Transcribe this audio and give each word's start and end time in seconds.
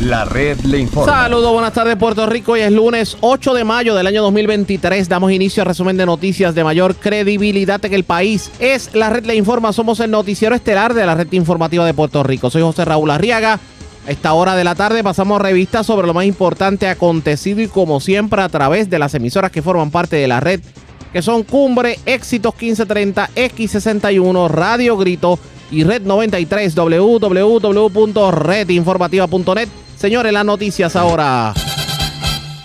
La 0.00 0.26
red 0.26 0.60
le 0.60 0.78
informa. 0.78 1.10
Saludos, 1.10 1.50
buenas 1.52 1.72
tardes 1.72 1.96
Puerto 1.96 2.26
Rico. 2.26 2.52
Hoy 2.52 2.60
es 2.60 2.70
lunes 2.70 3.16
8 3.22 3.54
de 3.54 3.64
mayo 3.64 3.94
del 3.94 4.06
año 4.06 4.22
2023. 4.22 5.08
Damos 5.08 5.32
inicio 5.32 5.62
al 5.62 5.68
resumen 5.68 5.96
de 5.96 6.04
noticias 6.04 6.54
de 6.54 6.62
mayor 6.62 6.96
credibilidad 6.96 7.82
en 7.82 7.94
el 7.94 8.04
país. 8.04 8.50
Es 8.58 8.94
La 8.94 9.08
red 9.08 9.24
le 9.24 9.36
informa. 9.36 9.72
Somos 9.72 9.98
el 10.00 10.10
noticiero 10.10 10.54
estelar 10.54 10.92
de 10.92 11.06
la 11.06 11.14
red 11.14 11.32
informativa 11.32 11.86
de 11.86 11.94
Puerto 11.94 12.22
Rico. 12.22 12.50
Soy 12.50 12.60
José 12.60 12.84
Raúl 12.84 13.10
Arriaga. 13.10 13.58
A 14.06 14.10
esta 14.10 14.34
hora 14.34 14.54
de 14.54 14.64
la 14.64 14.74
tarde 14.74 15.02
pasamos 15.02 15.40
revistas 15.40 15.86
sobre 15.86 16.06
lo 16.06 16.12
más 16.12 16.26
importante 16.26 16.88
acontecido 16.88 17.62
y 17.62 17.68
como 17.68 17.98
siempre 17.98 18.42
a 18.42 18.50
través 18.50 18.90
de 18.90 18.98
las 18.98 19.14
emisoras 19.14 19.50
que 19.50 19.62
forman 19.62 19.90
parte 19.90 20.16
de 20.16 20.28
la 20.28 20.40
red, 20.40 20.60
que 21.12 21.22
son 21.22 21.42
Cumbre, 21.42 21.98
Éxitos 22.04 22.52
1530, 22.54 23.30
X61, 23.34 24.48
Radio 24.48 24.94
Grito 24.96 25.38
y 25.72 25.82
Red 25.84 26.02
93, 26.02 26.76
www.redinformativa.net. 26.76 29.68
Señores, 29.96 30.32
las 30.32 30.44
noticias 30.44 30.94
ahora. 30.94 31.54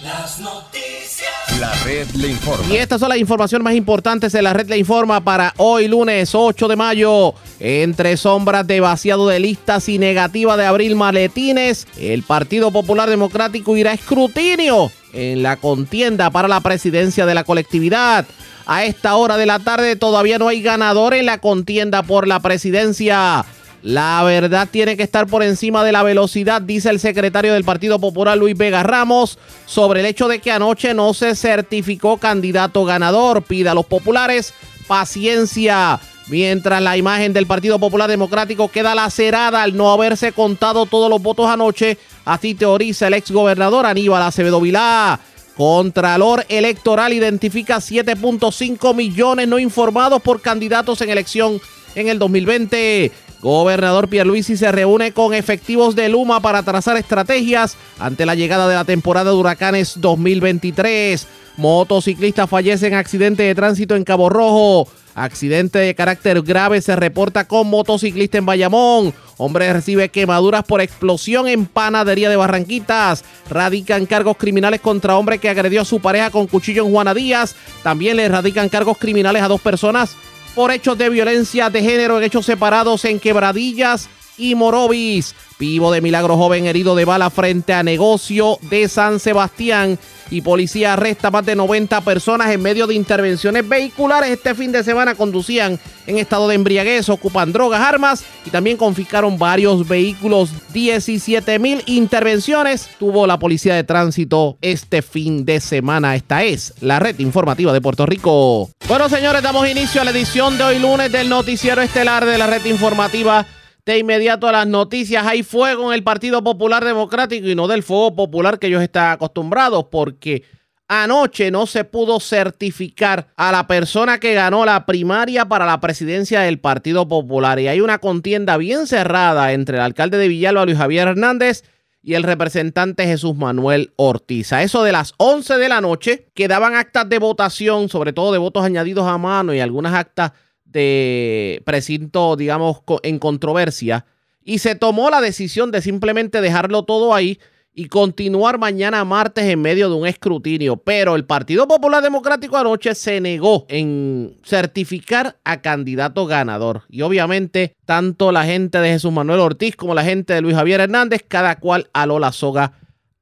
Las 0.04 0.40
noticias. 0.40 1.60
La 1.62 1.72
red 1.86 2.08
le 2.16 2.28
informa. 2.28 2.66
Y 2.74 2.76
estas 2.76 3.00
son 3.00 3.10
las 3.10 3.20
informaciones 3.20 3.64
más 3.64 3.74
importantes 3.74 4.34
de 4.34 4.42
la 4.42 4.52
red 4.52 4.68
le 4.68 4.78
informa 4.78 5.24
para 5.24 5.54
hoy 5.58 5.88
lunes 5.88 6.36
8 6.36 6.68
de 6.68 6.76
mayo. 6.76 7.34
Entre 7.60 8.18
sombras 8.18 8.68
de 8.68 8.82
vaciado 8.82 9.28
de 9.30 9.40
listas 9.40 9.88
y 9.88 9.98
negativa 9.98 10.58
de 10.58 10.66
abril 10.66 10.96
maletines, 10.96 11.88
el 11.98 12.24
Partido 12.24 12.72
Popular 12.72 13.10
Democrático 13.10 13.77
irá 13.77 13.91
a 13.91 13.94
escrutinio 13.94 14.91
en 15.13 15.41
la 15.41 15.55
contienda 15.55 16.32
para 16.32 16.50
la 16.50 16.60
presidencia 16.60 17.26
de 17.26 17.36
la 17.36 17.46
colectividad. 17.46 18.26
A 18.66 18.84
esta 18.84 19.16
hora 19.16 19.38
de 19.38 19.46
la 19.46 19.60
tarde 19.60 19.96
todavía 19.96 20.38
no 20.38 20.48
hay 20.48 20.62
ganador 20.62 21.13
en 21.13 21.27
la 21.27 21.38
contienda 21.38 22.04
por 22.04 22.27
la 22.27 22.40
presidencia. 22.41 23.46
La 23.84 24.21
verdad 24.23 24.67
tiene 24.70 24.95
que 24.95 25.03
estar 25.03 25.26
por 25.26 25.41
encima 25.41 25.84
de 25.84 25.91
la 25.91 26.03
velocidad, 26.03 26.62
dice 26.62 26.90
el 26.90 26.99
secretario 26.99 27.53
del 27.53 27.63
Partido 27.63 27.99
Popular 27.99 28.38
Luis 28.38 28.55
Vega 28.55 28.84
Ramos, 28.84 29.40
sobre 29.66 30.02
el 30.02 30.05
hecho 30.05 30.27
de 30.27 30.40
que 30.40 30.52
anoche 30.52 30.94
no 30.94 31.13
se 31.15 31.35
certificó 31.35 32.18
candidato 32.18 32.85
ganador. 32.85 33.41
Pide 33.41 33.70
a 33.70 33.73
los 33.73 33.88
populares 33.88 34.54
paciencia. 34.88 35.99
Mientras 36.27 36.82
la 36.82 36.96
imagen 36.96 37.34
del 37.34 37.48
Partido 37.48 37.79
Popular 37.79 38.07
Democrático 38.07 38.68
queda 38.68 38.93
lacerada 38.93 39.63
al 39.63 39.76
no 39.76 39.91
haberse 39.91 40.32
contado 40.32 40.85
todos 40.85 41.10
los 41.10 41.21
votos 41.21 41.49
anoche, 41.49 41.98
así 42.23 42.54
teoriza 42.54 43.07
el 43.07 43.16
exgobernador 43.16 43.88
Aníbal 43.88 44.21
Acevedo 44.21 44.62
Vilá. 44.62 45.20
Contralor 45.57 46.45
Electoral 46.48 47.13
identifica 47.13 47.77
7.5 47.77 48.95
millones 48.95 49.48
no 49.48 49.60
informados 49.60 50.21
por 50.21 50.40
candidatos 50.40 51.01
en 51.01 51.10
elección 51.10 51.60
en 51.95 52.07
el 52.07 52.20
2020. 52.20 53.12
Gobernador 53.42 54.08
Pierluisi 54.08 54.56
se 54.56 54.72
reúne 54.72 55.14
con 55.14 55.34
efectivos 55.34 55.96
de 55.96 56.10
Luma 56.10 56.42
para 56.42 56.62
trazar 56.62 56.98
estrategias 56.98 57.76
ante 58.00 58.26
la 58.26 58.36
llegada 58.36 58.68
de 58.68 58.76
la 58.76 58.86
temporada 58.86 59.32
de 59.32 59.38
huracanes 59.38 59.96
2023. 60.00 61.28
Motociclista 61.58 62.46
fallece 62.46 62.88
en 62.88 62.94
accidente 62.94 63.44
de 63.44 63.56
tránsito 63.56 63.96
en 63.96 64.03
Cabo 64.03 64.30
Rojo. 64.30 64.88
Accidente 65.16 65.80
de 65.80 65.96
carácter 65.96 66.42
grave 66.42 66.81
se 66.81 66.96
reporta 66.96 67.47
con 67.47 67.68
motociclista 67.68 68.38
en 68.38 68.46
Bayamón. 68.46 69.14
Hombre 69.38 69.74
recibe 69.74 70.09
quemaduras 70.09 70.64
por 70.64 70.80
explosión 70.80 71.47
en 71.47 71.66
panadería 71.66 72.30
de 72.30 72.38
Barranquitas. 72.38 73.25
Radican 73.50 74.06
cargos 74.06 74.38
criminales 74.38 74.80
contra 74.80 75.18
hombre 75.18 75.40
que 75.40 75.50
agredió 75.50 75.81
a 75.81 75.86
su 75.86 76.00
pareja 76.00 76.30
con 76.30 76.47
cuchillo 76.47 76.86
en 76.86 76.92
Juana 76.92 77.14
Díaz. 77.14 77.56
También 77.84 78.18
le 78.18 78.30
radican 78.30 78.69
cargos 78.69 78.97
criminales 79.00 79.42
a 79.42 79.47
dos 79.47 79.59
personas 79.59 80.16
por 80.56 80.72
hechos 80.72 80.97
de 80.97 81.09
violencia 81.09 81.69
de 81.69 81.81
género 81.81 82.18
en 82.18 82.24
hechos 82.24 82.46
separados 82.46 83.06
en 83.06 83.19
Quebradillas 83.19 84.09
y 84.38 84.56
Morovis. 84.56 85.35
Vivo 85.59 85.91
de 85.91 86.01
milagro 86.01 86.38
joven 86.38 86.66
herido 86.66 86.96
de 86.96 87.06
bala 87.06 87.29
frente 87.29 87.74
a 87.74 87.84
negocio 87.84 88.57
de 88.69 88.90
San 88.90 89.19
Sebastián. 89.19 90.00
Y 90.31 90.41
policía 90.41 90.94
arresta 90.94 91.29
más 91.29 91.46
de 91.46 91.56
90 91.56 92.01
personas 92.01 92.50
en 92.51 92.62
medio 92.62 92.88
de 92.88 92.96
intervenciones 92.96 93.68
vehiculares. 93.68 94.31
Este 94.31 94.56
fin 94.56 94.72
de 94.72 94.84
semana 94.84 95.13
conducían 95.13 95.78
en 96.07 96.17
estado 96.17 96.47
de 96.47 96.56
embriaguez, 96.56 97.09
ocupan 97.09 97.51
drogas, 97.51 97.81
armas 97.81 98.23
y 98.45 98.50
también 98.50 98.78
confiscaron 98.78 99.38
varios 99.38 99.88
vehículos. 99.88 100.51
17 100.73 101.59
mil 101.59 101.83
intervenciones 101.85 102.89
tuvo 102.97 103.27
la 103.27 103.38
policía 103.38 103.75
de 103.75 103.83
tránsito 103.83 104.57
este 104.61 105.01
fin 105.01 105.45
de 105.45 105.59
semana. 105.59 106.16
Esta 106.16 106.44
es 106.44 106.73
la 106.79 107.00
red 107.00 107.19
informativa 107.19 107.73
de 107.73 107.81
Puerto 107.81 108.06
Rico. 108.06 108.69
Bueno, 108.88 109.09
señores, 109.09 109.44
damos 109.44 109.69
inicio 109.69 110.01
a 110.01 110.06
la 110.06 110.11
edición 110.11 110.57
de 110.57 110.63
hoy 110.63 110.79
lunes 110.79 111.11
del 111.11 111.29
noticiero 111.29 111.81
estelar 111.81 112.25
de 112.25 112.38
la 112.38 112.47
red 112.47 112.66
informativa 112.66 113.45
de 113.86 113.97
inmediato 113.97 114.47
a 114.47 114.52
las 114.52 114.68
noticias. 114.68 115.25
Hay 115.25 115.44
fuego 115.44 115.92
en 115.92 115.96
el 115.96 116.03
Partido 116.03 116.44
Popular 116.44 116.84
Democrático 116.86 117.47
y 117.47 117.56
no 117.56 117.68
del 117.68 117.84
fuego 117.84 118.16
popular 118.16 118.59
que 118.59 118.68
ellos 118.68 118.81
están 118.81 119.12
acostumbrados, 119.12 119.86
porque 119.92 120.44
anoche 120.88 121.52
no 121.52 121.68
se 121.68 121.84
pudo 121.86 122.19
certificar 122.19 123.28
a 123.38 123.52
la 123.52 123.66
persona 123.66 124.19
que 124.19 124.34
ganó 124.34 124.66
la 124.66 124.86
primaria 124.86 125.46
para 125.47 125.66
la 125.66 125.80
presidencia 125.80 126.42
del 126.42 126.59
Partido 126.59 127.08
Popular. 127.08 127.59
Y 127.59 127.68
hay 127.68 127.81
una 127.81 128.00
contienda 128.00 128.58
bien 128.58 128.88
cerrada 128.88 129.53
entre 129.53 129.78
el 129.78 129.84
alcalde 129.84 130.18
de 130.18 130.28
Villalba, 130.28 130.66
Luis 130.66 130.78
Javier 130.78 131.08
Hernández, 131.08 131.63
y 132.03 132.16
el 132.16 132.24
representante 132.24 133.06
Jesús 133.06 133.36
Manuel 133.36 133.94
Ortiz. 133.96 134.52
Eso 134.53 134.84
de 134.84 134.92
las 134.92 135.13
11 135.18 135.58
de 135.58 135.69
la 135.69 135.81
noche 135.81 136.28
quedaban 136.34 136.75
actas 136.75 137.08
de 137.08 137.19
votación, 137.19 137.90
sobre 137.90 138.12
todo 138.12 138.31
de 138.31 138.40
votos 138.40 138.66
añadidos 138.66 139.08
a 139.08 139.18
mano 139.18 139.53
y 139.53 139.59
algunas 139.59 139.94
actas 139.94 140.31
de 140.71 141.61
precinto, 141.65 142.35
digamos, 142.35 142.81
en 143.03 143.19
controversia, 143.19 144.05
y 144.43 144.59
se 144.59 144.75
tomó 144.75 145.09
la 145.09 145.21
decisión 145.21 145.71
de 145.71 145.81
simplemente 145.81 146.41
dejarlo 146.41 146.83
todo 146.83 147.13
ahí 147.13 147.39
y 147.73 147.85
continuar 147.85 148.57
mañana 148.57 149.05
martes 149.05 149.45
en 149.45 149.61
medio 149.61 149.89
de 149.89 149.95
un 149.95 150.07
escrutinio. 150.07 150.77
Pero 150.77 151.15
el 151.15 151.25
Partido 151.25 151.67
Popular 151.67 152.03
Democrático 152.03 152.57
anoche 152.57 152.95
se 152.95 153.21
negó 153.21 153.65
en 153.69 154.37
certificar 154.43 155.37
a 155.43 155.61
candidato 155.61 156.25
ganador. 156.25 156.83
Y 156.89 157.01
obviamente, 157.01 157.75
tanto 157.85 158.31
la 158.31 158.43
gente 158.45 158.79
de 158.79 158.89
Jesús 158.89 159.11
Manuel 159.11 159.39
Ortiz 159.39 159.75
como 159.75 159.95
la 159.95 160.03
gente 160.03 160.33
de 160.33 160.41
Luis 160.41 160.55
Javier 160.55 160.81
Hernández, 160.81 161.23
cada 161.27 161.59
cual 161.59 161.89
aló 161.93 162.19
la 162.19 162.31
soga 162.31 162.73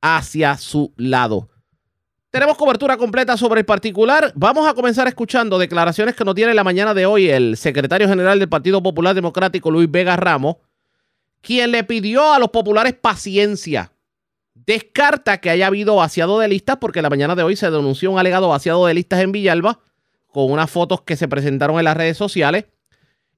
hacia 0.02 0.58
su 0.58 0.94
lado. 0.98 1.50
Tenemos 2.32 2.58
cobertura 2.58 2.96
completa 2.96 3.36
sobre 3.38 3.62
el 3.62 3.66
particular. 3.66 4.32
Vamos 4.36 4.68
a 4.68 4.76
comenzar 4.76 5.08
escuchando 5.08 5.58
declaraciones 5.58 6.16
que 6.16 6.24
nos 6.24 6.36
tiene 6.36 6.54
la 6.54 6.64
mañana 6.64 6.94
de 6.94 7.08
hoy 7.08 7.28
el 7.28 7.58
secretario 7.58 8.08
general 8.08 8.38
del 8.38 8.48
Partido 8.48 8.84
Popular 8.84 9.16
Democrático, 9.16 9.72
Luis 9.72 9.90
Vega 9.90 10.16
Ramos, 10.16 10.58
quien 11.42 11.72
le 11.72 11.84
pidió 11.84 12.32
a 12.32 12.38
los 12.38 12.50
populares 12.50 12.94
paciencia. 12.94 13.94
Descarta 14.54 15.40
que 15.40 15.50
haya 15.50 15.66
habido 15.66 15.96
vaciado 15.96 16.38
de 16.38 16.48
listas, 16.48 16.78
porque 16.78 17.02
la 17.02 17.10
mañana 17.10 17.34
de 17.34 17.42
hoy 17.42 17.56
se 17.56 17.72
denunció 17.72 18.12
un 18.12 18.20
alegado 18.20 18.50
vaciado 18.50 18.86
de 18.86 18.94
listas 18.94 19.22
en 19.22 19.32
Villalba, 19.32 19.80
con 20.28 20.52
unas 20.52 20.70
fotos 20.70 21.02
que 21.02 21.16
se 21.16 21.28
presentaron 21.28 21.80
en 21.80 21.86
las 21.86 21.98
redes 21.98 22.18
sociales. 22.18 22.66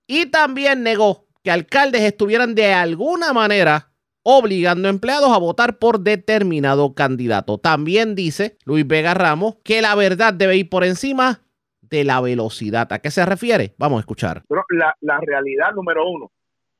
Y 0.06 0.26
también 0.26 0.84
negó 0.84 1.28
que 1.46 1.52
alcaldes 1.52 2.02
estuvieran 2.02 2.56
de 2.56 2.74
alguna 2.74 3.32
manera 3.32 3.91
obligando 4.24 4.88
a 4.88 4.92
empleados 4.92 5.32
a 5.32 5.40
votar 5.40 5.78
por 5.78 6.00
determinado 6.00 6.94
candidato. 6.94 7.58
También 7.58 8.16
dice 8.16 8.58
Luis 8.66 8.88
Vega 8.88 9.14
Ramos 9.14 9.56
que 9.64 9.82
la 9.82 9.96
verdad 9.96 10.34
debe 10.34 10.58
ir 10.58 10.70
por 10.70 10.84
encima 10.84 11.42
de 11.82 12.04
la 12.04 12.22
velocidad. 12.22 12.92
¿A 12.92 13.00
qué 13.00 13.12
se 13.12 13.26
refiere? 13.26 13.76
Vamos 13.78 13.98
a 13.98 14.02
escuchar. 14.02 14.44
La, 14.70 15.20
realidad 15.20 15.74
número 15.76 16.10
uno, 16.10 16.32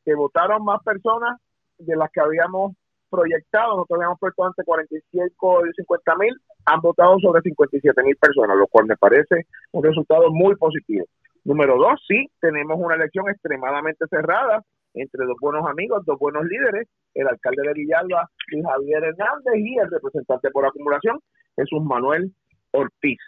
que 0.06 0.16
votaron 0.16 0.64
más 0.64 0.82
personas 0.84 1.40
de 1.78 1.96
las 1.96 2.10
que 2.12 2.22
habíamos 2.22 2.74
proyectado, 3.10 3.76
nosotros 3.76 3.98
habíamos 3.98 4.20
puesto 4.20 4.46
antes 4.46 4.66
45 4.66 5.68
y 5.68 5.74
50 5.74 6.16
mil, 6.16 6.34
han 6.66 6.80
votado 6.80 7.20
sobre 7.20 7.42
57 7.42 8.04
mil 8.04 8.16
personas, 8.16 8.56
lo 8.56 8.68
cual 8.68 8.86
me 8.86 8.96
parece 8.96 9.48
un 9.72 9.84
resultado 9.84 10.32
muy 10.32 10.56
positivo. 10.56 11.06
Número 11.44 11.76
dos, 11.78 12.00
sí, 12.08 12.30
tenemos 12.40 12.80
una 12.80 12.96
elección 12.96 13.28
extremadamente 13.28 14.06
cerrada, 14.10 14.64
entre 14.94 15.26
dos 15.26 15.38
buenos 15.40 15.68
amigos, 15.68 16.04
dos 16.06 16.20
buenos 16.20 16.46
líderes, 16.46 16.88
el 17.14 17.28
alcalde 17.28 17.64
de 17.68 17.74
Villalba, 17.74 18.30
Javier 18.50 19.04
Hernández, 19.04 19.54
y 19.56 19.78
el 19.78 19.90
representante 19.90 20.50
por 20.52 20.66
acumulación, 20.66 21.20
Jesús 21.56 21.84
Manuel 21.84 22.32
Ortiz. 22.72 23.20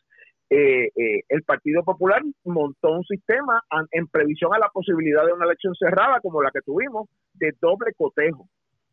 Eh, 0.50 0.86
eh, 0.96 1.22
el 1.30 1.44
Partido 1.44 1.84
Popular 1.84 2.22
montó 2.46 2.92
un 2.92 3.04
sistema 3.06 3.62
en 3.92 4.08
previsión 4.08 4.54
a 4.54 4.60
la 4.60 4.70
posibilidad 4.70 5.26
de 5.26 5.34
una 5.34 5.46
elección 5.46 5.74
cerrada 5.76 6.20
como 6.22 6.44
la 6.44 6.52
que 6.52 6.62
tuvimos, 6.62 7.10
de 7.34 7.54
doble 7.60 7.92
cotejo. 7.98 8.48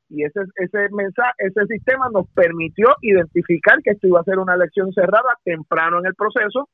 Y 0.09 0.25
ese, 0.25 0.41
ese 0.57 0.89
mensaje, 0.91 1.33
ese 1.39 1.67
sistema 1.67 2.09
nos 2.13 2.29
permitió 2.31 2.89
identificar 3.03 3.79
que 3.83 3.91
esto 3.91 4.09
iba 4.09 4.21
a 4.21 4.25
ser 4.25 4.39
una 4.39 4.55
elección 4.55 4.93
cerrada 4.93 5.37
temprano 5.45 5.99
en 5.99 6.07
el 6.07 6.15
proceso, 6.15 6.69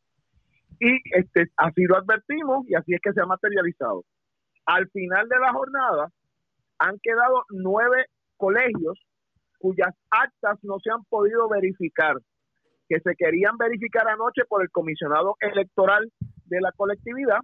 y 0.78 1.00
este, 1.18 1.46
así 1.56 1.84
lo 1.84 1.96
advertimos 1.96 2.68
y 2.68 2.74
así 2.74 2.94
es 2.94 3.00
que 3.02 3.12
se 3.12 3.20
ha 3.20 3.26
materializado. 3.26 4.04
Al 4.66 4.88
final 4.90 5.28
de 5.28 5.38
la 5.38 5.52
jornada 5.52 6.08
han 6.78 6.98
quedado 7.02 7.44
nueve 7.50 8.06
colegios 8.36 9.00
cuyas 9.58 9.94
actas 10.10 10.58
no 10.62 10.78
se 10.82 10.90
han 10.90 11.04
podido 11.04 11.48
verificar, 11.48 12.16
que 12.88 13.00
se 13.00 13.14
querían 13.16 13.56
verificar 13.56 14.06
anoche 14.08 14.42
por 14.48 14.62
el 14.62 14.70
comisionado 14.70 15.36
electoral 15.40 16.10
de 16.44 16.60
la 16.60 16.72
colectividad, 16.72 17.40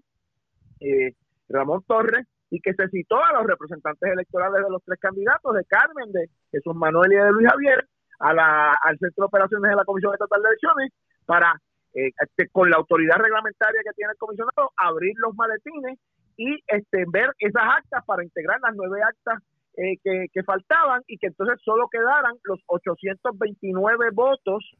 eh, 0.80 1.14
Ramón 1.48 1.82
Torres, 1.86 2.26
y 2.50 2.60
que 2.60 2.74
se 2.74 2.88
citó 2.88 3.16
a 3.24 3.32
los 3.32 3.46
representantes 3.46 4.12
electorales 4.12 4.62
de 4.62 4.70
los 4.70 4.82
tres 4.84 4.98
candidatos, 5.00 5.54
de 5.54 5.64
Carmen, 5.64 6.12
de, 6.12 6.28
Jesús 6.50 6.74
Manuel 6.74 7.12
y 7.12 7.16
de 7.16 7.32
Luis 7.32 7.48
Javier 7.48 7.88
a 8.20 8.34
la, 8.34 8.72
al 8.72 8.98
Centro 8.98 9.24
de 9.24 9.26
Operaciones 9.26 9.70
de 9.70 9.76
la 9.76 9.84
Comisión 9.84 10.12
Estatal 10.12 10.42
de 10.42 10.48
Elecciones 10.48 10.92
para, 11.24 11.56
eh, 11.94 12.10
este, 12.20 12.48
con 12.50 12.68
la 12.68 12.76
autoridad 12.76 13.16
reglamentaria 13.16 13.80
que 13.82 13.94
tiene 13.96 14.12
el 14.12 14.18
comisionado, 14.18 14.70
abrir 14.76 15.14
los 15.16 15.34
maletines 15.34 15.98
y 16.42 16.64
este, 16.66 17.04
ver 17.12 17.30
esas 17.38 17.62
actas 17.62 18.04
para 18.04 18.24
integrar 18.24 18.58
las 18.60 18.74
nueve 18.74 19.00
actas 19.02 19.42
eh, 19.76 19.96
que, 20.02 20.26
que, 20.32 20.42
faltaban 20.42 21.02
y 21.06 21.16
que 21.18 21.28
entonces 21.28 21.58
solo 21.64 21.88
quedaran 21.88 22.34
los 22.44 22.60
829 22.66 24.10
votos 24.12 24.70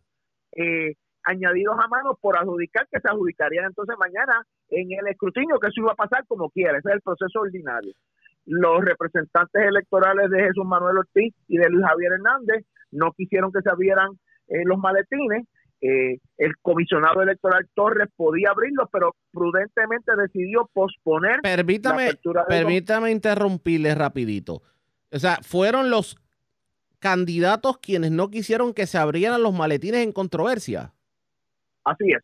eh, 0.56 0.94
añadidos 1.24 1.76
a 1.82 1.88
mano 1.88 2.18
por 2.20 2.36
adjudicar 2.36 2.86
que 2.90 3.00
se 3.00 3.08
adjudicarían 3.08 3.66
entonces 3.66 3.96
mañana 3.98 4.44
en 4.70 4.90
el 4.92 5.06
escrutinio, 5.06 5.58
que 5.60 5.68
eso 5.68 5.80
iba 5.80 5.92
a 5.92 5.96
pasar 5.96 6.26
como 6.26 6.50
quiera, 6.50 6.78
ese 6.78 6.88
es 6.88 6.94
el 6.96 7.00
proceso 7.00 7.40
ordinario. 7.40 7.92
Los 8.44 8.84
representantes 8.84 9.62
electorales 9.62 10.28
de 10.30 10.40
Jesús 10.40 10.66
Manuel 10.66 10.98
Ortiz 10.98 11.32
y 11.46 11.58
de 11.58 11.68
Luis 11.70 11.86
Javier 11.86 12.12
Hernández 12.14 12.66
no 12.90 13.12
quisieron 13.12 13.52
que 13.52 13.62
se 13.62 13.70
abrieran 13.70 14.10
eh, 14.48 14.62
los 14.64 14.78
maletines. 14.78 15.46
Eh, 15.84 16.20
el 16.38 16.52
comisionado 16.62 17.22
electoral 17.22 17.68
Torres 17.74 18.08
podía 18.14 18.50
abrirlos, 18.50 18.88
pero 18.92 19.16
prudentemente 19.32 20.12
decidió 20.16 20.70
posponer. 20.72 21.40
Permítame, 21.42 22.12
permítame 22.46 23.10
interrumpirle 23.10 23.92
rapidito. 23.96 24.62
O 25.10 25.18
sea, 25.18 25.38
fueron 25.42 25.90
los 25.90 26.16
candidatos 27.00 27.78
quienes 27.78 28.12
no 28.12 28.30
quisieron 28.30 28.74
que 28.74 28.86
se 28.86 28.96
abrieran 28.96 29.42
los 29.42 29.52
maletines 29.52 30.04
en 30.04 30.12
controversia. 30.12 30.94
Así 31.84 32.12
es. 32.12 32.22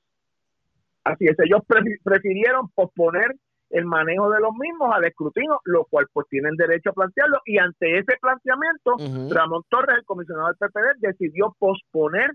Así 1.03 1.27
es. 1.27 1.37
Ellos 1.41 1.63
prefirieron 2.05 2.69
posponer 2.69 3.35
el 3.71 3.85
manejo 3.87 4.31
de 4.31 4.41
los 4.41 4.53
mismos 4.53 4.95
al 4.95 5.05
escrutinio, 5.05 5.61
lo 5.65 5.85
cual 5.87 6.07
pues 6.13 6.29
tienen 6.31 6.55
derecho 6.55 6.91
a 6.91 6.93
plantearlo. 6.93 7.39
Y 7.45 7.59
ante 7.59 7.99
ese 7.99 8.17
planteamiento, 8.21 9.35
Ramón 9.35 9.63
Torres, 9.69 9.97
el 9.99 10.05
comisionado 10.05 10.47
del 10.47 10.57
PPD, 10.57 11.01
decidió 11.01 11.57
posponer 11.59 12.31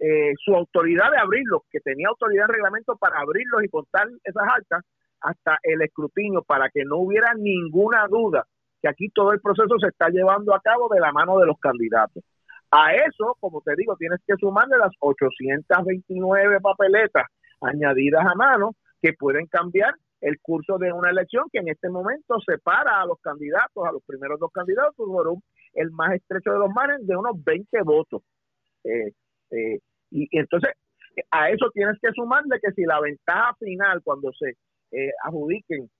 eh, 0.00 0.32
su 0.44 0.54
autoridad 0.54 1.10
de 1.10 1.18
abrirlos, 1.18 1.62
que 1.70 1.80
tenía 1.80 2.08
autoridad 2.08 2.46
de 2.46 2.54
reglamento 2.54 2.96
para 2.96 3.20
abrirlos 3.20 3.64
y 3.64 3.68
contar 3.68 4.08
esas 4.24 4.44
actas 4.48 4.84
hasta 5.20 5.58
el 5.62 5.82
escrutinio, 5.82 6.42
para 6.42 6.68
que 6.70 6.84
no 6.84 6.98
hubiera 6.98 7.34
ninguna 7.34 8.06
duda 8.08 8.46
que 8.80 8.88
aquí 8.88 9.08
todo 9.10 9.32
el 9.32 9.40
proceso 9.40 9.76
se 9.80 9.88
está 9.88 10.08
llevando 10.08 10.54
a 10.54 10.60
cabo 10.60 10.88
de 10.88 11.00
la 11.00 11.12
mano 11.12 11.38
de 11.38 11.46
los 11.46 11.58
candidatos. 11.58 12.22
A 12.70 12.94
eso, 12.94 13.36
como 13.40 13.60
te 13.62 13.74
digo, 13.76 13.96
tienes 13.96 14.20
que 14.26 14.34
sumarle 14.38 14.76
las 14.78 14.92
829 15.00 16.60
papeletas 16.60 17.26
añadidas 17.60 18.24
a 18.26 18.34
mano 18.34 18.74
que 19.02 19.14
pueden 19.14 19.46
cambiar 19.46 19.94
el 20.20 20.38
curso 20.40 20.78
de 20.78 20.92
una 20.92 21.10
elección 21.10 21.44
que 21.52 21.60
en 21.60 21.68
este 21.68 21.88
momento 21.88 22.36
separa 22.44 23.00
a 23.00 23.06
los 23.06 23.18
candidatos, 23.20 23.86
a 23.86 23.92
los 23.92 24.02
primeros 24.04 24.38
dos 24.38 24.50
candidatos, 24.52 24.94
por 24.96 25.38
el 25.74 25.90
más 25.92 26.12
estrecho 26.14 26.52
de 26.52 26.58
los 26.58 26.70
mares 26.70 27.06
de 27.06 27.16
unos 27.16 27.42
20 27.42 27.82
votos. 27.82 28.22
Eh, 28.84 29.12
eh, 29.50 29.78
y, 30.10 30.28
entonces, 30.32 30.70
a 31.30 31.50
eso 31.50 31.70
tienes 31.72 31.96
que 32.00 32.10
sumarle 32.12 32.58
que 32.62 32.72
si 32.72 32.84
la 32.84 33.00
ventaja 33.00 33.54
final, 33.58 34.00
cuando 34.02 34.30
se 34.32 34.50
eh, 34.92 35.10
adjudiquen 35.24 35.90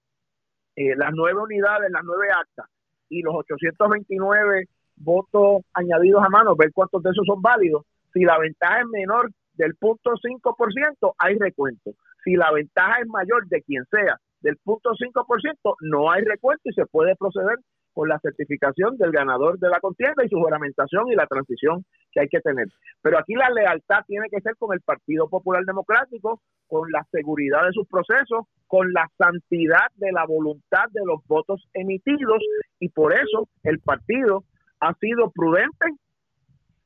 las 0.96 1.10
nueve 1.12 1.40
unidades, 1.40 1.90
las 1.90 2.05
nueve 2.05 2.28
actas 2.31 2.66
y 3.08 3.20
los 3.22 3.34
829 3.34 4.66
votos 4.96 5.62
añadidos 5.75 6.22
a 6.25 6.28
mano, 6.28 6.55
ver 6.56 6.70
cuántos 6.72 7.02
de 7.02 7.10
esos 7.10 7.26
son 7.26 7.43
válidos. 7.43 7.82
Si 8.12 8.20
la 8.20 8.38
ventaja 8.38 8.81
es 8.81 8.87
menor 8.87 9.31
del 9.55 9.75
punto 9.75 10.12
5%, 10.12 11.14
hay 11.19 11.37
recuento. 11.37 11.93
Si 12.25 12.37
la 12.37 12.52
ventaja 12.52 13.00
es 13.00 13.08
mayor 13.08 13.46
de 13.49 13.62
quien 13.62 13.84
sea 13.90 14.16
del 14.40 14.56
punto 14.58 14.90
5%, 14.90 15.75
no 15.81 16.11
hay 16.11 16.22
recuento 16.22 16.62
y 16.64 16.72
se 16.72 16.87
puede 16.87 17.16
proceder 17.16 17.58
con 17.93 18.08
la 18.08 18.19
certificación 18.20 18.96
del 18.96 19.11
ganador 19.11 19.58
de 19.58 19.69
la 19.69 19.81
contienda 19.81 20.25
y 20.25 20.29
su 20.29 20.37
juramentación 20.37 21.11
y 21.11 21.14
la 21.14 21.26
transición 21.26 21.85
que 22.12 22.20
hay 22.20 22.29
que 22.29 22.40
tener. 22.40 22.67
Pero 23.02 23.19
aquí 23.19 23.35
la 23.35 23.50
lealtad 23.50 24.05
tiene 24.06 24.29
que 24.31 24.40
ser 24.40 24.56
con 24.56 24.73
el 24.73 24.81
Partido 24.81 25.29
Popular 25.29 25.64
Democrático, 25.64 26.40
con 26.67 26.90
la 26.93 27.05
seguridad 27.11 27.64
de 27.67 27.73
sus 27.73 27.88
procesos, 27.88 28.46
con 28.67 28.93
la 28.93 29.08
santidad 29.17 29.88
de 29.96 30.12
la 30.12 30.26
voluntad 30.26 30.85
de 30.93 31.00
los 31.05 31.26
votos 31.26 31.67
emitidos 31.75 32.43
y 32.79 32.88
por 32.90 33.12
eso 33.12 33.49
el 33.64 33.81
partido 33.81 34.44
ha 34.81 34.94
sido 34.94 35.31
prudente, 35.31 35.87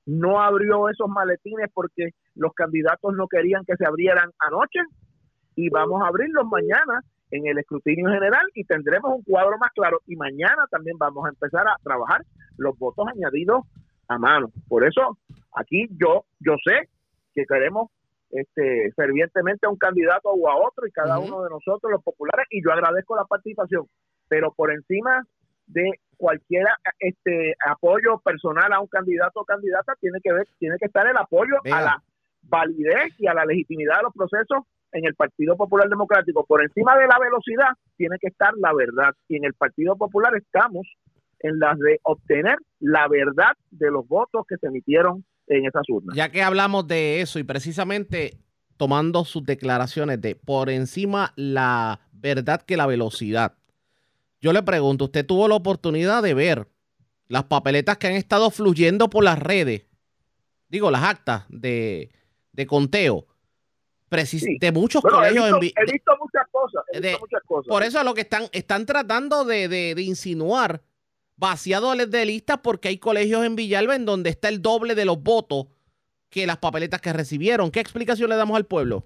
no 0.06 0.40
abrió 0.40 0.88
esos 0.88 1.08
maletines 1.08 1.70
porque 1.74 2.10
los 2.34 2.52
candidatos 2.54 3.14
no 3.14 3.26
querían 3.28 3.64
que 3.64 3.76
se 3.76 3.86
abrieran 3.86 4.30
anoche 4.38 4.80
y 5.56 5.68
vamos 5.68 6.02
a 6.02 6.08
abrirlos 6.08 6.46
mañana 6.46 7.00
en 7.32 7.46
el 7.46 7.58
escrutinio 7.58 8.10
general 8.10 8.46
y 8.54 8.64
tendremos 8.64 9.10
un 9.16 9.22
cuadro 9.22 9.58
más 9.58 9.72
claro. 9.72 10.00
Y 10.06 10.16
mañana 10.16 10.66
también 10.70 10.98
vamos 10.98 11.24
a 11.26 11.30
empezar 11.30 11.66
a 11.66 11.76
trabajar 11.82 12.22
los 12.58 12.78
votos 12.78 13.06
añadidos 13.08 13.64
a 14.06 14.18
mano. 14.18 14.52
Por 14.68 14.86
eso 14.86 15.18
aquí 15.54 15.88
yo 15.98 16.24
yo 16.40 16.54
sé 16.64 16.88
que 17.34 17.44
queremos 17.46 17.90
este 18.30 18.92
fervientemente 18.94 19.66
a 19.66 19.70
un 19.70 19.76
candidato 19.76 20.28
o 20.28 20.48
a 20.48 20.56
otro 20.56 20.86
y 20.86 20.92
cada 20.92 21.18
uno 21.18 21.42
de 21.42 21.50
nosotros 21.50 21.90
los 21.90 22.02
populares 22.02 22.46
y 22.50 22.62
yo 22.62 22.70
agradezco 22.70 23.16
la 23.16 23.24
participación, 23.24 23.86
pero 24.28 24.52
por 24.52 24.70
encima 24.70 25.26
de 25.66 25.90
cualquier 26.18 26.66
este 26.98 27.54
apoyo 27.66 28.18
personal 28.18 28.72
a 28.72 28.80
un 28.80 28.88
candidato 28.88 29.40
o 29.40 29.44
candidata 29.44 29.94
tiene 30.00 30.18
que 30.22 30.32
ver 30.32 30.46
tiene 30.58 30.76
que 30.78 30.86
estar 30.86 31.06
el 31.06 31.16
apoyo 31.16 31.56
a 31.72 31.80
la 31.80 32.02
validez 32.42 33.14
y 33.18 33.26
a 33.26 33.34
la 33.34 33.46
legitimidad 33.46 33.98
de 33.98 34.02
los 34.02 34.12
procesos 34.12 34.64
en 34.92 35.04
el 35.06 35.14
Partido 35.14 35.56
Popular 35.56 35.88
Democrático. 35.88 36.44
Por 36.46 36.62
encima 36.62 36.96
de 36.96 37.06
la 37.06 37.18
velocidad 37.18 37.70
tiene 37.96 38.16
que 38.20 38.28
estar 38.28 38.52
la 38.56 38.72
verdad 38.74 39.14
y 39.28 39.36
en 39.36 39.44
el 39.44 39.54
Partido 39.54 39.96
Popular 39.96 40.34
estamos 40.36 40.86
en 41.40 41.58
las 41.58 41.78
de 41.78 41.98
obtener 42.04 42.56
la 42.80 43.08
verdad 43.08 43.52
de 43.70 43.90
los 43.90 44.06
votos 44.06 44.44
que 44.48 44.56
se 44.58 44.68
emitieron 44.68 45.24
en 45.48 45.66
esas 45.66 45.82
urnas. 45.88 46.16
Ya 46.16 46.30
que 46.30 46.42
hablamos 46.42 46.86
de 46.86 47.20
eso 47.20 47.38
y 47.38 47.42
precisamente 47.44 48.38
tomando 48.76 49.24
sus 49.24 49.44
declaraciones 49.44 50.20
de 50.20 50.34
por 50.34 50.70
encima 50.70 51.32
la 51.36 52.00
verdad 52.12 52.62
que 52.62 52.76
la 52.76 52.86
velocidad. 52.86 53.54
Yo 54.40 54.52
le 54.52 54.62
pregunto, 54.62 55.04
¿usted 55.04 55.24
tuvo 55.24 55.46
la 55.46 55.54
oportunidad 55.54 56.22
de 56.22 56.34
ver 56.34 56.68
las 57.28 57.44
papeletas 57.44 57.96
que 57.98 58.08
han 58.08 58.14
estado 58.14 58.50
fluyendo 58.50 59.08
por 59.08 59.24
las 59.24 59.38
redes? 59.38 59.86
Digo, 60.68 60.90
las 60.90 61.04
actas 61.04 61.44
de, 61.48 62.10
conteo. 62.66 63.26
De 64.60 64.72
muchos 64.72 65.02
colegios. 65.02 65.48
He 65.48 65.60
visto, 65.60 65.80
he 65.80 65.92
visto 65.92 66.12
muchas 66.20 66.46
cosas. 66.50 66.84
Por 67.66 67.82
eso 67.82 68.02
lo 68.04 68.14
que 68.14 68.20
están, 68.22 68.44
están 68.52 68.86
tratando 68.86 69.44
de, 69.44 69.68
de, 69.68 70.02
insinuar 70.02 70.82
vaciado 71.36 71.94
de 71.94 72.26
listas 72.26 72.58
porque 72.58 72.88
hay 72.88 72.98
colegios 72.98 73.44
en 73.44 73.56
Villalba 73.56 73.96
en 73.96 74.04
donde 74.04 74.30
está 74.30 74.48
el 74.48 74.60
doble 74.60 74.94
de 74.94 75.04
los 75.04 75.22
votos 75.22 75.66
que 76.30 76.46
las 76.46 76.58
papeletas 76.58 77.00
que 77.00 77.12
recibieron. 77.12 77.70
¿Qué 77.70 77.80
explicación 77.80 78.30
le 78.30 78.36
damos 78.36 78.56
al 78.56 78.66
pueblo? 78.66 79.04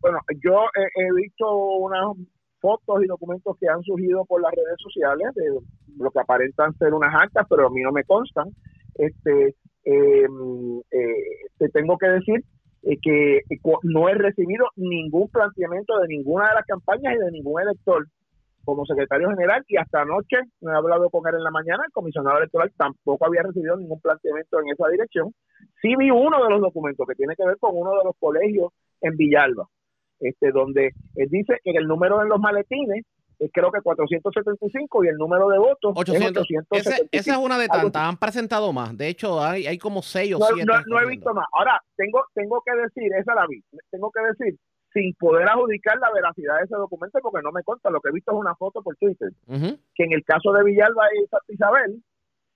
Bueno, 0.00 0.18
yo 0.42 0.64
he, 0.74 1.02
he 1.02 1.12
visto 1.14 1.50
unas 1.54 2.16
fotos 2.60 3.04
y 3.04 3.06
documentos 3.06 3.56
que 3.60 3.68
han 3.68 3.82
surgido 3.82 4.24
por 4.24 4.40
las 4.40 4.52
redes 4.52 4.76
sociales 4.78 5.28
de 5.34 5.60
lo 5.98 6.10
que 6.10 6.20
aparentan 6.20 6.74
ser 6.78 6.94
unas 6.94 7.14
actas, 7.14 7.46
pero 7.48 7.66
a 7.66 7.70
mí 7.70 7.82
no 7.82 7.92
me 7.92 8.04
constan. 8.04 8.48
Este, 8.94 9.54
em, 9.84 10.80
eh, 10.90 11.48
te 11.58 11.68
tengo 11.68 11.98
que 11.98 12.06
decir 12.06 12.42
eh, 12.86 12.98
que 13.02 13.40
no 13.82 14.08
he 14.08 14.14
recibido 14.14 14.66
ningún 14.76 15.28
planteamiento 15.28 15.98
de 15.98 16.08
ninguna 16.08 16.48
de 16.48 16.54
las 16.54 16.66
campañas 16.66 17.14
y 17.14 17.18
de 17.18 17.30
ningún 17.30 17.60
elector 17.60 18.06
como 18.64 18.86
secretario 18.86 19.28
general 19.28 19.62
y 19.68 19.76
hasta 19.76 20.02
anoche 20.02 20.36
me 20.60 20.72
he 20.72 20.74
hablado 20.74 21.10
con 21.10 21.26
él 21.28 21.34
en 21.34 21.44
la 21.44 21.50
mañana, 21.50 21.82
el 21.86 21.92
comisionado 21.92 22.38
electoral 22.38 22.72
tampoco 22.76 23.26
había 23.26 23.42
recibido 23.42 23.76
ningún 23.76 24.00
planteamiento 24.00 24.58
en 24.60 24.70
esa 24.72 24.88
dirección. 24.88 25.34
Sí 25.82 25.94
vi 25.96 26.10
uno 26.10 26.42
de 26.42 26.50
los 26.50 26.60
documentos 26.60 27.06
que 27.06 27.14
tiene 27.14 27.36
que 27.36 27.44
ver 27.44 27.58
con 27.58 27.76
uno 27.76 27.90
de 27.90 28.04
los 28.04 28.16
colegios 28.18 28.72
en 29.02 29.16
Villalba 29.16 29.68
este, 30.20 30.52
donde 30.52 30.92
él 31.16 31.28
dice 31.28 31.58
que 31.62 31.72
el 31.72 31.86
número 31.86 32.18
de 32.18 32.28
los 32.28 32.40
maletines 32.40 32.98
es 32.98 33.06
creo 33.52 33.70
que 33.70 33.80
475 33.80 35.04
y 35.04 35.08
el 35.08 35.16
número 35.16 35.48
de 35.48 35.58
votos 35.58 35.92
800. 35.94 36.46
es 36.70 36.86
esa 37.10 37.32
es 37.32 37.38
una 37.38 37.58
de 37.58 37.68
tantas, 37.68 38.02
han 38.02 38.16
presentado 38.16 38.72
más. 38.72 38.96
De 38.96 39.08
hecho, 39.08 39.42
hay, 39.42 39.66
hay 39.66 39.78
como 39.78 40.02
6 40.02 40.34
o 40.34 40.38
7. 40.38 40.64
No, 40.86 41.00
he 41.00 41.06
visto 41.06 41.32
más. 41.34 41.46
Ahora, 41.52 41.80
tengo, 41.96 42.24
tengo 42.34 42.62
que 42.64 42.74
decir, 42.82 43.12
esa 43.14 43.34
la 43.34 43.46
vi, 43.46 43.62
tengo 43.90 44.10
que 44.10 44.20
decir, 44.20 44.58
sin 44.92 45.12
poder 45.14 45.48
adjudicar 45.48 45.98
la 45.98 46.10
veracidad 46.12 46.58
de 46.58 46.64
ese 46.64 46.76
documento, 46.76 47.18
porque 47.22 47.42
no 47.42 47.52
me 47.52 47.62
consta, 47.62 47.90
lo 47.90 48.00
que 48.00 48.10
he 48.10 48.12
visto 48.12 48.32
es 48.32 48.38
una 48.38 48.54
foto 48.54 48.82
por 48.82 48.96
Twitter, 48.96 49.30
que 49.48 50.04
en 50.04 50.12
el 50.12 50.24
caso 50.24 50.52
de 50.52 50.64
Villalba 50.64 51.04
y 51.14 51.26
Santa 51.26 51.52
Isabel, 51.52 52.02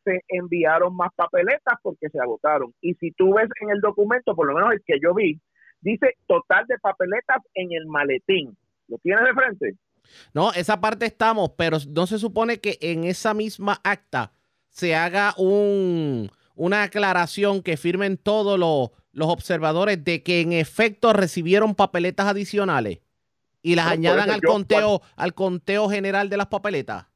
se 0.05 0.23
enviaron 0.29 0.97
más 0.97 1.11
papeletas 1.15 1.75
porque 1.83 2.09
se 2.09 2.19
agotaron. 2.19 2.73
Y 2.81 2.95
si 2.95 3.11
tú 3.11 3.35
ves 3.35 3.49
en 3.61 3.71
el 3.71 3.81
documento, 3.81 4.35
por 4.35 4.47
lo 4.47 4.55
menos 4.55 4.73
el 4.73 4.83
que 4.87 4.99
yo 5.03 5.13
vi, 5.13 5.39
Dice 5.81 6.15
total 6.27 6.67
de 6.67 6.79
papeletas 6.79 7.43
en 7.55 7.73
el 7.73 7.87
maletín. 7.87 8.57
¿Lo 8.89 8.99
tienes 8.99 9.25
de 9.25 9.35
frente? 9.35 9.75
No, 10.35 10.53
esa 10.53 10.81
parte 10.81 11.07
estamos, 11.07 11.53
pero 11.57 11.79
no 11.89 12.07
se 12.07 12.19
supone 12.19 12.61
que 12.61 12.79
en 12.81 13.05
esa 13.05 13.35
misma 13.35 13.81
acta 13.85 14.33
se 14.69 14.95
haga 14.95 15.35
un, 15.37 16.31
una 16.55 16.85
aclaración 16.85 17.63
que 17.63 17.77
firmen 17.77 18.17
todos 18.17 18.59
los, 18.59 18.91
los 19.13 19.29
observadores 19.29 20.03
de 20.05 20.23
que 20.23 20.41
en 20.41 20.53
efecto 20.53 21.13
recibieron 21.13 21.75
papeletas 21.75 22.27
adicionales 22.27 23.01
y 23.63 23.75
las 23.75 23.89
añadan 23.89 24.31
al 24.31 24.41
conteo, 24.41 25.03
al 25.17 25.35
conteo 25.35 25.89
general 25.89 26.29
de 26.29 26.37
las 26.37 26.47
papeletas. 26.47 27.07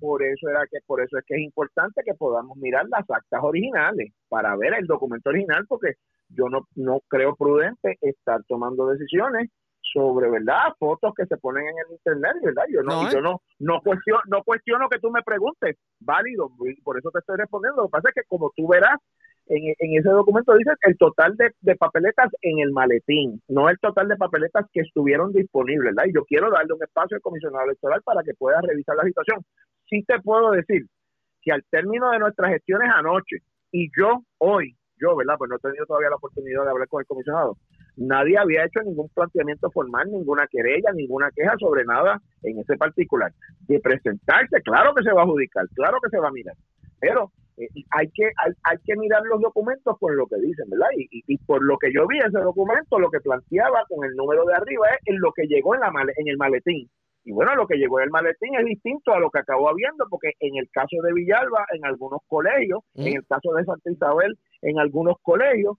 Por 0.00 0.22
eso 0.22 0.48
era 0.48 0.62
que 0.70 0.78
por 0.86 1.02
eso 1.02 1.18
es 1.18 1.24
que 1.26 1.34
es 1.34 1.42
importante 1.42 2.02
que 2.04 2.14
podamos 2.14 2.56
mirar 2.56 2.86
las 2.88 3.08
actas 3.10 3.40
originales 3.42 4.12
para 4.28 4.56
ver 4.56 4.74
el 4.74 4.86
documento 4.86 5.28
original 5.28 5.66
porque 5.68 5.94
yo 6.28 6.48
no 6.48 6.66
no 6.74 7.00
creo 7.08 7.36
prudente 7.36 7.98
estar 8.00 8.42
tomando 8.48 8.86
decisiones 8.86 9.50
sobre 9.92 10.30
verdad 10.30 10.74
fotos 10.78 11.12
que 11.16 11.26
se 11.26 11.36
ponen 11.36 11.66
en 11.66 11.74
el 11.78 11.92
internet 11.92 12.36
verdad 12.42 12.64
yo 12.70 12.82
no, 12.82 13.10
yo 13.10 13.18
¿eh? 13.18 13.22
no 13.22 13.42
no 13.58 13.80
cuestiono 13.80 14.20
no 14.26 14.42
cuestiono 14.44 14.88
que 14.88 14.98
tú 14.98 15.10
me 15.10 15.22
preguntes 15.22 15.76
válido 16.00 16.50
por 16.84 16.98
eso 16.98 17.10
te 17.10 17.18
estoy 17.18 17.36
respondiendo 17.36 17.82
lo 17.82 17.88
que 17.88 17.92
pasa 17.92 18.08
es 18.08 18.14
que 18.14 18.28
como 18.28 18.50
tú 18.56 18.68
verás 18.68 18.98
en, 19.50 19.98
ese 19.98 20.08
documento 20.08 20.54
dice 20.54 20.70
el 20.82 20.96
total 20.96 21.36
de, 21.36 21.76
papeletas 21.76 22.30
en 22.42 22.60
el 22.60 22.70
maletín, 22.70 23.42
no 23.48 23.68
el 23.68 23.78
total 23.78 24.08
de 24.08 24.16
papeletas 24.16 24.66
que 24.72 24.80
estuvieron 24.80 25.32
disponibles, 25.32 25.94
¿verdad? 25.94 26.08
Y 26.08 26.14
yo 26.14 26.24
quiero 26.24 26.50
darle 26.50 26.74
un 26.74 26.82
espacio 26.82 27.16
al 27.16 27.20
comisionado 27.20 27.64
electoral 27.64 28.00
para 28.02 28.22
que 28.22 28.34
pueda 28.34 28.60
revisar 28.60 28.96
la 28.96 29.04
situación. 29.04 29.44
Sí 29.88 30.04
te 30.04 30.20
puedo 30.20 30.52
decir 30.52 30.86
que 31.42 31.52
al 31.52 31.64
término 31.68 32.10
de 32.10 32.20
nuestras 32.20 32.52
gestiones 32.52 32.90
anoche 32.94 33.38
y 33.72 33.90
yo 33.98 34.22
hoy, 34.38 34.76
yo, 34.96 35.16
¿verdad? 35.16 35.34
Pues 35.38 35.50
no 35.50 35.56
he 35.56 35.58
tenido 35.58 35.86
todavía 35.86 36.10
la 36.10 36.16
oportunidad 36.16 36.64
de 36.64 36.70
hablar 36.70 36.88
con 36.88 37.00
el 37.00 37.06
comisionado. 37.06 37.56
Nadie 38.00 38.38
había 38.38 38.64
hecho 38.64 38.80
ningún 38.80 39.10
planteamiento 39.10 39.70
formal, 39.70 40.10
ninguna 40.10 40.46
querella, 40.46 40.90
ninguna 40.94 41.30
queja 41.36 41.54
sobre 41.58 41.84
nada 41.84 42.18
en 42.42 42.58
ese 42.58 42.78
particular. 42.78 43.30
De 43.68 43.78
presentarse, 43.78 44.62
claro 44.62 44.94
que 44.94 45.02
se 45.02 45.12
va 45.12 45.20
a 45.20 45.24
adjudicar, 45.24 45.68
claro 45.74 45.98
que 46.02 46.08
se 46.08 46.18
va 46.18 46.28
a 46.28 46.32
mirar, 46.32 46.56
pero 46.98 47.30
eh, 47.58 47.68
hay 47.90 48.08
que 48.08 48.24
hay, 48.24 48.52
hay, 48.62 48.78
que 48.86 48.96
mirar 48.96 49.20
los 49.24 49.42
documentos 49.42 49.98
por 49.98 50.14
lo 50.14 50.26
que 50.26 50.36
dicen, 50.36 50.70
¿verdad? 50.70 50.88
Y, 50.96 51.22
y, 51.26 51.36
por 51.44 51.62
lo 51.62 51.76
que 51.76 51.92
yo 51.92 52.06
vi 52.06 52.18
ese 52.20 52.38
documento, 52.38 52.98
lo 52.98 53.10
que 53.10 53.20
planteaba 53.20 53.84
con 53.86 54.02
el 54.06 54.16
número 54.16 54.46
de 54.46 54.54
arriba 54.54 54.86
es 54.92 55.00
en 55.04 55.20
lo 55.20 55.30
que 55.32 55.46
llegó 55.46 55.74
en, 55.74 55.82
la 55.82 55.92
en 56.16 56.28
el 56.28 56.38
maletín. 56.38 56.88
Y 57.24 57.32
bueno, 57.32 57.54
lo 57.54 57.66
que 57.66 57.76
llegó 57.76 58.00
en 58.00 58.04
el 58.04 58.10
maletín 58.10 58.54
es 58.54 58.64
distinto 58.64 59.12
a 59.12 59.20
lo 59.20 59.30
que 59.30 59.40
acabó 59.40 59.68
habiendo, 59.68 60.06
porque 60.08 60.30
en 60.40 60.56
el 60.56 60.70
caso 60.70 60.96
de 61.02 61.12
Villalba, 61.12 61.66
en 61.74 61.84
algunos 61.84 62.20
colegios, 62.26 62.80
en 62.94 63.14
el 63.14 63.26
caso 63.26 63.52
de 63.52 63.64
Santa 63.66 63.90
Isabel, 63.90 64.38
en 64.62 64.78
algunos 64.78 65.16
colegios, 65.20 65.76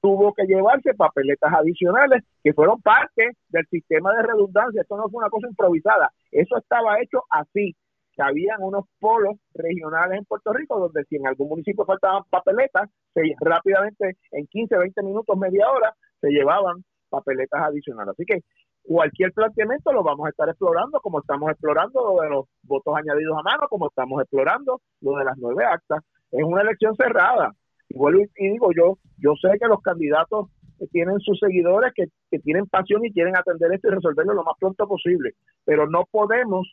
tuvo 0.00 0.32
que 0.32 0.44
llevarse 0.44 0.94
papeletas 0.94 1.52
adicionales 1.52 2.24
que 2.42 2.52
fueron 2.52 2.80
parte 2.80 3.32
del 3.48 3.66
sistema 3.70 4.12
de 4.14 4.22
redundancia. 4.22 4.82
Esto 4.82 4.96
no 4.96 5.08
fue 5.08 5.18
una 5.18 5.30
cosa 5.30 5.48
improvisada, 5.48 6.10
eso 6.30 6.56
estaba 6.56 7.00
hecho 7.00 7.22
así 7.30 7.74
que 8.14 8.22
habían 8.22 8.60
unos 8.62 8.84
polos 8.98 9.36
regionales 9.54 10.18
en 10.18 10.24
Puerto 10.24 10.52
Rico 10.52 10.78
donde 10.78 11.04
si 11.04 11.16
en 11.16 11.26
algún 11.28 11.48
municipio 11.48 11.84
faltaban 11.84 12.24
papeletas, 12.28 12.90
se, 13.14 13.22
rápidamente 13.40 14.16
en 14.32 14.46
15, 14.46 14.76
20 14.76 15.02
minutos, 15.02 15.38
media 15.38 15.70
hora, 15.70 15.94
se 16.20 16.28
llevaban 16.30 16.84
papeletas 17.08 17.62
adicionales. 17.62 18.14
Así 18.14 18.24
que 18.24 18.40
cualquier 18.82 19.32
planteamiento 19.32 19.92
lo 19.92 20.02
vamos 20.02 20.26
a 20.26 20.30
estar 20.30 20.48
explorando, 20.48 21.00
como 21.00 21.20
estamos 21.20 21.50
explorando 21.50 22.00
lo 22.02 22.22
de 22.22 22.30
los 22.30 22.46
votos 22.62 22.94
añadidos 22.96 23.38
a 23.38 23.42
mano, 23.42 23.68
como 23.68 23.88
estamos 23.88 24.20
explorando 24.20 24.80
lo 25.00 25.16
de 25.16 25.24
las 25.24 25.36
nueve 25.38 25.64
actas. 25.64 26.02
Es 26.32 26.42
una 26.42 26.62
elección 26.62 26.96
cerrada. 26.96 27.52
Y 27.88 27.96
vuelvo 27.96 28.22
y 28.36 28.50
digo, 28.50 28.70
yo, 28.76 28.98
yo 29.18 29.34
sé 29.40 29.58
que 29.58 29.66
los 29.66 29.80
candidatos 29.80 30.48
tienen 30.92 31.18
sus 31.20 31.38
seguidores 31.38 31.92
que, 31.94 32.06
que 32.30 32.38
tienen 32.38 32.66
pasión 32.66 33.04
y 33.04 33.12
quieren 33.12 33.36
atender 33.36 33.72
esto 33.72 33.88
y 33.88 33.92
resolverlo 33.92 34.34
lo 34.34 34.44
más 34.44 34.54
pronto 34.58 34.86
posible, 34.86 35.32
pero 35.64 35.88
no 35.88 36.04
podemos 36.10 36.68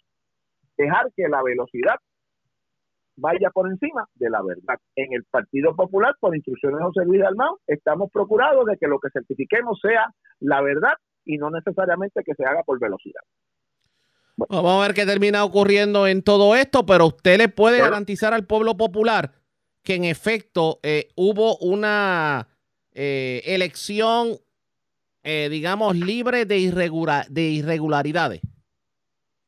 dejar 0.77 1.11
que 1.15 1.27
la 1.27 1.41
velocidad 1.41 1.95
vaya 3.17 3.49
por 3.49 3.69
encima 3.69 4.05
de 4.15 4.29
la 4.29 4.41
verdad. 4.43 4.79
En 4.95 5.13
el 5.13 5.23
Partido 5.23 5.75
Popular, 5.75 6.15
por 6.19 6.35
instrucciones 6.35 6.79
de 6.79 6.83
José 6.83 7.05
Luis 7.05 7.21
Dalmau, 7.21 7.57
estamos 7.67 8.11
procurados 8.11 8.65
de 8.65 8.77
que 8.77 8.87
lo 8.87 8.99
que 8.99 9.09
certifiquemos 9.11 9.79
sea 9.81 10.13
la 10.39 10.61
verdad 10.61 10.93
y 11.23 11.37
no 11.37 11.49
necesariamente 11.49 12.23
que 12.23 12.33
se 12.35 12.45
haga 12.45 12.61
por 12.63 12.79
velocidad. 12.79 13.21
Vamos 14.37 14.73
a 14.73 14.85
ver 14.85 14.93
qué 14.93 15.05
termina 15.05 15.45
ocurriendo 15.45 16.07
en 16.07 16.21
todo 16.21 16.55
esto, 16.55 16.85
pero 16.85 17.07
usted 17.07 17.37
le 17.37 17.47
puede 17.47 17.79
garantizar 17.79 18.33
al 18.33 18.45
pueblo 18.45 18.75
popular 18.75 19.31
que 19.85 19.95
en 19.95 20.03
efecto 20.03 20.79
eh, 20.83 21.07
hubo 21.15 21.57
una 21.57 22.47
eh, 22.91 23.41
elección, 23.45 24.35
eh, 25.23 25.47
digamos, 25.49 25.95
libre 25.95 26.45
de, 26.45 27.25
de 27.29 27.41
irregularidades. 27.41 28.41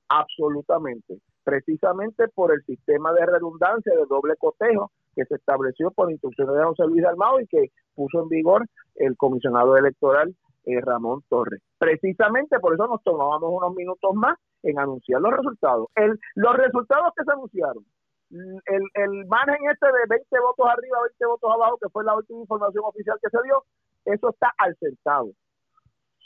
Absolutamente. 0.09 1.19
Precisamente 1.43 2.27
por 2.29 2.53
el 2.53 2.63
sistema 2.65 3.11
de 3.13 3.25
redundancia 3.25 3.93
de 3.93 4.05
doble 4.05 4.35
cotejo 4.37 4.91
que 5.15 5.25
se 5.25 5.35
estableció 5.35 5.91
por 5.91 6.11
instrucciones 6.11 6.55
de 6.55 6.63
José 6.63 6.83
Luis 6.85 7.03
Almao 7.03 7.39
y 7.39 7.47
que 7.47 7.71
puso 7.95 8.21
en 8.21 8.29
vigor 8.29 8.65
el 8.95 9.17
comisionado 9.17 9.75
electoral 9.75 10.35
eh, 10.65 10.81
Ramón 10.81 11.23
Torres. 11.29 11.61
Precisamente 11.77 12.59
por 12.59 12.73
eso 12.73 12.85
nos 12.87 13.01
tomábamos 13.01 13.49
unos 13.51 13.73
minutos 13.73 14.13
más 14.13 14.37
en 14.63 14.77
anunciar 14.77 15.21
los 15.21 15.31
resultados. 15.31 15.87
El, 15.95 16.19
los 16.35 16.55
resultados 16.57 17.13
que 17.15 17.23
se 17.23 17.31
anunciaron, 17.31 17.85
el, 18.29 18.83
el 18.93 19.25
margen 19.27 19.57
este 19.71 19.87
de 19.87 20.05
20 20.09 20.39
votos 20.39 20.67
arriba, 20.67 21.01
20 21.01 21.25
votos 21.25 21.51
abajo, 21.51 21.77
que 21.81 21.89
fue 21.89 22.03
la 22.03 22.15
última 22.15 22.41
información 22.41 22.83
oficial 22.85 23.17
que 23.21 23.29
se 23.29 23.43
dio, 23.43 23.63
eso 24.05 24.29
está 24.29 24.53
al 24.57 24.75
centavo. 24.77 25.31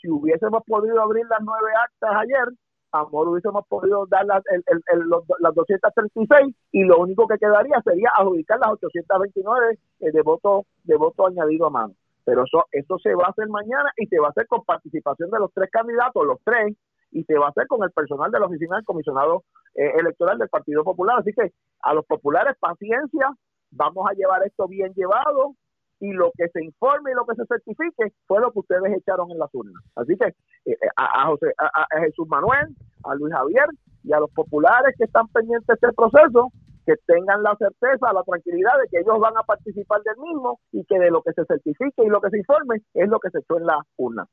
Si 0.01 0.09
hubiésemos 0.09 0.63
podido 0.65 1.01
abrir 1.01 1.25
las 1.27 1.39
nueve 1.41 1.69
actas 1.77 2.11
ayer, 2.15 2.47
Amor 2.93 3.29
hubiésemos 3.29 3.65
podido 3.67 4.05
dar 4.07 4.25
las, 4.25 4.43
el, 4.51 4.63
el, 4.67 5.09
las 5.39 5.55
236 5.55 6.55
y 6.73 6.83
lo 6.83 6.99
único 6.99 7.25
que 7.25 7.37
quedaría 7.37 7.81
sería 7.83 8.09
adjudicar 8.17 8.59
las 8.59 8.71
829 8.71 9.79
eh, 10.01 10.11
de 10.11 10.21
voto 10.21 10.65
de 10.83 10.97
voto 10.97 11.27
añadido 11.27 11.67
a 11.67 11.69
mano. 11.69 11.93
Pero 12.25 12.43
eso, 12.43 12.65
eso 12.71 12.99
se 12.99 13.15
va 13.15 13.27
a 13.27 13.29
hacer 13.29 13.47
mañana 13.47 13.91
y 13.95 14.07
se 14.07 14.19
va 14.19 14.27
a 14.27 14.29
hacer 14.31 14.45
con 14.47 14.65
participación 14.65 15.31
de 15.31 15.39
los 15.39 15.53
tres 15.53 15.69
candidatos, 15.71 16.25
los 16.25 16.39
tres, 16.43 16.75
y 17.11 17.23
se 17.23 17.37
va 17.37 17.47
a 17.47 17.49
hacer 17.49 17.67
con 17.67 17.83
el 17.83 17.91
personal 17.91 18.31
de 18.31 18.39
la 18.39 18.45
oficina 18.45 18.77
del 18.77 18.85
comisionado 18.85 19.43
eh, 19.75 19.91
electoral 19.99 20.37
del 20.37 20.49
Partido 20.49 20.83
Popular. 20.83 21.19
Así 21.19 21.31
que 21.33 21.51
a 21.81 21.93
los 21.93 22.05
populares, 22.05 22.55
paciencia, 22.59 23.29
vamos 23.71 24.05
a 24.09 24.13
llevar 24.13 24.45
esto 24.45 24.67
bien 24.67 24.93
llevado, 24.93 25.55
y 26.01 26.11
lo 26.13 26.31
que 26.35 26.49
se 26.49 26.63
informe 26.63 27.11
y 27.11 27.13
lo 27.13 27.25
que 27.25 27.35
se 27.35 27.45
certifique 27.45 28.11
fue 28.27 28.41
lo 28.41 28.51
que 28.51 28.59
ustedes 28.59 28.91
echaron 28.97 29.29
en 29.31 29.37
las 29.37 29.53
urnas. 29.53 29.81
Así 29.95 30.17
que 30.17 30.33
eh, 30.65 30.77
a, 30.97 31.27
José, 31.27 31.53
a, 31.59 31.99
Jesús 32.01 32.27
Manuel, 32.27 32.75
a 33.03 33.15
Luis 33.15 33.33
Javier 33.33 33.67
y 34.03 34.11
a 34.11 34.19
los 34.19 34.31
populares 34.31 34.95
que 34.97 35.05
están 35.05 35.27
pendientes 35.27 35.67
de 35.67 35.73
este 35.75 35.93
proceso, 35.93 36.51
que 36.87 36.95
tengan 37.05 37.43
la 37.43 37.55
certeza, 37.55 38.11
la 38.11 38.23
tranquilidad 38.23 38.73
de 38.81 38.87
que 38.89 38.99
ellos 38.99 39.19
van 39.19 39.37
a 39.37 39.43
participar 39.43 40.01
del 40.01 40.17
mismo 40.17 40.59
y 40.71 40.83
que 40.85 40.97
de 40.97 41.11
lo 41.11 41.21
que 41.21 41.33
se 41.33 41.45
certifique 41.45 42.03
y 42.03 42.09
lo 42.09 42.19
que 42.19 42.31
se 42.31 42.39
informe 42.39 42.81
es 42.95 43.07
lo 43.07 43.19
que 43.19 43.29
se 43.29 43.37
echó 43.37 43.59
en 43.59 43.67
las 43.67 43.85
urnas. 43.97 44.27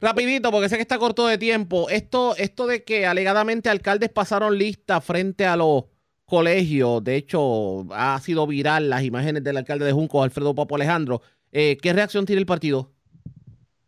Rapidito, 0.00 0.50
porque 0.50 0.68
sé 0.68 0.76
que 0.76 0.82
está 0.82 0.98
corto 0.98 1.26
de 1.26 1.38
tiempo. 1.38 1.88
Esto, 1.88 2.36
esto 2.36 2.66
de 2.66 2.84
que 2.84 3.06
alegadamente 3.06 3.70
alcaldes 3.70 4.10
pasaron 4.10 4.58
lista 4.58 5.00
frente 5.00 5.46
a 5.46 5.56
los 5.56 5.84
colegio, 6.26 7.00
de 7.00 7.16
hecho, 7.16 7.84
ha 7.92 8.18
sido 8.18 8.46
viral 8.46 8.90
las 8.90 9.04
imágenes 9.04 9.44
del 9.44 9.56
alcalde 9.56 9.84
de 9.84 9.92
Junco, 9.92 10.22
Alfredo 10.22 10.54
Papo 10.54 10.74
Alejandro. 10.74 11.20
Eh, 11.52 11.78
¿Qué 11.80 11.92
reacción 11.92 12.26
tiene 12.26 12.40
el 12.40 12.46
partido? 12.46 12.90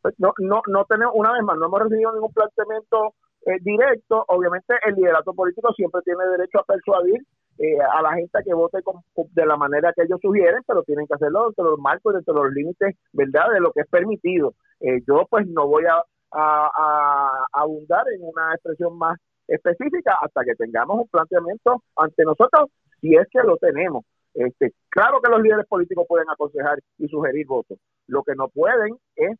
Pues 0.01 0.15
no, 0.19 0.33
no, 0.39 0.63
no 0.69 0.85
tenemos, 0.85 1.15
una 1.17 1.33
vez 1.33 1.43
más, 1.43 1.59
no 1.59 1.67
hemos 1.67 1.83
recibido 1.83 2.13
ningún 2.13 2.33
planteamiento 2.33 3.15
eh, 3.45 3.59
directo. 3.61 4.25
Obviamente, 4.29 4.75
el 4.87 4.95
liderato 4.95 5.35
político 5.35 5.73
siempre 5.75 6.01
tiene 6.05 6.25
derecho 6.37 6.61
a 6.61 6.65
persuadir 6.65 7.27
eh, 7.59 7.79
a 7.93 8.01
la 8.03 8.15
gente 8.15 8.39
a 8.39 8.43
que 8.43 8.55
vote 8.55 8.79
de 9.17 9.47
la 9.47 9.57
manera 9.57 9.93
que 9.93 10.05
ellos 10.05 10.21
sugieren, 10.23 10.63
pero 10.65 10.85
tienen 10.85 11.09
que 11.09 11.15
hacerlo 11.15 11.47
dentro 11.47 11.65
de 11.65 11.71
los 11.73 11.81
marcos, 11.81 12.15
dentro 12.15 12.35
de 12.35 12.41
los 12.41 12.53
límites, 12.53 12.97
¿verdad?, 13.13 13.51
de 13.53 13.61
lo 13.61 13.73
que 13.73 13.81
es 13.81 13.89
permitido. 13.89 14.55
Yo, 14.81 15.27
pues, 15.31 15.47
no 15.47 15.67
voy 15.67 15.85
a, 15.87 16.03
a 16.33 17.45
abundar 17.53 18.05
en 18.15 18.23
una 18.23 18.55
expresión 18.55 18.97
más 18.99 19.19
específica 19.47 20.17
hasta 20.21 20.45
que 20.45 20.55
tengamos 20.55 21.01
un 21.01 21.09
planteamiento 21.09 21.83
ante 21.97 22.25
nosotros, 22.25 22.71
si 23.01 23.15
es 23.15 23.27
que 23.31 23.41
lo 23.43 23.57
tenemos. 23.57 24.05
Este, 24.35 24.73
claro 24.89 25.21
que 25.21 25.31
los 25.31 25.43
líderes 25.43 25.67
políticos 25.67 26.07
pueden 26.09 26.29
aconsejar 26.31 26.79
y 26.99 27.09
sugerir 27.09 27.47
votos. 27.47 27.79
Lo 28.07 28.23
que 28.23 28.35
no 28.37 28.49
pueden 28.49 28.97
es 29.17 29.37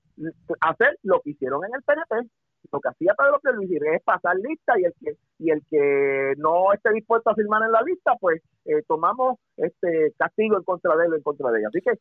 hacer 0.61 0.99
lo 1.03 1.21
que 1.21 1.31
hicieron 1.31 1.65
en 1.65 1.75
el 1.75 1.83
PNP. 1.83 2.29
Lo 2.71 2.81
que 2.81 2.89
hacía 2.89 3.15
Pedro 3.15 3.57
Luis 3.57 3.71
es 3.71 4.03
pasar 4.03 4.37
lista 4.37 4.79
y 4.79 4.85
el 4.85 4.95
que 5.01 5.17
y 5.39 5.51
el 5.51 5.63
que 5.71 6.35
no 6.37 6.73
esté 6.73 6.93
dispuesto 6.93 7.31
a 7.31 7.35
firmar 7.35 7.63
en 7.63 7.73
la 7.73 7.83
lista, 7.83 8.15
pues 8.21 8.43
eh, 8.65 8.83
tomamos 8.87 9.39
este 9.57 10.13
castigo 10.19 10.57
en 10.57 10.65
contra 10.65 10.97
de 10.97 11.07
él, 11.07 11.15
en 11.15 11.23
contra 11.23 11.51
de 11.51 11.61
ella. 11.61 11.69
Así 11.69 11.81
que 11.81 11.93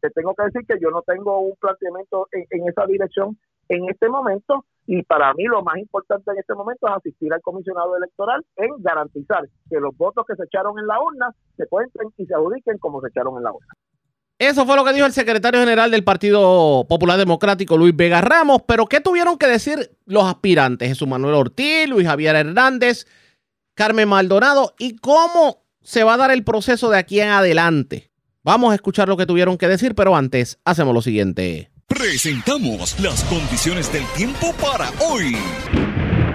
te 0.00 0.10
tengo 0.10 0.34
que 0.34 0.44
decir 0.44 0.62
que 0.66 0.80
yo 0.80 0.90
no 0.90 1.02
tengo 1.02 1.40
un 1.40 1.54
planteamiento 1.60 2.28
en 2.32 2.68
esa 2.68 2.86
dirección 2.86 3.38
en 3.68 3.88
este 3.88 4.08
momento 4.08 4.64
y 4.86 5.02
para 5.02 5.34
mí 5.34 5.44
lo 5.44 5.62
más 5.62 5.76
importante 5.78 6.30
en 6.30 6.38
este 6.38 6.54
momento 6.54 6.86
es 6.86 6.94
asistir 6.94 7.32
al 7.32 7.42
comisionado 7.42 7.96
electoral 7.96 8.44
en 8.56 8.70
garantizar 8.78 9.44
que 9.68 9.80
los 9.80 9.96
votos 9.96 10.24
que 10.26 10.36
se 10.36 10.44
echaron 10.44 10.78
en 10.78 10.86
la 10.86 11.00
urna 11.02 11.34
se 11.56 11.66
cuenten 11.66 12.10
y 12.16 12.26
se 12.26 12.34
adjudiquen 12.34 12.78
como 12.78 13.00
se 13.00 13.08
echaron 13.08 13.36
en 13.36 13.44
la 13.44 13.52
urna. 13.52 13.74
Eso 14.38 14.66
fue 14.66 14.76
lo 14.76 14.84
que 14.84 14.92
dijo 14.92 15.06
el 15.06 15.14
secretario 15.14 15.60
general 15.60 15.90
del 15.90 16.04
Partido 16.04 16.84
Popular 16.86 17.16
Democrático, 17.16 17.78
Luis 17.78 17.96
Vega 17.96 18.20
Ramos. 18.20 18.62
Pero 18.68 18.86
¿qué 18.86 19.00
tuvieron 19.00 19.38
que 19.38 19.46
decir 19.46 19.96
los 20.04 20.24
aspirantes? 20.24 20.88
Jesús 20.88 21.08
Manuel 21.08 21.34
Ortiz, 21.34 21.88
Luis 21.88 22.06
Javier 22.06 22.36
Hernández, 22.36 23.06
Carmen 23.74 24.08
Maldonado 24.08 24.74
y 24.78 24.96
cómo 24.96 25.64
se 25.82 26.04
va 26.04 26.14
a 26.14 26.18
dar 26.18 26.30
el 26.30 26.44
proceso 26.44 26.90
de 26.90 26.98
aquí 26.98 27.20
en 27.20 27.30
adelante. 27.30 28.10
Vamos 28.42 28.72
a 28.72 28.74
escuchar 28.74 29.08
lo 29.08 29.16
que 29.16 29.24
tuvieron 29.24 29.56
que 29.56 29.68
decir, 29.68 29.94
pero 29.94 30.14
antes 30.14 30.58
hacemos 30.66 30.92
lo 30.92 31.00
siguiente. 31.00 31.70
Presentamos 31.86 33.00
las 33.00 33.24
condiciones 33.24 33.90
del 33.90 34.04
tiempo 34.16 34.52
para 34.60 34.90
hoy. 35.00 35.34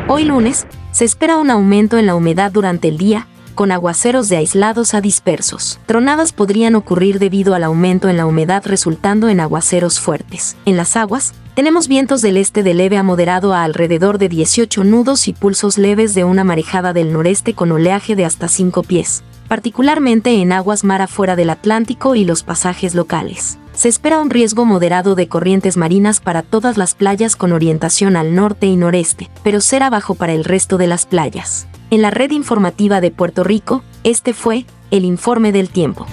Hoy 0.08 0.24
lunes, 0.24 0.66
se 0.92 1.06
espera 1.06 1.38
un 1.38 1.52
aumento 1.52 2.00
en 2.00 2.08
la 2.08 2.16
humedad 2.16 2.52
durante 2.52 2.88
el 2.88 2.98
día 2.98 3.28
con 3.62 3.72
aguaceros 3.72 4.28
de 4.28 4.38
aislados 4.38 4.96
a 4.96 5.02
dispersos. 5.02 5.80
Tronadas 5.86 6.34
podrían 6.34 6.74
ocurrir 6.74 7.20
debido 7.20 7.54
al 7.54 7.64
aumento 7.64 8.10
en 8.10 8.18
la 8.18 8.26
humedad 8.26 8.64
resultando 8.66 9.30
en 9.30 9.40
aguaceros 9.40 10.00
fuertes. 10.00 10.58
En 10.66 10.78
las 10.78 10.98
aguas, 10.98 11.36
tenemos 11.54 11.88
vientos 11.88 12.24
del 12.24 12.38
este 12.38 12.64
de 12.64 12.74
leve 12.74 12.98
a 12.98 13.04
moderado 13.04 13.54
a 13.54 13.62
alrededor 13.64 14.18
de 14.18 14.30
18 14.30 14.84
nudos 14.84 15.28
y 15.28 15.34
pulsos 15.34 15.78
leves 15.78 16.16
de 16.16 16.24
una 16.24 16.44
marejada 16.44 16.92
del 16.92 17.14
noreste 17.14 17.54
con 17.54 17.72
oleaje 17.72 18.16
de 18.16 18.26
hasta 18.26 18.48
5 18.48 18.82
pies, 18.82 19.24
particularmente 19.48 20.42
en 20.42 20.54
aguas 20.54 20.84
mar 20.84 21.04
afuera 21.04 21.36
del 21.36 21.52
Atlántico 21.52 22.16
y 22.16 22.26
los 22.26 22.42
pasajes 22.42 22.96
locales. 22.96 23.60
Se 23.76 23.90
espera 23.90 24.18
un 24.18 24.32
riesgo 24.32 24.66
moderado 24.66 25.14
de 25.14 25.28
corrientes 25.28 25.78
marinas 25.78 26.20
para 26.20 26.42
todas 26.42 26.78
las 26.78 26.96
playas 26.96 27.36
con 27.36 27.52
orientación 27.52 28.16
al 28.16 28.34
norte 28.34 28.66
y 28.66 28.76
noreste, 28.76 29.30
pero 29.44 29.62
será 29.62 29.92
bajo 29.92 30.16
para 30.16 30.34
el 30.34 30.46
resto 30.46 30.80
de 30.80 30.88
las 30.88 31.06
playas. 31.06 31.68
En 31.92 32.02
la 32.02 32.10
red 32.10 32.32
informativa 32.32 33.02
de 33.02 33.12
Puerto 33.12 33.44
Rico, 33.44 33.84
este 34.06 34.34
fue 34.34 34.66
el 34.92 35.04
informe 35.04 35.52
del 35.52 35.68
tiempo. 35.68 36.08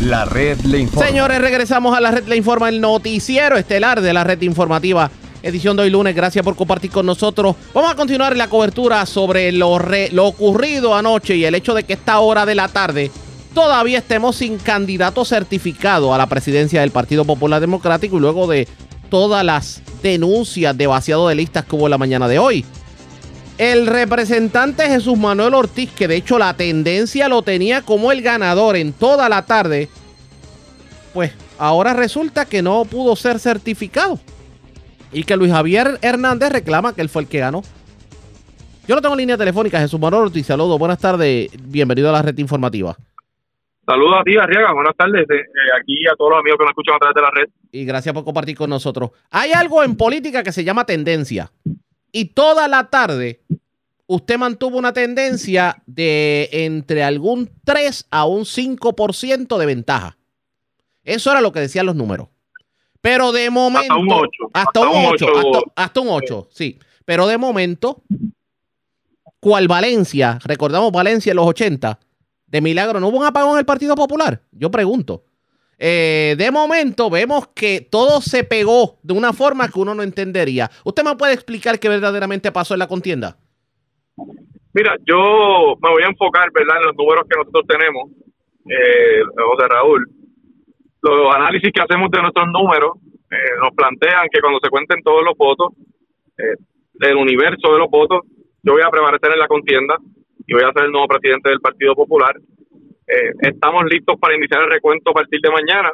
La 0.00 0.24
red 0.26 0.60
le 0.60 0.78
informa. 0.78 1.08
Señores, 1.08 1.40
regresamos 1.40 1.96
a 1.96 2.00
la 2.00 2.12
red 2.12 2.28
le 2.28 2.36
informa, 2.36 2.68
el 2.68 2.80
noticiero 2.80 3.56
estelar 3.56 4.00
de 4.00 4.12
la 4.12 4.22
red 4.22 4.40
informativa. 4.42 5.10
Edición 5.42 5.76
de 5.76 5.82
hoy 5.82 5.90
lunes, 5.90 6.14
gracias 6.14 6.44
por 6.44 6.54
compartir 6.54 6.92
con 6.92 7.04
nosotros. 7.04 7.56
Vamos 7.74 7.90
a 7.90 7.96
continuar 7.96 8.36
la 8.36 8.46
cobertura 8.46 9.04
sobre 9.06 9.50
lo, 9.50 9.76
lo 10.12 10.24
ocurrido 10.24 10.94
anoche 10.94 11.34
y 11.34 11.44
el 11.44 11.56
hecho 11.56 11.74
de 11.74 11.82
que 11.82 11.94
esta 11.94 12.20
hora 12.20 12.46
de 12.46 12.54
la 12.54 12.68
tarde 12.68 13.10
todavía 13.54 13.98
estemos 13.98 14.36
sin 14.36 14.56
candidato 14.56 15.24
certificado 15.24 16.14
a 16.14 16.18
la 16.18 16.28
presidencia 16.28 16.82
del 16.82 16.92
Partido 16.92 17.24
Popular 17.24 17.60
Democrático 17.60 18.18
y 18.18 18.20
luego 18.20 18.46
de 18.46 18.68
todas 19.10 19.44
las 19.44 19.82
denuncias 20.00 20.78
de 20.78 20.86
vaciado 20.86 21.26
de 21.26 21.34
listas 21.34 21.64
que 21.64 21.74
hubo 21.74 21.88
la 21.88 21.98
mañana 21.98 22.28
de 22.28 22.38
hoy. 22.38 22.64
El 23.58 23.86
representante 23.86 24.86
Jesús 24.86 25.16
Manuel 25.16 25.54
Ortiz, 25.54 25.90
que 25.90 26.06
de 26.06 26.16
hecho 26.16 26.38
la 26.38 26.54
tendencia 26.54 27.28
lo 27.28 27.40
tenía 27.40 27.80
como 27.80 28.12
el 28.12 28.20
ganador 28.20 28.76
en 28.76 28.92
toda 28.92 29.30
la 29.30 29.46
tarde, 29.46 29.88
pues 31.14 31.34
ahora 31.58 31.94
resulta 31.94 32.44
que 32.44 32.60
no 32.60 32.84
pudo 32.84 33.16
ser 33.16 33.38
certificado. 33.38 34.18
Y 35.10 35.24
que 35.24 35.36
Luis 35.36 35.52
Javier 35.52 35.98
Hernández 36.02 36.52
reclama 36.52 36.94
que 36.94 37.00
él 37.00 37.08
fue 37.08 37.22
el 37.22 37.28
que 37.28 37.38
ganó. 37.38 37.62
Yo 38.86 38.94
no 38.94 39.00
tengo 39.00 39.16
línea 39.16 39.38
telefónica, 39.38 39.80
Jesús 39.80 39.98
Manuel 39.98 40.24
Ortiz, 40.24 40.46
saludos, 40.46 40.78
buenas 40.78 40.98
tardes, 40.98 41.50
bienvenido 41.62 42.10
a 42.10 42.12
la 42.12 42.22
red 42.22 42.36
informativa. 42.36 42.94
Saludos 43.86 44.16
a 44.20 44.24
ti, 44.24 44.36
Arriaga. 44.36 44.72
Buenas 44.74 44.96
tardes. 44.96 45.30
Eh, 45.30 45.42
aquí 45.80 46.06
a 46.12 46.16
todos 46.16 46.32
los 46.32 46.40
amigos 46.40 46.58
que 46.58 46.64
nos 46.64 46.70
escuchan 46.70 46.96
a 46.96 46.98
través 46.98 47.14
de 47.14 47.22
la 47.22 47.30
red. 47.30 47.48
Y 47.70 47.84
gracias 47.84 48.12
por 48.12 48.24
compartir 48.24 48.56
con 48.56 48.68
nosotros. 48.68 49.10
Hay 49.30 49.52
algo 49.52 49.84
en 49.84 49.96
política 49.96 50.42
que 50.42 50.50
se 50.50 50.64
llama 50.64 50.84
tendencia. 50.84 51.52
Y 52.16 52.24
toda 52.32 52.66
la 52.66 52.88
tarde 52.88 53.42
usted 54.06 54.38
mantuvo 54.38 54.78
una 54.78 54.94
tendencia 54.94 55.82
de 55.84 56.48
entre 56.50 57.04
algún 57.04 57.50
3 57.66 58.06
a 58.10 58.24
un 58.24 58.46
5% 58.46 59.58
de 59.58 59.66
ventaja. 59.66 60.16
Eso 61.04 61.30
era 61.30 61.42
lo 61.42 61.52
que 61.52 61.60
decían 61.60 61.84
los 61.84 61.94
números. 61.94 62.28
Pero 63.02 63.32
de 63.32 63.50
momento. 63.50 63.92
Hasta 63.92 64.00
un 64.00 64.08
8. 64.10 64.50
Hasta, 64.54 64.80
un 64.80 65.06
8. 65.12 65.26
hasta, 65.76 66.00
un 66.00 66.08
8, 66.08 66.48
sí. 66.50 66.78
Pero 67.04 67.26
de 67.26 67.36
momento, 67.36 68.02
cual 69.38 69.68
Valencia, 69.68 70.38
recordamos 70.42 70.92
Valencia 70.92 71.32
en 71.32 71.36
los 71.36 71.46
80, 71.46 72.00
de 72.46 72.60
milagro, 72.62 72.98
¿no 72.98 73.08
hubo 73.08 73.18
un 73.18 73.26
apagón 73.26 73.52
en 73.52 73.58
el 73.58 73.66
Partido 73.66 73.94
Popular? 73.94 74.40
Yo 74.52 74.70
pregunto. 74.70 75.22
Eh, 75.78 76.34
de 76.38 76.50
momento 76.50 77.10
vemos 77.10 77.48
que 77.48 77.86
todo 77.90 78.20
se 78.20 78.44
pegó 78.44 78.98
de 79.02 79.12
una 79.12 79.32
forma 79.32 79.68
que 79.68 79.78
uno 79.78 79.94
no 79.94 80.02
entendería. 80.02 80.70
¿Usted 80.84 81.04
me 81.04 81.16
puede 81.16 81.34
explicar 81.34 81.78
qué 81.78 81.88
verdaderamente 81.88 82.50
pasó 82.52 82.74
en 82.74 82.80
la 82.80 82.88
contienda? 82.88 83.36
Mira, 84.72 84.96
yo 85.04 85.76
me 85.80 85.90
voy 85.90 86.02
a 86.02 86.08
enfocar 86.08 86.50
¿verdad? 86.52 86.76
en 86.78 86.86
los 86.88 86.96
números 86.96 87.24
que 87.28 87.38
nosotros 87.38 87.64
tenemos, 87.66 88.10
eh, 88.68 89.22
José 89.36 89.68
Raúl. 89.68 90.06
Los 91.02 91.34
análisis 91.34 91.70
que 91.72 91.82
hacemos 91.82 92.10
de 92.10 92.20
nuestros 92.20 92.48
números 92.48 92.92
eh, 93.30 93.56
nos 93.60 93.74
plantean 93.74 94.28
que 94.30 94.40
cuando 94.40 94.58
se 94.62 94.68
cuenten 94.70 95.02
todos 95.02 95.22
los 95.24 95.36
votos, 95.36 95.72
eh, 96.38 96.56
del 96.94 97.16
universo 97.16 97.72
de 97.72 97.78
los 97.78 97.90
votos, 97.90 98.20
yo 98.62 98.72
voy 98.72 98.82
a 98.82 98.90
prevalecer 98.90 99.32
en 99.32 99.38
la 99.38 99.48
contienda 99.48 99.96
y 100.46 100.52
voy 100.52 100.62
a 100.62 100.72
ser 100.72 100.84
el 100.84 100.92
nuevo 100.92 101.08
presidente 101.08 101.50
del 101.50 101.60
Partido 101.60 101.94
Popular. 101.94 102.34
Eh, 103.08 103.32
estamos 103.40 103.84
listos 103.84 104.18
para 104.18 104.34
iniciar 104.34 104.62
el 104.62 104.70
recuento 104.70 105.10
a 105.10 105.14
partir 105.14 105.40
de 105.40 105.50
mañana 105.50 105.90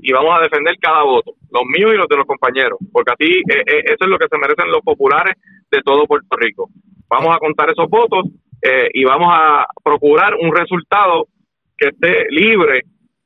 y 0.00 0.12
vamos 0.12 0.38
a 0.38 0.42
defender 0.42 0.76
cada 0.80 1.02
voto, 1.02 1.32
los 1.50 1.62
míos 1.64 1.92
y 1.94 1.96
los 1.96 2.08
de 2.08 2.16
los 2.16 2.26
compañeros, 2.26 2.78
porque 2.92 3.12
así 3.12 3.32
eh, 3.48 3.62
eh, 3.66 3.82
eso 3.86 4.04
es 4.04 4.08
lo 4.08 4.18
que 4.18 4.28
se 4.28 4.38
merecen 4.38 4.70
los 4.70 4.80
populares 4.82 5.34
de 5.70 5.82
todo 5.82 6.06
Puerto 6.06 6.36
Rico. 6.36 6.68
Vamos 7.08 7.34
a 7.34 7.38
contar 7.38 7.70
esos 7.70 7.88
votos 7.88 8.24
y 8.94 9.04
vamos 9.04 9.28
a 9.30 9.66
procurar 9.84 10.36
un 10.40 10.50
resultado 10.56 11.28
que 11.76 11.88
esté 11.88 12.24
libre 12.30 12.80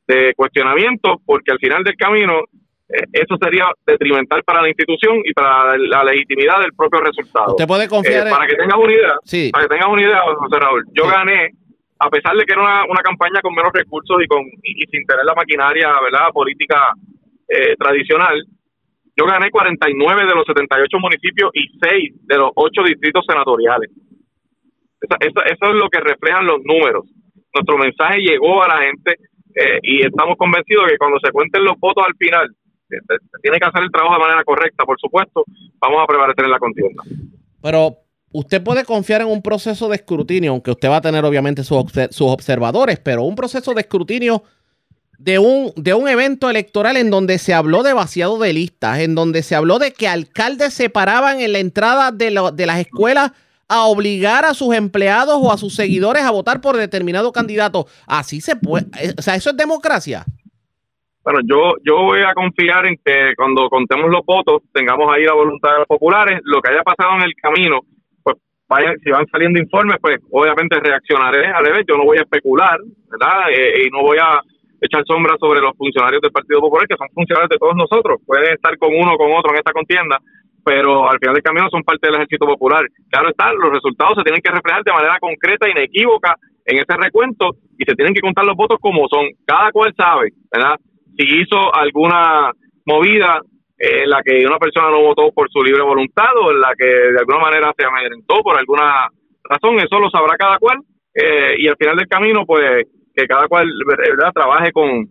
de 0.09 0.35
cuestionamiento, 0.35 1.21
porque 1.25 1.53
al 1.53 1.61
final 1.61 1.85
del 1.85 1.95
camino 1.95 2.43
eh, 2.89 3.05
eso 3.13 3.37
sería 3.41 3.67
detrimental 3.87 4.43
para 4.45 4.63
la 4.63 4.69
institución 4.69 5.19
y 5.23 5.33
para 5.35 5.77
la 5.77 6.05
legitimidad 6.05 6.61
del 6.61 6.73
propio 6.73 7.01
resultado. 7.01 7.51
Usted 7.51 7.67
puede 7.67 7.87
confiar 7.87 8.27
eh, 8.27 8.31
Para 8.31 8.47
que 8.47 8.57
tengas 8.57 8.79
una 8.79 8.93
idea, 8.93 9.15
sí. 9.25 9.51
para 9.53 9.65
que 9.65 9.75
tengas 9.75 9.89
una 9.89 10.03
idea, 10.03 10.21
José 10.23 10.59
Raúl, 10.59 10.85
yo 10.95 11.07
gané, 11.07 11.51
a 11.99 12.11
pesar 12.11 12.37
de 12.37 12.45
que 12.45 12.53
era 12.53 12.85
una, 12.85 13.03
campaña 13.03 13.41
con 13.41 13.55
menos 13.55 13.73
recursos 13.73 14.17
y, 14.23 14.27
con, 14.27 14.45
y, 14.63 14.85
sin 14.87 15.05
tener 15.07 15.25
la 15.25 15.35
maquinaria 15.35 15.93
verdad 16.01 16.31
política 16.33 16.93
eh, 17.49 17.75
tradicional, 17.77 18.45
yo 19.17 19.27
gané 19.27 19.51
49 19.51 20.27
de 20.27 20.35
los 20.35 20.47
78 20.47 20.99
municipios 21.01 21.51
y 21.55 21.67
6 21.81 22.27
de 22.27 22.37
los 22.37 22.51
8 22.55 22.83
distritos 22.85 23.25
senatoriales. 23.27 23.91
Eso, 25.01 25.43
eso 25.45 25.65
es 25.67 25.75
lo 25.75 25.89
que 25.89 26.01
reflejan 26.01 26.47
los 26.47 26.63
números. 26.63 27.05
Nuestro 27.55 27.79
mensaje 27.79 28.21
llegó 28.21 28.63
a 28.63 28.69
la 28.69 28.79
gente 28.79 29.17
y 29.83 30.07
estamos 30.07 30.37
convencidos 30.37 30.87
de 30.87 30.93
que 30.93 30.99
cuando 30.99 31.19
se 31.19 31.33
cuenten 31.33 31.65
los 31.65 31.77
votos 31.81 32.05
al 32.07 32.15
final, 32.15 32.49
tiene 33.43 33.59
que 33.59 33.65
hacer 33.65 33.83
el 33.83 33.91
trabajo 33.91 34.15
de 34.15 34.21
manera 34.21 34.45
correcta, 34.45 34.85
por 34.85 34.99
supuesto, 35.01 35.45
vamos 35.81 36.03
a 36.03 36.07
prevalecer 36.07 36.45
en 36.45 36.51
la 36.51 36.59
contienda. 36.59 37.03
Pero 37.63 37.97
usted 38.33 38.63
puede 38.63 38.85
confiar 38.85 39.21
en 39.23 39.29
un 39.29 39.43
proceso 39.43 39.89
de 39.89 39.97
escrutinio, 39.97 40.53
aunque 40.53 40.71
usted 40.71 40.91
va 40.91 40.97
a 40.97 41.01
tener 41.01 41.25
obviamente 41.25 41.65
sus, 41.65 42.21
observadores, 42.21 42.99
pero 42.99 43.23
un 43.23 43.35
proceso 43.35 43.75
de 43.75 43.81
escrutinio 43.81 44.43
de 45.19 45.39
un, 45.39 45.73
de 45.77 45.95
un 45.95 46.09
evento 46.09 46.49
electoral 46.49 46.97
en 46.97 47.11
donde 47.11 47.39
se 47.39 47.55
habló 47.55 47.83
de 47.83 47.93
vaciado 47.93 48.39
de 48.39 48.53
listas, 48.53 49.01
en 49.01 49.15
donde 49.15 49.43
se 49.43 49.55
habló 49.55 49.79
de 49.79 49.93
que 49.93 50.07
alcaldes 50.07 50.75
se 50.75 50.91
paraban 50.91 51.41
en 51.41 51.53
la 51.53 51.59
entrada 51.59 52.13
de, 52.13 52.39
de 52.55 52.67
las 52.67 52.79
escuelas 52.79 53.33
a 53.69 53.85
obligar 53.85 54.45
a 54.45 54.55
sus 54.55 54.75
empleados 54.75 55.37
o 55.39 55.53
a 55.53 55.59
sus 55.59 55.75
seguidores 55.75 56.23
a 56.23 56.31
votar 56.31 56.61
por 56.61 56.77
determinado 56.77 57.33
candidato. 57.33 57.87
Así 58.07 58.41
se 58.41 58.57
puede, 58.57 58.87
eh, 59.01 59.13
o 59.17 59.23
sea, 59.23 59.35
eso 59.35 59.51
es 59.51 59.57
democracia. 59.57 60.25
Bueno, 61.23 61.41
yo, 61.45 61.75
yo 61.85 62.05
voy 62.05 62.21
a 62.23 62.33
confiar 62.33 62.87
en 62.87 62.97
que 63.05 63.35
cuando 63.37 63.69
contemos 63.69 64.11
los 64.11 64.25
votos 64.25 64.63
tengamos 64.73 65.15
ahí 65.15 65.25
la 65.25 65.35
voluntad 65.35 65.73
de 65.73 65.79
los 65.81 65.87
populares. 65.87 66.41
Lo 66.45 66.63
que 66.63 66.73
haya 66.73 66.83
pasado 66.83 67.17
en 67.17 67.23
el 67.25 67.35
camino, 67.35 67.81
vayan, 68.69 68.99
si 69.01 69.11
van 69.11 69.27
saliendo 69.27 69.59
informes, 69.59 69.99
pues 70.01 70.21
obviamente 70.31 70.79
reaccionaré 70.81 71.47
a 71.47 71.61
revés. 71.61 71.85
Yo 71.89 71.97
no 71.97 72.05
voy 72.05 72.19
a 72.19 72.23
especular, 72.23 72.79
¿verdad? 73.11 73.51
Eh, 73.51 73.87
y 73.87 73.91
no 73.91 74.03
voy 74.03 74.19
a 74.19 74.41
echar 74.81 75.03
sombra 75.07 75.37
sobre 75.41 75.61
los 75.61 75.77
funcionarios 75.77 76.23
del 76.23 76.33
Partido 76.33 76.61
Popular, 76.61 76.87
que 76.87 76.97
son 76.97 77.09
funcionarios 77.15 77.51
de 77.51 77.59
todos 77.59 77.75
nosotros. 77.75 78.21
Pueden 78.25 78.55
estar 78.55 78.77
con 78.79 78.95
uno 78.95 79.15
o 79.15 79.19
con 79.19 79.33
otro 79.33 79.51
en 79.53 79.59
esta 79.59 79.73
contienda, 79.73 80.19
pero 80.65 81.11
al 81.11 81.19
final 81.19 81.35
del 81.35 81.43
camino 81.43 81.69
son 81.71 81.83
parte 81.83 82.07
del 82.07 82.17
ejército 82.17 82.47
popular. 82.47 82.87
Claro 83.11 83.31
está, 83.31 83.53
los 83.53 83.73
resultados 83.73 84.15
se 84.19 84.25
tienen 84.25 84.43
que 84.43 84.53
reflejar 84.53 84.85
de 84.85 84.93
manera 84.93 85.19
concreta, 85.19 85.69
inequívoca 85.69 86.37
en 86.67 86.79
ese 86.79 86.97
recuento 86.97 87.57
y 87.79 87.85
se 87.85 87.95
tienen 87.95 88.15
que 88.15 88.21
contar 88.21 88.45
los 88.45 88.55
votos 88.55 88.79
como 88.81 89.09
son. 89.09 89.27
Cada 89.47 89.73
cual 89.73 89.93
sabe, 89.97 90.31
¿verdad? 90.53 90.77
si 91.19 91.27
hizo 91.41 91.75
alguna 91.75 92.53
movida 92.87 93.41
en 93.79 94.11
la 94.11 94.23
que 94.23 94.45
una 94.45 94.59
persona 94.59 94.91
no 94.91 95.03
votó 95.03 95.31
por 95.33 95.49
su 95.51 95.63
libre 95.63 95.83
voluntad 95.83 96.37
o 96.43 96.51
en 96.51 96.61
la 96.61 96.75
que 96.77 96.85
de 96.85 97.19
alguna 97.19 97.39
manera 97.39 97.73
se 97.77 97.87
amedrentó 97.87 98.43
por 98.43 98.59
alguna 98.59 99.09
razón, 99.45 99.79
eso 99.79 99.99
lo 100.01 100.11
sabrá 100.11 100.37
cada 100.37 100.59
cual 100.59 100.79
eh, 101.15 101.55
y 101.59 101.69
al 101.69 101.77
final 101.77 101.97
del 101.97 102.09
camino 102.09 102.45
pues 102.45 102.87
que 103.15 103.27
cada 103.27 103.49
cual 103.49 103.69
¿verdad? 103.87 104.33
trabaje 104.33 104.73
con, 104.73 105.07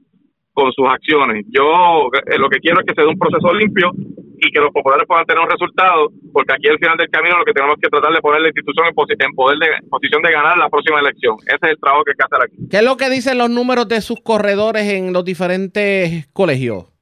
con 0.54 0.72
sus 0.74 0.88
acciones. 0.88 1.46
Yo 1.50 2.10
eh, 2.26 2.38
lo 2.38 2.50
que 2.50 2.60
quiero 2.60 2.80
es 2.80 2.86
que 2.88 2.94
se 2.96 3.02
dé 3.02 3.08
un 3.08 3.18
proceso 3.18 3.54
limpio 3.54 3.92
y 4.40 4.52
que 4.52 4.60
los 4.60 4.72
populares 4.72 5.08
puedan 5.08 5.26
tener 5.26 5.44
un 5.44 5.50
resultado, 5.50 6.10
porque 6.32 6.54
aquí 6.54 6.68
al 6.68 6.78
final 6.78 6.98
del 6.98 7.10
camino 7.10 7.38
lo 7.38 7.46
que 7.46 7.54
tenemos 7.54 7.76
que 7.82 7.90
tratar 7.90 8.14
de 8.14 8.22
poner 8.22 8.42
la 8.42 8.50
institución 8.50 8.86
en, 8.88 9.36
poder 9.36 9.58
de, 9.58 9.68
posición 9.90 10.22
de 10.22 10.32
ganar 10.32 10.58
la 10.58 10.70
próxima 10.70 11.00
elección. 11.00 11.36
Ese 11.46 11.58
es 11.62 11.72
el 11.72 11.80
trabajo 11.80 12.04
que 12.04 12.12
hay 12.12 12.18
que 12.18 12.24
hacer 12.24 12.46
aquí. 12.46 12.70
¿Qué 12.70 12.78
es 12.78 12.84
lo 12.84 12.98
que 12.98 13.10
dicen 13.10 13.38
los 13.38 13.50
números 13.50 13.88
de 13.88 14.02
sus 14.02 14.20
corredores 14.22 14.84
en 14.84 15.14
los 15.14 15.26
diferentes 15.26 16.28
colegios? 16.34 16.97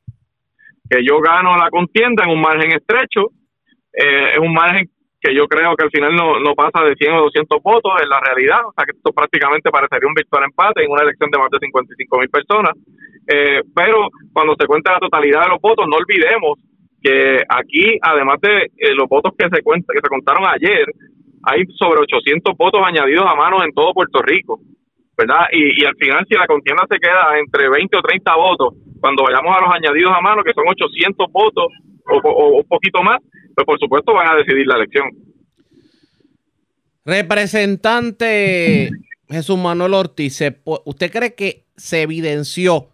Que 0.89 1.03
yo 1.03 1.19
gano 1.19 1.57
la 1.57 1.69
contienda 1.69 2.23
en 2.23 2.31
un 2.31 2.41
margen 2.41 2.71
estrecho, 2.73 3.31
eh, 3.93 4.33
es 4.33 4.39
un 4.39 4.53
margen 4.53 4.89
que 5.25 5.33
yo 5.33 5.47
creo 5.47 5.75
que 5.75 5.85
al 5.85 5.89
final 5.89 6.13
no, 6.15 6.39
no 6.39 6.53
pasa 6.53 6.85
de 6.85 6.93
100 6.95 7.13
o 7.13 7.21
200 7.23 7.63
votos 7.63 7.93
en 8.01 8.09
la 8.09 8.19
realidad, 8.19 8.61
o 8.67 8.73
sea 8.73 8.85
que 8.85 8.95
esto 8.95 9.11
prácticamente 9.11 9.71
parecería 9.71 10.07
un 10.07 10.13
victoria 10.13 10.45
empate 10.45 10.83
en 10.83 10.91
una 10.91 11.01
elección 11.01 11.31
de 11.31 11.39
más 11.39 11.49
de 11.49 11.59
55 11.59 12.19
mil 12.19 12.29
personas. 12.29 12.73
Eh, 13.25 13.61
pero 13.73 14.09
cuando 14.31 14.53
se 14.59 14.67
cuenta 14.67 14.93
la 14.93 14.99
totalidad 14.99 15.43
de 15.43 15.49
los 15.49 15.61
votos, 15.61 15.87
no 15.89 15.97
olvidemos 15.97 16.59
que 17.01 17.41
aquí, 17.49 17.97
además 18.01 18.39
de 18.41 18.69
eh, 18.77 18.93
los 18.93 19.09
votos 19.09 19.33
que 19.37 19.49
se 19.49 19.63
cuenta, 19.63 19.93
que 19.93 20.01
se 20.01 20.09
contaron 20.09 20.45
ayer, 20.45 20.85
hay 21.41 21.65
sobre 21.73 22.01
800 22.01 22.55
votos 22.57 22.81
añadidos 22.85 23.25
a 23.25 23.35
mano 23.35 23.63
en 23.63 23.73
todo 23.73 23.93
Puerto 23.93 24.21
Rico, 24.21 24.59
¿verdad? 25.17 25.47
Y, 25.51 25.81
y 25.81 25.85
al 25.85 25.95
final, 25.95 26.25
si 26.27 26.35
la 26.35 26.45
contienda 26.45 26.83
se 26.89 26.99
queda 26.99 27.39
entre 27.39 27.69
20 27.69 27.97
o 27.97 28.01
30 28.01 28.35
votos, 28.35 28.73
cuando 28.99 29.23
vayamos 29.23 29.55
a 29.55 29.61
los 29.61 29.73
añadidos 29.73 30.11
a 30.15 30.21
mano, 30.21 30.43
que 30.43 30.53
son 30.53 30.65
800 30.67 31.31
votos 31.31 31.67
o, 32.07 32.57
un 32.57 32.67
poquito 32.67 33.01
más, 33.01 33.19
pues 33.55 33.65
por 33.65 33.79
supuesto 33.79 34.13
van 34.13 34.27
a 34.27 34.35
decidir 34.35 34.67
la 34.67 34.75
elección. 34.75 35.09
Representante 37.05 38.89
Jesús 39.29 39.57
Manuel 39.57 39.93
Ortiz, 39.93 40.41
¿usted 40.85 41.11
cree 41.11 41.35
que 41.35 41.65
se 41.75 42.01
evidenció 42.01 42.89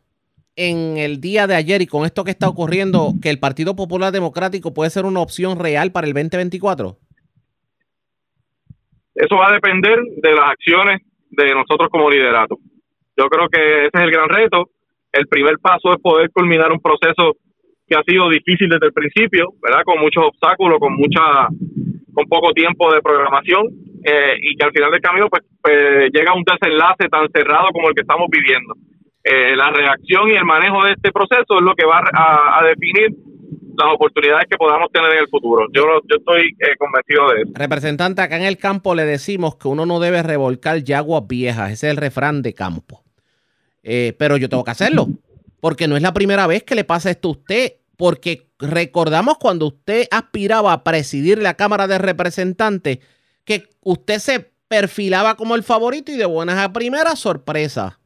en 0.55 0.97
el 0.97 1.21
día 1.21 1.47
de 1.47 1.55
ayer 1.55 1.81
y 1.81 1.87
con 1.87 2.05
esto 2.05 2.23
que 2.23 2.31
está 2.31 2.49
ocurriendo 2.49 3.13
que 3.21 3.29
el 3.29 3.39
Partido 3.39 3.75
Popular 3.75 4.11
Democrático 4.11 4.73
puede 4.73 4.89
ser 4.89 5.05
una 5.05 5.21
opción 5.21 5.57
real 5.59 5.91
para 5.91 6.07
el 6.07 6.13
2024? 6.13 6.97
Eso 9.15 9.35
va 9.35 9.49
a 9.49 9.53
depender 9.53 9.99
de 10.17 10.33
las 10.33 10.49
acciones 10.49 11.01
de 11.29 11.53
nosotros 11.53 11.89
como 11.89 12.09
liderato. 12.09 12.57
Yo 13.17 13.27
creo 13.27 13.47
que 13.49 13.85
ese 13.85 13.91
es 13.93 14.01
el 14.01 14.11
gran 14.11 14.29
reto. 14.29 14.69
El 15.11 15.27
primer 15.27 15.57
paso 15.59 15.91
es 15.91 16.01
poder 16.01 16.29
culminar 16.31 16.71
un 16.71 16.79
proceso 16.79 17.35
que 17.87 17.95
ha 17.95 18.03
sido 18.03 18.29
difícil 18.29 18.69
desde 18.69 18.87
el 18.87 18.93
principio, 18.93 19.53
¿verdad? 19.61 19.83
Con 19.83 19.99
muchos 19.99 20.23
obstáculos, 20.23 20.79
con 20.79 20.93
mucha, 20.95 21.47
con 22.13 22.25
poco 22.29 22.53
tiempo 22.53 22.91
de 22.93 23.01
programación 23.01 23.67
eh, 24.03 24.35
y 24.41 24.55
que 24.55 24.65
al 24.65 24.71
final 24.71 24.91
del 24.91 25.01
camino 25.01 25.27
pues, 25.29 25.43
pues, 25.61 26.09
llega 26.13 26.31
a 26.31 26.35
un 26.35 26.43
desenlace 26.43 27.09
tan 27.09 27.27
cerrado 27.33 27.67
como 27.73 27.89
el 27.89 27.95
que 27.95 28.01
estamos 28.01 28.27
viviendo. 28.31 28.75
Eh, 29.23 29.55
la 29.55 29.69
reacción 29.69 30.29
y 30.29 30.35
el 30.35 30.45
manejo 30.45 30.83
de 30.85 30.93
este 30.93 31.11
proceso 31.11 31.59
es 31.59 31.61
lo 31.61 31.75
que 31.75 31.85
va 31.85 32.01
a, 32.11 32.63
definir 32.65 33.09
las 33.77 33.93
oportunidades 33.93 34.47
que 34.49 34.57
podamos 34.57 34.89
tener 34.91 35.11
en 35.11 35.19
el 35.19 35.27
futuro. 35.27 35.67
Yo, 35.73 35.83
yo 36.09 36.17
estoy 36.17 36.47
eh, 36.59 36.75
convencido 36.79 37.27
de 37.29 37.41
eso. 37.43 37.51
Representante, 37.53 38.21
acá 38.21 38.37
en 38.37 38.43
el 38.43 38.57
campo 38.57 38.95
le 38.95 39.05
decimos 39.05 39.57
que 39.57 39.67
uno 39.67 39.85
no 39.85 39.99
debe 39.99 40.23
revolcar 40.23 40.77
yaguas 40.77 41.27
viejas, 41.27 41.71
ese 41.71 41.87
es 41.87 41.91
el 41.91 41.97
refrán 41.97 42.41
de 42.41 42.53
campo. 42.53 43.03
Pero 43.81 44.37
yo 44.37 44.49
tengo 44.49 44.63
que 44.63 44.71
hacerlo, 44.71 45.07
porque 45.59 45.87
no 45.87 45.95
es 45.95 46.01
la 46.01 46.13
primera 46.13 46.47
vez 46.47 46.63
que 46.63 46.75
le 46.75 46.83
pasa 46.83 47.09
esto 47.09 47.29
a 47.29 47.31
usted 47.31 47.73
porque 48.01 48.47
recordamos 48.57 49.37
cuando 49.37 49.67
usted 49.67 50.07
aspiraba 50.09 50.73
a 50.73 50.83
presidir 50.83 51.37
la 51.37 51.53
Cámara 51.53 51.85
de 51.85 51.99
Representantes, 51.99 52.97
que 53.45 53.65
usted 53.81 54.17
se 54.17 54.51
perfilaba 54.67 55.35
como 55.35 55.55
el 55.55 55.61
favorito 55.61 56.11
y 56.11 56.17
de 56.17 56.25
buenas 56.25 56.57
a 56.57 56.73
primeras, 56.73 57.19
sorpresa. 57.19 57.99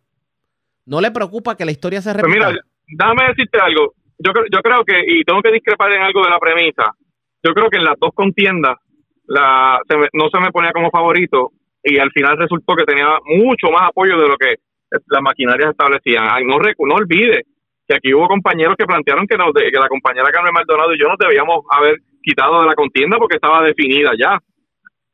¿No 0.85 0.99
le 0.99 1.11
preocupa 1.11 1.55
que 1.55 1.63
la 1.63 1.71
historia 1.71 2.01
se 2.01 2.11
repita? 2.11 2.27
Pues 2.27 2.53
mira, 2.53 2.61
déjame 2.87 3.29
decirte 3.29 3.57
algo. 3.57 3.93
Yo, 4.19 4.31
yo 4.51 4.59
creo 4.61 4.83
que, 4.83 4.99
y 5.07 5.23
tengo 5.23 5.41
que 5.41 5.53
discrepar 5.53 5.89
en 5.93 6.01
algo 6.01 6.23
de 6.23 6.29
la 6.29 6.39
premisa, 6.39 6.91
yo 7.41 7.53
creo 7.53 7.69
que 7.69 7.77
en 7.77 7.85
las 7.85 7.97
dos 7.97 8.11
contiendas 8.13 8.75
la, 9.27 9.79
no 10.11 10.29
se 10.29 10.39
me 10.41 10.51
ponía 10.51 10.73
como 10.73 10.91
favorito 10.91 11.51
y 11.81 11.99
al 11.99 12.11
final 12.11 12.37
resultó 12.37 12.75
que 12.75 12.83
tenía 12.83 13.07
mucho 13.23 13.71
más 13.71 13.89
apoyo 13.89 14.17
de 14.17 14.27
lo 14.27 14.35
que 14.35 14.55
las 15.07 15.21
maquinarias 15.21 15.71
establecían. 15.71 16.25
no, 16.45 16.57
no 16.57 16.95
olvide 16.95 17.43
que 17.87 17.95
aquí 17.95 18.13
hubo 18.13 18.27
compañeros 18.27 18.75
que 18.77 18.85
plantearon 18.85 19.27
que, 19.27 19.37
que 19.37 19.79
la 19.79 19.87
compañera 19.87 20.31
Carmen 20.31 20.53
Maldonado 20.53 20.93
y 20.93 20.99
yo 20.99 21.07
nos 21.07 21.17
debíamos 21.17 21.63
haber 21.69 21.97
quitado 22.21 22.61
de 22.61 22.67
la 22.67 22.75
contienda 22.75 23.17
porque 23.17 23.35
estaba 23.35 23.61
definida 23.61 24.11
ya. 24.17 24.39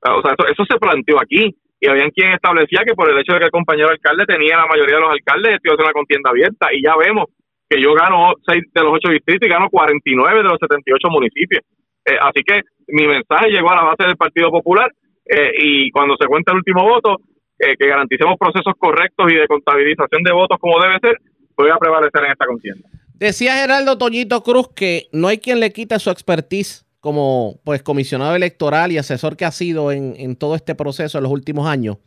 O 0.10 0.22
sea, 0.22 0.34
eso, 0.50 0.64
se 0.66 0.80
planteó 0.80 1.22
aquí. 1.22 1.56
Y 1.84 1.88
habían 1.88 2.12
quien 2.12 2.32
establecía 2.32 2.82
que 2.86 2.94
por 2.94 3.10
el 3.10 3.18
hecho 3.18 3.34
de 3.34 3.40
que 3.40 3.46
el 3.46 3.52
compañero 3.52 3.90
alcalde 3.90 4.26
tenía 4.26 4.56
la 4.56 4.68
mayoría 4.68 4.96
de 4.96 5.02
los 5.02 5.12
alcaldes, 5.12 5.60
esto 5.64 5.84
una 5.84 5.94
contienda 5.94 6.30
abierta. 6.30 6.68
Y 6.72 6.84
ya 6.84 6.96
vemos 6.96 7.26
que 7.68 7.82
yo 7.82 7.94
gano 7.94 8.34
6 8.46 8.64
de 8.74 8.84
los 8.84 8.94
8 8.94 9.12
distritos 9.12 9.48
y 9.48 9.52
gano 9.52 9.68
49 9.70 10.38
de 10.38 10.44
los 10.44 10.60
78 10.60 11.10
municipios. 11.10 11.64
Eh, 12.06 12.18
así 12.22 12.44
que 12.46 12.62
mi 12.88 13.08
mensaje 13.08 13.50
llegó 13.50 13.72
a 13.72 13.76
la 13.76 13.84
base 13.84 14.04
del 14.06 14.16
Partido 14.16 14.52
Popular 14.52 14.92
eh, 15.26 15.52
y 15.58 15.92
cuando 15.92 16.16
se 16.20 16.28
cuenta 16.28 16.52
el 16.52 16.60
último 16.60 16.84
voto, 16.84 17.18
eh, 17.62 17.76
que 17.78 17.88
garanticemos 17.88 18.38
procesos 18.40 18.74
correctos 18.78 19.32
y 19.32 19.36
de 19.36 19.48
contabilización 19.48 20.24
de 20.24 20.32
votos 20.32 20.58
como 20.60 20.82
debe 20.82 21.00
ser, 21.00 21.18
voy 21.56 21.70
a 21.70 21.78
prevalecer 21.78 22.26
en 22.26 22.32
esta 22.32 22.46
contienda. 22.46 22.90
Decía 23.14 23.56
Geraldo 23.56 24.00
Toñito 24.00 24.42
Cruz 24.42 24.70
que 24.76 25.08
no 25.12 25.28
hay 25.28 25.38
quien 25.38 25.60
le 25.60 25.72
quite 25.72 26.00
su 26.00 26.10
expertise 26.10 26.88
como 27.02 27.60
pues 27.64 27.84
comisionado 27.84 28.36
electoral 28.36 28.92
y 28.92 28.98
asesor 28.98 29.38
que 29.38 29.46
ha 29.46 29.52
sido 29.52 29.92
en, 29.92 30.36
todo 30.36 30.56
este 30.56 30.74
proceso 30.74 31.18
en 31.18 31.24
los 31.24 31.32
últimos 31.32 31.68
años, 31.68 31.98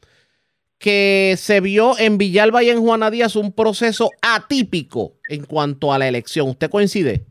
que 0.79 1.35
se 1.37 1.61
vio 1.61 1.99
en 1.99 2.19
Villalba 2.19 2.63
y 2.63 2.71
en 2.71 2.81
Juana 2.81 3.11
Díaz 3.11 3.37
un 3.37 3.55
proceso 3.55 4.11
atípico 4.23 5.15
en 5.29 5.45
cuanto 5.45 5.93
a 5.93 5.99
la 5.99 6.09
elección. 6.09 6.49
¿Usted 6.49 6.71
coincide? 6.71 7.27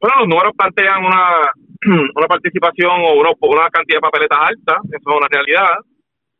Bueno, 0.00 0.16
los 0.20 0.28
números 0.28 0.52
plantean 0.56 1.04
una, 1.04 1.50
una 2.14 2.26
participación 2.26 2.90
o 2.90 3.14
una, 3.14 3.30
una 3.40 3.70
cantidad 3.70 3.98
de 3.98 4.08
papeletas 4.08 4.38
alta, 4.40 4.76
eso 4.84 5.10
es 5.10 5.16
una 5.16 5.28
realidad 5.28 5.68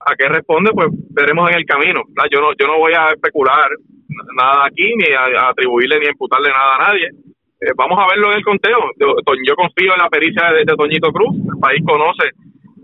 a 0.00 0.16
qué 0.16 0.28
responde, 0.28 0.70
pues 0.72 0.88
veremos 1.10 1.50
en 1.50 1.58
el 1.58 1.66
camino. 1.66 2.02
Yo 2.30 2.40
no, 2.40 2.52
yo 2.58 2.66
no 2.66 2.78
voy 2.78 2.92
a 2.92 3.12
especular 3.12 3.68
nada 4.34 4.66
aquí, 4.66 4.94
ni 4.96 5.12
a, 5.12 5.48
atribuirle 5.48 6.00
ni 6.00 6.06
a 6.06 6.10
imputarle 6.10 6.48
nada 6.48 6.74
a 6.76 6.88
nadie. 6.88 7.08
Eh, 7.60 7.72
vamos 7.76 7.98
a 7.98 8.08
verlo 8.08 8.32
en 8.32 8.38
el 8.38 8.44
conteo. 8.44 8.78
Yo, 8.98 9.54
confío 9.54 9.92
en 9.92 10.00
la 10.00 10.08
pericia 10.08 10.52
de, 10.52 10.64
Toñito 10.64 11.12
Cruz. 11.12 11.36
El 11.36 11.60
país 11.60 11.82
conoce, 11.86 12.28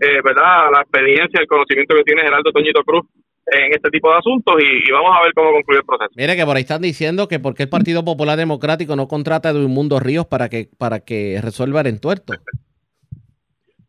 eh, 0.01 0.21
¿verdad?, 0.23 0.69
la 0.71 0.81
experiencia, 0.81 1.41
el 1.41 1.47
conocimiento 1.47 1.95
que 1.95 2.03
tiene 2.03 2.21
Geraldo 2.21 2.51
Toñito 2.51 2.83
Cruz 2.83 3.05
en 3.47 3.73
este 3.73 3.89
tipo 3.89 4.11
de 4.11 4.17
asuntos 4.17 4.55
y, 4.61 4.91
vamos 4.91 5.11
a 5.13 5.23
ver 5.23 5.33
cómo 5.33 5.51
concluye 5.51 5.79
el 5.79 5.85
proceso. 5.85 6.11
Mire 6.15 6.35
que 6.35 6.45
por 6.45 6.57
ahí 6.57 6.61
están 6.61 6.81
diciendo 6.81 7.27
que 7.27 7.39
por 7.39 7.55
qué 7.55 7.63
el 7.63 7.69
Partido 7.69 8.03
Popular 8.03 8.37
Democrático 8.37 8.95
no 8.95 9.07
contrata 9.07 9.53
de 9.53 9.65
un 9.65 9.71
mundo 9.71 9.99
Ríos 9.99 10.25
para 10.25 10.49
que 10.49 10.69
para 10.77 10.99
que 10.99 11.39
resuelva 11.41 11.81
el 11.81 11.87
entuerto. 11.87 12.33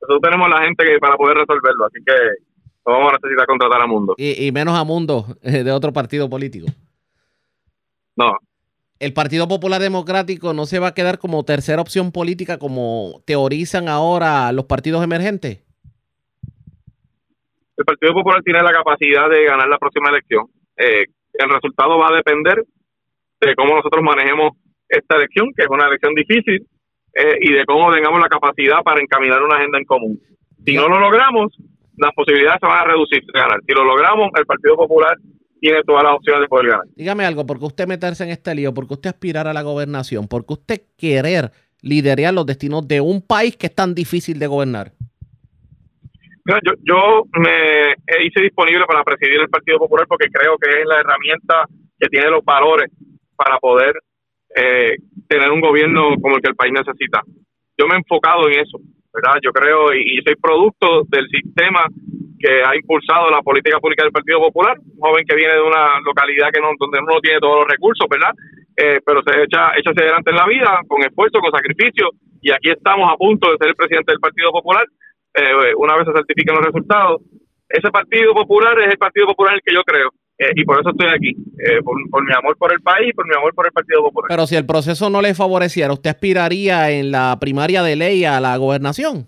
Nosotros 0.01 0.21
tenemos 0.23 0.49
la 0.49 0.63
gente 0.63 0.85
que 0.85 0.99
para 0.99 1.17
poder 1.17 1.39
resolverlo, 1.39 1.87
así 1.87 1.99
que 2.07 2.15
vamos 2.85 3.13
a 3.13 3.17
necesitar 3.17 3.47
contratar 3.47 3.83
a 3.83 3.87
Mundo. 3.87 4.15
Y, 4.17 4.51
menos 4.53 4.79
a 4.79 4.85
Mundo 4.85 5.27
eh, 5.43 5.65
de 5.65 5.73
otro 5.73 5.93
partido 5.93 6.31
político. 6.31 6.69
No. 8.17 8.33
El 9.01 9.13
Partido 9.13 9.47
Popular 9.47 9.81
Democrático 9.81 10.55
no 10.55 10.67
se 10.67 10.81
va 10.81 10.89
a 10.89 10.95
quedar 10.95 11.19
como 11.19 11.45
tercera 11.45 11.81
opción 11.81 12.11
política 12.11 12.59
como 12.59 13.23
teorizan 13.27 13.89
ahora 13.89 14.51
los 14.53 14.65
partidos 14.65 15.05
emergentes. 15.05 15.61
El 17.79 17.85
Partido 17.85 18.13
Popular 18.13 18.43
tiene 18.43 18.61
la 18.61 18.73
capacidad 18.73 19.31
de 19.31 19.45
ganar 19.45 19.69
la 19.69 19.79
próxima 19.79 20.11
elección. 20.11 20.47
Eh, 20.77 21.07
el 21.35 21.49
resultado 21.49 21.97
va 21.97 22.09
a 22.09 22.17
depender 22.17 22.65
de 23.41 23.55
cómo 23.55 23.77
nosotros 23.77 24.03
manejemos 24.03 24.59
esta 24.89 25.15
elección, 25.15 25.53
que 25.57 25.63
es 25.63 25.69
una 25.71 25.87
elección 25.87 26.13
difícil, 26.13 26.67
eh, 27.15 27.39
y 27.41 27.53
de 27.53 27.65
cómo 27.67 27.93
tengamos 27.93 28.19
la 28.21 28.29
capacidad 28.29 28.83
para 28.83 29.01
encaminar 29.01 29.41
una 29.45 29.59
agenda 29.59 29.79
en 29.79 29.85
común. 29.85 30.19
Si 30.67 30.75
no 30.75 30.89
lo 30.89 30.99
logramos, 30.99 31.57
las 31.97 32.13
posibilidades 32.15 32.59
se 32.61 32.67
van 32.67 32.81
a 32.81 32.85
reducir 32.85 33.23
de 33.23 33.39
ganar. 33.39 33.61
Si 33.65 33.73
lo 33.73 33.85
logramos, 33.85 34.31
el 34.37 34.45
Partido 34.45 34.77
Popular 34.77 35.17
tiene 35.61 35.79
todas 35.87 36.03
las 36.03 36.15
opciones 36.15 36.43
de 36.43 36.49
poder 36.49 36.67
ganar. 36.71 36.87
Dígame 36.97 37.25
algo, 37.27 37.47
¿por 37.47 37.61
qué 37.61 37.65
usted 37.65 37.87
meterse 37.87 38.25
en 38.25 38.31
este 38.31 38.57
lío? 38.57 38.75
¿Por 38.75 38.89
qué 38.89 38.95
usted 38.95 39.11
aspirar 39.11 39.47
a 39.47 39.53
la 39.53 39.63
gobernación? 39.63 40.27
¿Por 40.27 40.45
qué 40.45 40.53
usted 40.55 40.83
querer 40.97 41.53
liderar 41.81 42.35
los 42.35 42.45
destinos 42.45 42.89
de 42.89 43.01
un 43.01 43.23
país 43.23 43.57
que 43.57 43.69
es 43.69 43.75
tan 43.75 43.95
difícil 43.95 44.41
de 44.41 44.49
gobernar? 44.49 44.98
Yo, 46.63 46.73
yo 46.83 47.25
me 47.39 47.95
hice 48.25 48.43
disponible 48.43 48.85
para 48.87 49.05
presidir 49.05 49.41
el 49.41 49.49
Partido 49.49 49.79
Popular 49.79 50.07
porque 50.09 50.29
creo 50.31 50.57
que 50.59 50.81
es 50.81 50.87
la 50.87 51.01
herramienta 51.01 51.67
que 51.99 52.09
tiene 52.09 52.31
los 52.31 52.45
valores 52.45 52.91
para 53.37 53.59
poder 53.59 53.95
eh, 54.55 54.97
tener 55.29 55.51
un 55.51 55.61
gobierno 55.61 56.15
como 56.21 56.37
el 56.37 56.43
que 56.43 56.51
el 56.51 56.57
país 56.57 56.73
necesita. 56.73 57.23
Yo 57.77 57.87
me 57.87 57.95
he 57.95 57.99
enfocado 57.99 58.49
en 58.49 58.61
eso. 58.61 58.79
¿verdad? 59.13 59.41
Yo 59.43 59.53
creo, 59.53 59.93
y, 59.95 60.21
soy 60.23 60.37
producto 60.37 61.03
del 61.09 61.27
sistema 61.29 61.87
que 62.39 62.63
ha 62.63 62.77
impulsado 62.77 63.31
la 63.31 63.43
política 63.43 63.81
pública 63.81 64.05
del 64.05 64.13
Partido 64.13 64.39
Popular, 64.39 64.79
un 64.79 65.01
joven 65.01 65.25
que 65.27 65.35
viene 65.35 65.55
de 65.55 65.63
una 65.63 65.99
localidad 66.05 66.51
que 66.53 66.61
no, 66.61 66.71
donde 66.79 67.01
no 67.03 67.19
tiene 67.21 67.41
todos 67.41 67.61
los 67.61 67.69
recursos, 67.69 68.07
¿verdad? 68.09 68.31
Eh, 68.77 69.01
pero 69.05 69.23
se 69.27 69.43
echa, 69.43 69.73
echa 69.75 69.91
hacia 69.91 70.05
adelante 70.05 70.31
en 70.31 70.37
la 70.37 70.47
vida, 70.47 70.81
con 70.87 71.03
esfuerzo, 71.03 71.41
con 71.41 71.51
sacrificio, 71.51 72.11
y 72.41 72.53
aquí 72.53 72.71
estamos 72.71 73.11
a 73.11 73.17
punto 73.17 73.51
de 73.51 73.57
ser 73.59 73.69
el 73.69 73.75
presidente 73.75 74.13
del 74.13 74.21
Partido 74.21 74.53
Popular, 74.53 74.87
eh, 75.35 75.75
una 75.77 75.97
vez 75.97 76.07
se 76.07 76.13
certifiquen 76.13 76.57
los 76.57 76.65
resultados. 76.65 77.23
Ese 77.69 77.91
Partido 77.91 78.33
Popular 78.35 78.79
es 78.81 78.93
el 78.93 78.99
Partido 78.99 79.27
Popular 79.27 79.53
en 79.53 79.57
el 79.57 79.63
que 79.63 79.75
yo 79.75 79.83
creo. 79.83 80.11
Eh, 80.39 80.53
y 80.55 80.65
por 80.65 80.79
eso 80.79 80.91
estoy 80.91 81.09
aquí, 81.09 81.31
eh, 81.59 81.83
por, 81.83 82.25
mi 82.25 82.33
amor 82.33 82.57
por 82.57 82.73
el 82.73 82.81
país, 82.81 83.13
por 83.13 83.27
mi 83.27 83.35
amor 83.35 83.53
por 83.55 83.67
el 83.67 83.73
Partido 83.73 84.03
Popular. 84.05 84.29
Pero 84.29 84.47
si 84.47 84.55
el 84.55 84.65
proceso 84.65 85.11
no 85.11 85.21
le 85.21 85.35
favoreciera, 85.35 85.93
¿usted 85.93 86.11
aspiraría 86.11 86.91
en 86.91 87.11
la 87.11 87.37
primaria 87.41 87.83
de 87.83 87.97
ley 87.97 88.25
a 88.25 88.39
la 88.39 88.57
gobernación? 88.57 89.27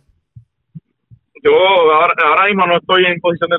Yo 1.42 1.50
ahora, 1.50 2.14
ahora 2.24 2.46
mismo 2.46 2.64
no 2.66 2.76
estoy 2.76 3.06
en 3.06 3.18
posición 3.18 3.50
de, 3.50 3.58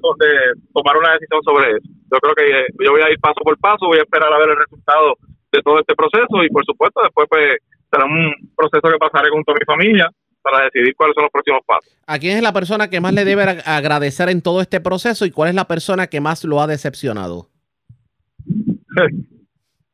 tomar 0.74 0.96
una 0.96 1.12
decisión 1.14 1.44
sobre 1.44 1.72
eso. 1.72 1.90
Yo 2.10 2.20
creo 2.20 2.36
que 2.36 2.46
eh, 2.48 2.66
yo 2.80 2.92
voy 2.92 3.02
a 3.02 3.12
ir 3.12 3.20
paso 3.20 3.42
por 3.44 3.58
paso, 3.60 3.88
voy 3.88 4.00
a 4.00 4.04
esperar 4.04 4.32
a 4.32 4.40
ver 4.40 4.52
el 4.52 4.58
resultado 4.58 5.18
de 5.52 5.62
todo 5.62 5.80
este 5.80 5.96
proceso 5.96 6.44
y 6.44 6.50
por 6.50 6.64
supuesto 6.64 7.02
después 7.04 7.28
pues 7.28 7.58
será 7.92 8.06
un 8.06 8.32
proceso 8.56 8.88
que 8.88 8.98
pasaré 8.98 9.30
con 9.30 9.44
toda 9.44 9.60
mi 9.60 9.66
familia 9.66 10.10
para 10.42 10.66
decidir 10.66 10.96
cuáles 10.96 11.16
son 11.16 11.24
los 11.24 11.32
próximos 11.32 11.62
pasos. 11.66 11.92
¿A 12.08 12.20
quién 12.20 12.38
es 12.38 12.44
la 12.44 12.54
persona 12.54 12.90
que 12.90 13.00
más 13.00 13.14
le 13.14 13.26
debe 13.26 13.44
agradecer 13.66 14.30
en 14.30 14.42
todo 14.42 14.62
este 14.62 14.80
proceso 14.80 15.26
y 15.26 15.32
cuál 15.32 15.50
es 15.50 15.56
la 15.56 15.66
persona 15.66 16.08
que 16.08 16.22
más 16.22 16.44
lo 16.44 16.62
ha 16.62 16.68
decepcionado? 16.68 17.48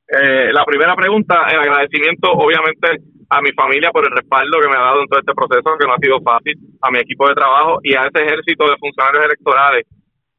Eh, 0.10 0.54
la 0.54 0.64
primera 0.64 0.96
pregunta, 0.96 1.48
el 1.52 1.60
agradecimiento 1.60 2.32
obviamente 2.32 2.88
a 3.30 3.42
mi 3.42 3.52
familia 3.52 3.92
por 3.92 4.06
el 4.06 4.16
respaldo 4.16 4.60
que 4.62 4.70
me 4.70 4.78
ha 4.78 4.88
dado 4.88 5.02
en 5.02 5.08
todo 5.08 5.20
este 5.20 5.34
proceso, 5.34 5.78
que 5.78 5.86
no 5.86 5.94
ha 5.94 6.00
sido 6.00 6.22
fácil, 6.22 6.56
a 6.82 6.92
mi 6.92 7.00
equipo 7.00 7.28
de 7.28 7.36
trabajo 7.36 7.80
y 7.84 7.94
a 7.94 8.08
ese 8.08 8.24
ejército 8.24 8.64
de 8.70 8.78
funcionarios 8.78 9.26
electorales 9.26 9.86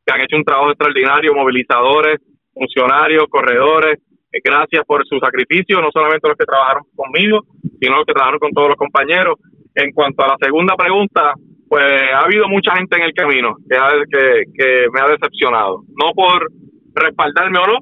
que 0.07 0.13
han 0.15 0.23
hecho 0.23 0.37
un 0.37 0.45
trabajo 0.45 0.71
extraordinario, 0.71 1.35
movilizadores, 1.35 2.17
funcionarios, 2.55 3.27
corredores. 3.29 4.01
Eh, 4.33 4.41
gracias 4.43 4.85
por 4.87 5.07
su 5.07 5.19
sacrificio, 5.19 5.81
no 5.83 5.91
solamente 5.93 6.29
los 6.29 6.39
que 6.39 6.47
trabajaron 6.47 6.85
conmigo, 6.97 7.41
sino 7.79 7.97
los 7.97 8.07
que 8.07 8.15
trabajaron 8.15 8.41
con 8.41 8.53
todos 8.53 8.69
los 8.69 8.77
compañeros. 8.77 9.37
En 9.81 9.93
cuanto 9.93 10.25
a 10.25 10.29
la 10.29 10.37
segunda 10.41 10.75
pregunta, 10.75 11.35
pues 11.69 11.85
ha 12.13 12.25
habido 12.25 12.49
mucha 12.49 12.75
gente 12.75 12.97
en 12.97 13.03
el 13.05 13.13
camino 13.13 13.57
que, 13.69 13.77
que, 14.11 14.43
que 14.53 14.87
me 14.93 15.01
ha 15.01 15.07
decepcionado. 15.07 15.83
No 15.89 16.11
por 16.15 16.51
respaldarme 16.95 17.59
o 17.59 17.67
no, 17.67 17.79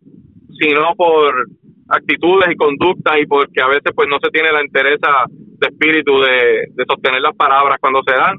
sino 0.59 0.95
por 0.95 1.47
actitudes 1.89 2.51
y 2.51 2.57
conductas 2.57 3.17
y 3.19 3.27
porque 3.27 3.63
a 3.63 3.69
veces 3.69 3.93
pues 3.95 4.09
no 4.09 4.19
se 4.23 4.31
tiene 4.31 4.53
la 4.53 4.61
entereza 4.61 5.09
de 5.31 5.69
espíritu 5.69 6.21
de, 6.21 6.69
sostener 6.87 7.21
las 7.23 7.37
palabras 7.37 7.79
cuando 7.81 8.03
se 8.07 8.15
dan. 8.15 8.37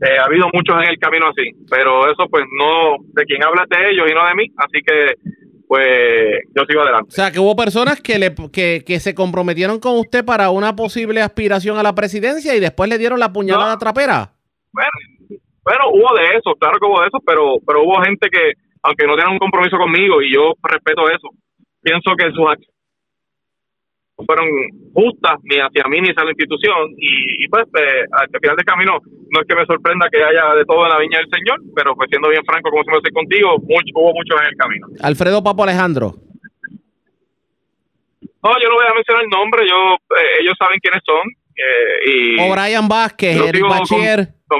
Eh, 0.00 0.18
ha 0.18 0.24
habido 0.24 0.46
muchos 0.52 0.76
en 0.82 0.90
el 0.90 0.98
camino 0.98 1.26
así, 1.28 1.50
pero 1.70 2.10
eso 2.10 2.26
pues 2.30 2.44
no, 2.58 2.96
de 3.12 3.24
quien 3.24 3.42
habla 3.42 3.64
de 3.68 3.90
ellos 3.90 4.10
y 4.10 4.14
no 4.14 4.26
de 4.26 4.34
mí, 4.34 4.46
así 4.56 4.80
que 4.80 5.14
pues 5.74 6.46
yo 6.54 6.62
sigo 6.68 6.82
adelante. 6.82 7.08
O 7.08 7.10
sea, 7.10 7.32
que 7.32 7.40
hubo 7.40 7.56
personas 7.56 8.00
que, 8.00 8.16
le, 8.16 8.32
que, 8.52 8.84
que 8.86 9.00
se 9.00 9.12
comprometieron 9.12 9.80
con 9.80 9.98
usted 9.98 10.24
para 10.24 10.50
una 10.50 10.76
posible 10.76 11.20
aspiración 11.20 11.78
a 11.78 11.82
la 11.82 11.96
presidencia 11.96 12.54
y 12.54 12.60
después 12.60 12.88
le 12.88 12.96
dieron 12.96 13.18
la 13.18 13.32
puñalada 13.32 13.76
trapera. 13.76 14.30
Bueno, 14.70 14.90
bueno, 15.64 15.84
hubo 15.90 16.14
de 16.14 16.38
eso, 16.38 16.54
claro 16.60 16.78
que 16.78 16.86
hubo 16.86 17.00
de 17.00 17.08
eso, 17.08 17.18
pero, 17.26 17.56
pero 17.66 17.82
hubo 17.82 18.00
gente 18.04 18.28
que, 18.30 18.52
aunque 18.84 19.04
no 19.04 19.16
tienen 19.16 19.32
un 19.32 19.40
compromiso 19.40 19.76
conmigo, 19.76 20.22
y 20.22 20.32
yo 20.32 20.54
respeto 20.62 21.10
eso, 21.10 21.30
pienso 21.82 22.14
que 22.16 22.30
sus 22.30 22.46
fueron 24.24 24.48
justas 24.92 25.38
ni 25.44 25.56
hacia 25.56 25.84
mí 25.88 26.00
ni 26.00 26.10
hacia 26.10 26.24
la 26.24 26.30
institución 26.30 26.94
y, 26.96 27.48
pues 27.48 27.64
eh, 27.78 28.04
al 28.12 28.28
final 28.28 28.56
del 28.56 28.64
camino 28.64 28.98
no 29.02 29.40
es 29.40 29.46
que 29.46 29.54
me 29.54 29.66
sorprenda 29.66 30.08
que 30.10 30.22
haya 30.22 30.54
de 30.54 30.64
todo 30.64 30.84
en 30.84 30.90
la 30.90 30.98
viña 30.98 31.18
del 31.18 31.30
Señor, 31.30 31.60
pero 31.74 31.94
pues 31.94 32.08
siendo 32.10 32.28
bien 32.28 32.44
franco 32.44 32.70
como 32.70 32.84
se 32.84 32.90
me 32.90 32.98
hace 32.98 33.10
contigo, 33.10 33.58
mucho, 33.58 33.90
hubo 33.94 34.12
muchos 34.14 34.40
en 34.40 34.46
el 34.46 34.56
camino. 34.56 34.86
Alfredo 35.02 35.42
Papo 35.42 35.64
Alejandro. 35.64 36.14
No, 38.44 38.50
yo 38.60 38.68
no 38.68 38.76
voy 38.76 38.86
a 38.86 38.94
mencionar 38.94 39.24
el 39.24 39.30
nombre, 39.30 39.64
yo 39.66 39.96
eh, 40.16 40.40
ellos 40.40 40.54
saben 40.58 40.78
quiénes 40.78 41.02
son. 41.04 41.24
Eh, 41.56 42.10
y 42.12 42.40
o 42.40 42.52
Brian 42.52 42.86
Vázquez, 42.86 43.40
Eric 43.40 43.62
Bachier. 43.62 44.28
no, 44.50 44.58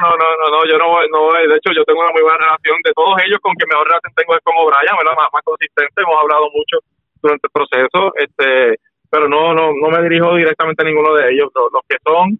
no, 0.00 0.10
no, 0.16 0.28
no, 0.40 0.46
no, 0.50 0.58
yo 0.64 0.78
no 0.78 0.88
voy, 0.88 1.06
no 1.12 1.20
voy, 1.28 1.46
de 1.48 1.56
hecho 1.56 1.74
yo 1.74 1.84
tengo 1.84 2.00
una 2.00 2.12
muy 2.12 2.22
buena 2.22 2.38
relación 2.38 2.78
de 2.82 2.92
todos 2.94 3.14
ellos, 3.26 3.38
con 3.42 3.52
quien 3.54 3.68
mejor 3.68 3.86
relación 3.86 4.14
tengo 4.16 4.32
es 4.34 4.42
con 4.42 4.56
O'Brien, 4.56 4.94
Más, 4.94 5.28
más 5.32 5.42
consistente, 5.44 6.00
hemos 6.00 6.16
hablado 6.16 6.48
mucho 6.54 6.78
durante 7.24 7.48
el 7.48 7.52
proceso, 7.52 8.12
este, 8.16 8.78
pero 9.10 9.28
no, 9.28 9.54
no, 9.54 9.72
no 9.72 9.88
me 9.88 10.02
dirijo 10.02 10.36
directamente 10.36 10.82
a 10.82 10.86
ninguno 10.86 11.14
de 11.14 11.32
ellos. 11.32 11.48
Los, 11.54 11.82
que 11.88 11.96
son, 12.04 12.38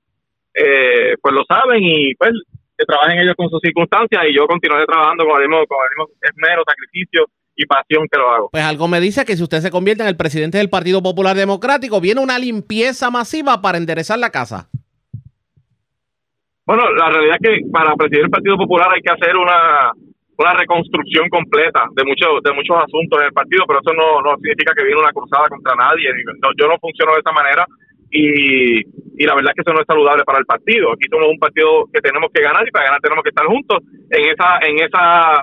eh, 0.54 1.16
pues 1.20 1.34
lo 1.34 1.44
saben 1.48 1.82
y 1.82 2.14
pues 2.14 2.32
que 2.76 2.84
trabajen 2.84 3.20
ellos 3.20 3.34
con 3.36 3.48
sus 3.48 3.60
circunstancias 3.60 4.22
y 4.28 4.36
yo 4.36 4.46
continuaré 4.46 4.84
trabajando 4.84 5.24
con 5.24 5.40
el 5.40 5.48
mismo, 5.48 5.64
con 5.66 5.78
el 5.82 5.90
mismo 5.96 6.18
esmero, 6.20 6.62
sacrificio 6.66 7.26
y 7.56 7.66
pasión 7.66 8.06
que 8.10 8.18
lo 8.18 8.28
hago. 8.30 8.48
Pues 8.50 8.64
algo 8.64 8.88
me 8.88 9.00
dice 9.00 9.24
que 9.24 9.36
si 9.36 9.42
usted 9.42 9.60
se 9.60 9.70
convierte 9.70 10.02
en 10.02 10.08
el 10.08 10.16
presidente 10.16 10.58
del 10.58 10.68
Partido 10.68 11.02
Popular 11.02 11.36
Democrático, 11.36 12.00
viene 12.00 12.20
una 12.20 12.38
limpieza 12.38 13.10
masiva 13.10 13.62
para 13.62 13.78
enderezar 13.78 14.18
la 14.18 14.30
casa. 14.30 14.68
Bueno, 16.66 16.90
la 16.94 17.10
realidad 17.10 17.36
es 17.40 17.48
que 17.48 17.70
para 17.70 17.94
presidir 17.94 18.24
el 18.24 18.30
Partido 18.30 18.56
Popular 18.56 18.88
hay 18.92 19.02
que 19.02 19.12
hacer 19.12 19.36
una, 19.36 19.92
una 20.36 20.52
reconstrucción 20.54 21.28
completa 21.28 21.86
de 21.94 22.04
muchos 22.04 22.42
de 22.42 22.52
muchos 22.52 22.76
asuntos 22.76 23.20
en 23.20 23.26
el 23.26 23.32
partido, 23.32 23.64
pero 23.66 23.80
eso 23.80 23.92
no, 23.94 24.20
no 24.20 24.36
significa 24.36 24.74
que 24.74 24.84
viene 24.84 25.00
una 25.00 25.12
cruzada 25.12 25.48
contra 25.48 25.74
nadie. 25.74 26.10
yo 26.58 26.66
no 26.66 26.78
funciono 26.78 27.14
de 27.14 27.20
esa 27.20 27.32
manera 27.32 27.66
y, 28.10 28.78
y 28.78 29.26
la 29.26 29.34
verdad 29.34 29.50
es 29.50 29.54
que 29.54 29.62
eso 29.62 29.74
no 29.74 29.80
es 29.80 29.86
saludable 29.86 30.24
para 30.24 30.38
el 30.38 30.46
partido. 30.46 30.92
Aquí 30.92 31.06
somos 31.10 31.28
un 31.28 31.38
partido 31.38 31.86
que 31.92 32.00
tenemos 32.00 32.30
que 32.32 32.42
ganar 32.42 32.66
y 32.66 32.70
para 32.70 32.86
ganar 32.86 33.00
tenemos 33.00 33.22
que 33.22 33.30
estar 33.30 33.46
juntos 33.46 33.78
en 34.10 34.22
esa 34.30 34.58
en 34.66 34.74
esa 34.82 35.42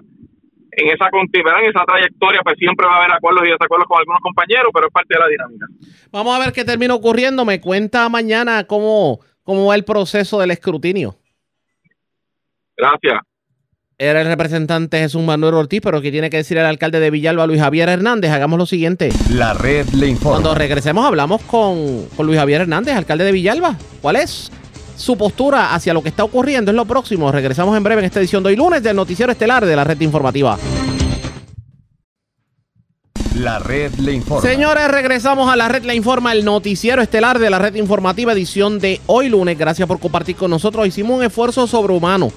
en 0.74 0.88
esa 0.88 1.10
continuidad, 1.10 1.60
en 1.64 1.70
esa 1.70 1.84
trayectoria, 1.84 2.40
pues 2.44 2.56
siempre 2.58 2.88
va 2.88 2.96
a 2.96 2.98
haber 3.00 3.12
acuerdos 3.12 3.44
y 3.46 3.52
desacuerdos 3.52 3.88
con 3.88 4.00
algunos 4.00 4.22
compañeros, 4.22 4.72
pero 4.74 4.88
es 4.88 4.94
parte 4.94 5.16
de 5.16 5.20
la 5.20 5.28
dinámica. 5.28 5.66
Vamos 6.14 6.34
a 6.34 6.40
ver 6.40 6.54
qué 6.54 6.64
termina 6.64 6.96
ocurriendo. 6.96 7.44
Me 7.44 7.60
cuenta 7.60 8.08
mañana 8.08 8.66
cómo, 8.66 9.20
cómo 9.44 9.68
va 9.68 9.76
el 9.76 9.84
proceso 9.84 10.40
del 10.40 10.52
escrutinio. 10.52 11.16
Gracias 12.78 13.20
era 14.02 14.22
el 14.22 14.28
representante 14.28 14.98
Jesús 14.98 15.22
Manuel 15.22 15.54
Ortiz, 15.54 15.80
pero 15.80 16.02
¿qué 16.02 16.12
tiene 16.12 16.32
que 16.32 16.38
decir 16.38 16.58
el 16.58 16.66
alcalde 16.66 17.00
de 17.00 17.12
Villalba, 17.12 17.46
Luis 17.46 17.62
Javier 17.62 17.88
Hernández? 17.88 18.32
Hagamos 18.32 18.58
lo 18.58 18.66
siguiente. 18.66 19.10
La 19.30 19.54
red 19.54 19.88
le 19.90 20.08
informa. 20.08 20.38
Cuando 20.38 20.56
regresemos 20.56 21.06
hablamos 21.06 21.40
con, 21.44 22.08
Luis 22.18 22.40
Javier 22.40 22.62
Hernández, 22.62 22.96
alcalde 22.96 23.26
de 23.26 23.32
Villalba. 23.32 23.78
¿Cuál 24.02 24.16
es 24.16 24.52
su 24.96 25.16
postura 25.18 25.76
hacia 25.76 25.94
lo 25.94 26.02
que 26.02 26.10
está 26.10 26.24
ocurriendo? 26.24 26.72
Es 26.72 26.76
lo 26.76 26.86
próximo. 26.86 27.32
Regresamos 27.32 27.78
en 27.78 27.84
breve 27.84 28.02
en 28.02 28.06
esta 28.06 28.20
edición 28.20 28.42
de 28.42 28.50
hoy 28.50 28.56
lunes 28.56 28.82
del 28.82 28.96
Noticiero 28.96 29.32
Estelar 29.32 29.68
de 29.68 29.76
la 29.76 29.84
red 29.84 30.02
informativa. 30.02 30.58
La 33.36 33.60
red 33.60 33.94
le 34.00 34.14
informa. 34.14 34.42
Señores, 34.42 34.88
regresamos 34.88 35.54
a 35.54 35.56
la 35.56 35.68
red 35.68 35.84
le 35.84 35.94
informa, 35.94 36.32
el 36.34 36.44
noticiero 36.44 37.04
estelar 37.04 37.38
de 37.38 37.50
la 37.50 37.60
red 37.60 37.76
informativa, 37.76 38.34
edición 38.34 38.80
de 38.80 39.00
hoy 39.06 39.30
lunes. 39.30 39.58
Gracias 39.58 39.88
por 39.88 40.00
compartir 40.00 40.36
con 40.36 40.50
nosotros. 40.50 40.88
Hicimos 40.88 41.20
un 41.20 41.24
esfuerzo 41.24 41.66
sobrehumano 41.68 42.32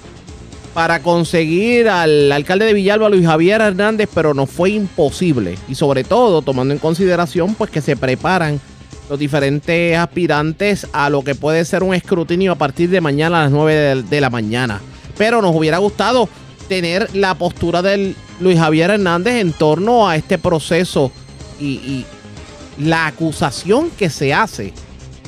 para 0.75 1.01
conseguir 1.01 1.89
al 1.89 2.33
alcalde 2.33 2.67
de 2.67 2.75
Villalba, 2.75 3.09
Luis 3.09 3.25
Javier 3.25 3.61
Hernández, 3.61 4.09
pero 4.13 4.35
no 4.35 4.47
fue 4.47 4.71
imposible. 4.71 5.57
Y 5.69 5.77
sobre 5.77 6.03
todo, 6.03 6.43
tomando 6.43 6.75
en 6.75 6.81
consideración 6.81 7.55
pues 7.55 7.71
que 7.71 7.81
se 7.81 7.97
preparan 7.97 8.61
los 9.09 9.19
diferentes 9.19 9.97
aspirantes 9.97 10.89
a 10.93 11.09
lo 11.11 11.23
que 11.23 11.37
puede 11.37 11.65
ser 11.65 11.85
un 11.85 11.95
escrutinio 11.95 12.53
a 12.53 12.57
partir 12.57 12.91
de 12.91 13.01
mañana 13.01 13.41
a 13.41 13.43
las 13.45 13.53
9 13.53 14.03
de, 14.03 14.21
la 14.21 14.31
mañana. 14.31 14.81
Pero 15.17 15.41
nos 15.41 15.55
hubiera 15.55 15.79
gustado 15.79 16.29
tener 16.69 17.15
la 17.15 17.37
postura 17.37 17.81
del 17.81 18.17
Luis 18.41 18.59
Javier 18.59 18.91
Hernández 18.91 19.35
en 19.35 19.53
torno 19.53 20.09
a 20.09 20.17
este 20.17 20.39
proceso 20.39 21.13
y 21.61 22.05
la 22.79 23.07
acusación 23.07 23.91
que 23.91 24.11
se 24.11 24.35
hace 24.35 24.73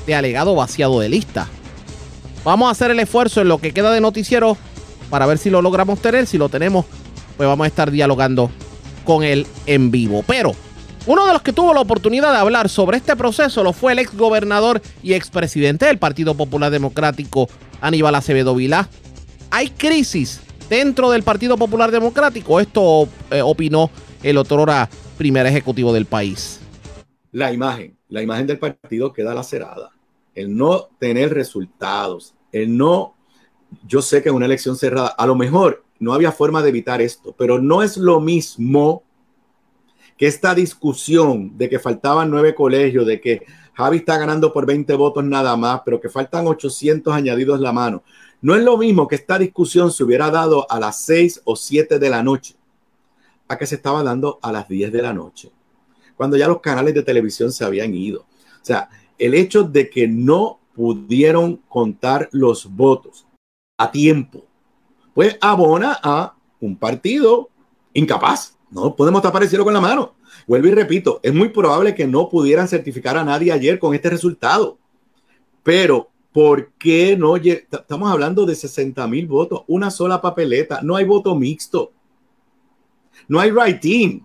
de 0.07 0.15
alegado 0.15 0.57
vaciado 0.57 0.99
de 0.99 1.09
lista. 1.09 1.47
Vamos 2.45 2.69
a 2.69 2.73
hacer 2.73 2.91
el 2.91 2.99
esfuerzo 2.99 3.41
en 3.43 3.49
lo 3.49 3.59
que 3.59 3.73
queda 3.73 3.93
de 3.93 4.01
noticiero 4.01 4.57
para 5.11 5.27
ver 5.27 5.39
si 5.39 5.51
lo 5.51 5.63
logramos 5.63 6.01
tener. 6.01 6.27
Si 6.27 6.39
lo 6.39 6.49
tenemos, 6.49 6.87
pues 7.37 7.49
vamos 7.49 7.65
a 7.65 7.69
estar 7.69 7.91
dialogando 7.91 8.51
con 9.05 9.23
él 9.23 9.47
en 9.67 9.91
vivo. 9.91 10.25
Pero 10.27 10.53
uno 11.07 11.27
de 11.27 11.33
los 11.33 11.43
que 11.43 11.53
tuvo 11.53 11.73
la 11.73 11.81
oportunidad 11.81 12.33
de 12.33 12.39
hablar 12.39 12.69
sobre 12.69 12.97
este 12.97 13.15
proceso 13.17 13.63
lo 13.63 13.73
fue 13.73 13.93
el 13.93 14.01
ex 14.01 14.17
gobernador 14.17 14.83
y 15.03 15.15
expresidente 15.15 15.87
del 15.87 15.99
Partido 15.99 16.35
Popular 16.35 16.71
Democrático, 16.71 17.49
Aníbal 17.81 18.15
Acevedo 18.15 18.55
Vilá. 18.55 18.89
Hay 19.51 19.71
crisis 19.71 20.41
dentro 20.69 21.11
del 21.11 21.23
Partido 21.23 21.57
Popular 21.57 21.91
Democrático. 21.91 22.61
Esto 22.61 23.09
eh, 23.31 23.41
opinó 23.43 23.91
el 24.23 24.39
otrora 24.39 24.89
primer 25.17 25.47
ejecutivo 25.47 25.93
del 25.93 26.07
país. 26.07 26.61
La 27.33 27.53
imagen, 27.53 27.97
la 28.09 28.23
imagen 28.23 28.47
del 28.47 28.59
partido 28.59 29.13
queda 29.13 29.35
lacerada. 29.35 29.93
El 30.35 30.57
no 30.57 30.89
tener 30.99 31.33
resultados, 31.33 32.35
el 32.53 32.77
no 32.77 33.16
yo 33.87 34.03
sé 34.03 34.23
que 34.23 34.29
en 34.29 34.35
una 34.35 34.47
elección 34.47 34.77
cerrada, 34.77 35.09
a 35.09 35.27
lo 35.27 35.35
mejor 35.35 35.85
no 35.99 36.13
había 36.13 36.33
forma 36.33 36.63
de 36.63 36.69
evitar 36.69 37.01
esto, 37.01 37.35
pero 37.37 37.61
no 37.61 37.83
es 37.83 37.97
lo 37.97 38.21
mismo 38.21 39.03
que 40.17 40.27
esta 40.27 40.55
discusión 40.55 41.57
de 41.57 41.69
que 41.69 41.79
faltaban 41.79 42.31
nueve 42.31 42.55
colegios, 42.55 43.07
de 43.07 43.21
que 43.21 43.45
Javi 43.75 43.99
está 43.99 44.17
ganando 44.17 44.53
por 44.53 44.65
20 44.65 44.95
votos 44.95 45.25
nada 45.25 45.57
más, 45.57 45.83
pero 45.85 46.01
que 46.01 46.09
faltan 46.09 46.47
800 46.47 47.13
añadidos 47.13 47.61
la 47.61 47.73
mano. 47.73 48.03
No 48.41 48.55
es 48.55 48.63
lo 48.63 48.79
mismo 48.79 49.07
que 49.07 49.17
esta 49.17 49.39
discusión 49.39 49.93
se 49.93 50.05
hubiera 50.05 50.31
dado 50.31 50.71
a 50.71 50.81
las 50.81 51.01
6 51.01 51.43
o 51.45 51.57
7 51.57 51.99
de 51.99 52.11
la 52.11 52.23
noche, 52.23 52.55
a 53.49 53.59
que 53.59 53.67
se 53.67 53.75
estaba 53.75 54.03
dando 54.03 54.39
a 54.43 54.53
las 54.53 54.69
10 54.69 54.93
de 54.93 55.03
la 55.03 55.13
noche, 55.13 55.51
cuando 56.17 56.37
ya 56.37 56.49
los 56.49 56.61
canales 56.61 56.95
de 56.95 57.03
televisión 57.03 57.53
se 57.53 57.65
habían 57.65 57.95
ido. 57.95 58.21
O 58.21 58.65
sea, 58.65 58.89
el 59.19 59.35
hecho 59.35 59.63
de 59.63 59.91
que 59.91 60.09
no 60.09 60.61
pudieron 60.75 61.57
contar 61.69 62.29
los 62.33 62.75
votos 62.75 63.26
a 63.77 63.91
tiempo, 63.91 64.45
pues 65.15 65.37
abona 65.41 65.99
a 66.03 66.35
un 66.61 66.77
partido 66.77 67.51
incapaz. 67.93 68.57
No 68.71 68.95
podemos 68.97 69.23
tapar 69.23 69.43
el 69.43 69.49
cielo 69.49 69.65
con 69.65 69.75
la 69.75 69.81
mano. 69.81 70.15
Vuelvo 70.47 70.69
y 70.69 70.73
repito, 70.73 71.21
es 71.23 71.33
muy 71.33 71.49
probable 71.49 71.95
que 71.95 72.07
no 72.07 72.29
pudieran 72.29 72.69
certificar 72.69 73.17
a 73.17 73.25
nadie 73.25 73.53
ayer 73.53 73.79
con 73.79 73.95
este 73.95 74.11
resultado. 74.11 74.79
Pero, 75.63 76.11
¿por 76.33 76.73
qué 76.73 77.17
no? 77.17 77.37
Estamos 77.37 78.11
hablando 78.11 78.45
de 78.45 78.55
60 78.55 79.07
mil 79.07 79.27
votos, 79.27 79.63
una 79.67 79.91
sola 79.91 80.21
papeleta, 80.21 80.81
no 80.83 80.97
hay 80.97 81.05
voto 81.05 81.35
mixto, 81.35 81.93
no 83.29 83.41
hay 83.41 83.51
writing. 83.51 84.25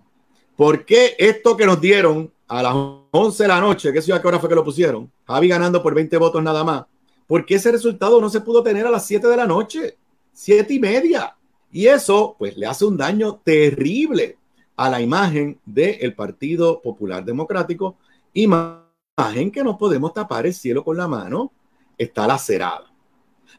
¿Por 0.55 0.85
qué 0.85 1.15
esto 1.17 1.55
que 1.57 1.65
nos 1.65 1.79
dieron 1.79 2.31
a 2.47 2.61
las 2.61 2.75
11 3.11 3.43
de 3.43 3.47
la 3.47 3.61
noche, 3.61 3.93
que 3.93 4.01
sé 4.01 4.09
yo 4.09 4.15
a 4.15 4.21
qué 4.21 4.27
hora 4.27 4.39
fue 4.39 4.49
que 4.49 4.55
lo 4.55 4.63
pusieron, 4.63 5.09
Javi 5.25 5.47
ganando 5.47 5.81
por 5.81 5.95
20 5.95 6.17
votos 6.17 6.43
nada 6.43 6.63
más, 6.63 6.85
porque 7.31 7.55
ese 7.55 7.71
resultado 7.71 8.19
no 8.19 8.29
se 8.29 8.41
pudo 8.41 8.61
tener 8.61 8.85
a 8.85 8.91
las 8.91 9.05
7 9.05 9.25
de 9.25 9.37
la 9.37 9.47
noche, 9.47 9.97
siete 10.33 10.73
y 10.73 10.79
media. 10.81 11.33
Y 11.71 11.87
eso 11.87 12.35
pues 12.37 12.57
le 12.57 12.65
hace 12.65 12.83
un 12.83 12.97
daño 12.97 13.35
terrible 13.35 14.37
a 14.75 14.89
la 14.89 14.99
imagen 14.99 15.57
del 15.65 16.13
Partido 16.13 16.81
Popular 16.81 17.23
Democrático 17.23 17.95
imagen 18.33 19.49
que 19.49 19.63
no 19.63 19.77
podemos 19.77 20.13
tapar 20.13 20.45
el 20.45 20.53
cielo 20.53 20.83
con 20.83 20.97
la 20.97 21.07
mano 21.07 21.53
está 21.97 22.27
lacerada. 22.27 22.91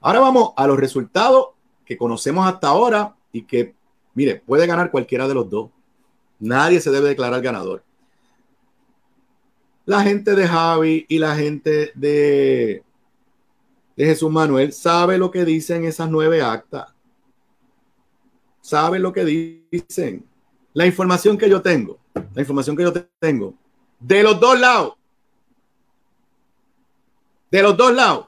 Ahora 0.03 0.21
vamos 0.21 0.53
a 0.55 0.67
los 0.67 0.79
resultados 0.79 1.47
que 1.87 1.97
conocemos 1.97 2.47
hasta 2.47 2.69
ahora 2.69 3.17
y 3.33 3.45
que, 3.45 3.75
mire, 4.13 4.43
puede 4.47 4.67
ganar 4.67 4.91
cualquiera 4.91 5.27
de 5.27 5.33
los 5.33 5.49
dos. 5.49 5.71
Nadie 6.39 6.79
se 6.79 6.91
debe 6.91 7.09
declarar 7.09 7.41
ganador. 7.41 7.83
La 9.87 10.03
gente 10.03 10.35
de 10.35 10.47
Javi 10.47 11.07
y 11.09 11.19
la 11.19 11.37
gente 11.37 11.91
de, 11.95 12.83
Jesús 14.07 14.31
Manuel 14.31 14.73
sabe 14.73 15.19
lo 15.19 15.31
que 15.31 15.45
dicen 15.45 15.85
esas 15.85 16.11
nueve 16.11 16.43
actas. 16.43 16.93
Sabe 18.61 18.99
lo 18.99 19.13
que 19.13 19.25
dicen. 19.71 20.27
La 20.75 20.87
información 20.87 21.37
que 21.37 21.51
yo 21.51 21.61
tengo, 21.61 21.99
la 22.35 22.41
información 22.41 22.75
que 22.77 22.83
yo 22.83 22.93
tengo, 23.19 23.55
de 24.01 24.23
los 24.23 24.41
dos 24.41 24.59
lados, 24.59 24.95
de 27.51 27.63
los 27.63 27.77
dos 27.77 27.93
lados, 27.93 28.27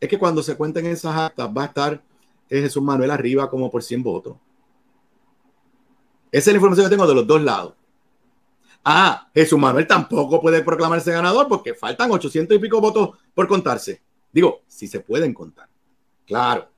es 0.00 0.08
que 0.08 0.18
cuando 0.18 0.42
se 0.42 0.56
cuenten 0.56 0.86
esas 0.86 1.16
actas 1.16 1.48
va 1.56 1.62
a 1.62 1.66
estar 1.66 2.02
Jesús 2.48 2.82
Manuel 2.82 3.10
arriba 3.10 3.48
como 3.48 3.70
por 3.70 3.82
100 3.82 4.02
votos. 4.02 4.36
Esa 6.32 6.50
es 6.50 6.54
la 6.54 6.56
información 6.56 6.86
que 6.86 6.90
tengo 6.90 7.06
de 7.06 7.14
los 7.14 7.26
dos 7.26 7.40
lados. 7.40 7.74
Ah, 8.84 9.28
Jesús 9.34 9.58
Manuel 9.58 9.86
tampoco 9.86 10.40
puede 10.40 10.62
proclamarse 10.62 11.12
ganador 11.12 11.48
porque 11.48 11.74
faltan 11.74 12.10
800 12.10 12.56
y 12.56 12.60
pico 12.60 12.80
votos 12.80 13.10
por 13.36 13.46
contarse. 13.46 14.00
Digo, 14.32 14.62
si 14.66 14.88
se 14.88 15.00
pueden 15.00 15.34
contar. 15.34 15.68
Claro. 16.26 16.70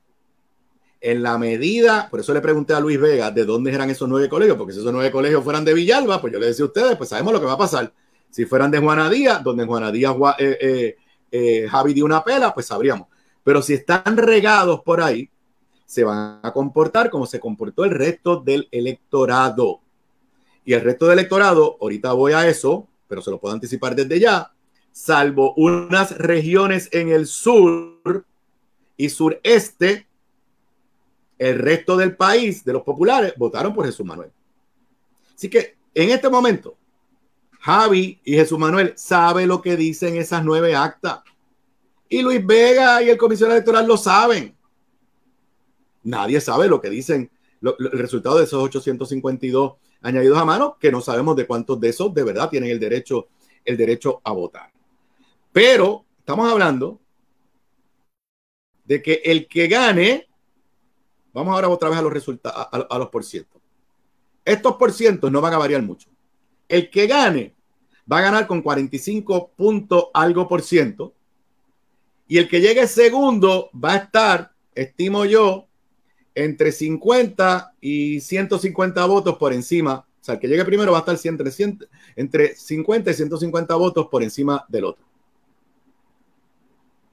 En 0.99 1.23
la 1.23 1.37
medida, 1.37 2.09
por 2.11 2.19
eso 2.19 2.33
le 2.33 2.41
pregunté 2.41 2.73
a 2.73 2.81
Luis 2.81 2.99
Vega 2.99 3.31
de 3.31 3.45
dónde 3.45 3.71
eran 3.73 3.89
esos 3.89 4.09
nueve 4.09 4.27
colegios, 4.27 4.57
porque 4.57 4.73
si 4.73 4.79
esos 4.79 4.91
nueve 4.91 5.09
colegios 5.09 5.41
fueran 5.41 5.63
de 5.63 5.73
Villalba, 5.73 6.19
pues 6.19 6.33
yo 6.33 6.37
le 6.39 6.47
decía 6.47 6.65
a 6.65 6.67
ustedes, 6.67 6.97
pues 6.97 7.07
sabemos 7.07 7.31
lo 7.31 7.39
que 7.39 7.45
va 7.45 7.53
a 7.53 7.57
pasar. 7.57 7.93
Si 8.29 8.45
fueran 8.45 8.69
de 8.71 8.79
Juana 8.79 9.09
Díaz, 9.09 9.41
donde 9.41 9.65
Juana 9.65 9.89
Díaz 9.89 10.13
eh, 10.37 10.57
eh, 10.59 10.97
eh, 11.31 11.67
Javi 11.69 11.93
dio 11.93 12.03
una 12.03 12.21
pela, 12.25 12.53
pues 12.53 12.65
sabríamos. 12.65 13.07
Pero 13.41 13.61
si 13.61 13.75
están 13.75 14.17
regados 14.17 14.81
por 14.81 15.01
ahí, 15.01 15.29
se 15.85 16.03
van 16.03 16.41
a 16.43 16.51
comportar 16.51 17.09
como 17.09 17.25
se 17.25 17.39
comportó 17.39 17.85
el 17.85 17.91
resto 17.91 18.41
del 18.41 18.67
electorado. 18.69 19.79
Y 20.65 20.73
el 20.73 20.81
resto 20.81 21.05
del 21.05 21.19
electorado, 21.19 21.77
ahorita 21.79 22.11
voy 22.11 22.33
a 22.33 22.45
eso, 22.49 22.85
pero 23.07 23.21
se 23.21 23.31
lo 23.31 23.39
puedo 23.39 23.53
anticipar 23.53 23.95
desde 23.95 24.19
ya, 24.19 24.51
salvo 24.91 25.53
unas 25.55 26.17
regiones 26.17 26.89
en 26.91 27.09
el 27.09 27.27
sur 27.27 28.25
y 28.97 29.09
sureste, 29.09 30.07
el 31.37 31.57
resto 31.57 31.95
del 31.95 32.15
país, 32.15 32.65
de 32.65 32.73
los 32.73 32.81
populares, 32.83 33.33
votaron 33.37 33.73
por 33.73 33.85
Jesús 33.85 34.05
Manuel. 34.05 34.31
Así 35.35 35.49
que 35.49 35.77
en 35.93 36.09
este 36.09 36.29
momento, 36.29 36.75
Javi 37.59 38.19
y 38.23 38.33
Jesús 38.33 38.59
Manuel 38.59 38.93
sabe 38.95 39.45
lo 39.45 39.61
que 39.61 39.77
dicen 39.77 40.17
esas 40.17 40.43
nueve 40.43 40.75
actas. 40.75 41.21
Y 42.09 42.21
Luis 42.21 42.45
Vega 42.45 43.01
y 43.03 43.09
el 43.09 43.17
comisionado 43.17 43.57
electoral 43.57 43.87
lo 43.87 43.95
saben. 43.97 44.55
Nadie 46.03 46.41
sabe 46.41 46.67
lo 46.67 46.81
que 46.81 46.89
dicen 46.89 47.29
el 47.61 47.91
resultado 47.91 48.37
de 48.37 48.45
esos 48.45 48.63
852 48.63 49.73
añadidos 50.01 50.37
a 50.37 50.45
mano, 50.45 50.77
que 50.79 50.91
no 50.91 51.01
sabemos 51.01 51.35
de 51.35 51.45
cuántos 51.45 51.79
de 51.79 51.89
esos 51.89 52.13
de 52.13 52.23
verdad 52.23 52.49
tienen 52.49 52.71
el 52.71 52.79
derecho, 52.79 53.27
el 53.65 53.77
derecho 53.77 54.21
a 54.23 54.31
votar. 54.31 54.71
Pero 55.51 56.05
estamos 56.19 56.51
hablando 56.51 56.99
de 58.85 59.01
que 59.01 59.21
el 59.25 59.47
que 59.47 59.67
gane, 59.67 60.27
vamos 61.33 61.53
ahora 61.53 61.69
otra 61.69 61.89
vez 61.89 61.99
a 61.99 62.01
los 62.01 62.13
resultados, 62.13 62.67
a, 62.71 62.97
los 62.97 63.09
por 63.09 63.23
ciento. 63.23 63.61
Estos 64.45 64.75
por 64.75 64.91
cientos 64.91 65.31
no 65.31 65.41
van 65.41 65.53
a 65.53 65.57
variar 65.57 65.81
mucho. 65.81 66.09
El 66.67 66.89
que 66.89 67.07
gane 67.07 67.55
va 68.11 68.19
a 68.19 68.21
ganar 68.21 68.47
con 68.47 68.61
45 68.61 69.51
puntos 69.55 70.05
algo 70.13 70.47
por 70.47 70.61
ciento. 70.61 71.13
Y 72.27 72.37
el 72.37 72.47
que 72.47 72.61
llegue 72.61 72.87
segundo 72.87 73.69
va 73.73 73.93
a 73.93 73.97
estar, 73.97 74.53
estimo 74.73 75.25
yo, 75.25 75.67
entre 76.35 76.71
50 76.71 77.75
y 77.81 78.19
150 78.21 79.05
votos 79.05 79.37
por 79.37 79.53
encima. 79.53 80.07
O 80.21 80.23
sea, 80.23 80.35
el 80.35 80.39
que 80.39 80.47
llegue 80.47 80.65
primero 80.65 80.91
va 80.91 80.99
a 80.99 81.11
estar 81.11 81.19
entre 82.15 82.55
50 82.55 83.11
y 83.11 83.13
150 83.13 83.75
votos 83.75 84.07
por 84.07 84.21
encima 84.23 84.65
del 84.67 84.85
otro. 84.85 85.08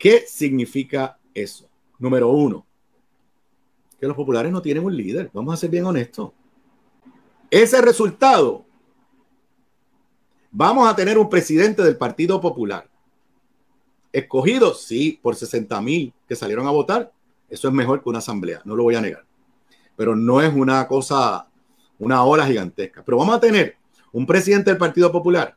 ¿Qué 0.06 0.24
significa 0.24 1.18
eso? 1.34 1.68
Número 1.98 2.28
uno, 2.28 2.64
que 3.98 4.06
los 4.06 4.14
populares 4.14 4.52
no 4.52 4.62
tienen 4.62 4.84
un 4.84 4.96
líder. 4.96 5.32
Vamos 5.32 5.52
a 5.52 5.56
ser 5.56 5.68
bien 5.68 5.84
honestos. 5.84 6.30
Ese 7.50 7.82
resultado, 7.82 8.64
vamos 10.52 10.88
a 10.88 10.94
tener 10.94 11.18
un 11.18 11.28
presidente 11.28 11.82
del 11.82 11.96
Partido 11.96 12.40
Popular. 12.40 12.88
Escogido, 14.12 14.74
sí, 14.74 15.18
por 15.20 15.34
60 15.34 15.80
mil 15.80 16.14
que 16.28 16.36
salieron 16.36 16.68
a 16.68 16.70
votar, 16.70 17.12
eso 17.48 17.66
es 17.66 17.74
mejor 17.74 18.00
que 18.00 18.08
una 18.08 18.20
asamblea, 18.20 18.62
no 18.64 18.76
lo 18.76 18.84
voy 18.84 18.94
a 18.94 19.00
negar. 19.00 19.24
Pero 19.96 20.14
no 20.14 20.40
es 20.40 20.54
una 20.54 20.86
cosa, 20.86 21.48
una 21.98 22.22
ola 22.22 22.46
gigantesca. 22.46 23.04
Pero 23.04 23.18
vamos 23.18 23.34
a 23.34 23.40
tener 23.40 23.76
un 24.12 24.24
presidente 24.24 24.70
del 24.70 24.78
Partido 24.78 25.10
Popular 25.10 25.56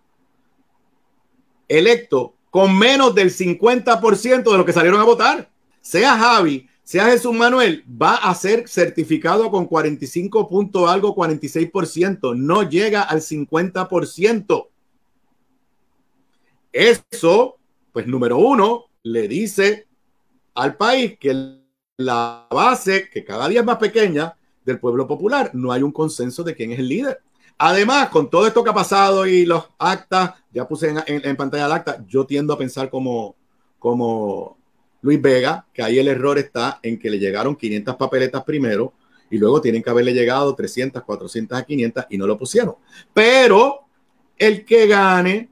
electo 1.67 2.33
con 2.49 2.77
menos 2.77 3.13
del 3.13 3.31
50% 3.31 4.51
de 4.51 4.57
lo 4.57 4.65
que 4.65 4.73
salieron 4.73 4.99
a 4.99 5.05
votar. 5.05 5.49
Sea 5.81 6.17
Javi, 6.17 6.67
sea 6.83 7.05
Jesús 7.05 7.33
Manuel, 7.33 7.83
va 7.89 8.15
a 8.15 8.33
ser 8.33 8.67
certificado 8.67 9.51
con 9.51 9.67
45 9.67 10.49
punto 10.49 10.87
algo, 10.87 11.15
46%. 11.15 12.35
No 12.35 12.67
llega 12.67 13.03
al 13.03 13.21
50%. 13.21 14.67
Eso, 16.71 17.57
pues 17.91 18.07
número 18.07 18.37
uno, 18.37 18.85
le 19.03 19.27
dice 19.27 19.87
al 20.55 20.77
país 20.77 21.17
que 21.19 21.59
la 21.97 22.47
base, 22.49 23.09
que 23.09 23.23
cada 23.23 23.47
día 23.47 23.59
es 23.59 23.65
más 23.65 23.77
pequeña, 23.77 24.35
del 24.65 24.79
pueblo 24.79 25.07
popular. 25.07 25.51
No 25.53 25.71
hay 25.71 25.83
un 25.83 25.91
consenso 25.91 26.43
de 26.43 26.55
quién 26.55 26.71
es 26.71 26.79
el 26.79 26.87
líder. 26.87 27.21
Además, 27.61 28.07
con 28.07 28.29
todo 28.29 28.47
esto 28.47 28.63
que 28.63 28.69
ha 28.69 28.73
pasado 28.73 29.27
y 29.27 29.45
los 29.45 29.69
actas, 29.77 30.31
ya 30.49 30.65
puse 30.65 30.95
en, 31.05 31.35
pantalla 31.35 31.65
el 31.65 31.71
acta, 31.73 32.03
yo 32.07 32.25
tiendo 32.25 32.53
a 32.53 32.57
pensar 32.57 32.89
como, 32.89 33.35
como 33.77 34.57
Luis 35.01 35.21
Vega, 35.21 35.65
que 35.73 35.83
ahí 35.83 35.99
el 35.99 36.07
error 36.07 36.37
está 36.37 36.79
en 36.81 36.97
que 36.97 37.09
le 37.09 37.19
llegaron 37.19 37.57
500 37.57 37.97
papeletas 37.97 38.45
primero 38.45 38.93
y 39.29 39.37
luego 39.37 39.59
tienen 39.59 39.83
que 39.83 39.89
haberle 39.89 40.13
llegado 40.13 40.55
300, 40.55 41.03
400 41.03 41.57
a 41.57 41.63
500 41.63 42.05
y 42.09 42.17
no 42.17 42.25
lo 42.25 42.37
pusieron. 42.37 42.75
Pero 43.13 43.81
el 44.37 44.63
que 44.63 44.87
gane 44.87 45.49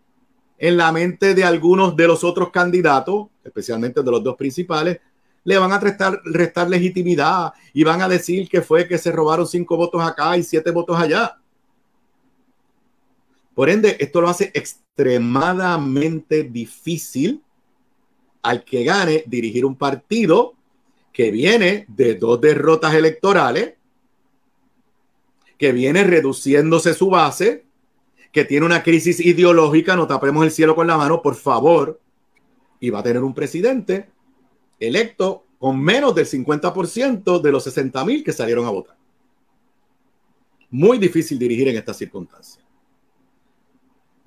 en 0.57 0.77
la 0.77 0.93
mente 0.93 1.35
de 1.35 1.43
algunos 1.43 1.93
de 1.97 2.07
los 2.07 2.23
otros 2.23 2.51
candidatos, 2.51 3.27
especialmente 3.43 4.01
de 4.01 4.11
los 4.11 4.23
dos 4.23 4.37
principales, 4.37 5.01
le 5.43 5.57
van 5.57 5.73
a 5.73 5.79
restar, 5.79 6.21
restar 6.23 6.69
legitimidad 6.69 7.51
y 7.73 7.83
van 7.83 8.01
a 8.01 8.07
decir 8.07 8.47
que 8.47 8.61
fue 8.61 8.87
que 8.87 8.97
se 8.97 9.11
robaron 9.11 9.45
cinco 9.45 9.75
votos 9.75 10.01
acá 10.01 10.37
y 10.37 10.43
siete 10.43 10.71
votos 10.71 10.97
allá. 10.97 11.37
Por 13.57 13.71
ende, 13.71 13.97
esto 13.99 14.21
lo 14.21 14.29
hace 14.29 14.51
extremadamente 14.53 16.43
difícil 16.43 17.41
al 18.43 18.63
que 18.63 18.83
gane 18.83 19.23
dirigir 19.25 19.65
un 19.65 19.75
partido 19.75 20.53
que 21.11 21.31
viene 21.31 21.87
de 21.87 22.13
dos 22.13 22.39
derrotas 22.39 22.93
electorales, 22.93 23.73
que 25.57 25.71
viene 25.71 26.03
reduciéndose 26.03 26.93
su 26.93 27.09
base, 27.09 27.65
que 28.31 28.45
tiene 28.45 28.63
una 28.63 28.83
crisis 28.83 29.19
ideológica, 29.19 29.95
no 29.95 30.05
tapemos 30.05 30.45
el 30.45 30.51
cielo 30.51 30.75
con 30.75 30.85
la 30.85 30.95
mano, 30.95 31.23
por 31.23 31.33
favor, 31.33 31.99
y 32.79 32.91
va 32.91 32.99
a 32.99 33.03
tener 33.03 33.23
un 33.23 33.33
presidente 33.33 34.07
electo 34.79 35.45
con 35.57 35.81
menos 35.81 36.13
del 36.13 36.27
50% 36.27 37.41
de 37.41 37.51
los 37.51 37.63
60 37.63 38.05
mil 38.05 38.23
que 38.23 38.33
salieron 38.33 38.67
a 38.67 38.69
votar. 38.69 38.95
Muy 40.69 40.99
difícil 40.99 41.39
dirigir 41.39 41.69
en 41.69 41.77
estas 41.77 41.97
circunstancias. 41.97 42.66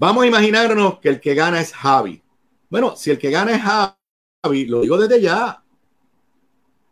Vamos 0.01 0.25
a 0.25 0.27
imaginarnos 0.27 0.99
que 0.99 1.11
el 1.11 1.21
que 1.21 1.35
gana 1.35 1.61
es 1.61 1.75
Javi. 1.75 2.23
Bueno, 2.71 2.97
si 2.97 3.11
el 3.11 3.19
que 3.19 3.31
gana 3.31 3.55
es 3.55 3.61
Javi, 3.61 4.65
lo 4.65 4.81
digo 4.81 4.97
desde 4.97 5.21
ya, 5.21 5.63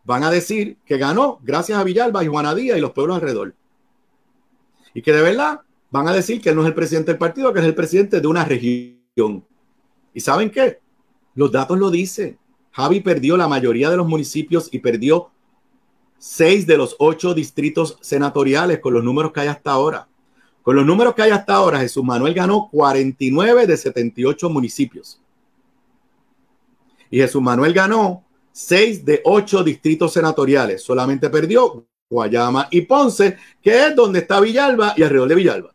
van 0.04 0.24
a 0.24 0.30
decir 0.30 0.76
que 0.84 0.98
ganó 0.98 1.40
gracias 1.42 1.78
a 1.78 1.84
Villalba 1.84 2.22
y 2.22 2.26
Juana 2.26 2.54
Díaz 2.54 2.76
y 2.76 2.82
los 2.82 2.90
pueblos 2.90 3.14
alrededor. 3.14 3.54
Y 4.92 5.00
que 5.00 5.14
de 5.14 5.22
verdad 5.22 5.62
van 5.90 6.06
a 6.06 6.12
decir 6.12 6.42
que 6.42 6.50
él 6.50 6.56
no 6.56 6.60
es 6.60 6.68
el 6.68 6.74
presidente 6.74 7.12
del 7.12 7.18
partido, 7.18 7.50
que 7.54 7.60
es 7.60 7.64
el 7.64 7.74
presidente 7.74 8.20
de 8.20 8.26
una 8.26 8.44
región. 8.44 9.42
¿Y 10.12 10.20
saben 10.20 10.50
qué? 10.50 10.82
Los 11.34 11.50
datos 11.50 11.78
lo 11.78 11.90
dicen. 11.90 12.38
Javi 12.72 13.00
perdió 13.00 13.38
la 13.38 13.48
mayoría 13.48 13.88
de 13.88 13.96
los 13.96 14.06
municipios 14.06 14.68
y 14.70 14.80
perdió 14.80 15.30
seis 16.18 16.66
de 16.66 16.76
los 16.76 16.94
ocho 16.98 17.32
distritos 17.32 17.96
senatoriales 18.02 18.80
con 18.80 18.92
los 18.92 19.02
números 19.02 19.32
que 19.32 19.40
hay 19.40 19.48
hasta 19.48 19.70
ahora. 19.70 20.07
Con 20.68 20.76
los 20.76 20.84
números 20.84 21.14
que 21.14 21.22
hay 21.22 21.30
hasta 21.30 21.54
ahora, 21.54 21.80
Jesús 21.80 22.04
Manuel 22.04 22.34
ganó 22.34 22.68
49 22.70 23.66
de 23.66 23.74
78 23.74 24.50
municipios. 24.50 25.18
Y 27.08 27.16
Jesús 27.20 27.40
Manuel 27.40 27.72
ganó 27.72 28.26
seis 28.52 29.02
de 29.02 29.22
ocho 29.24 29.64
distritos 29.64 30.12
senatoriales. 30.12 30.82
Solamente 30.82 31.30
perdió 31.30 31.86
Guayama 32.10 32.68
y 32.70 32.82
Ponce, 32.82 33.38
que 33.62 33.86
es 33.86 33.96
donde 33.96 34.18
está 34.18 34.40
Villalba 34.40 34.92
y 34.94 35.02
alrededor 35.04 35.30
de 35.30 35.34
Villalba. 35.36 35.74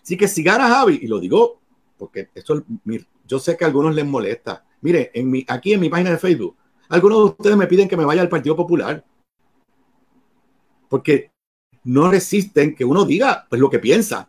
Así 0.00 0.16
que 0.16 0.28
si 0.28 0.44
gana 0.44 0.68
Javi, 0.68 1.00
y 1.02 1.08
lo 1.08 1.18
digo 1.18 1.60
porque 1.98 2.28
esto, 2.32 2.62
yo 3.26 3.40
sé 3.40 3.56
que 3.56 3.64
a 3.64 3.66
algunos 3.66 3.96
les 3.96 4.06
molesta. 4.06 4.64
Mire, 4.82 5.10
en 5.12 5.28
mi, 5.28 5.44
aquí 5.48 5.72
en 5.72 5.80
mi 5.80 5.88
página 5.88 6.10
de 6.10 6.18
Facebook, 6.18 6.56
algunos 6.88 7.18
de 7.18 7.24
ustedes 7.24 7.56
me 7.56 7.66
piden 7.66 7.88
que 7.88 7.96
me 7.96 8.04
vaya 8.04 8.22
al 8.22 8.28
Partido 8.28 8.54
Popular. 8.54 9.04
Porque 10.88 11.32
no 11.84 12.10
resisten 12.10 12.74
que 12.74 12.84
uno 12.84 13.04
diga 13.04 13.46
pues, 13.48 13.60
lo 13.60 13.70
que 13.70 13.78
piensa. 13.78 14.28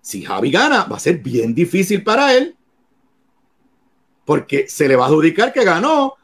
Si 0.00 0.22
Javi 0.22 0.50
gana, 0.50 0.84
va 0.84 0.96
a 0.96 1.00
ser 1.00 1.18
bien 1.18 1.54
difícil 1.54 2.04
para 2.04 2.34
él, 2.34 2.56
porque 4.24 4.68
se 4.68 4.86
le 4.88 4.96
va 4.96 5.04
a 5.04 5.08
adjudicar 5.08 5.52
que 5.52 5.64
ganó 5.64 6.14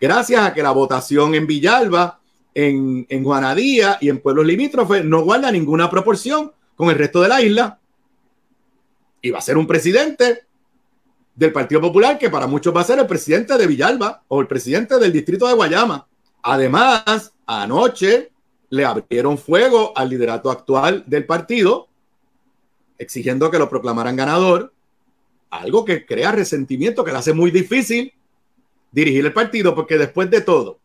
gracias 0.00 0.44
a 0.44 0.52
que 0.52 0.62
la 0.62 0.72
votación 0.72 1.34
en 1.34 1.46
Villalba, 1.46 2.20
en, 2.54 3.06
en 3.08 3.24
Juanadía 3.24 3.98
y 4.00 4.08
en 4.08 4.20
pueblos 4.20 4.46
limítrofes 4.46 5.04
no 5.04 5.22
guarda 5.22 5.52
ninguna 5.52 5.88
proporción 5.88 6.52
con 6.74 6.90
el 6.90 6.98
resto 6.98 7.20
de 7.20 7.28
la 7.28 7.40
isla. 7.40 7.78
Y 9.22 9.30
va 9.30 9.38
a 9.38 9.42
ser 9.42 9.56
un 9.56 9.66
presidente 9.66 10.44
del 11.34 11.52
Partido 11.52 11.80
Popular 11.80 12.18
que 12.18 12.30
para 12.30 12.48
muchos 12.48 12.74
va 12.74 12.80
a 12.80 12.84
ser 12.84 12.98
el 12.98 13.06
presidente 13.06 13.56
de 13.56 13.66
Villalba 13.66 14.24
o 14.26 14.40
el 14.40 14.48
presidente 14.48 14.98
del 14.98 15.12
distrito 15.12 15.46
de 15.46 15.54
Guayama. 15.54 16.06
Además, 16.42 17.32
anoche 17.46 18.32
le 18.70 18.84
abrieron 18.84 19.38
fuego 19.38 19.92
al 19.96 20.08
liderato 20.08 20.50
actual 20.50 21.04
del 21.06 21.26
partido 21.26 21.88
exigiendo 22.98 23.50
que 23.50 23.58
lo 23.58 23.70
proclamaran 23.70 24.16
ganador, 24.16 24.72
algo 25.50 25.84
que 25.84 26.04
crea 26.04 26.32
resentimiento, 26.32 27.04
que 27.04 27.12
le 27.12 27.18
hace 27.18 27.32
muy 27.32 27.50
difícil 27.50 28.12
dirigir 28.90 29.24
el 29.24 29.32
partido, 29.32 29.74
porque 29.74 29.96
después 29.96 30.28
de 30.30 30.40
todo, 30.40 30.78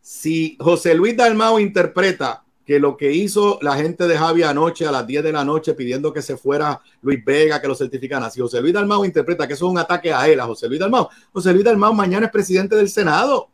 si 0.00 0.56
José 0.60 0.94
Luis 0.94 1.16
Dalmao 1.16 1.58
interpreta 1.58 2.44
que 2.64 2.78
lo 2.78 2.96
que 2.96 3.12
hizo 3.12 3.58
la 3.62 3.76
gente 3.76 4.06
de 4.06 4.18
Javi 4.18 4.42
anoche 4.42 4.86
a 4.86 4.92
las 4.92 5.06
10 5.06 5.22
de 5.22 5.32
la 5.32 5.44
noche 5.44 5.74
pidiendo 5.74 6.12
que 6.12 6.20
se 6.20 6.36
fuera 6.36 6.80
Luis 7.00 7.24
Vega, 7.24 7.60
que 7.60 7.68
lo 7.68 7.74
certificaran, 7.74 8.30
si 8.30 8.40
José 8.40 8.60
Luis 8.60 8.74
Dalmao 8.74 9.04
interpreta 9.04 9.46
que 9.46 9.54
eso 9.54 9.66
es 9.66 9.72
un 9.72 9.78
ataque 9.78 10.12
a 10.12 10.28
él, 10.28 10.38
a 10.40 10.46
José 10.46 10.68
Luis 10.68 10.80
Dalmao, 10.80 11.08
José 11.32 11.52
Luis 11.52 11.64
Dalmao 11.64 11.94
mañana 11.94 12.26
es 12.26 12.32
presidente 12.32 12.76
del 12.76 12.88
Senado. 12.88 13.48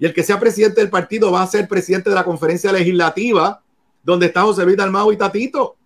Y 0.00 0.06
el 0.06 0.14
que 0.14 0.24
sea 0.24 0.40
presidente 0.40 0.80
del 0.80 0.88
partido 0.88 1.30
va 1.30 1.42
a 1.42 1.46
ser 1.46 1.68
presidente 1.68 2.08
de 2.08 2.16
la 2.16 2.24
conferencia 2.24 2.72
legislativa, 2.72 3.62
donde 4.02 4.26
está 4.26 4.42
José 4.42 4.64
Luis 4.64 4.78
Dalmao 4.78 5.12
y 5.12 5.18
Tatito. 5.18 5.76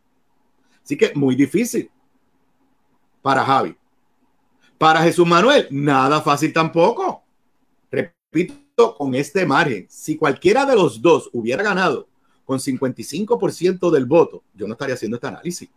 Así 0.85 0.97
que 0.97 1.12
muy 1.17 1.35
difícil 1.35 1.91
para 3.21 3.45
Javi. 3.45 3.77
Para 4.79 5.03
Jesús 5.03 5.27
Manuel, 5.27 5.67
nada 5.71 6.21
fácil 6.21 6.53
tampoco. 6.53 7.25
Repito, 7.91 8.95
con 8.97 9.17
este 9.17 9.45
margen, 9.47 9.87
si 9.89 10.17
cualquiera 10.17 10.65
de 10.65 10.77
los 10.77 11.03
dos 11.03 11.29
hubiera 11.33 11.65
ganado 11.65 12.07
con 12.45 12.61
55% 12.61 13.91
del 13.91 14.05
voto, 14.07 14.45
yo 14.55 14.69
no 14.69 14.75
estaría 14.75 14.95
haciendo 14.95 15.17
este 15.17 15.27
análisis. 15.27 15.69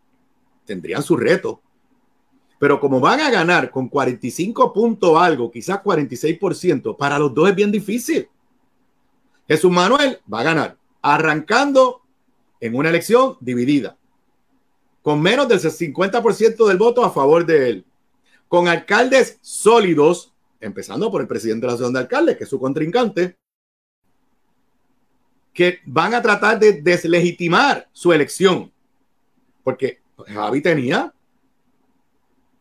Tendrían 0.64 1.02
su 1.02 1.18
reto. 1.18 1.62
Pero 2.60 2.80
como 2.80 2.99
van 2.99 3.20
a 3.20 3.30
ganar 3.30 3.70
con 3.70 3.88
45 3.88 4.74
puntos 4.74 5.18
algo, 5.18 5.51
quizás 5.51 5.84
46%, 5.84 6.97
para 6.97 7.20
los 7.20 7.34
dos 7.34 7.49
es 7.49 7.55
bien 7.55 7.72
difícil. 7.72 8.28
Jesús 9.47 9.72
Manuel 9.72 10.20
va 10.32 10.41
a 10.41 10.43
ganar, 10.43 10.78
arrancando 11.01 12.01
en 12.60 12.76
una 12.76 12.89
elección 12.89 13.38
dividida 13.39 13.97
con 15.08 15.22
menos 15.22 15.47
del 15.47 15.62
50% 15.62 16.68
del 16.68 16.78
voto 16.78 17.05
a 17.05 17.10
favor 17.10 17.45
de 17.45 17.70
él, 17.70 17.86
con 18.49 18.68
alcaldes 18.68 19.39
sólidos, 19.39 20.34
empezando 20.60 21.10
por 21.10 21.22
el 21.22 21.30
presidente 21.30 21.62
de 21.62 21.68
la 21.68 21.74
asociación 21.76 21.93
de 21.93 21.99
alcaldes, 22.01 22.36
que 22.36 22.43
es 22.43 22.49
su 22.49 22.60
contrincante, 22.60 23.38
que 25.53 25.80
van 25.86 26.14
a 26.14 26.22
tratar 26.22 26.60
de 26.60 26.82
deslegitimar 26.82 27.88
su 27.93 28.12
elección, 28.12 28.70
porque 29.64 30.01
Javi 30.26 30.62
tenía 30.62 31.14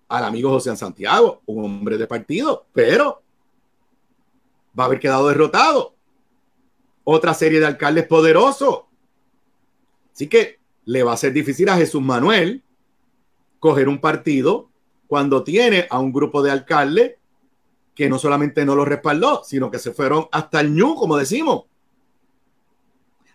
al 0.09 0.24
amigo 0.24 0.50
José 0.50 0.76
Santiago, 0.76 1.42
un 1.46 1.64
hombre 1.64 1.98
de 1.98 2.07
partido, 2.07 2.66
pero 2.72 3.22
va 4.78 4.84
a 4.84 4.86
haber 4.86 5.00
quedado 5.00 5.28
derrotado. 5.28 5.94
Otra 7.04 7.34
serie 7.34 7.61
de 7.61 7.66
alcaldes 7.66 8.07
poderosos. 8.07 8.82
Así 10.12 10.28
que 10.28 10.59
le 10.84 11.02
va 11.02 11.12
a 11.12 11.16
ser 11.16 11.32
difícil 11.32 11.68
a 11.68 11.76
Jesús 11.76 12.02
Manuel 12.02 12.62
coger 13.59 13.88
un 13.88 14.00
partido 14.00 14.68
cuando 15.07 15.42
tiene 15.44 15.86
a 15.90 15.98
un 15.98 16.12
grupo 16.12 16.42
de 16.42 16.50
alcaldes 16.50 17.14
que 17.94 18.09
no 18.09 18.18
solamente 18.18 18.64
no 18.64 18.74
lo 18.74 18.84
respaldó, 18.84 19.42
sino 19.44 19.70
que 19.70 19.78
se 19.78 19.92
fueron 19.92 20.26
hasta 20.30 20.61
el 20.61 20.74
ñu, 20.74 20.94
como 20.94 21.16
decimos. 21.16 21.64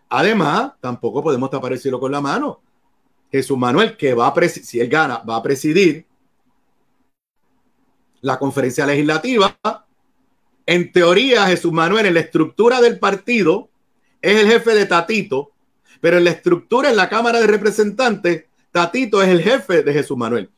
Además, 0.09 0.73
tampoco 0.79 1.23
podemos 1.23 1.49
tapar 1.49 1.73
el 1.73 1.79
cielo 1.79 1.99
con 1.99 2.11
la 2.11 2.21
mano. 2.21 2.61
Jesús 3.31 3.57
Manuel, 3.57 3.95
que 3.95 4.13
va 4.13 4.27
a 4.27 4.49
si 4.49 4.79
él 4.79 4.89
gana, 4.89 5.19
va 5.19 5.37
a 5.37 5.41
presidir 5.41 6.05
la 8.21 8.39
conferencia 8.39 8.85
legislativa. 8.85 9.57
En 10.65 10.91
teoría, 10.91 11.47
Jesús 11.47 11.71
Manuel, 11.71 12.05
en 12.05 12.13
la 12.13 12.19
estructura 12.21 12.81
del 12.81 12.99
partido, 12.99 13.69
es 14.21 14.39
el 14.39 14.47
jefe 14.47 14.73
de 14.75 14.85
Tatito, 14.85 15.51
pero 15.99 16.17
en 16.17 16.23
la 16.23 16.31
estructura, 16.31 16.89
en 16.89 16.95
la 16.95 17.09
Cámara 17.09 17.39
de 17.39 17.47
Representantes, 17.47 18.45
Tatito 18.71 19.21
es 19.21 19.29
el 19.29 19.41
jefe 19.41 19.83
de 19.83 19.93
Jesús 19.93 20.17
Manuel. 20.17 20.49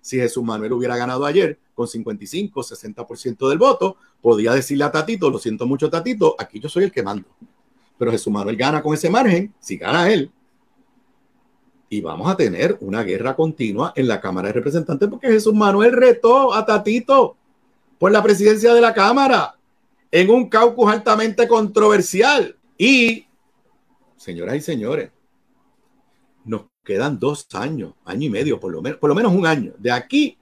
Si 0.00 0.18
Jesús 0.18 0.44
Manuel 0.44 0.72
hubiera 0.72 0.96
ganado 0.96 1.24
ayer 1.24 1.58
con 1.74 1.88
55, 1.88 2.62
60% 2.62 3.48
del 3.48 3.58
voto, 3.58 3.96
podía 4.20 4.52
decirle 4.52 4.84
a 4.84 4.92
Tatito, 4.92 5.30
lo 5.30 5.38
siento 5.38 5.66
mucho 5.66 5.90
Tatito, 5.90 6.36
aquí 6.38 6.60
yo 6.60 6.68
soy 6.68 6.84
el 6.84 6.92
que 6.92 7.02
mando. 7.02 7.28
Pero 7.98 8.10
Jesús 8.10 8.32
Manuel 8.32 8.56
gana 8.56 8.82
con 8.82 8.94
ese 8.94 9.08
margen, 9.08 9.54
si 9.58 9.76
gana 9.76 10.10
él, 10.10 10.30
y 11.88 12.00
vamos 12.00 12.30
a 12.30 12.36
tener 12.36 12.76
una 12.80 13.02
guerra 13.02 13.36
continua 13.36 13.92
en 13.96 14.08
la 14.08 14.20
Cámara 14.20 14.48
de 14.48 14.54
Representantes 14.54 15.08
porque 15.08 15.28
Jesús 15.28 15.54
Manuel 15.54 15.92
retó 15.92 16.54
a 16.54 16.64
Tatito 16.64 17.36
por 17.98 18.10
la 18.12 18.22
presidencia 18.22 18.74
de 18.74 18.80
la 18.80 18.94
Cámara 18.94 19.56
en 20.10 20.30
un 20.30 20.48
caucus 20.48 20.90
altamente 20.90 21.48
controversial. 21.48 22.56
Y 22.78 23.26
señoras 24.16 24.56
y 24.56 24.60
señores, 24.60 25.10
nos 26.44 26.62
quedan 26.84 27.18
dos 27.18 27.46
años, 27.54 27.94
año 28.04 28.26
y 28.26 28.30
medio, 28.30 28.60
por 28.60 28.72
lo 28.72 28.82
menos, 28.82 28.98
por 28.98 29.08
lo 29.08 29.14
menos 29.14 29.32
un 29.32 29.46
año. 29.46 29.72
De 29.78 29.90
aquí 29.90 30.36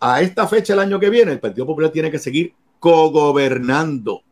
a 0.00 0.22
esta 0.22 0.46
fecha 0.46 0.72
el 0.72 0.80
año 0.80 0.98
que 0.98 1.10
viene, 1.10 1.32
el 1.32 1.40
Partido 1.40 1.66
Popular 1.66 1.90
tiene 1.90 2.10
que 2.10 2.18
seguir 2.18 2.54
cogobernando. 2.78 4.22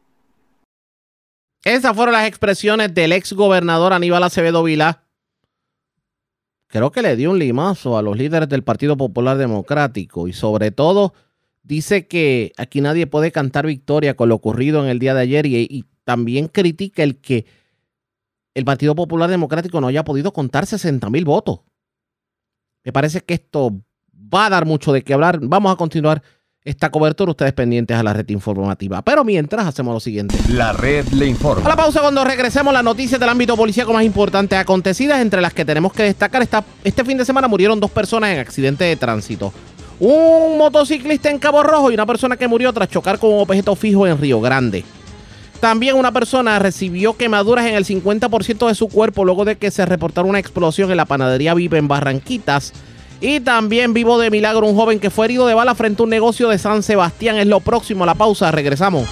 Esas 1.65 1.95
fueron 1.95 2.13
las 2.13 2.27
expresiones 2.27 2.95
del 2.95 3.13
ex 3.13 3.33
gobernador 3.33 3.93
Aníbal 3.93 4.23
Acevedo 4.23 4.63
Vilá. 4.63 5.08
Creo 6.69 6.93
que 6.93 7.01
le 7.01 7.17
dio 7.17 7.31
un 7.31 7.39
limazo 7.39 7.97
a 7.97 8.03
los 8.03 8.17
líderes 8.17 8.49
del 8.49 8.63
Partido 8.63 8.97
Popular 8.97 9.39
Democrático 9.39 10.29
y 10.29 10.35
sobre 10.35 10.71
todo 10.71 11.15
dice 11.63 12.07
que 12.07 12.53
aquí 12.59 12.83
nadie 12.83 13.07
puede 13.07 13.33
cantar 13.33 13.67
victoria 13.67 14.15
con 14.15 14.29
lo 14.29 14.35
ocurrido 14.35 14.85
en 14.85 14.91
el 14.91 14.99
día 14.99 15.15
de 15.15 15.23
ayer 15.23 15.47
y, 15.47 15.85
también 16.05 16.49
critica 16.49 17.03
el 17.03 17.21
que 17.21 17.45
el 18.55 18.65
Partido 18.65 18.95
Popular 18.95 19.29
Democrático 19.29 19.79
no 19.79 19.89
haya 19.89 20.05
podido 20.05 20.33
contar 20.33 20.65
60 20.65 21.11
mil 21.11 21.27
votos. 21.27 21.61
Me 22.83 22.95
parece 22.95 23.21
que 23.21 23.35
esto 23.35 23.83
va 24.15 24.47
a 24.47 24.51
dar 24.51 24.65
mucho 24.65 24.91
de 24.95 25.03
qué 25.03 25.13
hablar. 25.13 25.39
Vamos 25.43 25.71
a 25.71 25.77
continuar 25.77 26.23
esta 26.69 26.91
cobertura, 26.91 27.31
ustedes 27.31 27.55
pendientes 27.55 27.97
a 27.97 28.03
la 28.03 28.13
red 28.13 28.29
informativa. 28.29 29.01
Pero 29.01 29.25
mientras 29.25 29.67
hacemos 29.67 29.95
lo 29.95 30.01
siguiente. 30.01 30.37
La 30.51 30.75
red 30.75 31.07
le 31.09 31.27
informa. 31.27 31.65
A 31.65 31.69
la 31.71 31.77
pausa 31.77 32.01
cuando 32.01 32.23
regresemos 32.25 32.75
las 32.75 32.85
noticias 32.85 33.19
del 33.19 33.31
ámbito 33.31 33.57
policíaco 33.57 33.95
más 33.95 34.05
importantes 34.05 34.59
acontecidas, 34.59 35.21
entre 35.21 35.41
las 35.41 35.55
que 35.55 35.65
tenemos 35.65 35.95
que 35.95 36.03
destacar, 36.03 36.43
esta, 36.43 36.63
este 36.85 37.05
fin 37.05 37.17
de 37.17 37.25
semana 37.25 37.49
murieron 37.49 37.81
dos 37.81 37.91
personas 37.91 38.31
en 38.35 38.41
accidente 38.41 38.85
de 38.85 38.97
tránsito. 38.97 39.51
Un 39.99 40.59
motociclista 40.59 41.31
en 41.31 41.39
Cabo 41.39 41.63
Rojo 41.63 41.91
y 41.91 41.95
una 41.95 42.05
persona 42.05 42.37
que 42.37 42.47
murió 42.47 42.71
tras 42.75 42.91
chocar 42.91 43.19
con 43.19 43.33
un 43.33 43.41
objeto 43.41 43.75
fijo 43.75 44.07
en 44.07 44.19
Río 44.19 44.39
Grande. 44.43 44.85
También 45.61 45.97
una 45.97 46.13
persona 46.13 46.59
recibió 46.59 47.17
quemaduras 47.17 47.67
en 47.67 47.77
el 47.77 47.87
50% 47.87 48.69
de 48.69 48.75
su 48.75 48.89
cuerpo 48.89 49.25
luego 49.25 49.47
de 49.47 49.57
que 49.57 49.71
se 49.71 49.87
reportara 49.87 50.29
una 50.29 50.39
explosión 50.39 50.91
en 50.91 50.99
la 50.99 51.07
panadería 51.07 51.55
Vive 51.55 51.79
en 51.79 51.89
Barranquitas. 51.89 52.75
Y 53.21 53.41
también 53.41 53.93
vivo 53.95 54.19
de 54.19 54.31
milagro 54.31 54.67
un 54.67 54.77
joven 54.77 55.01
que 55.01 55.11
fue 55.11 55.27
herido 55.27 55.47
de 55.47 55.55
bala 55.55 55.75
frente 55.75 56.03
a 56.03 56.05
un 56.05 56.11
negocio 56.11 56.49
de 56.49 56.59
San 56.59 56.83
Sebastián. 56.83 57.37
Es 57.37 57.47
lo 57.47 57.61
próximo 57.61 58.05
a 58.05 58.07
la 58.07 58.15
pausa. 58.15 58.51
Regresamos. 58.51 59.09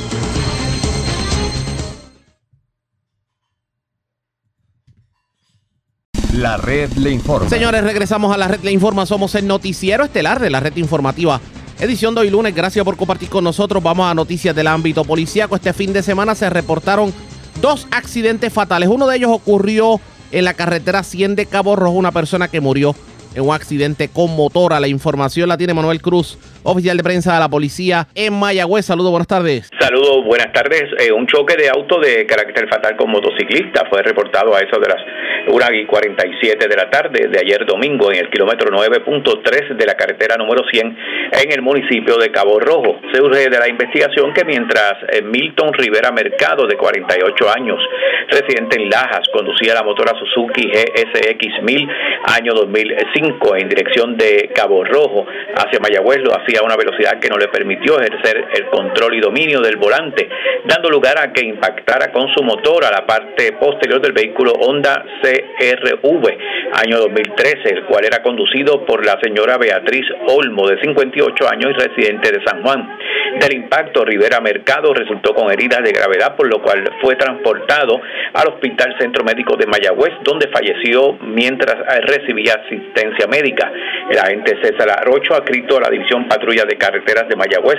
La 6.35 6.57
red 6.57 6.93
le 6.93 7.11
informa. 7.11 7.49
Señores, 7.49 7.83
regresamos 7.83 8.33
a 8.33 8.37
la 8.37 8.49
red 8.49 8.61
le 8.63 8.71
informa. 8.71 9.07
Somos 9.07 9.35
el 9.35 9.47
noticiero 9.47 10.05
estelar 10.05 10.39
de 10.39 10.51
la 10.51 10.61
red 10.61 10.77
informativa 10.77 11.41
Edición 11.79 12.15
de 12.15 12.23
hoy 12.23 12.31
lunes, 12.31 12.55
gracias 12.55 12.83
por 12.87 12.97
compartir 12.97 13.29
con 13.29 13.45
nosotros. 13.45 13.83
Vamos 13.83 14.11
a 14.11 14.15
noticias 14.15 14.57
del 14.57 14.67
ámbito 14.67 15.05
policíaco. 15.05 15.57
Este 15.57 15.75
fin 15.75 15.93
de 15.93 16.03
semana 16.03 16.35
se 16.35 16.49
reportaron 16.49 17.13
dos 17.61 17.87
accidentes 17.91 18.51
fatales. 18.51 18.89
Uno 18.89 19.07
de 19.07 19.17
ellos 19.19 19.31
ocurrió 19.31 20.01
en 20.33 20.47
la 20.47 20.55
carretera 20.55 21.03
100 21.03 21.37
de 21.37 21.45
Cabo 21.45 21.77
Rojo, 21.77 21.93
una 21.93 22.13
persona 22.13 22.49
que 22.49 22.63
murió 22.63 22.97
en 23.37 23.45
un 23.45 23.55
accidente 23.55 24.09
con 24.09 24.35
motora. 24.35 24.81
La 24.81 24.89
información 24.89 25.49
la 25.49 25.57
tiene 25.57 25.75
Manuel 25.75 26.03
Cruz, 26.03 26.39
oficial 26.67 26.97
de 26.97 27.03
prensa 27.03 27.35
de 27.35 27.41
la 27.41 27.49
policía 27.49 28.07
en 28.15 28.35
Mayagüez. 28.35 28.85
Saludos, 28.85 29.11
buenas 29.11 29.29
tardes. 29.29 29.71
Saludos, 29.81 30.25
buenas 30.25 30.53
tardes. 30.53 30.85
Eh, 30.99 31.13
un 31.13 31.27
choque 31.27 31.57
de 31.57 31.69
auto 31.69 31.99
de 32.01 32.27
carácter 32.27 32.69
fatal 32.69 32.97
con 32.97 33.11
motociclista 33.11 33.85
fue 33.89 34.03
reportado 34.03 34.55
a 34.55 34.61
eso 34.61 34.79
de 34.81 34.89
las 34.89 35.03
1 35.49 35.65
y 35.75 35.87
47 35.87 36.69
de 36.69 36.77
la 36.77 36.91
tarde 36.91 37.29
de 37.29 37.39
ayer 37.39 37.65
domingo 37.67 38.11
en 38.11 38.19
el 38.19 38.31
kilómetro 38.31 38.69
9.3 38.71 39.77
de 39.77 39.87
la 39.87 39.95
carretera 39.95 40.37
número 40.37 40.63
100 40.69 40.99
en 41.33 41.53
el 41.53 41.63
municipio 41.63 42.17
de 42.19 42.31
Cabo 42.31 42.59
Rojo. 42.59 43.01
Se 43.13 43.23
urge 43.23 43.49
de 43.49 43.59
la 43.59 43.69
investigación 43.69 44.35
que 44.35 44.45
mientras 44.45 44.95
eh, 45.13 45.23
Milton 45.23 45.73
Rivera 45.73 46.11
Mercado, 46.11 46.67
de 46.67 46.77
48 46.77 47.51
años, 47.57 47.79
residente 48.29 48.83
en 48.83 48.91
Lajas, 48.91 49.29
conducía 49.33 49.75
la 49.75 49.83
motora 49.83 50.13
Suzuki 50.19 50.69
GSX 50.69 51.63
1000 51.63 51.89
año 52.27 52.53
2005 52.55 53.57
en 53.57 53.69
dirección 53.69 54.17
de 54.17 54.51
Cabo 54.55 54.85
Rojo 54.85 55.27
hacia 55.57 55.79
Mayagüez, 55.81 56.21
lo 56.21 56.33
hacía 56.37 56.56
a 56.57 56.63
una 56.65 56.77
velocidad 56.77 57.19
que 57.21 57.29
no 57.29 57.37
le 57.37 57.49
permitió 57.49 58.01
ejercer 58.01 58.45
el 58.55 58.67
control 58.67 59.15
y 59.15 59.21
dominio 59.21 59.61
del 59.61 59.77
volante, 59.77 60.29
dando 60.65 60.91
lugar 60.91 61.19
a 61.19 61.33
que 61.33 61.45
impactara 61.45 62.13
con 62.13 62.29
su 62.35 62.43
motor 62.43 62.85
a 62.85 62.91
la 62.91 63.07
parte 63.07 63.53
posterior 63.53 64.01
del 64.01 64.13
vehículo 64.13 64.53
Honda 64.53 65.05
CRV 65.23 66.27
año 66.73 66.99
2013, 66.99 67.75
el 67.75 67.85
cual 67.85 68.05
era 68.05 68.23
conducido 68.23 68.85
por 68.85 69.05
la 69.05 69.19
señora 69.23 69.57
Beatriz 69.59 70.07
Olmo, 70.29 70.69
de 70.69 70.81
58 70.81 71.49
años 71.49 71.73
y 71.77 71.89
residente 71.89 72.33
de 72.33 72.45
San 72.45 72.63
Juan. 72.63 72.99
Del 73.41 73.55
impacto, 73.55 74.05
Rivera 74.05 74.41
Mercado 74.41 74.95
resultó 74.95 75.35
con 75.35 75.53
heridas 75.53 75.83
de 75.83 75.93
gravedad, 75.93 76.37
por 76.37 76.49
lo 76.49 76.63
cual 76.63 76.91
fue 77.03 77.17
transportado 77.17 78.01
al 78.33 78.49
Hospital 78.49 78.97
Centro 78.99 79.25
Médico 79.25 79.57
de 79.57 79.67
Mayagüez, 79.67 80.15
donde 80.25 80.49
falleció 80.49 81.13
mientras 81.21 81.77
recibía 82.07 82.55
asistencia 82.65 83.27
médica. 83.27 83.71
El 84.11 84.19
agente 84.19 84.57
César 84.63 84.89
Arrocho, 84.91 85.35
adscrito 85.35 85.77
a 85.77 85.83
la 85.83 85.91
División 85.91 86.27
Patrulla 86.29 86.65
de 86.65 86.79
Carreteras 86.79 87.29
de 87.29 87.37
Mayagüez, 87.37 87.79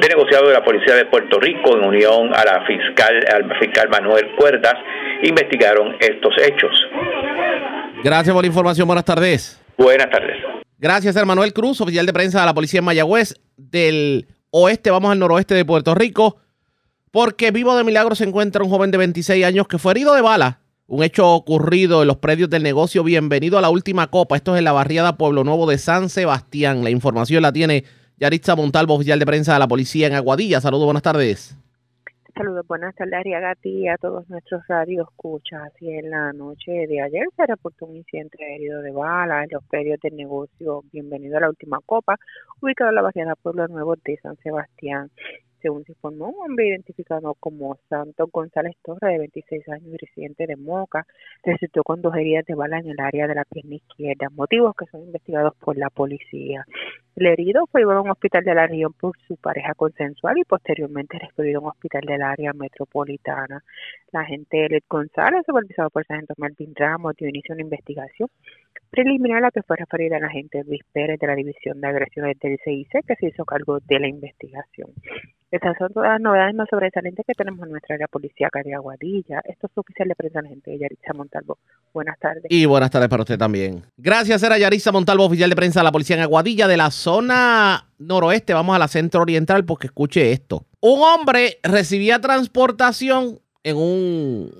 de 0.00 0.08
negociado 0.08 0.48
de 0.48 0.54
la 0.54 0.64
Policía 0.64 0.94
de 0.94 1.06
Puerto 1.06 1.40
Rico, 1.40 1.76
en 1.76 1.84
unión 1.84 2.34
a 2.34 2.44
la 2.44 2.64
fiscal, 2.66 3.24
al 3.32 3.58
fiscal 3.58 3.88
Manuel 3.88 4.30
Cuerdas, 4.36 4.74
investigaron 5.22 5.96
estos 5.98 6.34
hechos. 6.42 6.70
Gracias 8.04 8.34
por 8.34 8.42
la 8.42 8.48
información. 8.48 8.86
Buenas 8.86 9.04
tardes. 9.04 9.60
Buenas 9.78 10.10
tardes. 10.10 10.36
Gracias, 10.78 11.14
Manuel 11.26 11.52
Cruz, 11.52 11.80
oficial 11.80 12.06
de 12.06 12.12
prensa 12.12 12.40
de 12.40 12.46
la 12.46 12.54
Policía 12.54 12.78
en 12.78 12.84
Mayagüez. 12.84 13.34
Del 13.56 14.26
oeste 14.50 14.90
vamos 14.90 15.12
al 15.12 15.18
noroeste 15.18 15.54
de 15.54 15.64
Puerto 15.64 15.94
Rico, 15.94 16.36
porque 17.10 17.50
vivo 17.50 17.76
de 17.76 17.84
milagro 17.84 18.14
se 18.14 18.24
encuentra 18.24 18.62
un 18.62 18.70
joven 18.70 18.90
de 18.90 18.98
26 18.98 19.44
años 19.44 19.66
que 19.68 19.78
fue 19.78 19.92
herido 19.92 20.14
de 20.14 20.22
bala. 20.22 20.60
Un 20.86 21.04
hecho 21.04 21.28
ocurrido 21.28 22.02
en 22.02 22.08
los 22.08 22.16
predios 22.16 22.50
del 22.50 22.64
negocio. 22.64 23.04
Bienvenido 23.04 23.58
a 23.58 23.60
la 23.60 23.70
última 23.70 24.08
copa. 24.08 24.34
Esto 24.34 24.54
es 24.54 24.58
en 24.58 24.64
la 24.64 24.72
barriada 24.72 25.16
Pueblo 25.16 25.44
Nuevo 25.44 25.68
de 25.70 25.78
San 25.78 26.08
Sebastián. 26.08 26.82
La 26.82 26.90
información 26.90 27.42
la 27.42 27.52
tiene 27.52 27.84
Yaritza 28.18 28.56
Montalvo, 28.56 28.94
oficial 28.94 29.20
de 29.20 29.26
prensa 29.26 29.52
de 29.52 29.60
la 29.60 29.68
policía 29.68 30.08
en 30.08 30.14
Aguadilla. 30.14 30.60
Saludos, 30.60 30.86
buenas 30.86 31.02
tardes. 31.02 31.56
Saludos, 32.34 32.66
buenas 32.66 32.94
tardes, 32.94 33.14
Ariagati, 33.14 33.70
y 33.70 33.88
a 33.88 33.96
todos 33.96 34.28
nuestros 34.28 34.66
radios 34.68 35.08
escuchas. 35.08 35.62
Así 35.62 35.90
en 35.90 36.10
la 36.10 36.32
noche 36.32 36.86
de 36.86 37.00
ayer 37.00 37.24
se 37.36 37.46
reportó 37.46 37.86
un 37.86 37.96
incidente 37.96 38.38
herido 38.54 38.82
de 38.82 38.92
bala 38.92 39.42
en 39.42 39.48
los 39.50 39.64
predios 39.64 39.98
del 40.00 40.16
negocio 40.16 40.82
Bienvenido 40.92 41.38
a 41.38 41.40
la 41.40 41.48
Última 41.48 41.78
Copa, 41.84 42.16
ubicado 42.60 42.90
en 42.90 42.96
la 42.96 43.02
barriada 43.02 43.34
Pueblo 43.36 43.66
Nuevo 43.68 43.96
de 43.96 44.16
San 44.18 44.36
Sebastián. 44.36 45.10
Según 45.60 45.84
se 45.84 45.92
informó, 45.92 46.28
un 46.28 46.50
hombre 46.50 46.68
identificado 46.68 47.34
como 47.38 47.76
Santo 47.88 48.28
González 48.32 48.76
Torres, 48.82 49.12
de 49.12 49.18
26 49.18 49.68
años, 49.68 49.96
residente 50.00 50.46
de 50.46 50.56
Moca, 50.56 51.06
resultó 51.44 51.82
con 51.82 52.00
dos 52.00 52.14
heridas 52.14 52.46
de 52.46 52.54
bala 52.54 52.78
en 52.78 52.90
el 52.90 53.00
área 53.00 53.26
de 53.26 53.34
la 53.34 53.44
pierna 53.44 53.74
izquierda, 53.74 54.28
motivos 54.30 54.74
que 54.76 54.86
son 54.86 55.02
investigados 55.02 55.54
por 55.56 55.76
la 55.76 55.90
policía. 55.90 56.64
El 57.16 57.26
herido 57.26 57.66
fue 57.66 57.80
llevado 57.80 57.98
a 57.98 58.02
un 58.02 58.10
hospital 58.10 58.44
de 58.44 58.54
la 58.54 58.66
región 58.66 58.92
por 58.92 59.16
su 59.26 59.36
pareja 59.36 59.74
consensual 59.74 60.38
y 60.38 60.44
posteriormente 60.44 61.18
referido 61.18 61.58
a 61.58 61.62
un 61.62 61.68
hospital 61.68 62.02
del 62.06 62.22
área 62.22 62.52
metropolitana. 62.52 63.62
La 64.12 64.20
agente 64.20 64.66
Elliot 64.66 64.84
González, 64.88 65.42
supervisado 65.44 65.90
por 65.90 66.02
el 66.02 66.06
sargento 66.06 66.34
Melvin 66.38 66.74
Ramos, 66.74 67.16
dio 67.16 67.28
inicio 67.28 67.52
a 67.52 67.56
una 67.56 67.62
investigación 67.62 68.28
preliminar 68.90 69.38
a 69.38 69.40
la 69.42 69.50
que 69.50 69.62
fue 69.62 69.76
referida 69.76 70.18
la 70.18 70.26
agente 70.26 70.64
Luis 70.64 70.82
Pérez 70.92 71.18
de 71.18 71.26
la 71.26 71.34
División 71.34 71.80
de 71.80 71.88
Agresiones 71.88 72.38
del 72.40 72.58
CIC, 72.64 73.06
que 73.06 73.16
se 73.16 73.26
hizo 73.26 73.44
cargo 73.44 73.78
de 73.80 74.00
la 74.00 74.08
investigación. 74.08 74.90
Estas 75.50 75.76
son 75.78 75.92
todas 75.92 76.10
las 76.10 76.20
novedades 76.20 76.54
más 76.54 76.68
sobresalientes 76.70 77.26
que 77.26 77.34
tenemos 77.34 77.64
en 77.64 77.72
nuestra 77.72 77.96
área 77.96 78.06
policíaca 78.06 78.62
de 78.62 78.72
Aguadilla. 78.72 79.40
Esto 79.44 79.66
es 79.66 79.78
oficial 79.78 80.06
de 80.06 80.14
prensa, 80.14 80.42
la 80.42 80.48
gente 80.48 80.70
de 80.70 80.78
Yaritza 80.78 81.12
Montalvo. 81.12 81.58
Buenas 81.92 82.16
tardes. 82.20 82.44
Y 82.48 82.66
buenas 82.66 82.88
tardes 82.88 83.08
para 83.08 83.22
usted 83.22 83.36
también. 83.36 83.82
Gracias, 83.96 84.44
era 84.44 84.58
Yaritza 84.58 84.92
Montalvo, 84.92 85.24
oficial 85.24 85.50
de 85.50 85.56
prensa 85.56 85.80
de 85.80 85.84
la 85.84 85.92
policía 85.92 86.14
en 86.14 86.22
Aguadilla, 86.22 86.68
de 86.68 86.76
la 86.76 86.92
zona 87.00 87.88
noroeste. 87.98 88.54
Vamos 88.54 88.76
a 88.76 88.78
la 88.78 88.86
centro 88.86 89.22
oriental 89.22 89.64
porque 89.64 89.88
escuche 89.88 90.30
esto. 90.30 90.64
Un 90.80 91.00
hombre 91.00 91.58
recibía 91.62 92.20
transportación 92.20 93.40
en 93.64 93.76
un, 93.76 94.50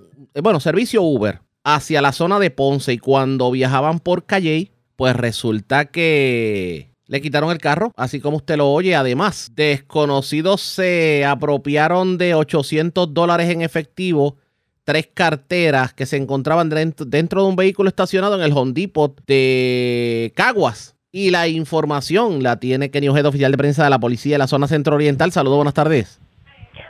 bueno, 0.42 0.58
servicio 0.58 1.02
Uber 1.02 1.40
hacia 1.62 2.02
la 2.02 2.12
zona 2.12 2.38
de 2.38 2.50
Ponce 2.50 2.92
y 2.92 2.98
cuando 2.98 3.50
viajaban 3.50 4.00
por 4.00 4.24
Calle, 4.24 4.72
pues 4.96 5.14
resulta 5.14 5.86
que 5.86 6.90
le 7.06 7.20
quitaron 7.20 7.50
el 7.50 7.58
carro, 7.58 7.92
así 7.96 8.20
como 8.20 8.38
usted 8.38 8.56
lo 8.56 8.70
oye. 8.70 8.94
Además, 8.94 9.50
desconocidos 9.54 10.60
se 10.60 11.24
apropiaron 11.24 12.18
de 12.18 12.34
800 12.34 13.12
dólares 13.12 13.50
en 13.50 13.62
efectivo, 13.62 14.36
tres 14.84 15.08
carteras 15.12 15.92
que 15.92 16.06
se 16.06 16.16
encontraban 16.16 16.68
dentro, 16.68 17.42
de 17.42 17.48
un 17.48 17.56
vehículo 17.56 17.88
estacionado 17.88 18.36
en 18.36 18.42
el 18.42 18.52
Hondipot 18.52 19.24
de 19.26 20.32
Caguas. 20.36 20.94
Y 21.12 21.32
la 21.32 21.48
información 21.48 22.40
la 22.44 22.60
tiene 22.60 22.92
Kenny 22.92 23.08
Ojeda, 23.08 23.30
oficial 23.30 23.50
de 23.50 23.58
prensa 23.58 23.82
de 23.82 23.90
la 23.90 23.98
policía 23.98 24.34
de 24.34 24.38
la 24.38 24.46
zona 24.46 24.68
centro 24.68 24.94
oriental. 24.94 25.32
Saludos, 25.32 25.56
buenas 25.56 25.74
tardes. 25.74 26.20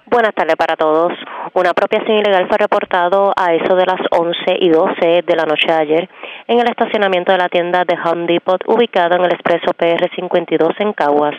Buenas 0.04 0.34
tardes 0.34 0.56
para 0.56 0.76
todos. 0.76 1.12
Una 1.54 1.70
apropiación 1.70 2.18
ilegal 2.18 2.46
fue 2.46 2.58
reportado 2.58 3.32
a 3.34 3.54
eso 3.54 3.74
de 3.74 3.86
las 3.86 4.00
11 4.10 4.58
y 4.60 4.68
12 4.68 5.22
de 5.26 5.36
la 5.36 5.44
noche 5.44 5.68
de 5.68 5.72
ayer 5.72 6.10
en 6.48 6.58
el 6.58 6.68
estacionamiento 6.68 7.32
de 7.32 7.38
la 7.38 7.48
tienda 7.48 7.84
de 7.84 7.96
Home 8.04 8.26
Depot 8.26 8.60
ubicado 8.66 9.16
en 9.16 9.24
el 9.24 9.32
expreso 9.32 9.72
PR52 9.72 10.74
en 10.80 10.92
Caguas. 10.92 11.36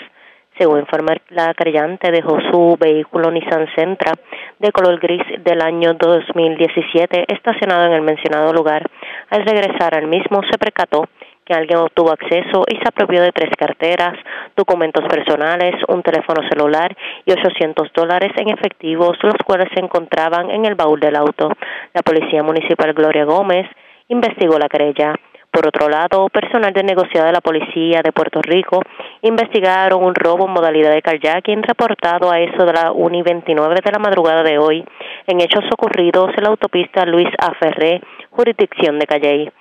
Según 0.58 0.80
informa 0.80 1.14
la 1.30 1.54
creyente, 1.54 2.12
dejó 2.12 2.40
su 2.52 2.78
vehículo 2.80 3.30
Nissan 3.30 3.68
Sentra 3.76 4.14
de 4.60 4.72
color 4.72 5.00
gris 5.00 5.24
del 5.44 5.62
año 5.62 5.94
2017 5.94 7.26
estacionado 7.28 7.86
en 7.86 7.94
el 7.94 8.02
mencionado 8.02 8.52
lugar. 8.54 8.90
Al 9.30 9.46
regresar 9.46 9.96
al 9.96 10.08
mismo 10.08 10.42
se 10.50 10.58
percató 10.58 11.06
que 11.46 11.54
alguien 11.54 11.80
obtuvo 11.80 12.12
acceso 12.12 12.64
y 12.68 12.78
se 12.78 12.88
apropió 12.88 13.22
de 13.22 13.32
tres 13.32 13.50
carteras, 13.58 14.14
documentos 14.56 15.06
personales, 15.08 15.76
un 15.88 16.04
teléfono 16.04 16.48
celular 16.50 16.96
y 17.26 17.32
800 17.32 17.92
dólares 17.94 18.32
en 18.38 18.50
efectivos, 18.50 19.18
los 19.24 19.36
cuales 19.46 19.70
se 19.74 19.80
encontraban 19.80 20.52
en 20.52 20.66
el 20.66 20.76
baúl 20.76 21.00
del 21.00 21.16
auto. 21.16 21.52
La 21.94 22.02
Policía 22.02 22.44
Municipal 22.44 22.94
Gloria 22.94 23.26
Gómez 23.26 23.68
investigó 24.08 24.58
la 24.60 24.70
querella. 24.70 25.16
Por 25.52 25.68
otro 25.68 25.89
lado, 25.89 26.30
personal 26.30 26.72
de 26.72 26.82
negociado 26.82 27.28
de 27.28 27.34
la 27.34 27.42
Policía 27.42 28.02
de 28.02 28.14
Puerto 28.14 28.39
Rico 28.42 28.82
investigaron 29.22 30.02
un 30.02 30.16
robo 30.16 30.46
en 30.48 30.54
modalidad 30.54 30.92
de 30.92 31.02
carjacking 31.02 31.62
reportado 31.64 32.32
a 32.32 32.39
eso 32.39 32.66
de 32.66 32.72
la 32.72 32.94
1 32.94 33.18
y 33.18 33.22
29 33.22 33.76
de 33.84 33.92
la 33.92 34.00
madrugada 34.00 34.44
de 34.44 34.58
hoy 34.58 34.86
en 35.28 35.42
hechos 35.42 35.66
ocurridos 35.74 36.30
en 36.38 36.44
la 36.44 36.52
autopista 36.52 37.06
Luis 37.06 37.28
A. 37.38 37.54
Ferré, 37.56 38.02
jurisdicción 38.30 38.98
de 38.98 39.08
Calley. 39.08 39.52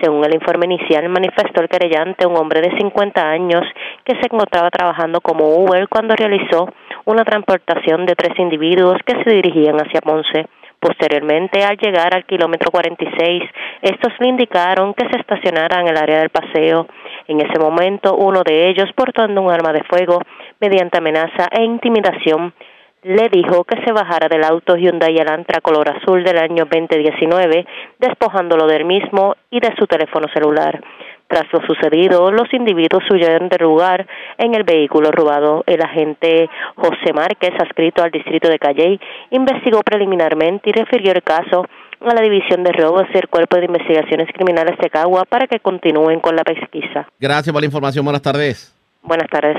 Según 0.00 0.24
el 0.24 0.34
informe 0.34 0.64
inicial, 0.64 1.08
manifestó 1.08 1.60
el 1.60 1.68
querellante, 1.68 2.26
un 2.26 2.36
hombre 2.36 2.60
de 2.60 2.76
50 2.76 3.20
años, 3.20 3.62
que 4.04 4.14
se 4.14 4.26
encontraba 4.26 4.70
trabajando 4.70 5.20
como 5.20 5.46
Uber 5.56 5.88
cuando 5.88 6.14
realizó 6.16 6.68
una 7.04 7.24
transportación 7.24 8.06
de 8.06 8.14
tres 8.14 8.38
individuos 8.38 8.96
que 9.04 9.22
se 9.22 9.30
dirigían 9.30 9.76
hacia 9.76 10.00
Ponce. 10.00 10.46
Posteriormente, 10.80 11.62
al 11.62 11.76
llegar 11.76 12.14
al 12.14 12.24
kilómetro 12.24 12.70
46, 12.70 13.42
estos 13.82 14.12
le 14.18 14.28
indicaron 14.28 14.94
que 14.94 15.06
se 15.10 15.18
estacionara 15.18 15.82
en 15.82 15.88
el 15.88 15.96
área 15.98 16.20
del 16.20 16.30
paseo. 16.30 16.86
En 17.28 17.40
ese 17.40 17.58
momento, 17.58 18.16
uno 18.16 18.42
de 18.42 18.70
ellos, 18.70 18.90
portando 18.96 19.42
un 19.42 19.52
arma 19.52 19.74
de 19.74 19.84
fuego, 19.84 20.22
mediante 20.58 20.96
amenaza 20.96 21.48
e 21.52 21.62
intimidación, 21.64 22.54
le 23.02 23.28
dijo 23.30 23.64
que 23.64 23.82
se 23.84 23.92
bajara 23.92 24.28
del 24.28 24.44
auto 24.44 24.76
Hyundai 24.76 25.16
Elantra 25.16 25.60
color 25.60 25.88
azul 25.88 26.22
del 26.22 26.38
año 26.38 26.66
2019, 26.70 27.66
despojándolo 27.98 28.66
del 28.66 28.84
mismo 28.84 29.36
y 29.50 29.60
de 29.60 29.74
su 29.78 29.86
teléfono 29.86 30.26
celular. 30.32 30.82
Tras 31.26 31.46
lo 31.52 31.60
sucedido, 31.64 32.32
los 32.32 32.52
individuos 32.52 33.04
huyeron 33.08 33.48
del 33.48 33.62
lugar 33.62 34.04
en 34.36 34.52
el 34.54 34.64
vehículo 34.64 35.12
robado. 35.12 35.62
El 35.64 35.80
agente 35.80 36.50
José 36.74 37.12
Márquez, 37.14 37.52
adscrito 37.56 38.02
al 38.02 38.10
distrito 38.10 38.48
de 38.48 38.58
Calley, 38.58 39.00
investigó 39.30 39.80
preliminarmente 39.82 40.70
y 40.70 40.72
refirió 40.72 41.12
el 41.12 41.22
caso 41.22 41.66
a 42.00 42.14
la 42.14 42.20
División 42.20 42.64
de 42.64 42.72
Robos 42.72 43.04
y 43.14 43.18
el 43.18 43.28
Cuerpo 43.28 43.58
de 43.58 43.66
Investigaciones 43.66 44.26
Criminales 44.34 44.76
de 44.78 44.90
Cagua 44.90 45.24
para 45.24 45.46
que 45.46 45.60
continúen 45.60 46.18
con 46.18 46.34
la 46.34 46.42
pesquisa. 46.42 47.06
Gracias 47.20 47.52
por 47.52 47.62
la 47.62 47.66
información. 47.66 48.04
Buenas 48.04 48.22
tardes. 48.22 48.74
Buenas 49.02 49.28
tardes. 49.28 49.56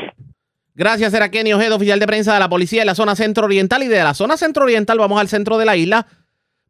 Gracias, 0.81 1.13
era 1.13 1.29
Kenny 1.29 1.53
Ojeda, 1.53 1.75
oficial 1.75 1.99
de 1.99 2.07
prensa 2.07 2.33
de 2.33 2.39
la 2.39 2.49
policía 2.49 2.81
de 2.81 2.87
la 2.87 2.95
zona 2.95 3.15
centro 3.15 3.45
oriental. 3.45 3.83
Y 3.83 3.87
de 3.87 4.03
la 4.03 4.15
zona 4.15 4.35
centro 4.35 4.63
oriental 4.63 4.97
vamos 4.97 5.21
al 5.21 5.27
centro 5.27 5.59
de 5.59 5.65
la 5.65 5.77
isla, 5.77 6.07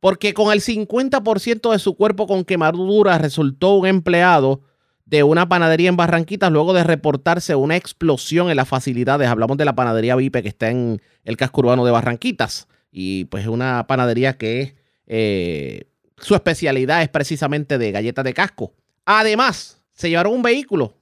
porque 0.01 0.33
con 0.33 0.51
el 0.51 0.59
50% 0.59 1.71
de 1.71 1.79
su 1.79 1.95
cuerpo 1.95 2.27
con 2.27 2.43
quemadura 2.43 3.17
resultó 3.19 3.75
un 3.75 3.87
empleado 3.87 4.63
de 5.05 5.23
una 5.23 5.47
panadería 5.47 5.87
en 5.87 5.95
Barranquitas 5.95 6.51
luego 6.51 6.73
de 6.73 6.83
reportarse 6.83 7.55
una 7.55 7.77
explosión 7.77 8.49
en 8.49 8.57
las 8.57 8.67
facilidades. 8.67 9.29
Hablamos 9.29 9.55
de 9.55 9.63
la 9.63 9.75
panadería 9.75 10.17
Vipe 10.17 10.43
que 10.43 10.49
está 10.49 10.69
en 10.69 11.01
el 11.23 11.37
casco 11.37 11.61
urbano 11.61 11.85
de 11.85 11.91
Barranquitas. 11.91 12.67
Y 12.91 13.23
pues 13.25 13.43
es 13.43 13.49
una 13.49 13.87
panadería 13.87 14.37
que 14.37 14.75
eh, 15.07 15.85
su 16.17 16.35
especialidad 16.35 17.01
es 17.01 17.07
precisamente 17.07 17.77
de 17.77 17.93
galletas 17.93 18.25
de 18.25 18.33
casco. 18.33 18.73
Además, 19.05 19.81
se 19.93 20.09
llevaron 20.09 20.33
un 20.33 20.41
vehículo 20.41 21.00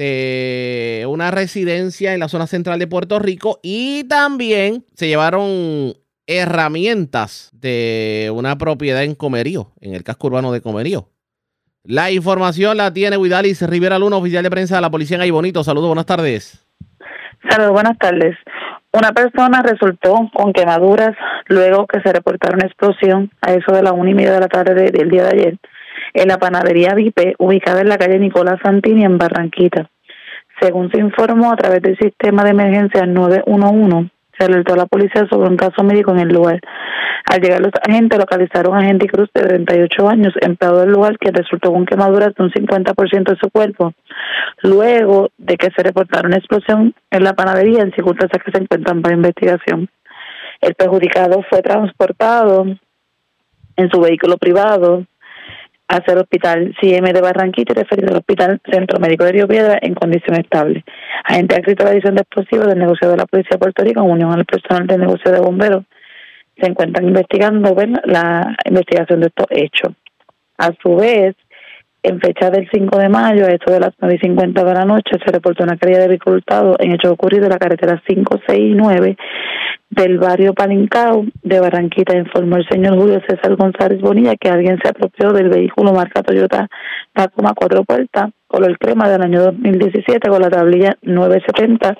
de 0.00 1.04
una 1.10 1.30
residencia 1.30 2.14
en 2.14 2.20
la 2.20 2.28
zona 2.28 2.46
central 2.46 2.78
de 2.78 2.86
Puerto 2.86 3.18
Rico 3.18 3.60
y 3.62 4.04
también 4.04 4.86
se 4.94 5.08
llevaron 5.08 5.92
herramientas 6.26 7.50
de 7.52 8.32
una 8.34 8.56
propiedad 8.56 9.04
en 9.04 9.14
Comerío, 9.14 9.72
en 9.78 9.92
el 9.92 10.02
casco 10.02 10.28
urbano 10.28 10.52
de 10.52 10.62
Comerío. 10.62 11.10
La 11.84 12.10
información 12.10 12.78
la 12.78 12.94
tiene 12.94 13.18
Huidalis 13.18 13.60
Rivera 13.68 13.98
Luna, 13.98 14.16
oficial 14.16 14.42
de 14.42 14.48
prensa 14.48 14.76
de 14.76 14.80
la 14.80 14.90
policía 14.90 15.16
en 15.16 15.20
Ahí 15.20 15.30
Bonito. 15.30 15.62
Saludos, 15.62 15.88
buenas 15.88 16.06
tardes. 16.06 16.66
Saludos, 17.50 17.72
buenas 17.72 17.98
tardes. 17.98 18.38
Una 18.94 19.12
persona 19.12 19.60
resultó 19.60 20.30
con 20.32 20.54
quemaduras 20.54 21.14
luego 21.48 21.86
que 21.86 22.00
se 22.00 22.10
reportara 22.10 22.54
una 22.54 22.66
explosión 22.66 23.30
a 23.42 23.52
eso 23.52 23.70
de 23.72 23.82
la 23.82 23.92
una 23.92 24.08
y 24.08 24.14
media 24.14 24.32
de 24.32 24.40
la 24.40 24.48
tarde 24.48 24.90
del 24.90 25.10
día 25.10 25.24
de 25.24 25.28
ayer 25.28 25.58
en 26.14 26.28
la 26.28 26.38
panadería 26.38 26.94
Vipe, 26.94 27.34
ubicada 27.38 27.80
en 27.80 27.88
la 27.88 27.98
calle 27.98 28.18
Nicolás 28.18 28.58
Santini 28.62 29.04
en 29.04 29.18
Barranquita. 29.18 29.88
Según 30.60 30.90
se 30.90 30.98
informó 30.98 31.52
a 31.52 31.56
través 31.56 31.80
del 31.82 31.96
sistema 31.98 32.44
de 32.44 32.50
emergencia 32.50 33.06
911, 33.06 34.10
se 34.38 34.44
alertó 34.44 34.74
a 34.74 34.78
la 34.78 34.86
policía 34.86 35.26
sobre 35.30 35.48
un 35.48 35.56
caso 35.56 35.82
médico 35.82 36.12
en 36.12 36.20
el 36.20 36.28
lugar. 36.28 36.60
Al 37.26 37.40
llegar 37.40 37.60
los 37.60 37.72
agentes 37.86 38.18
localizaron 38.18 38.76
a 38.76 38.88
Henry 38.88 39.06
Cruz 39.06 39.28
de 39.34 39.42
38 39.42 40.08
años, 40.08 40.34
empleado 40.40 40.80
del 40.80 40.90
lugar, 40.90 41.18
que 41.18 41.30
resultó 41.30 41.72
con 41.72 41.86
quemaduras 41.86 42.34
de 42.34 42.42
un 42.42 42.50
50% 42.50 43.30
de 43.30 43.38
su 43.38 43.50
cuerpo. 43.50 43.92
Luego 44.62 45.28
de 45.38 45.56
que 45.56 45.70
se 45.74 45.82
reportara 45.82 46.26
una 46.26 46.38
explosión 46.38 46.94
en 47.10 47.24
la 47.24 47.34
panadería 47.34 47.82
en 47.82 47.92
circunstancias 47.92 48.42
que 48.42 48.50
se 48.50 48.62
encuentran 48.62 49.02
para 49.02 49.14
investigación. 49.14 49.88
El 50.60 50.74
perjudicado 50.74 51.42
fue 51.48 51.62
transportado 51.62 52.66
en 53.76 53.90
su 53.90 54.00
vehículo 54.00 54.36
privado 54.36 55.04
hacia 55.90 56.12
el 56.12 56.20
hospital 56.20 56.74
CM 56.80 57.12
de 57.12 57.20
Barranquita 57.20 57.72
y 57.72 57.80
referido 57.82 58.10
al 58.10 58.18
hospital 58.18 58.60
Centro 58.70 59.00
Médico 59.00 59.24
de 59.24 59.32
Río 59.32 59.48
Piedra 59.48 59.78
en 59.82 59.94
condición 59.94 60.38
estable. 60.38 60.84
Agente 61.24 61.56
adscrito 61.56 61.82
a 61.82 61.86
la 61.86 61.92
edición 61.92 62.14
de 62.14 62.22
explosivos 62.22 62.68
del 62.68 62.78
negocio 62.78 63.10
de 63.10 63.16
la 63.16 63.26
Policía 63.26 63.50
de 63.52 63.58
Puerto 63.58 63.82
Rico 63.82 64.00
en 64.00 64.10
unión 64.10 64.32
al 64.32 64.44
personal 64.44 64.86
del 64.86 65.00
negocio 65.00 65.32
de 65.32 65.40
bomberos 65.40 65.84
se 66.60 66.66
encuentran 66.66 67.08
investigando 67.08 67.74
la 68.04 68.56
investigación 68.66 69.20
de 69.20 69.26
estos 69.28 69.46
hechos. 69.50 69.92
A 70.58 70.70
su 70.80 70.94
vez, 70.96 71.34
en 72.02 72.20
fecha 72.20 72.50
del 72.50 72.68
5 72.72 72.98
de 72.98 73.08
mayo, 73.08 73.46
a 73.46 73.50
eso 73.50 73.70
de 73.70 73.80
las 73.80 73.92
9 74.00 74.16
y 74.16 74.18
50 74.18 74.64
de 74.64 74.74
la 74.74 74.84
noche, 74.84 75.18
se 75.24 75.32
reportó 75.32 75.64
una 75.64 75.76
caída 75.76 76.00
de 76.00 76.08
vehículo 76.08 76.40
en 76.78 76.92
hechos 76.92 77.12
ocurridos 77.12 77.46
en 77.46 77.52
la 77.52 77.58
carretera 77.58 78.02
5, 78.06 78.40
6 78.46 78.58
y 78.58 78.74
9 78.74 79.16
del 79.90 80.18
barrio 80.18 80.54
Palincao 80.54 81.26
de 81.42 81.60
Barranquita. 81.60 82.16
Informó 82.16 82.56
el 82.56 82.66
señor 82.68 82.96
Julio 82.96 83.20
César 83.28 83.56
González 83.56 84.00
Bonilla 84.00 84.36
que 84.36 84.48
alguien 84.48 84.78
se 84.82 84.88
apropió 84.88 85.32
del 85.32 85.48
vehículo 85.48 85.92
marca 85.92 86.22
Toyota 86.22 86.68
Tacoma 87.12 87.54
cuatro 87.54 87.84
puertas, 87.84 88.30
color 88.46 88.78
crema 88.78 89.08
del 89.08 89.22
año 89.22 89.42
2017 89.42 90.28
con 90.28 90.40
la 90.40 90.48
tablilla 90.48 90.96
970 91.02 91.98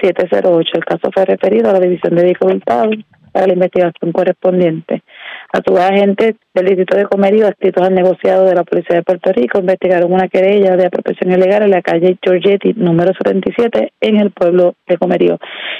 708. 0.00 0.72
El 0.74 0.84
caso 0.84 1.10
fue 1.12 1.24
referido 1.24 1.70
a 1.70 1.74
la 1.74 1.80
División 1.80 2.14
de 2.16 2.24
Vehículos 2.24 2.58
para 2.66 3.46
la 3.46 3.52
investigación 3.52 4.12
correspondiente. 4.12 5.02
A 5.52 5.58
vez, 5.58 5.80
agentes 5.80 6.36
del 6.54 6.66
Distrito 6.66 6.96
de 6.96 7.06
Comerío, 7.06 7.48
adscritos 7.48 7.84
al 7.84 7.92
negociado 7.92 8.44
de 8.44 8.54
la 8.54 8.62
Policía 8.62 8.96
de 8.96 9.02
Puerto 9.02 9.32
Rico, 9.32 9.58
investigaron 9.58 10.12
una 10.12 10.28
querella 10.28 10.76
de 10.76 10.86
apropiación 10.86 11.32
ilegal 11.32 11.64
en 11.64 11.70
la 11.70 11.82
calle 11.82 12.16
Giorgetti, 12.22 12.74
número 12.74 13.12
77, 13.12 13.92
en 14.00 14.16
el 14.20 14.30
pueblo 14.30 14.76
de 14.86 14.96
Comerío. 14.96 15.38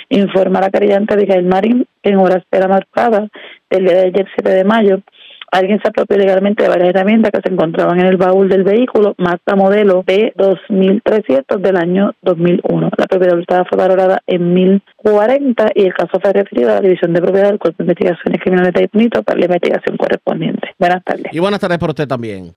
Informa 0.09 0.61
la 0.61 0.71
querellante 0.71 1.15
Abigail 1.15 1.45
Marín 1.45 1.87
en 2.03 2.17
horas 2.19 2.43
de 2.51 2.59
la 2.59 2.67
madrugada 2.67 3.29
del 3.71 3.85
día 3.85 3.95
de 3.95 4.07
ayer, 4.09 4.27
7 4.35 4.51
de 4.51 4.65
mayo, 4.65 5.03
alguien 5.51 5.81
se 5.83 5.89
apropió 5.89 6.17
legalmente 6.17 6.63
de 6.63 6.69
varias 6.69 6.91
herramientas 6.91 7.31
que 7.33 7.41
se 7.43 7.53
encontraban 7.53 7.99
en 8.01 8.07
el 8.07 8.17
baúl 8.17 8.49
del 8.49 8.65
vehículo 8.65 9.15
Mazda 9.19 9.57
modelo 9.57 10.05
B2300 10.05 11.59
del 11.61 11.77
año 11.77 12.13
2001. 12.23 12.91
La 12.97 13.07
propiedad 13.07 13.37
hurtada 13.37 13.65
fue 13.65 13.79
valorada 13.79 14.21
en 14.27 14.55
1040 14.55 15.71
y 15.75 15.83
el 15.87 15.95
caso 15.95 16.19
fue 16.21 16.33
referido 16.33 16.71
a 16.71 16.75
la 16.75 16.81
División 16.81 17.13
de 17.13 17.21
Propiedad 17.21 17.49
del 17.49 17.59
Cuerpo 17.59 17.83
de 17.83 17.85
Investigaciones 17.85 18.41
Criminales 18.43 18.75
de 18.75 18.91
Bonito 18.93 19.23
para 19.23 19.39
la 19.39 19.47
investigación 19.47 19.97
correspondiente. 19.97 20.75
Buenas 20.79 21.05
tardes. 21.05 21.27
Y 21.33 21.39
buenas 21.39 21.61
tardes 21.61 21.79
para 21.79 21.91
usted 21.91 22.09
también. 22.09 22.55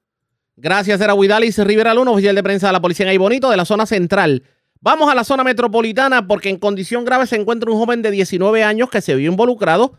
Gracias, 0.56 1.02
era 1.02 1.16
Huidalis 1.16 1.58
Rivera 1.66 1.94
Luna, 1.94 2.12
oficial 2.12 2.36
de 2.36 2.44
prensa 2.44 2.68
de 2.68 2.74
la 2.74 2.82
Policía 2.82 3.12
en 3.12 3.20
Bonito 3.20 3.50
de 3.50 3.58
la 3.58 3.66
zona 3.66 3.86
central. 3.86 4.44
Vamos 4.82 5.10
a 5.10 5.16
la 5.16 5.24
zona 5.24 5.44
metropolitana 5.44 6.28
porque 6.28 6.50
en 6.50 6.58
condición 6.58 7.06
grave 7.06 7.26
se 7.26 7.38
encuentra 7.38 7.72
un 7.72 7.78
joven 7.78 8.02
de 8.02 8.12
19 8.12 8.64
años 8.64 8.90
que 8.90 9.02
se 9.02 9.16
vio 9.16 9.32
involucrado 9.32 9.94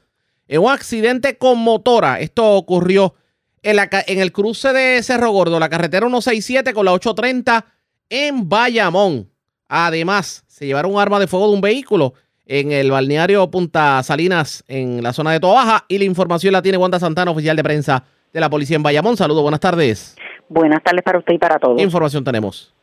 en 0.49 0.63
un 0.63 0.71
accidente 0.71 1.37
con 1.39 1.59
motora. 1.59 2.21
Esto 2.21 2.53
ocurrió 2.53 3.15
en, 3.63 3.77
la, 3.77 3.89
en 4.07 4.21
el 4.21 4.33
cruce 4.33 4.73
de 4.73 5.03
Cerro 5.03 5.31
Gordo, 5.31 5.59
la 5.59 5.69
carretera 5.69 6.07
167 6.07 6.75
con 6.75 6.85
la 6.85 6.93
830 6.93 7.67
en 8.11 8.49
Bayamón. 8.49 9.31
Además, 9.69 10.45
se 10.47 10.67
llevaron 10.67 10.93
un 10.93 11.01
arma 11.01 11.19
de 11.19 11.27
fuego 11.27 11.49
de 11.49 11.55
un 11.55 11.61
vehículo 11.61 12.15
en 12.47 12.73
el 12.73 12.91
balneario 12.91 13.51
Punta 13.51 14.03
Salinas, 14.03 14.65
en 14.69 15.03
la 15.03 15.13
zona 15.13 15.33
de 15.33 15.41
Tobaja. 15.41 15.85
Y 15.89 15.99
la 15.99 16.05
información 16.05 16.53
la 16.53 16.63
tiene 16.63 16.79
Wanda 16.79 17.01
Santana, 17.01 17.31
oficial 17.31 17.57
de 17.57 17.63
prensa 17.63 18.05
de 18.33 18.41
la 18.41 18.51
policía 18.51 18.77
en 18.77 18.83
Bayamón. 18.83 19.17
Saludos, 19.17 19.43
buenas 19.43 19.61
tardes. 19.61 20.17
Buenas 20.49 20.83
tardes 20.83 21.03
para 21.03 21.19
usted 21.19 21.35
y 21.35 21.39
para 21.39 21.59
todos. 21.59 21.77
¿Qué 21.77 21.83
información 21.83 22.23
tenemos? 22.23 22.74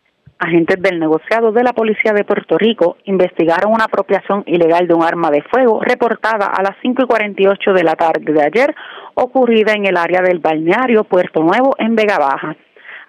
Agentes 0.41 0.81
del 0.81 0.99
negociado 0.99 1.51
de 1.51 1.63
la 1.63 1.73
Policía 1.73 2.13
de 2.13 2.25
Puerto 2.25 2.57
Rico 2.57 2.97
investigaron 3.05 3.71
una 3.71 3.85
apropiación 3.85 4.43
ilegal 4.47 4.87
de 4.87 4.95
un 4.95 5.03
arma 5.03 5.29
de 5.29 5.43
fuego 5.43 5.81
reportada 5.81 6.47
a 6.47 6.63
las 6.63 6.75
5 6.81 7.03
y 7.03 7.05
48 7.05 7.73
de 7.73 7.83
la 7.83 7.95
tarde 7.95 8.33
de 8.33 8.43
ayer, 8.43 8.75
ocurrida 9.13 9.73
en 9.73 9.85
el 9.85 9.97
área 9.97 10.21
del 10.21 10.39
balneario 10.39 11.03
Puerto 11.03 11.43
Nuevo 11.43 11.75
en 11.77 11.95
Vega 11.95 12.17
Baja. 12.17 12.55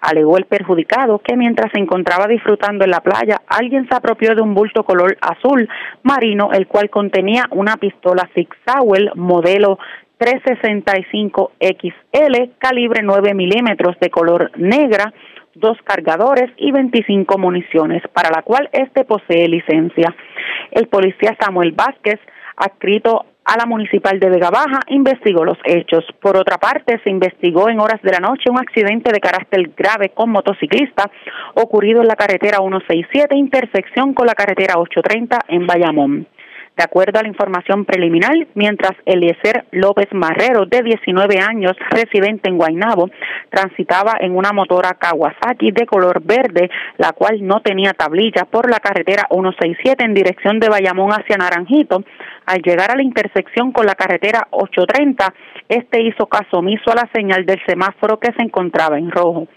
Alegó 0.01 0.37
el 0.37 0.45
perjudicado 0.45 1.19
que 1.19 1.35
mientras 1.35 1.71
se 1.71 1.79
encontraba 1.79 2.27
disfrutando 2.27 2.83
en 2.83 2.91
la 2.91 2.99
playa, 2.99 3.41
alguien 3.47 3.87
se 3.87 3.95
apropió 3.95 4.35
de 4.35 4.41
un 4.41 4.53
bulto 4.53 4.83
color 4.83 5.17
azul 5.21 5.67
marino, 6.03 6.51
el 6.51 6.67
cual 6.67 6.89
contenía 6.89 7.45
una 7.51 7.77
pistola 7.77 8.29
Sig 8.35 8.49
Sauer 8.65 9.15
modelo 9.15 9.79
365 10.17 11.51
XL, 11.59 12.51
calibre 12.57 13.01
9 13.01 13.33
milímetros 13.33 13.97
de 13.99 14.09
color 14.09 14.51
negra, 14.57 15.13
dos 15.55 15.77
cargadores 15.83 16.51
y 16.57 16.71
25 16.71 17.37
municiones, 17.37 18.01
para 18.13 18.29
la 18.29 18.41
cual 18.41 18.69
este 18.71 19.05
posee 19.05 19.47
licencia. 19.47 20.15
El 20.71 20.87
policía 20.87 21.37
Samuel 21.39 21.71
Vázquez, 21.71 22.19
adscrito 22.55 23.25
a 23.45 23.57
la 23.57 23.65
municipal 23.65 24.19
de 24.19 24.29
Vega 24.29 24.49
Baja, 24.49 24.79
investigó 24.87 25.43
los 25.43 25.57
hechos. 25.65 26.05
Por 26.21 26.37
otra 26.37 26.57
parte, 26.57 26.99
se 27.03 27.09
investigó 27.09 27.69
en 27.69 27.79
horas 27.79 28.01
de 28.01 28.11
la 28.11 28.19
noche 28.19 28.49
un 28.49 28.57
accidente 28.57 29.11
de 29.11 29.19
carácter 29.19 29.71
grave 29.75 30.09
con 30.09 30.29
motociclista 30.29 31.09
ocurrido 31.55 32.01
en 32.01 32.07
la 32.07 32.15
carretera 32.15 32.59
167, 32.59 33.35
intersección 33.35 34.13
con 34.13 34.27
la 34.27 34.33
carretera 34.33 34.75
830 34.77 35.39
en 35.49 35.67
Bayamón. 35.67 36.27
De 36.75 36.83
acuerdo 36.83 37.19
a 37.19 37.21
la 37.21 37.27
información 37.27 37.85
preliminar, 37.85 38.33
mientras 38.55 38.93
Eliezer 39.05 39.65
López 39.71 40.07
Marrero, 40.11 40.65
de 40.65 40.81
19 40.81 41.39
años, 41.39 41.73
residente 41.91 42.49
en 42.49 42.57
Guaynabo, 42.57 43.11
transitaba 43.49 44.17
en 44.19 44.35
una 44.35 44.53
motora 44.53 44.95
Kawasaki 44.95 45.69
de 45.71 45.85
color 45.85 46.23
verde, 46.23 46.71
la 46.97 47.11
cual 47.11 47.45
no 47.45 47.61
tenía 47.61 47.93
tablilla, 47.93 48.45
por 48.45 48.71
la 48.71 48.79
carretera 48.79 49.27
167 49.29 50.03
en 50.03 50.15
dirección 50.15 50.59
de 50.59 50.69
Bayamón 50.69 51.11
hacia 51.11 51.37
Naranjito, 51.37 52.03
al 52.47 52.61
llegar 52.63 52.89
a 52.89 52.95
la 52.95 53.03
intersección 53.03 53.71
con 53.71 53.85
la 53.85 53.93
carretera 53.93 54.47
830, 54.49 55.31
este 55.69 56.01
hizo 56.01 56.25
caso 56.25 56.57
omiso 56.57 56.91
a 56.91 56.95
la 56.95 57.09
señal 57.13 57.45
del 57.45 57.61
semáforo 57.67 58.19
que 58.19 58.33
se 58.33 58.41
encontraba 58.41 58.97
en 58.97 59.11
rojo 59.11 59.47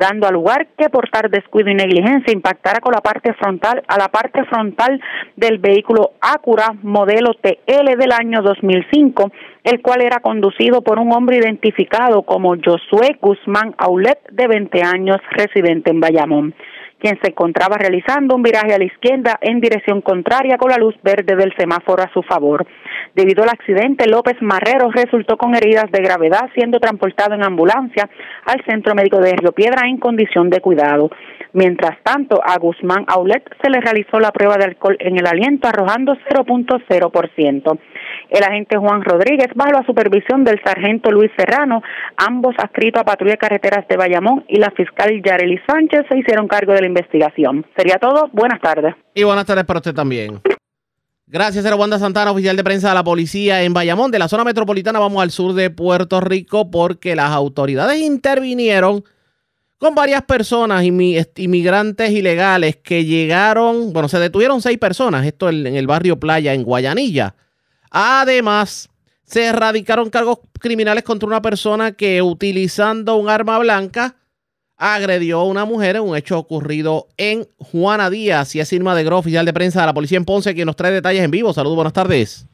dando 0.00 0.26
a 0.26 0.32
lugar 0.32 0.68
que 0.78 0.88
por 0.88 1.10
tal 1.10 1.30
descuido 1.30 1.70
y 1.70 1.74
negligencia 1.74 2.32
impactara 2.32 2.80
con 2.80 2.94
la 2.94 3.02
parte 3.02 3.34
frontal 3.34 3.82
a 3.86 3.98
la 3.98 4.08
parte 4.08 4.44
frontal 4.44 4.98
del 5.36 5.58
vehículo 5.58 6.12
Acura 6.20 6.74
modelo 6.82 7.34
TL 7.34 7.98
del 7.98 8.12
año 8.12 8.40
2005, 8.40 9.30
el 9.64 9.82
cual 9.82 10.00
era 10.00 10.20
conducido 10.20 10.80
por 10.80 10.98
un 10.98 11.12
hombre 11.12 11.36
identificado 11.36 12.22
como 12.22 12.56
Josué 12.56 13.18
Guzmán 13.20 13.74
Aulet 13.76 14.18
de 14.32 14.48
20 14.48 14.82
años, 14.82 15.18
residente 15.32 15.90
en 15.90 16.00
Bayamón 16.00 16.54
quien 17.00 17.18
se 17.22 17.30
encontraba 17.30 17.78
realizando 17.78 18.36
un 18.36 18.42
viraje 18.42 18.74
a 18.74 18.78
la 18.78 18.84
izquierda 18.84 19.38
en 19.40 19.60
dirección 19.60 20.02
contraria 20.02 20.58
con 20.58 20.70
la 20.70 20.76
luz 20.76 20.94
verde 21.02 21.34
del 21.34 21.54
semáforo 21.56 22.02
a 22.02 22.12
su 22.12 22.22
favor. 22.22 22.66
Debido 23.14 23.42
al 23.42 23.50
accidente, 23.50 24.08
López 24.08 24.36
Marrero 24.40 24.90
resultó 24.90 25.36
con 25.36 25.54
heridas 25.54 25.90
de 25.90 26.02
gravedad, 26.02 26.48
siendo 26.54 26.78
transportado 26.78 27.34
en 27.34 27.44
ambulancia 27.44 28.08
al 28.46 28.64
Centro 28.64 28.94
Médico 28.94 29.18
de 29.18 29.32
Río 29.32 29.52
Piedra 29.52 29.88
en 29.88 29.98
condición 29.98 30.50
de 30.50 30.60
cuidado. 30.60 31.10
Mientras 31.52 32.00
tanto, 32.04 32.40
a 32.44 32.56
Guzmán 32.58 33.04
Aulet 33.08 33.42
se 33.60 33.70
le 33.70 33.80
realizó 33.80 34.20
la 34.20 34.30
prueba 34.30 34.56
de 34.56 34.64
alcohol 34.64 34.96
en 35.00 35.18
el 35.18 35.26
aliento, 35.26 35.66
arrojando 35.66 36.16
0.0%. 36.28 37.78
El 38.30 38.44
agente 38.44 38.76
Juan 38.76 39.02
Rodríguez, 39.02 39.48
bajo 39.54 39.72
la 39.72 39.84
supervisión 39.84 40.44
del 40.44 40.60
sargento 40.62 41.10
Luis 41.10 41.32
Serrano, 41.36 41.82
ambos 42.16 42.54
adscritos 42.58 43.02
a 43.02 43.04
Patrulla 43.04 43.32
de 43.32 43.38
Carreteras 43.38 43.88
de 43.88 43.96
Bayamón 43.96 44.44
y 44.46 44.58
la 44.58 44.70
fiscal 44.70 45.20
Yareli 45.22 45.60
Sánchez, 45.66 46.06
se 46.08 46.18
hicieron 46.18 46.46
cargo 46.46 46.72
de 46.72 46.82
la 46.82 46.86
investigación. 46.86 47.66
Sería 47.76 47.96
todo. 47.96 48.28
Buenas 48.32 48.60
tardes. 48.60 48.94
Y 49.14 49.24
buenas 49.24 49.46
tardes 49.46 49.64
para 49.64 49.78
usted 49.78 49.94
también. 49.94 50.40
Gracias, 51.32 51.64
era 51.64 51.76
Wanda 51.76 51.96
Santana, 51.96 52.32
oficial 52.32 52.56
de 52.56 52.64
prensa 52.64 52.88
de 52.88 52.94
la 52.94 53.04
policía 53.04 53.62
en 53.62 53.72
Bayamón. 53.72 54.10
De 54.10 54.18
la 54.18 54.26
zona 54.26 54.42
metropolitana 54.42 54.98
vamos 54.98 55.22
al 55.22 55.30
sur 55.30 55.52
de 55.52 55.70
Puerto 55.70 56.20
Rico 56.20 56.72
porque 56.72 57.14
las 57.14 57.30
autoridades 57.30 58.00
intervinieron 58.00 59.04
con 59.78 59.94
varias 59.94 60.22
personas, 60.22 60.82
inmigrantes 60.84 62.10
ilegales 62.10 62.78
que 62.78 63.04
llegaron, 63.04 63.92
bueno, 63.92 64.08
se 64.08 64.18
detuvieron 64.18 64.60
seis 64.60 64.76
personas, 64.76 65.24
esto 65.24 65.48
en 65.48 65.68
el 65.68 65.86
barrio 65.86 66.18
Playa, 66.18 66.52
en 66.52 66.64
Guayanilla. 66.64 67.36
Además, 67.92 68.88
se 69.22 69.44
erradicaron 69.44 70.10
cargos 70.10 70.40
criminales 70.58 71.04
contra 71.04 71.28
una 71.28 71.40
persona 71.40 71.92
que 71.92 72.22
utilizando 72.22 73.14
un 73.14 73.28
arma 73.28 73.56
blanca 73.60 74.16
agredió 74.80 75.40
a 75.40 75.44
una 75.44 75.66
mujer 75.66 75.96
en 75.96 76.02
un 76.02 76.16
hecho 76.16 76.38
ocurrido 76.38 77.06
en 77.18 77.44
Juana 77.58 78.08
Díaz. 78.08 78.56
Y 78.56 78.60
es 78.60 78.72
Irma 78.72 78.94
de 78.94 79.04
Gro, 79.04 79.18
oficial 79.18 79.44
de 79.44 79.52
prensa 79.52 79.82
de 79.82 79.86
la 79.86 79.94
policía 79.94 80.18
en 80.18 80.24
Ponce, 80.24 80.54
quien 80.54 80.66
nos 80.66 80.74
trae 80.74 80.90
detalles 80.90 81.22
en 81.22 81.30
vivo. 81.30 81.52
Saludos, 81.52 81.76
buenas 81.76 81.92
tardes. 81.92 82.48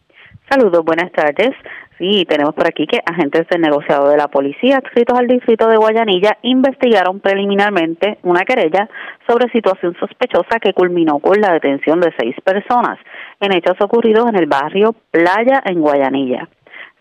Saludos, 0.50 0.84
buenas 0.84 1.10
tardes. 1.12 1.50
Sí, 1.98 2.26
tenemos 2.28 2.54
por 2.54 2.66
aquí 2.66 2.86
que 2.86 3.00
agentes 3.06 3.46
del 3.48 3.62
negociado 3.62 4.10
de 4.10 4.18
la 4.18 4.28
policía 4.28 4.76
adscritos 4.76 5.18
al 5.18 5.26
distrito 5.28 5.66
de 5.66 5.78
Guayanilla 5.78 6.36
investigaron 6.42 7.20
preliminarmente 7.20 8.18
una 8.22 8.44
querella 8.44 8.88
sobre 9.26 9.50
situación 9.50 9.96
sospechosa 9.98 10.60
que 10.60 10.74
culminó 10.74 11.20
con 11.20 11.40
la 11.40 11.54
detención 11.54 12.00
de 12.00 12.12
seis 12.18 12.36
personas 12.44 12.98
en 13.40 13.56
hechos 13.56 13.76
ocurridos 13.80 14.28
en 14.28 14.36
el 14.36 14.46
barrio 14.46 14.94
Playa 15.10 15.62
en 15.64 15.80
Guayanilla 15.80 16.48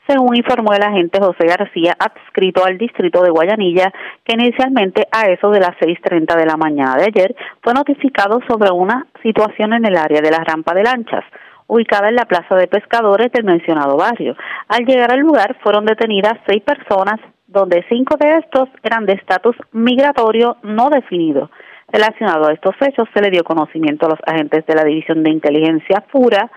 según 0.08 0.36
informó 0.36 0.74
el 0.74 0.84
agente 0.84 1.20
José 1.20 1.48
García, 1.48 1.96
adscrito 1.98 2.66
al 2.66 2.78
distrito 2.78 3.22
de 3.24 3.32
Guayanilla, 3.32 3.92
que 4.24 4.34
inicialmente 4.34 5.08
a 5.12 5.28
eso 5.28 5.50
de 5.50 5.60
las 5.60 5.76
6.30 5.78 6.36
de 6.36 6.46
la 6.46 6.58
mañana 6.58 6.96
de 6.96 7.06
ayer 7.06 7.36
fue 7.62 7.74
notificado 7.74 8.40
sobre 8.48 8.72
una 8.72 9.08
situación 9.24 9.74
en 9.74 9.86
el 9.86 9.98
área 9.98 10.22
de 10.22 10.32
la 10.32 10.44
rampa 10.44 10.74
de 10.74 10.84
lanchas, 10.84 11.24
ubicada 11.68 12.10
en 12.10 12.16
la 12.16 12.26
plaza 12.26 12.56
de 12.56 12.68
pescadores 12.68 13.32
del 13.32 13.44
mencionado 13.44 13.98
barrio. 13.98 14.36
Al 14.68 14.86
llegar 14.86 15.12
al 15.12 15.20
lugar 15.20 15.58
fueron 15.64 15.86
detenidas 15.86 16.38
seis 16.48 16.62
personas, 16.62 17.20
donde 17.48 17.86
cinco 17.90 18.18
de 18.18 18.38
estos 18.40 18.70
eran 18.84 19.06
de 19.06 19.14
estatus 19.14 19.56
migratorio 19.72 20.58
no 20.64 20.90
definido. 20.90 21.50
Relacionado 21.88 22.48
a 22.48 22.54
estos 22.54 22.76
hechos, 22.82 23.08
se 23.14 23.22
le 23.22 23.30
dio 23.30 23.44
conocimiento 23.44 24.06
a 24.06 24.10
los 24.10 24.20
agentes 24.26 24.66
de 24.66 24.76
la 24.76 24.84
División 24.84 25.24
de 25.24 25.32
Inteligencia 25.32 26.04
FURA, 26.12 26.52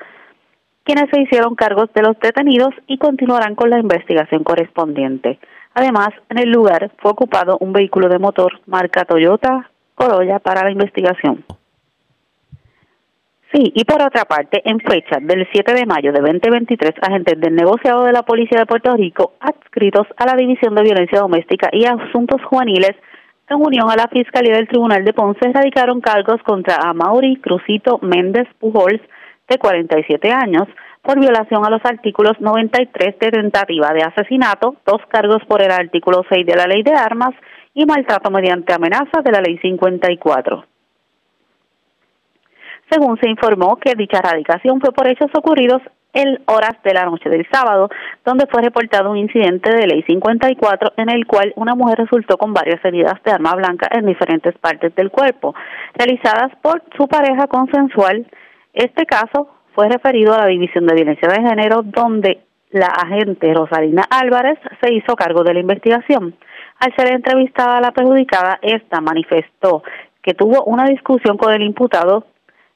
quienes 0.89 1.11
se 1.11 1.21
hicieron 1.21 1.55
cargos 1.55 1.93
de 1.93 2.01
los 2.01 2.19
detenidos 2.19 2.73
y 2.87 2.97
continuarán 2.97 3.55
con 3.55 3.69
la 3.69 3.79
investigación 3.79 4.43
correspondiente. 4.43 5.39
Además, 5.75 6.09
en 6.31 6.39
el 6.39 6.51
lugar 6.51 6.91
fue 6.97 7.11
ocupado 7.11 7.59
un 7.61 7.75
vehículo 7.75 8.09
de 8.09 8.19
motor 8.19 8.59
marca 8.65 9.05
Toyota 9.05 9.69
Corolla 9.95 10.39
para 10.39 10.65
la 10.65 10.71
investigación. 10.71 11.45
Sí, 13.53 13.71
y 13.75 13.85
por 13.85 14.01
otra 14.01 14.25
parte, 14.25 14.63
en 14.65 14.81
fecha 14.81 15.19
del 15.21 15.47
7 15.53 15.75
de 15.75 15.85
mayo 15.85 16.11
de 16.11 16.21
2023, 16.21 16.95
agentes 17.03 17.39
del 17.39 17.55
negociado 17.55 18.05
de 18.05 18.13
la 18.13 18.23
Policía 18.23 18.61
de 18.61 18.67
Puerto 18.67 18.97
Rico, 18.97 19.35
adscritos 19.41 20.07
a 20.17 20.25
la 20.25 20.37
División 20.37 20.75
de 20.75 20.85
Violencia 20.85 21.21
Doméstica 21.21 21.69
y 21.71 21.85
Asuntos 21.85 22.43
Juveniles, 22.45 22.97
en 23.51 23.57
unión 23.61 23.91
a 23.91 23.97
la 23.97 24.09
Fiscalía 24.09 24.57
del 24.57 24.69
Tribunal 24.69 25.05
de 25.05 25.13
Ponce, 25.13 25.53
radicaron 25.53 26.01
cargos 26.01 26.43
contra 26.45 26.77
Amaury 26.77 27.37
Crucito 27.43 27.99
Méndez 28.01 28.49
Pujols, 28.59 29.03
de 29.49 29.59
47 29.59 30.31
años 30.31 30.69
por 31.03 31.19
violación 31.19 31.65
a 31.65 31.71
los 31.71 31.85
artículos 31.85 32.41
93 32.41 33.19
de 33.19 33.31
tentativa 33.31 33.93
de 33.93 34.03
asesinato, 34.03 34.77
dos 34.85 35.01
cargos 35.09 35.43
por 35.47 35.63
el 35.63 35.71
artículo 35.71 36.23
6 36.29 36.45
de 36.45 36.57
la 36.57 36.67
Ley 36.67 36.83
de 36.83 36.93
Armas 36.93 37.35
y 37.75 37.87
maltrato 37.87 38.31
mediante 38.31 38.73
amenaza 38.73 39.23
de 39.23 39.33
la 39.33 39.41
Ley 39.41 39.59
54. 39.59 40.65
Según 42.91 43.19
se 43.21 43.29
informó 43.29 43.77
que 43.77 43.95
dicha 43.95 44.19
erradicación 44.19 44.81
fue 44.81 44.93
por 44.93 45.07
hechos 45.07 45.31
ocurridos 45.35 45.83
en 46.15 46.41
horas 46.47 46.83
de 46.83 46.95
la 46.95 47.05
noche 47.05 47.29
del 47.29 47.47
sábado, 47.53 47.91
donde 48.25 48.47
fue 48.47 48.63
reportado 48.63 49.11
un 49.11 49.19
incidente 49.19 49.71
de 49.71 49.87
ley 49.87 50.03
54 50.03 50.95
en 50.97 51.11
el 51.11 51.27
cual 51.27 51.53
una 51.57 51.75
mujer 51.75 51.99
resultó 51.99 52.39
con 52.39 52.55
varias 52.55 52.83
heridas 52.85 53.23
de 53.25 53.31
arma 53.31 53.55
blanca 53.55 53.89
en 53.93 54.07
diferentes 54.07 54.57
partes 54.59 54.95
del 54.95 55.11
cuerpo, 55.11 55.55
realizadas 55.95 56.51
por 56.63 56.83
su 56.97 57.07
pareja 57.09 57.47
consensual 57.47 58.27
este 58.79 59.07
caso 59.07 59.49
fue 59.75 59.89
referido 59.89 60.35
a 60.35 60.39
la 60.39 60.47
División 60.47 60.87
de 60.87 60.95
Violencia 60.95 61.29
de 61.29 61.43
Género, 61.43 61.83
donde 61.83 62.41
la 62.71 62.87
agente 62.87 63.53
Rosalina 63.53 64.05
Álvarez 64.09 64.59
se 64.81 64.95
hizo 64.95 65.17
cargo 65.17 65.43
de 65.43 65.55
la 65.55 65.61
investigación. 65.61 66.37
Al 66.79 66.95
ser 66.95 67.13
entrevistada 67.13 67.79
a 67.79 67.81
la 67.81 67.91
perjudicada, 67.91 68.59
esta 68.63 69.01
manifestó 69.01 69.83
que 70.23 70.35
tuvo 70.35 70.63
una 70.65 70.85
discusión 70.85 71.37
con 71.37 71.53
el 71.53 71.63
imputado 71.63 72.27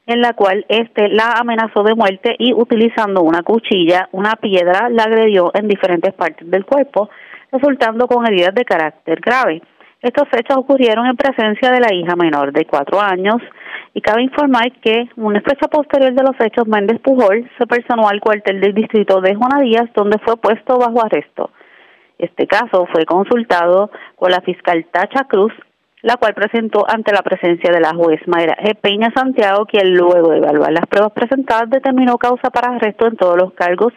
en 0.07 0.21
la 0.21 0.33
cual 0.33 0.67
éste 0.69 1.09
la 1.09 1.35
amenazó 1.35 1.85
de 1.85 1.95
muerte 1.95 2.35
y 2.37 2.53
utilizando 2.53 3.23
una 3.23 3.43
cuchilla, 3.43 4.09
una 4.11 4.35
piedra, 4.35 4.89
la 4.89 5.05
agredió 5.05 5.53
en 5.55 5.69
diferentes 5.69 6.13
partes 6.15 6.51
del 6.51 6.65
cuerpo, 6.65 7.11
resultando 7.53 8.09
con 8.09 8.27
heridas 8.27 8.55
de 8.55 8.65
carácter 8.65 9.21
grave. 9.21 9.63
Estos 10.03 10.27
hechos 10.33 10.57
ocurrieron 10.57 11.07
en 11.07 11.17
presencia 11.17 11.71
de 11.71 11.79
la 11.79 11.95
hija 11.95 12.17
menor 12.17 12.53
de 12.53 12.65
cuatro 12.67 13.01
años 13.01 13.37
y 13.95 14.01
cabe 14.01 14.25
informar 14.25 14.73
que 14.83 15.09
una 15.15 15.41
fecha 15.43 15.69
posterior 15.69 16.13
de 16.13 16.25
los 16.25 16.35
hechos, 16.41 16.67
Méndez 16.67 16.99
Pujol 17.01 17.49
se 17.57 17.67
personó 17.69 18.09
al 18.09 18.21
cuartel 18.21 18.61
del 18.61 18.75
distrito 18.75 19.21
de 19.21 19.37
Juana 19.37 19.61
Díaz, 19.61 19.89
donde 19.95 20.19
fue 20.19 20.37
puesto 20.39 20.77
bajo 20.77 21.05
arresto. 21.05 21.51
Este 22.19 22.49
caso 22.49 22.89
fue 22.91 23.05
consultado 23.05 23.93
con 24.17 24.33
la 24.33 24.41
fiscal 24.41 24.85
Tacha 24.91 25.29
Cruz, 25.29 25.53
la 26.01 26.17
cual 26.17 26.35
presentó 26.35 26.85
ante 26.89 27.13
la 27.13 27.23
presencia 27.23 27.71
de 27.71 27.81
la 27.81 27.95
juez 27.95 28.21
Mayra 28.27 28.57
G. 28.57 28.75
Peña 28.75 29.13
Santiago, 29.15 29.67
quien 29.67 29.95
luego 29.95 30.31
de 30.31 30.39
evaluar 30.39 30.73
las 30.73 30.87
pruebas 30.87 31.13
presentadas 31.13 31.71
determinó 31.71 32.19
causa 32.19 32.51
para 32.51 32.75
arresto 32.75 33.07
en 33.07 33.17
todos 33.17 33.37
los 33.37 33.53
cargos 33.53 33.93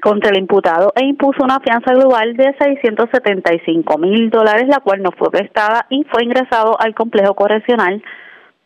contra 0.00 0.30
el 0.30 0.38
imputado 0.38 0.92
e 0.96 1.04
impuso 1.04 1.44
una 1.44 1.60
fianza 1.60 1.92
global 1.92 2.34
de 2.36 2.54
675 2.58 3.98
mil 3.98 4.30
dólares, 4.30 4.66
la 4.68 4.80
cual 4.80 5.02
no 5.02 5.10
fue 5.12 5.30
prestada 5.30 5.86
y 5.90 6.04
fue 6.04 6.24
ingresado 6.24 6.80
al 6.80 6.94
complejo 6.94 7.34
correccional 7.34 8.02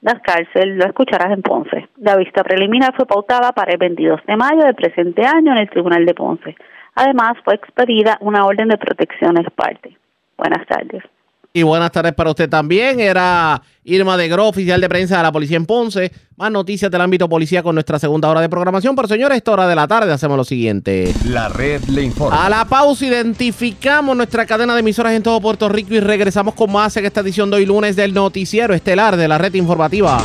las 0.05 0.21
cárcel, 0.21 0.77
lo 0.77 0.85
escucharás 0.85 1.33
en 1.33 1.41
Ponce. 1.41 1.89
La 1.97 2.17
vista 2.17 2.45
preliminar 2.45 2.95
fue 2.95 3.07
pautada 3.07 3.53
para 3.53 3.73
el 3.73 3.79
22 3.79 4.21
de 4.27 4.37
mayo 4.37 4.63
del 4.63 4.75
presente 4.75 5.25
año 5.25 5.53
en 5.53 5.59
el 5.59 5.71
Tribunal 5.71 6.05
de 6.05 6.13
Ponce. 6.13 6.55
Además, 6.95 7.39
fue 7.43 7.55
expedida 7.55 8.19
una 8.21 8.45
orden 8.45 8.69
de 8.69 8.77
protección 8.77 9.39
ex 9.39 9.51
parte. 9.53 9.97
Buenas 10.37 10.67
tardes. 10.67 11.03
Y 11.57 11.63
buenas 11.63 11.93
tardes 11.93 12.13
para 12.15 12.31
usted 12.31 12.51
también. 12.51 12.99
Era 12.99 13.63
Irma 13.85 14.17
de 14.17 14.27
Gro, 14.27 14.49
oficial 14.49 14.81
de 14.81 14.89
prensa 14.89 15.19
de 15.19 15.23
la 15.23 15.31
policía 15.31 15.57
en 15.57 15.67
Ponce. 15.67 16.11
Más 16.37 16.51
noticias 16.51 16.91
del 16.91 17.01
ámbito 17.01 17.29
policía 17.29 17.63
con 17.63 17.77
nuestra 17.77 18.01
segunda 18.01 18.29
hora 18.29 18.41
de 18.41 18.49
programación. 18.49 18.97
Pero 18.97 19.07
señores, 19.07 19.37
esta 19.37 19.53
hora 19.53 19.69
de 19.69 19.77
la 19.77 19.87
tarde 19.87 20.13
hacemos 20.13 20.37
lo 20.37 20.43
siguiente. 20.43 21.15
La 21.27 21.49
red 21.49 21.85
le 21.85 22.03
informa. 22.03 22.45
A 22.45 22.51
la 22.51 22.65
pausa 22.65 23.07
identificamos 23.07 24.17
nuestra 24.17 24.47
cadena 24.47 24.75
de 24.75 24.81
emisoras 24.81 25.13
en 25.13 25.23
todo 25.23 25.41
Puerto 25.41 25.69
Rico 25.69 25.95
y 25.95 26.01
regresamos 26.01 26.55
con 26.55 26.73
más 26.73 26.97
en 26.97 27.05
esta 27.05 27.21
edición 27.21 27.49
de 27.51 27.59
hoy 27.59 27.67
lunes 27.67 27.95
del 27.95 28.13
noticiero 28.13 28.75
estelar 28.75 29.17
de 29.17 29.29
la 29.29 29.39
red 29.39 29.55
informativa. 29.55 30.21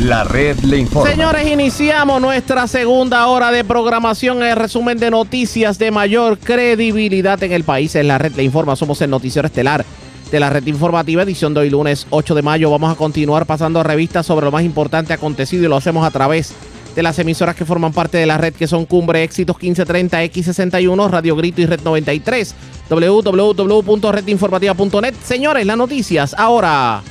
La 0.00 0.24
red 0.24 0.58
le 0.60 0.78
informa. 0.78 1.10
Señores, 1.10 1.46
iniciamos 1.46 2.20
nuestra 2.20 2.66
segunda 2.66 3.26
hora 3.28 3.52
de 3.52 3.64
programación. 3.64 4.42
El 4.42 4.56
resumen 4.56 4.98
de 4.98 5.10
noticias 5.10 5.78
de 5.78 5.90
mayor 5.90 6.38
credibilidad 6.38 7.42
en 7.42 7.52
el 7.52 7.64
país. 7.64 7.94
En 7.94 8.08
la 8.08 8.18
red 8.18 8.34
le 8.34 8.42
informa. 8.42 8.76
Somos 8.76 9.00
el 9.00 9.10
noticiero 9.10 9.46
estelar 9.46 9.84
de 10.30 10.40
la 10.40 10.50
red 10.50 10.66
informativa, 10.66 11.22
edición 11.22 11.54
de 11.54 11.60
hoy 11.60 11.70
lunes 11.70 12.06
8 12.10 12.34
de 12.34 12.42
mayo. 12.42 12.70
Vamos 12.70 12.90
a 12.90 12.96
continuar 12.96 13.46
pasando 13.46 13.82
revistas 13.82 14.26
sobre 14.26 14.46
lo 14.46 14.52
más 14.52 14.64
importante 14.64 15.12
acontecido 15.12 15.64
y 15.64 15.68
lo 15.68 15.76
hacemos 15.76 16.06
a 16.06 16.10
través 16.10 16.54
de 16.94 17.02
las 17.02 17.18
emisoras 17.18 17.54
que 17.54 17.64
forman 17.64 17.92
parte 17.92 18.18
de 18.18 18.26
la 18.26 18.36
red, 18.38 18.54
que 18.54 18.66
son 18.66 18.86
Cumbre 18.86 19.22
Éxitos 19.22 19.56
1530, 19.56 20.24
X61, 20.24 21.10
Radio 21.10 21.36
Grito 21.36 21.60
y 21.60 21.66
Red 21.66 21.82
93, 21.82 22.54
www.redinformativa.net. 22.90 25.14
Señores, 25.22 25.64
las 25.66 25.76
noticias 25.76 26.34
ahora. 26.36 27.02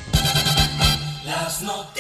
Las 1.26 1.62
noticias. 1.62 1.91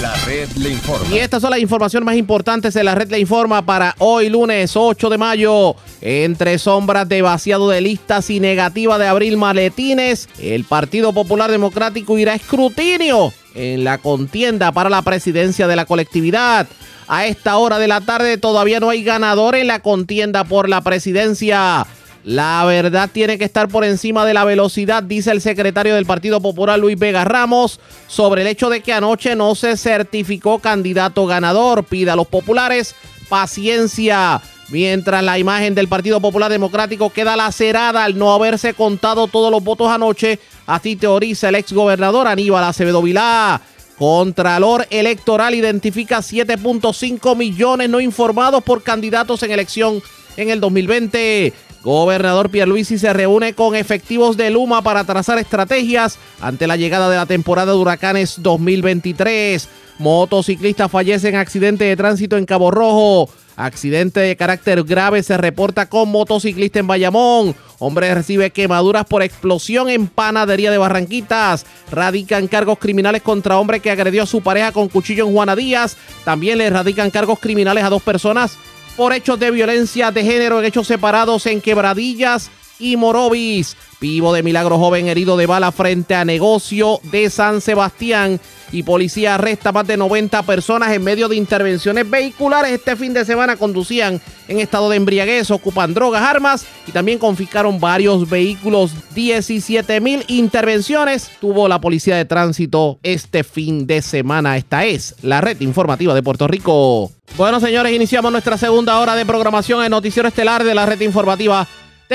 La 0.00 0.14
red 0.24 0.48
le 0.56 0.70
informa. 0.70 1.14
Y 1.14 1.18
estas 1.18 1.42
son 1.42 1.50
las 1.50 1.60
informaciones 1.60 2.06
más 2.06 2.16
importantes 2.16 2.72
de 2.72 2.82
la 2.82 2.94
red 2.94 3.10
le 3.10 3.18
informa 3.18 3.66
para 3.66 3.94
hoy 3.98 4.30
lunes 4.30 4.74
8 4.74 5.10
de 5.10 5.18
mayo. 5.18 5.76
Entre 6.00 6.58
sombras 6.58 7.06
de 7.06 7.20
vaciado 7.20 7.68
de 7.68 7.82
listas 7.82 8.30
y 8.30 8.40
negativa 8.40 8.96
de 8.98 9.06
abril 9.06 9.36
maletines, 9.36 10.30
el 10.38 10.64
Partido 10.64 11.12
Popular 11.12 11.50
Democrático 11.50 12.16
irá 12.16 12.32
a 12.32 12.36
escrutinio 12.36 13.34
en 13.54 13.84
la 13.84 13.98
contienda 13.98 14.72
para 14.72 14.88
la 14.88 15.02
presidencia 15.02 15.66
de 15.66 15.76
la 15.76 15.84
colectividad. 15.84 16.66
A 17.06 17.26
esta 17.26 17.58
hora 17.58 17.78
de 17.78 17.88
la 17.88 18.00
tarde 18.00 18.38
todavía 18.38 18.80
no 18.80 18.88
hay 18.88 19.02
ganador 19.02 19.54
en 19.54 19.66
la 19.66 19.80
contienda 19.80 20.44
por 20.44 20.70
la 20.70 20.80
presidencia. 20.80 21.86
La 22.24 22.64
verdad 22.66 23.08
tiene 23.10 23.38
que 23.38 23.44
estar 23.44 23.68
por 23.68 23.84
encima 23.84 24.26
de 24.26 24.34
la 24.34 24.44
velocidad, 24.44 25.02
dice 25.02 25.30
el 25.30 25.40
secretario 25.40 25.94
del 25.94 26.04
Partido 26.04 26.40
Popular 26.40 26.78
Luis 26.78 26.98
Vega 26.98 27.24
Ramos, 27.24 27.80
sobre 28.08 28.42
el 28.42 28.48
hecho 28.48 28.68
de 28.68 28.82
que 28.82 28.92
anoche 28.92 29.34
no 29.36 29.54
se 29.54 29.76
certificó 29.76 30.58
candidato 30.58 31.24
ganador. 31.26 31.84
Pida 31.84 32.12
a 32.12 32.16
los 32.16 32.28
populares 32.28 32.94
paciencia. 33.30 34.42
Mientras 34.68 35.24
la 35.24 35.38
imagen 35.38 35.74
del 35.74 35.88
Partido 35.88 36.20
Popular 36.20 36.50
Democrático 36.50 37.10
queda 37.10 37.36
lacerada 37.36 38.04
al 38.04 38.16
no 38.16 38.32
haberse 38.32 38.74
contado 38.74 39.26
todos 39.26 39.50
los 39.50 39.64
votos 39.64 39.88
anoche, 39.90 40.38
así 40.66 40.94
teoriza 40.94 41.48
el 41.48 41.56
exgobernador 41.56 42.28
Aníbal 42.28 42.64
Acevedo 42.64 43.02
Vilá. 43.02 43.60
Contralor 43.98 44.86
Electoral 44.90 45.54
identifica 45.54 46.18
7.5 46.18 47.36
millones 47.36 47.90
no 47.90 48.00
informados 48.00 48.62
por 48.62 48.82
candidatos 48.82 49.42
en 49.42 49.50
elección 49.50 50.02
en 50.36 50.50
el 50.50 50.60
2020. 50.60 51.52
Gobernador 51.82 52.50
Pierluisi 52.50 52.98
se 52.98 53.12
reúne 53.12 53.54
con 53.54 53.74
efectivos 53.74 54.36
de 54.36 54.50
Luma 54.50 54.82
para 54.82 55.04
trazar 55.04 55.38
estrategias 55.38 56.18
ante 56.40 56.66
la 56.66 56.76
llegada 56.76 57.08
de 57.08 57.16
la 57.16 57.26
temporada 57.26 57.72
de 57.72 57.78
huracanes 57.78 58.42
2023. 58.42 59.66
Motociclista 59.98 60.88
fallece 60.88 61.28
en 61.28 61.36
accidente 61.36 61.84
de 61.84 61.96
tránsito 61.96 62.36
en 62.36 62.44
Cabo 62.44 62.70
Rojo. 62.70 63.30
Accidente 63.56 64.20
de 64.20 64.36
carácter 64.36 64.82
grave 64.84 65.22
se 65.22 65.36
reporta 65.36 65.86
con 65.86 66.10
motociclista 66.10 66.78
en 66.78 66.86
Bayamón. 66.86 67.54
Hombre 67.78 68.14
recibe 68.14 68.50
quemaduras 68.50 69.04
por 69.06 69.22
explosión 69.22 69.88
en 69.88 70.06
panadería 70.06 70.70
de 70.70 70.78
Barranquitas. 70.78 71.66
Radican 71.90 72.46
cargos 72.46 72.78
criminales 72.78 73.22
contra 73.22 73.58
hombre 73.58 73.80
que 73.80 73.90
agredió 73.90 74.22
a 74.22 74.26
su 74.26 74.42
pareja 74.42 74.72
con 74.72 74.88
cuchillo 74.88 75.26
en 75.26 75.32
Juana 75.32 75.56
Díaz. 75.56 75.96
También 76.24 76.58
le 76.58 76.70
radican 76.70 77.10
cargos 77.10 77.38
criminales 77.38 77.84
a 77.84 77.90
dos 77.90 78.02
personas 78.02 78.56
por 78.96 79.12
hechos 79.12 79.38
de 79.38 79.50
violencia 79.50 80.10
de 80.10 80.22
género 80.22 80.60
en 80.60 80.66
hechos 80.66 80.86
separados 80.86 81.46
en 81.46 81.60
Quebradillas 81.60 82.50
y 82.80 82.96
Morovis. 82.96 83.76
Vivo 84.00 84.32
de 84.32 84.42
milagro 84.42 84.78
joven 84.78 85.08
herido 85.08 85.36
de 85.36 85.46
bala 85.46 85.72
frente 85.72 86.14
a 86.14 86.24
negocio 86.24 87.00
de 87.12 87.28
San 87.28 87.60
Sebastián. 87.60 88.40
Y 88.72 88.84
policía 88.84 89.34
arresta 89.34 89.72
más 89.72 89.86
de 89.86 89.96
90 89.96 90.42
personas 90.44 90.92
en 90.92 91.02
medio 91.02 91.28
de 91.28 91.36
intervenciones 91.36 92.08
vehiculares. 92.08 92.72
Este 92.72 92.94
fin 92.96 93.12
de 93.12 93.24
semana 93.24 93.56
conducían 93.56 94.20
en 94.46 94.60
estado 94.60 94.88
de 94.88 94.96
embriaguez, 94.96 95.50
ocupan 95.50 95.92
drogas, 95.92 96.22
armas 96.22 96.64
y 96.86 96.92
también 96.92 97.18
confiscaron 97.18 97.80
varios 97.80 98.30
vehículos. 98.30 98.92
17 99.14 100.00
mil 100.00 100.24
intervenciones 100.28 101.30
tuvo 101.40 101.68
la 101.68 101.80
policía 101.80 102.16
de 102.16 102.24
tránsito 102.24 103.00
este 103.02 103.42
fin 103.42 103.86
de 103.86 104.02
semana. 104.02 104.56
Esta 104.56 104.84
es 104.84 105.16
la 105.22 105.40
red 105.40 105.60
informativa 105.60 106.14
de 106.14 106.22
Puerto 106.22 106.46
Rico. 106.46 107.10
Bueno, 107.36 107.60
señores, 107.60 107.92
iniciamos 107.92 108.30
nuestra 108.30 108.56
segunda 108.56 108.98
hora 109.00 109.14
de 109.14 109.26
programación 109.26 109.84
en 109.84 109.90
Noticiero 109.90 110.28
Estelar 110.28 110.62
de 110.64 110.74
la 110.74 110.86
red 110.86 111.00
informativa 111.00 111.66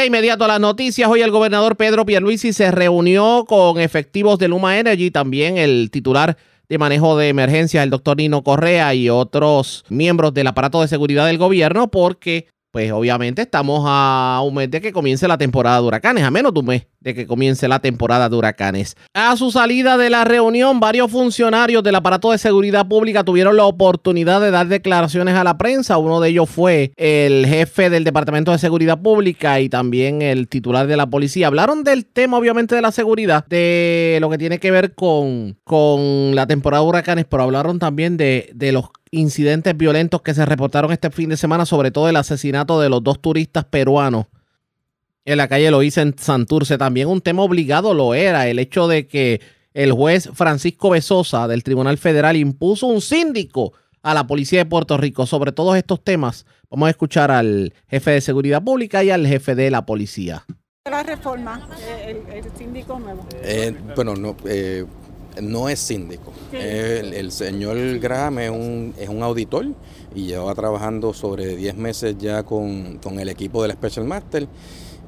de 0.01 0.07
inmediato 0.07 0.43
a 0.43 0.49
las 0.49 0.59
noticias, 0.59 1.09
hoy 1.09 1.21
el 1.21 1.31
gobernador 1.31 1.77
Pedro 1.77 2.05
Pierluisi 2.05 2.51
se 2.51 2.69
reunió 2.69 3.45
con 3.47 3.79
efectivos 3.79 4.37
de 4.37 4.49
Luma 4.49 4.77
Energy, 4.77 5.09
también 5.09 5.57
el 5.57 5.89
titular 5.89 6.35
de 6.67 6.77
manejo 6.77 7.17
de 7.17 7.29
emergencias, 7.29 7.81
el 7.81 7.91
doctor 7.91 8.17
Nino 8.17 8.43
Correa 8.43 8.93
y 8.93 9.09
otros 9.09 9.85
miembros 9.87 10.33
del 10.33 10.47
aparato 10.47 10.81
de 10.81 10.89
seguridad 10.89 11.25
del 11.27 11.37
gobierno, 11.37 11.89
porque 11.89 12.47
pues 12.75 12.91
obviamente 12.91 13.43
estamos 13.43 13.83
a 13.87 14.41
un 14.43 14.53
mes 14.53 14.69
de 14.69 14.81
que 14.81 14.91
comience 14.91 15.29
la 15.29 15.37
temporada 15.37 15.79
de 15.79 15.87
huracanes, 15.87 16.25
a 16.25 16.29
menos 16.29 16.53
de 16.53 16.59
un 16.59 16.65
mes 16.65 16.87
de 16.99 17.13
que 17.13 17.25
comience 17.25 17.69
la 17.69 17.79
temporada 17.79 18.27
de 18.27 18.35
huracanes. 18.35 18.97
A 19.13 19.37
su 19.37 19.49
salida 19.49 19.95
de 19.95 20.09
la 20.09 20.25
reunión, 20.25 20.81
varios 20.81 21.09
funcionarios 21.09 21.83
del 21.83 21.95
aparato 21.95 22.31
de 22.31 22.37
seguridad 22.37 22.85
pública 22.85 23.23
tuvieron 23.23 23.55
la 23.55 23.63
oportunidad 23.63 24.41
de 24.41 24.51
dar 24.51 24.67
declaraciones 24.67 25.35
a 25.35 25.45
la 25.45 25.57
prensa. 25.57 25.97
Uno 25.97 26.19
de 26.19 26.27
ellos 26.27 26.49
fue 26.49 26.91
el 26.97 27.45
jefe 27.45 27.89
del 27.89 28.03
Departamento 28.03 28.51
de 28.51 28.57
Seguridad 28.57 29.01
Pública 29.01 29.61
y 29.61 29.69
también 29.69 30.21
el 30.21 30.49
titular 30.49 30.85
de 30.85 30.97
la 30.97 31.07
policía. 31.07 31.47
Hablaron 31.47 31.85
del 31.85 32.05
tema, 32.05 32.37
obviamente, 32.37 32.75
de 32.75 32.81
la 32.81 32.91
seguridad, 32.91 33.45
de 33.45 34.17
lo 34.19 34.29
que 34.29 34.37
tiene 34.37 34.59
que 34.59 34.71
ver 34.71 34.95
con, 34.95 35.57
con 35.63 36.35
la 36.35 36.45
temporada 36.45 36.83
de 36.83 36.89
huracanes, 36.89 37.25
pero 37.29 37.43
hablaron 37.43 37.79
también 37.79 38.17
de, 38.17 38.49
de 38.53 38.73
los 38.73 38.89
incidentes 39.15 39.75
violentos 39.75 40.21
que 40.21 40.33
se 40.33 40.45
reportaron 40.45 40.91
este 40.91 41.09
fin 41.09 41.29
de 41.29 41.37
semana, 41.37 41.65
sobre 41.65 41.91
todo 41.91 42.09
el 42.09 42.15
asesinato 42.15 42.79
de 42.79 42.89
los 42.89 43.03
dos 43.03 43.21
turistas 43.21 43.65
peruanos 43.65 44.27
en 45.25 45.37
la 45.37 45.47
calle 45.47 45.71
Loíza 45.71 46.01
en 46.01 46.17
Santurce. 46.17 46.77
También 46.77 47.07
un 47.07 47.21
tema 47.21 47.41
obligado 47.41 47.93
lo 47.93 48.13
era 48.13 48.47
el 48.47 48.59
hecho 48.59 48.87
de 48.87 49.07
que 49.07 49.41
el 49.73 49.91
juez 49.91 50.29
Francisco 50.33 50.91
Besosa 50.91 51.47
del 51.47 51.63
Tribunal 51.63 51.97
Federal 51.97 52.35
impuso 52.37 52.87
un 52.87 53.01
síndico 53.01 53.73
a 54.03 54.13
la 54.13 54.27
policía 54.27 54.59
de 54.59 54.65
Puerto 54.65 54.97
Rico 54.97 55.25
sobre 55.25 55.51
todos 55.51 55.75
estos 55.75 56.03
temas. 56.03 56.45
Vamos 56.69 56.87
a 56.87 56.91
escuchar 56.91 57.31
al 57.31 57.73
jefe 57.87 58.11
de 58.11 58.21
seguridad 58.21 58.63
pública 58.63 59.03
y 59.03 59.09
al 59.09 59.25
jefe 59.25 59.55
de 59.55 59.71
la 59.71 59.85
policía. 59.85 60.45
La 60.89 61.01
reforma, 61.01 61.67
el, 62.05 62.17
el 62.31 62.45
síndico 62.55 62.99
nuevo. 62.99 63.27
Eh, 63.41 63.75
bueno, 63.95 64.15
no, 64.15 64.37
eh, 64.45 64.85
no 65.41 65.69
es 65.69 65.79
síndico. 65.79 66.31
El, 66.51 67.13
el, 67.13 67.31
señor 67.31 67.99
Graham 67.99 68.39
es 68.39 68.49
un, 68.49 68.93
es 68.97 69.09
un 69.09 69.23
auditor 69.23 69.67
y 70.13 70.25
lleva 70.25 70.53
trabajando 70.55 71.13
sobre 71.13 71.55
10 71.55 71.75
meses 71.75 72.15
ya 72.17 72.43
con, 72.43 72.99
con, 72.99 73.19
el 73.19 73.29
equipo 73.29 73.61
del 73.61 73.73
Special 73.73 74.05
Master. 74.05 74.47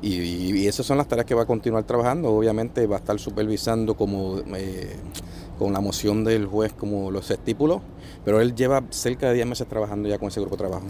Y, 0.01 0.13
y, 0.13 0.67
esas 0.67 0.85
son 0.85 0.97
las 0.97 1.07
tareas 1.07 1.25
que 1.25 1.33
va 1.33 1.43
a 1.43 1.47
continuar 1.47 1.83
trabajando. 1.83 2.29
Obviamente 2.29 2.85
va 2.85 2.97
a 2.97 2.99
estar 2.99 3.17
supervisando 3.19 3.95
como 3.95 4.39
eh, 4.55 4.95
con 5.57 5.73
la 5.73 5.81
moción 5.81 6.23
del 6.23 6.45
juez 6.45 6.73
como 6.73 7.09
los 7.11 7.31
estipuló, 7.31 7.81
pero 8.23 8.41
él 8.41 8.55
lleva 8.55 8.83
cerca 8.89 9.29
de 9.29 9.35
10 9.35 9.47
meses 9.47 9.67
trabajando 9.67 10.07
ya 10.07 10.19
con 10.19 10.27
ese 10.27 10.39
grupo 10.39 10.55
de 10.55 10.59
trabajo. 10.59 10.85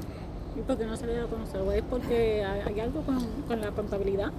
¿Y 0.68 0.72
por 0.72 0.78
qué 0.78 0.86
no 0.86 0.98
se 0.98 1.06
a 1.06 1.26
conocer? 1.28 1.62
¿O 1.62 1.72
es 1.72 1.82
porque 1.90 2.44
hay 2.44 2.78
algo 2.82 3.02
con, 3.02 3.62
la 3.62 3.72
contabilidad? 3.72 4.34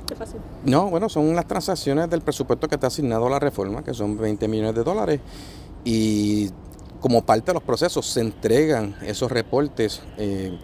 No, 0.63 0.91
bueno, 0.91 1.09
son 1.09 1.35
las 1.35 1.49
transacciones 1.49 2.11
del 2.11 2.21
presupuesto 2.21 2.69
que 2.69 2.75
está 2.75 2.89
asignado 2.89 3.29
a 3.29 3.31
la 3.31 3.39
reforma, 3.39 3.83
que 3.83 3.95
son 3.95 4.19
20 4.19 4.47
millones 4.47 4.75
de 4.75 4.85
dólares, 4.85 5.21
y 5.87 6.51
como 7.01 7.23
parte 7.25 7.47
de 7.47 7.55
los 7.55 7.63
procesos 7.63 8.05
se 8.05 8.21
entregan 8.21 8.95
esos 9.07 9.33
reportes 9.33 10.03
eh, 10.19 10.59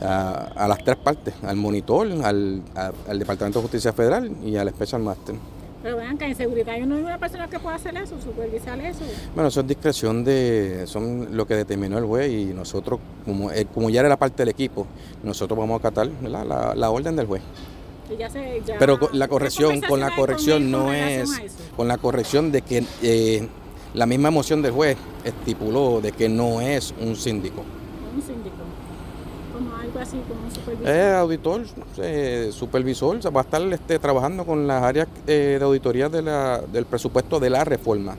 a, 0.00 0.66
las 0.66 0.78
tres 0.78 0.96
partes, 0.96 1.34
al 1.42 1.56
monitor, 1.56 2.08
al, 2.24 2.62
al 2.74 3.18
Departamento 3.18 3.58
de 3.58 3.62
Justicia 3.64 3.92
Federal 3.92 4.34
y 4.42 4.56
al 4.56 4.70
Special 4.70 5.02
Master. 5.02 5.34
Pero 5.84 5.98
vean 5.98 6.16
que 6.16 6.24
en 6.24 6.34
seguridad 6.34 6.78
no 6.78 6.94
hay 6.94 7.02
una 7.02 7.18
persona 7.18 7.46
que 7.46 7.58
pueda 7.60 7.76
hacer 7.76 7.94
eso, 7.98 8.18
supervisar 8.18 8.80
eso. 8.80 9.04
Bueno, 9.34 9.48
eso 9.48 9.60
es 9.60 9.66
discreción 9.66 10.24
de, 10.24 10.84
son 10.86 11.36
lo 11.36 11.46
que 11.46 11.56
determinó 11.56 11.98
el 11.98 12.06
juez 12.06 12.32
y 12.32 12.46
nosotros, 12.54 12.98
como, 13.26 13.50
eh, 13.50 13.66
como 13.66 13.90
ya 13.90 14.00
era 14.00 14.16
parte 14.16 14.38
del 14.38 14.48
equipo, 14.48 14.86
nosotros 15.22 15.58
vamos 15.58 15.74
a 15.74 15.86
acatar 15.86 16.08
la, 16.22 16.42
la, 16.42 16.74
la 16.74 16.90
orden 16.90 17.14
del 17.16 17.26
juez. 17.26 17.42
Ya 18.18 18.30
se, 18.30 18.62
ya 18.64 18.78
Pero 18.78 18.98
la 19.12 19.28
corrección, 19.28 19.82
con 19.82 20.00
la 20.00 20.16
corrección 20.16 20.70
no 20.70 20.90
es, 20.90 21.30
con 21.76 21.86
la 21.86 21.98
corrección 21.98 22.50
de 22.50 22.62
que 22.62 22.82
eh, 23.02 23.46
la 23.92 24.06
misma 24.06 24.30
moción 24.30 24.62
del 24.62 24.72
juez 24.72 24.96
estipuló 25.22 26.00
de 26.00 26.12
que 26.12 26.30
no 26.30 26.62
es 26.62 26.94
un 26.98 27.14
síndico. 27.14 27.62
Un 28.14 28.22
síndico. 28.22 28.43
Supervisor. 30.02 30.88
Eh, 30.88 31.14
auditor, 31.14 31.62
eh, 31.98 32.50
supervisor, 32.52 33.18
va 33.34 33.40
a 33.40 33.44
estar 33.44 33.62
este, 33.72 33.98
trabajando 34.00 34.44
con 34.44 34.66
las 34.66 34.82
áreas 34.82 35.06
eh, 35.26 35.56
de 35.58 35.64
auditoría 35.64 36.08
de 36.08 36.22
del 36.72 36.84
presupuesto 36.86 37.38
de 37.38 37.50
la 37.50 37.64
reforma 37.64 38.16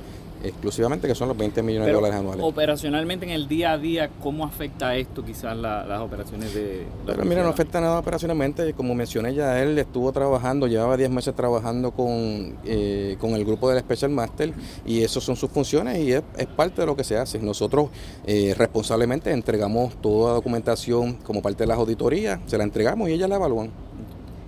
exclusivamente, 0.47 1.07
que 1.07 1.15
son 1.15 1.27
los 1.27 1.37
20 1.37 1.61
millones 1.63 1.87
Pero 1.87 1.97
de 1.97 2.01
dólares 2.01 2.19
anuales. 2.19 2.45
Operacionalmente 2.45 3.25
en 3.25 3.31
el 3.31 3.47
día 3.47 3.73
a 3.73 3.77
día, 3.77 4.09
¿cómo 4.21 4.45
afecta 4.45 4.95
esto 4.95 5.23
quizás 5.23 5.55
la, 5.57 5.85
las 5.85 6.01
operaciones 6.01 6.53
de... 6.53 6.85
La 7.05 7.13
Pero 7.13 7.25
mira, 7.25 7.43
no 7.43 7.49
afecta 7.49 7.81
nada 7.81 7.99
operacionalmente, 7.99 8.73
como 8.73 8.95
mencioné 8.95 9.33
ya, 9.33 9.61
él 9.61 9.77
estuvo 9.77 10.11
trabajando, 10.11 10.67
llevaba 10.67 10.97
10 10.97 11.09
meses 11.09 11.35
trabajando 11.35 11.91
con, 11.91 12.57
eh, 12.65 13.17
con 13.19 13.31
el 13.31 13.45
grupo 13.45 13.69
del 13.69 13.79
Special 13.79 14.11
Master 14.11 14.53
y 14.85 15.03
esas 15.03 15.23
son 15.23 15.35
sus 15.35 15.49
funciones 15.49 15.99
y 15.99 16.13
es, 16.13 16.23
es 16.37 16.47
parte 16.47 16.81
de 16.81 16.87
lo 16.87 16.95
que 16.95 17.03
se 17.03 17.17
hace. 17.17 17.39
Nosotros 17.39 17.89
eh, 18.25 18.53
responsablemente 18.57 19.31
entregamos 19.31 19.95
toda 20.01 20.29
la 20.29 20.35
documentación 20.35 21.13
como 21.15 21.41
parte 21.41 21.63
de 21.63 21.67
las 21.67 21.77
auditorías, 21.77 22.39
se 22.45 22.57
la 22.57 22.63
entregamos 22.63 23.09
y 23.09 23.13
ellas 23.13 23.29
la 23.29 23.35
evalúan. 23.35 23.71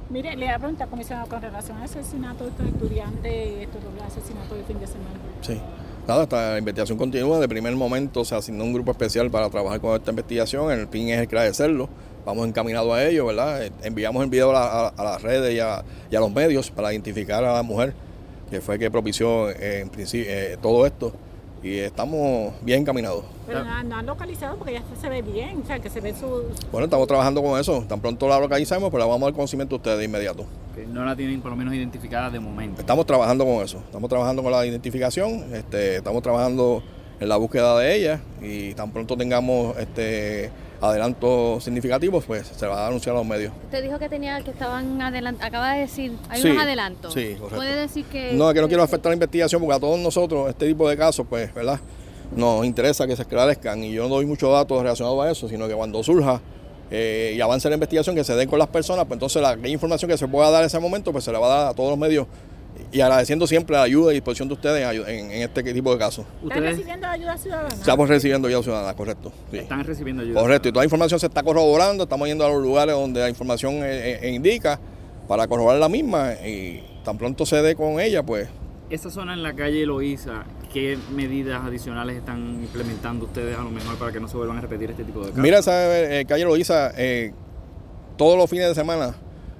Mire, 0.10 0.38
le 0.38 0.46
voy 0.46 0.54
a 0.54 0.58
preguntar, 0.58 0.88
comisionado, 0.88 1.28
con 1.28 1.42
relación 1.42 1.78
al 1.78 1.84
asesinato 1.84 2.46
de 2.46 2.52
estos 2.52 2.66
estudiantes, 2.68 3.34
estos 3.60 3.84
doble 3.84 4.02
asesinatos 4.04 4.58
del 4.58 4.66
fin 4.66 4.80
de 4.80 4.88
semana. 4.88 5.20
Sí. 5.42 5.60
Nada, 6.08 6.24
esta 6.24 6.58
investigación 6.58 6.98
continúa. 6.98 7.38
De 7.38 7.50
primer 7.50 7.76
momento 7.76 8.24
se 8.24 8.34
asignó 8.34 8.64
un 8.64 8.72
grupo 8.72 8.92
especial 8.92 9.30
para 9.30 9.50
trabajar 9.50 9.82
con 9.82 9.94
esta 9.94 10.12
investigación. 10.12 10.72
El 10.72 10.88
fin 10.88 11.10
es 11.10 11.20
agradecerlo. 11.20 11.90
Vamos 12.26 12.48
encaminados 12.48 12.94
a 12.94 13.06
ello, 13.06 13.26
¿verdad? 13.26 13.70
Enviamos 13.84 14.24
el 14.24 14.30
video 14.30 14.52
a, 14.52 14.54
la, 14.54 14.88
a 14.88 15.04
las 15.04 15.22
redes 15.22 15.54
y 15.54 15.60
a, 15.60 15.84
los 16.20 16.32
medios 16.32 16.72
para 16.72 16.94
identificar 16.94 17.44
a 17.44 17.56
la 17.56 17.62
mujer 17.62 17.94
que 18.50 18.62
fue 18.62 18.80
que 18.80 18.90
propició 18.90 19.50
eh, 19.50 19.82
en 19.82 19.92
eh, 19.98 20.58
todo 20.62 20.86
esto. 20.86 21.12
Y 21.64 21.78
estamos 21.80 22.54
bien 22.62 22.82
encaminados. 22.82 23.24
Pero 23.46 23.64
no, 23.64 23.84
no, 23.84 23.96
han 23.98 24.06
localizado 24.06 24.58
porque 24.58 24.74
ya 24.74 24.84
se 25.00 25.10
ve 25.10 25.22
bien, 25.22 25.62
o 25.64 25.66
sea, 25.66 25.80
que 25.80 25.90
se 25.90 26.02
ve 26.02 26.14
su... 26.14 26.44
Bueno, 26.72 26.86
estamos 26.86 27.08
trabajando 27.08 27.42
con 27.42 27.60
eso. 27.60 27.84
Tan 27.88 28.00
pronto 28.00 28.28
la 28.28 28.40
localizamos, 28.40 28.90
pero 28.90 29.00
la 29.00 29.06
vamos 29.06 29.24
a 29.24 29.26
dar 29.26 29.34
conocimiento 29.34 29.76
a 29.76 29.78
ustedes 29.78 29.98
de 29.98 30.06
inmediato. 30.06 30.46
Que 30.76 30.86
no 30.86 31.04
la 31.04 31.16
tienen 31.16 31.42
por 31.42 31.52
lo 31.52 31.58
menos 31.58 31.74
identificada 31.74 32.30
de 32.30 32.40
momento. 32.40 32.82
Estamos 32.82 33.06
trabajando 33.06 33.46
con 33.46 33.64
eso. 33.64 33.78
Estamos 33.80 34.10
trabajando 34.10 34.44
con 34.44 34.52
la 34.52 34.66
identificación. 34.66 35.54
Este, 35.54 35.98
estamos 35.98 36.22
trabajando 36.22 36.84
en 37.20 37.30
la 37.30 37.38
búsqueda 37.38 37.78
de 37.80 37.96
ella 37.96 38.22
y 38.42 38.74
tan 38.74 38.92
pronto 38.92 39.18
tengamos 39.18 39.76
este 39.78 40.52
adelantos 40.82 41.64
significativos, 41.64 42.26
pues 42.26 42.48
se 42.48 42.68
va 42.68 42.86
a 42.86 42.88
anunciar 42.88 43.16
a 43.16 43.20
los 43.20 43.28
medios. 43.28 43.52
Usted 43.66 43.84
dijo 43.84 43.98
que 44.00 44.10
tenía 44.10 44.42
que 44.42 44.52
estaban 44.52 45.02
adelantando, 45.02 45.46
acaba 45.46 45.74
de 45.74 45.82
decir, 45.82 46.14
hay 46.30 46.42
Sí, 46.42 46.50
unos 46.50 46.64
adelantos. 46.64 47.14
sí, 47.14 47.34
correcto. 47.36 47.56
Puede 47.56 47.76
decir 47.76 48.06
que 48.06 48.34
No, 48.34 48.50
es 48.50 48.54
que 48.56 48.62
no 48.62 48.68
quiero 48.68 48.84
afectar 48.84 49.10
la 49.10 49.14
investigación 49.16 49.62
porque 49.62 49.76
a 49.76 49.80
todos 49.80 50.00
nosotros 50.00 50.50
este 50.50 50.68
tipo 50.68 50.88
de 50.90 50.96
casos, 50.98 51.26
pues, 51.30 51.54
¿verdad? 51.54 51.80
Nos 52.36 52.66
interesa 52.66 53.08
que 53.08 53.16
se 53.16 53.22
esclarezcan 53.22 53.84
y 53.84 53.94
yo 53.94 54.04
no 54.04 54.10
doy 54.10 54.26
muchos 54.26 54.52
datos 54.52 54.82
relacionados 54.82 55.26
a 55.26 55.32
eso, 55.32 55.48
sino 55.48 55.68
que 55.68 55.74
cuando 55.74 56.04
surja 56.04 56.42
eh, 56.92 57.34
y 57.36 57.42
avance 57.42 57.68
la 57.70 57.76
investigación, 57.76 58.16
que 58.16 58.24
se 58.24 58.34
den 58.36 58.48
con 58.50 58.60
las 58.60 58.68
personas, 58.70 59.06
pues 59.06 59.16
entonces 59.16 59.42
la 59.42 59.50
aquella 59.50 59.70
información 59.70 60.10
que 60.12 60.18
se 60.18 60.28
pueda 60.28 60.50
dar 60.52 60.62
en 60.62 60.68
ese 60.68 60.80
momento, 60.80 61.12
pues 61.12 61.24
se 61.24 61.32
le 61.32 61.38
va 61.38 61.46
a 61.48 61.58
dar 61.60 61.68
a 61.70 61.74
todos 61.74 61.90
los 61.90 61.98
medios 62.00 62.28
y 62.92 63.02
agradeciendo 63.02 63.48
siempre 63.48 63.76
la 63.76 63.84
ayuda 63.84 64.12
y 64.12 64.16
disposición 64.16 64.48
de 64.48 64.54
ustedes 64.54 65.08
en, 65.08 65.32
este 65.32 65.62
tipo 65.74 65.92
de 65.92 65.98
casos. 65.98 66.26
¿Están 66.44 66.64
recibiendo 66.64 67.08
ayuda 67.08 67.38
ciudadana? 67.38 67.70
Estamos 67.70 68.10
recibiendo 68.10 68.50
ya 68.50 68.64
ciudadana, 68.64 68.94
correcto. 68.96 69.32
sí. 69.52 69.58
Están 69.58 69.84
recibiendo 69.84 70.24
ayuda. 70.24 70.42
Correcto, 70.42 70.70
y 70.70 70.72
toda 70.72 70.84
la 70.84 70.86
información 70.86 71.20
se 71.20 71.28
está 71.28 71.44
corroborando, 71.44 72.04
estamos 72.04 72.28
yendo 72.28 72.46
a 72.46 72.50
los 72.50 72.62
lugares 72.62 72.96
donde 72.96 73.20
la 73.20 73.30
información 73.30 73.76
eh, 73.84 74.20
eh, 74.22 74.32
indica 74.32 74.80
para 75.28 75.48
corroborar 75.48 75.80
la 75.80 75.90
misma 75.90 76.34
y 76.34 76.84
tan 77.04 77.18
pronto 77.18 77.46
se 77.46 77.62
dé 77.62 77.76
con 77.76 78.00
ella, 78.00 78.24
pues 78.24 78.48
Esa 78.90 79.10
zona 79.10 79.34
en 79.34 79.44
la 79.44 79.54
calle 79.54 79.86
Loíza, 79.86 80.46
¿qué 80.72 80.98
medidas 81.14 81.64
adicionales 81.66 82.16
están 82.16 82.64
implementando 82.64 83.26
ustedes 83.26 83.58
a 83.58 83.64
lo 83.64 83.70
mejor 83.70 83.98
para 83.98 84.12
que 84.12 84.20
no 84.20 84.28
se 84.28 84.38
vuelvan 84.38 84.58
a 84.58 84.62
repetir 84.62 84.92
este 84.92 85.04
tipo 85.04 85.20
de 85.20 85.28
casos? 85.28 85.44
Mira, 85.44 85.60
esa 85.60 86.20
eh, 86.20 86.26
calle 86.26 86.46
Loíza, 86.46 86.92
eh, 86.96 87.34
todos 88.18 88.38
los 88.38 88.50
fines 88.50 88.70
de 88.70 88.76
semana 88.76 89.16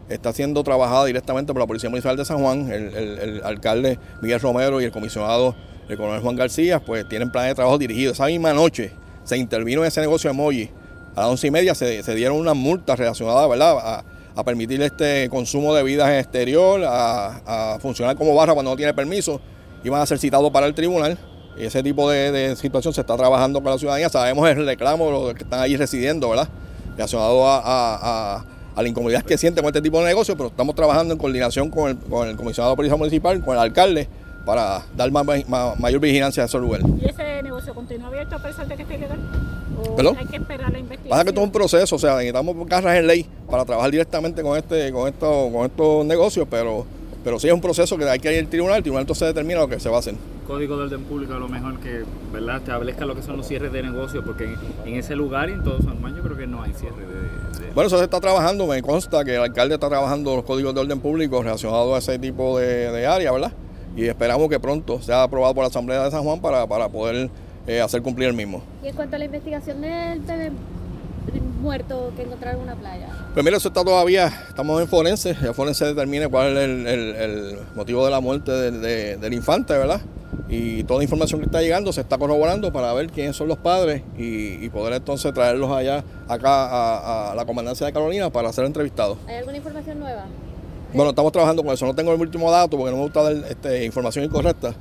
está 0.10 0.34
siendo 0.34 0.64
trabajada 0.64 1.06
directamente 1.06 1.54
por 1.54 1.62
la 1.62 1.68
Policía 1.68 1.90
Municipal 1.90 2.18
de 2.18 2.26
San 2.26 2.40
Juan, 2.40 2.72
el, 2.72 3.42
alcalde 3.44 4.00
Miguel 4.22 4.40
Romero 4.40 4.82
y 4.82 4.86
el 4.86 4.92
comisionado, 4.92 5.56
el 5.90 5.98
coronel 5.98 6.22
Juan 6.22 6.36
García, 6.36 6.80
pues 6.80 7.08
tienen 7.08 7.32
planes 7.32 7.52
de 7.52 7.56
trabajo 7.56 7.78
dirigidos. 7.78 8.14
Esa 8.18 8.26
misma 8.28 8.54
noche 8.54 8.92
se 9.24 9.38
intervino 9.38 9.82
en 9.82 9.88
ese 9.88 10.02
negocio 10.02 10.30
de 10.30 10.36
Moji. 10.36 10.70
A 11.16 11.22
las 11.22 11.30
once 11.30 11.48
y 11.48 11.52
media 11.52 11.74
se, 11.74 12.16
dieron 12.16 12.38
unas 12.38 12.56
multas 12.56 13.00
relacionadas 13.00 13.50
¿verdad? 13.50 13.78
A, 13.80 14.04
a 14.38 14.44
permitir 14.44 14.80
este 14.84 15.28
consumo 15.30 15.74
de 15.74 15.82
bebidas 15.82 16.10
en 16.10 16.20
exterior, 16.20 16.84
a, 16.86 17.80
funcionar 17.82 18.16
como 18.16 18.36
barra 18.36 18.54
cuando 18.54 18.70
no 18.70 18.78
tiene 18.78 18.94
permiso. 18.94 19.42
Iban 19.84 20.00
a 20.00 20.06
ser 20.06 20.20
citados 20.20 20.52
para 20.52 20.68
el 20.68 20.76
tribunal. 20.76 21.18
Y 21.58 21.66
ese 21.66 21.82
tipo 21.82 22.08
de, 22.12 22.56
situación 22.56 22.94
se 22.94 23.02
está 23.02 23.18
trabajando 23.18 23.64
con 23.64 23.72
la 23.72 23.80
ciudadanía. 23.80 24.10
Sabemos 24.10 24.48
el 24.48 24.64
reclamo 24.64 25.06
de 25.08 25.12
los 25.12 25.34
que 25.34 25.44
están 25.44 25.60
ahí 25.60 25.76
residiendo, 25.76 26.30
¿verdad? 26.30 26.48
Relacionado 26.96 27.48
a- 27.48 28.46
a- 28.78 28.82
la 28.82 28.88
incomodidad 28.88 29.24
que 29.24 29.38
sienten 29.38 29.64
con 29.64 29.70
este 29.70 29.82
tipo 29.82 30.00
de 30.00 30.06
negocios, 30.06 30.38
pero 30.38 30.50
estamos 30.50 30.76
trabajando 30.76 31.14
en 31.14 31.20
coordinación 31.20 31.70
con 31.70 31.90
el, 31.90 31.98
con 31.98 32.28
el 32.28 32.36
comisionado 32.38 32.72
de 32.74 32.76
policía 32.78 32.96
municipal, 32.98 33.44
con 33.44 33.56
el 33.56 33.60
alcalde, 33.62 34.08
para 34.46 34.82
dar 34.96 35.12
más- 35.12 35.26
más- 35.50 35.80
mayor 35.80 36.00
vigilancia 36.00 36.44
a 36.44 36.46
esos 36.46 36.62
lugares. 36.62 36.86
¿Y 37.02 37.10
ese 37.10 37.44
negocio 37.44 37.74
continúa 37.74 38.08
abierto 38.08 38.36
a 38.36 38.40
pesar 38.40 38.68
de 38.68 38.76
que 38.78 38.84
esté 38.84 38.96
ilegal? 38.96 39.20
¿O 39.86 39.96
¿Perdón? 39.96 40.16
hay 40.18 40.26
que 40.26 40.38
esperar 40.38 40.72
la 40.72 40.80
investigación? 40.80 41.10
Pasa 41.10 41.24
que 41.24 41.30
esto 41.30 41.42
es 41.42 41.46
un 41.46 41.52
proceso, 41.52 41.96
o 41.96 42.00
sea, 42.00 42.14
necesitamos 42.16 42.56
garras 42.68 42.98
en 42.98 43.08
ley 43.08 43.26
para 43.50 43.66
trabajar 43.66 43.92
directamente 43.92 44.42
con 44.42 44.58
este, 44.58 44.92
con 44.92 45.08
esto, 45.08 45.50
con 45.52 45.66
estos 45.66 46.06
negocios, 46.06 46.48
pero, 46.50 46.86
pero 47.24 47.40
sí 47.40 47.48
es 47.48 47.54
un 47.54 47.62
proceso 47.62 47.98
que 47.98 48.06
hay 48.10 48.20
que 48.20 48.32
ir 48.34 48.40
al 48.40 48.48
tribunal, 48.48 48.78
el 48.78 48.84
tribunal 48.84 49.02
entonces 49.02 49.28
determina 49.28 49.60
lo 49.60 49.68
que 49.68 49.80
se 49.80 49.90
va 49.90 49.98
a 49.98 50.00
hacer. 50.00 50.16
Código 50.48 50.78
de 50.78 50.84
orden 50.84 51.04
público 51.04 51.34
a 51.34 51.40
lo 51.40 51.50
mejor 51.50 51.78
que 51.80 52.04
¿verdad? 52.32 52.58
establezca 52.58 53.06
lo 53.06 53.16
que 53.16 53.22
son 53.22 53.38
los 53.38 53.48
cierres 53.48 53.72
de 53.74 53.84
negocio, 53.84 54.24
porque 54.24 54.46
en, 54.46 54.56
en 54.86 54.96
ese 54.96 55.16
lugar 55.16 55.50
y 55.50 55.54
en 55.54 55.64
todo 55.64 55.82
San 55.82 56.00
Juan 56.00 56.16
yo 56.16 56.24
creo 56.24 56.38
que 56.38 56.48
no 56.48 56.62
hay 56.64 56.74
cierre 56.74 56.96
de... 57.02 57.66
de- 57.68 57.74
Bueno, 57.74 57.88
eso 57.88 57.98
se 57.98 58.06
está 58.06 58.22
trabajando, 58.22 58.66
me 58.66 58.82
consta 58.82 59.26
que 59.26 59.36
el 59.36 59.42
alcalde 59.42 59.74
está 59.76 59.90
trabajando 59.90 60.36
los 60.38 60.46
códigos 60.46 60.74
de 60.74 60.80
orden 60.82 61.00
público 61.02 61.44
relacionados 61.44 61.94
a 61.96 61.98
ese 61.98 62.18
tipo 62.20 62.58
de, 62.60 62.92
de 62.92 63.06
área, 63.08 63.32
¿verdad? 63.34 63.52
Y 63.98 64.06
esperamos 64.06 64.48
que 64.48 64.60
pronto 64.60 65.02
sea 65.02 65.24
aprobado 65.24 65.54
por 65.54 65.64
la 65.64 65.70
Asamblea 65.70 66.04
de 66.06 66.12
San 66.12 66.24
Juan 66.24 66.40
para, 66.40 66.66
para 66.68 66.88
poder 66.88 67.30
eh, 67.66 67.82
hacer 67.82 68.02
cumplir 68.02 68.30
el 68.30 68.36
mismo. 68.36 68.62
Y 68.84 68.88
en 68.88 68.96
cuanto 68.96 69.16
a 69.16 69.20
la 69.20 69.26
investigación 69.26 69.82
del 69.82 70.22
muerto 71.62 72.12
que 72.16 72.24
encontraron 72.24 72.62
en 72.62 72.64
una 72.64 72.76
playa. 72.76 73.08
Pues 73.34 73.44
mira, 73.44 73.58
eso 73.58 73.68
está 73.70 73.84
todavía, 73.84 74.28
estamos 74.48 74.82
en 74.82 74.88
forense, 74.88 75.32
el 75.42 75.54
forense 75.54 75.86
determine 75.86 76.28
cuál 76.28 76.58
es 76.58 76.64
el, 76.64 76.88
el- 76.88 77.16
el 77.16 77.58
motivo 77.76 78.06
de 78.06 78.12
la 78.12 78.20
muerte 78.20 78.52
del- 78.52 78.82
de- 78.82 79.18
del 79.18 79.34
infante, 79.34 79.74
¿verdad? 79.78 80.02
Y 80.50 80.84
toda 80.84 81.00
la 81.00 81.04
información 81.04 81.42
que 81.42 81.46
está 81.46 81.62
llegando 81.62 81.92
se 81.92 82.02
está 82.02 82.18
corroborando 82.18 82.72
para 82.72 82.94
ver 82.94 83.08
quiénes 83.08 83.36
son 83.36 83.48
los 83.50 83.58
padres 83.58 84.02
y, 84.18 84.64
y 84.66 84.70
poder 84.70 84.94
entonces 84.94 85.34
traerlos 85.34 85.72
allá, 85.72 86.04
acá 86.28 86.66
a, 86.68 87.32
a 87.32 87.36
la 87.36 87.46
comandancia 87.46 87.86
de 87.86 87.92
Carolina 87.94 88.30
para 88.30 88.52
ser 88.54 88.66
entrevistados. 88.66 89.18
¿Hay 89.28 89.36
alguna 89.36 89.58
información 89.58 90.00
nueva? 90.00 90.26
Bueno, 90.94 91.10
estamos 91.10 91.34
trabajando 91.34 91.64
con 91.64 91.74
eso, 91.74 91.86
no 91.86 91.94
tengo 91.94 92.14
el 92.14 92.22
último 92.22 92.50
dato 92.50 92.78
porque 92.78 92.92
no 92.92 92.98
me 92.98 93.04
gusta 93.04 93.24
dar 93.24 93.34
este, 93.50 93.84
información 93.84 94.24
incorrecta, 94.24 94.74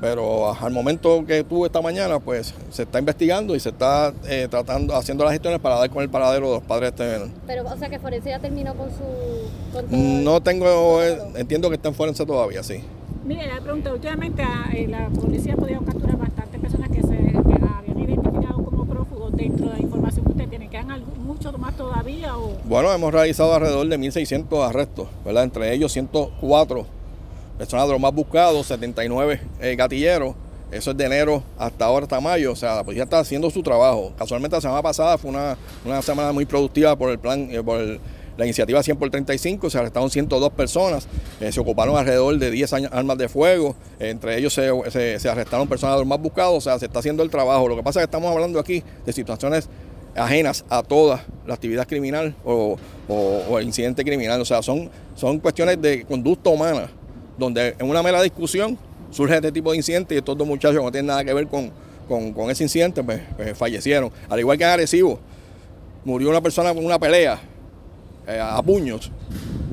pero 0.00 0.52
al 0.54 0.72
momento 0.72 1.24
que 1.26 1.42
tuve 1.44 1.66
esta 1.66 1.80
mañana, 1.82 2.20
pues 2.20 2.54
se 2.70 2.82
está 2.82 2.98
investigando 2.98 3.54
y 3.56 3.60
se 3.60 3.70
está 3.70 4.12
eh, 4.28 4.46
tratando, 4.50 4.94
haciendo 4.94 5.24
las 5.24 5.32
gestiones 5.32 5.60
para 5.60 5.76
dar 5.76 5.90
con 5.90 6.02
el 6.02 6.08
paradero 6.08 6.46
de 6.48 6.54
los 6.54 6.62
padres 6.62 6.94
de 6.96 7.04
este 7.04 7.18
menor. 7.18 7.36
Pero, 7.46 7.64
o 7.66 7.76
sea, 7.76 7.88
que 7.88 7.98
Forense 7.98 8.30
ya 8.30 8.38
terminó 8.38 8.74
con 8.74 8.88
su... 8.90 9.72
Con 9.72 9.86
todo 9.86 9.96
No 9.98 10.40
tengo, 10.40 11.02
eh, 11.02 11.18
entiendo 11.36 11.68
que 11.68 11.76
está 11.76 11.88
en 11.88 11.94
forense 11.94 12.24
todavía, 12.24 12.62
sí. 12.62 12.80
Mire, 13.24 13.46
le 13.52 13.60
pregunto, 13.60 13.92
últimamente 13.92 14.42
ah, 14.42 14.70
eh, 14.74 14.86
la 14.86 15.08
policía 15.08 15.52
ha 15.54 15.56
podido 15.56 15.80
capturar 15.82 16.16
bastantes 16.16 16.60
personas 16.60 16.88
que 16.90 17.02
se 17.02 17.08
que 17.08 17.66
habían 17.76 17.98
identificado 18.00 18.64
como 18.64 18.86
prófugos 18.86 19.36
dentro 19.36 19.66
de 19.66 19.72
la 19.74 19.80
información 19.80 20.24
que 20.24 20.30
usted 20.32 20.48
tiene. 20.48 20.68
¿Quedan 20.70 20.90
algo- 20.92 21.12
muchos 21.16 21.58
más 21.58 21.76
todavía 21.76 22.36
o...? 22.38 22.52
Bueno, 22.64 22.90
hemos 22.92 23.12
realizado 23.12 23.52
alrededor 23.54 23.86
de 23.88 23.98
1.600 23.98 24.66
arrestos, 24.66 25.08
¿verdad? 25.26 25.44
Entre 25.44 25.74
ellos 25.74 25.92
104 25.92 26.86
personas 27.58 27.86
de 27.86 27.92
los 27.92 28.00
más 28.00 28.14
buscados, 28.14 28.66
79 28.66 29.40
eh, 29.60 29.76
gatilleros. 29.76 30.34
Eso 30.70 30.90
es 30.90 30.96
de 30.98 31.04
enero 31.06 31.42
hasta 31.58 31.86
ahora, 31.86 32.04
hasta 32.04 32.20
mayo. 32.20 32.52
O 32.52 32.56
sea, 32.56 32.76
la 32.76 32.84
policía 32.84 33.04
está 33.04 33.18
haciendo 33.18 33.48
su 33.50 33.62
trabajo. 33.62 34.12
Casualmente 34.18 34.56
la 34.56 34.60
semana 34.60 34.82
pasada 34.82 35.16
fue 35.18 35.30
una, 35.30 35.56
una 35.84 36.02
semana 36.02 36.30
muy 36.32 36.44
productiva 36.44 36.94
por 36.96 37.10
el 37.10 37.18
plan, 37.18 37.48
eh, 37.50 37.62
por 37.62 37.80
la 38.36 38.44
iniciativa 38.44 38.82
100 38.82 38.96
por 38.98 39.08
35. 39.10 39.70
Se 39.70 39.78
arrestaron 39.78 40.10
102 40.10 40.52
personas. 40.52 41.08
eh, 41.40 41.50
se 41.52 41.58
ocuparon 41.58 41.96
alrededor 41.96 42.36
de 42.38 42.50
10 42.50 42.72
años- 42.74 42.90
armas 42.92 43.16
de 43.16 43.28
fuego. 43.30 43.76
entre 43.98 44.36
ellos 44.38 44.52
se, 44.52 44.70
se- 45.18 45.28
arrestaron 45.28 45.66
personas 45.68 45.96
de 45.96 46.00
los 46.02 46.06
más 46.08 46.20
buscados. 46.20 46.58
O 46.58 46.60
sea, 46.60 46.78
se 46.78 46.84
está 46.84 46.98
haciendo 46.98 47.22
el 47.22 47.30
trabajo. 47.30 47.66
Lo 47.66 47.74
que 47.74 47.82
pasa 47.82 48.00
es 48.00 48.02
que 48.06 48.10
estamos 48.10 48.30
hablando 48.30 48.60
aquí 48.60 48.84
de 49.06 49.12
situaciones 49.14 49.70
ajenas 50.14 50.64
a 50.68 50.82
toda 50.82 51.24
la 51.46 51.54
actividad 51.54 51.86
criminal 51.88 52.34
o, 52.44 52.76
o- 53.08 53.42
o 53.48 53.58
el 53.58 53.64
incidente 53.66 54.04
criminal. 54.04 54.38
O 54.40 54.44
sea, 54.44 54.60
son, 54.62 54.90
son 55.16 55.38
cuestiones 55.38 55.80
de 55.80 56.04
conducta 56.04 56.50
humana, 56.50 56.90
donde 57.38 57.74
en 57.78 57.88
una 57.88 58.02
mera 58.02 58.20
discusión 58.22 58.76
surge 59.10 59.36
este 59.36 59.52
tipo 59.52 59.70
de 59.70 59.76
incidentes 59.78 60.14
y 60.14 60.18
estos 60.18 60.36
dos 60.36 60.46
muchachos 60.46 60.82
no 60.82 60.90
tienen 60.90 61.06
nada 61.06 61.24
que 61.24 61.32
ver 61.32 61.46
con, 61.46 61.70
con- 62.08 62.32
con 62.32 62.50
ese 62.50 62.64
incidente, 62.64 63.02
pues, 63.02 63.20
pues 63.36 63.56
fallecieron. 63.56 64.10
Al 64.28 64.38
igual 64.40 64.58
que 64.58 64.64
en 64.64 64.70
Arecibo, 64.70 65.18
murió 66.04 66.28
una 66.30 66.40
persona 66.40 66.74
con 66.74 66.84
una 66.84 66.98
pelea 66.98 67.40
eh, 68.26 68.38
a 68.42 68.62
puños 68.62 69.10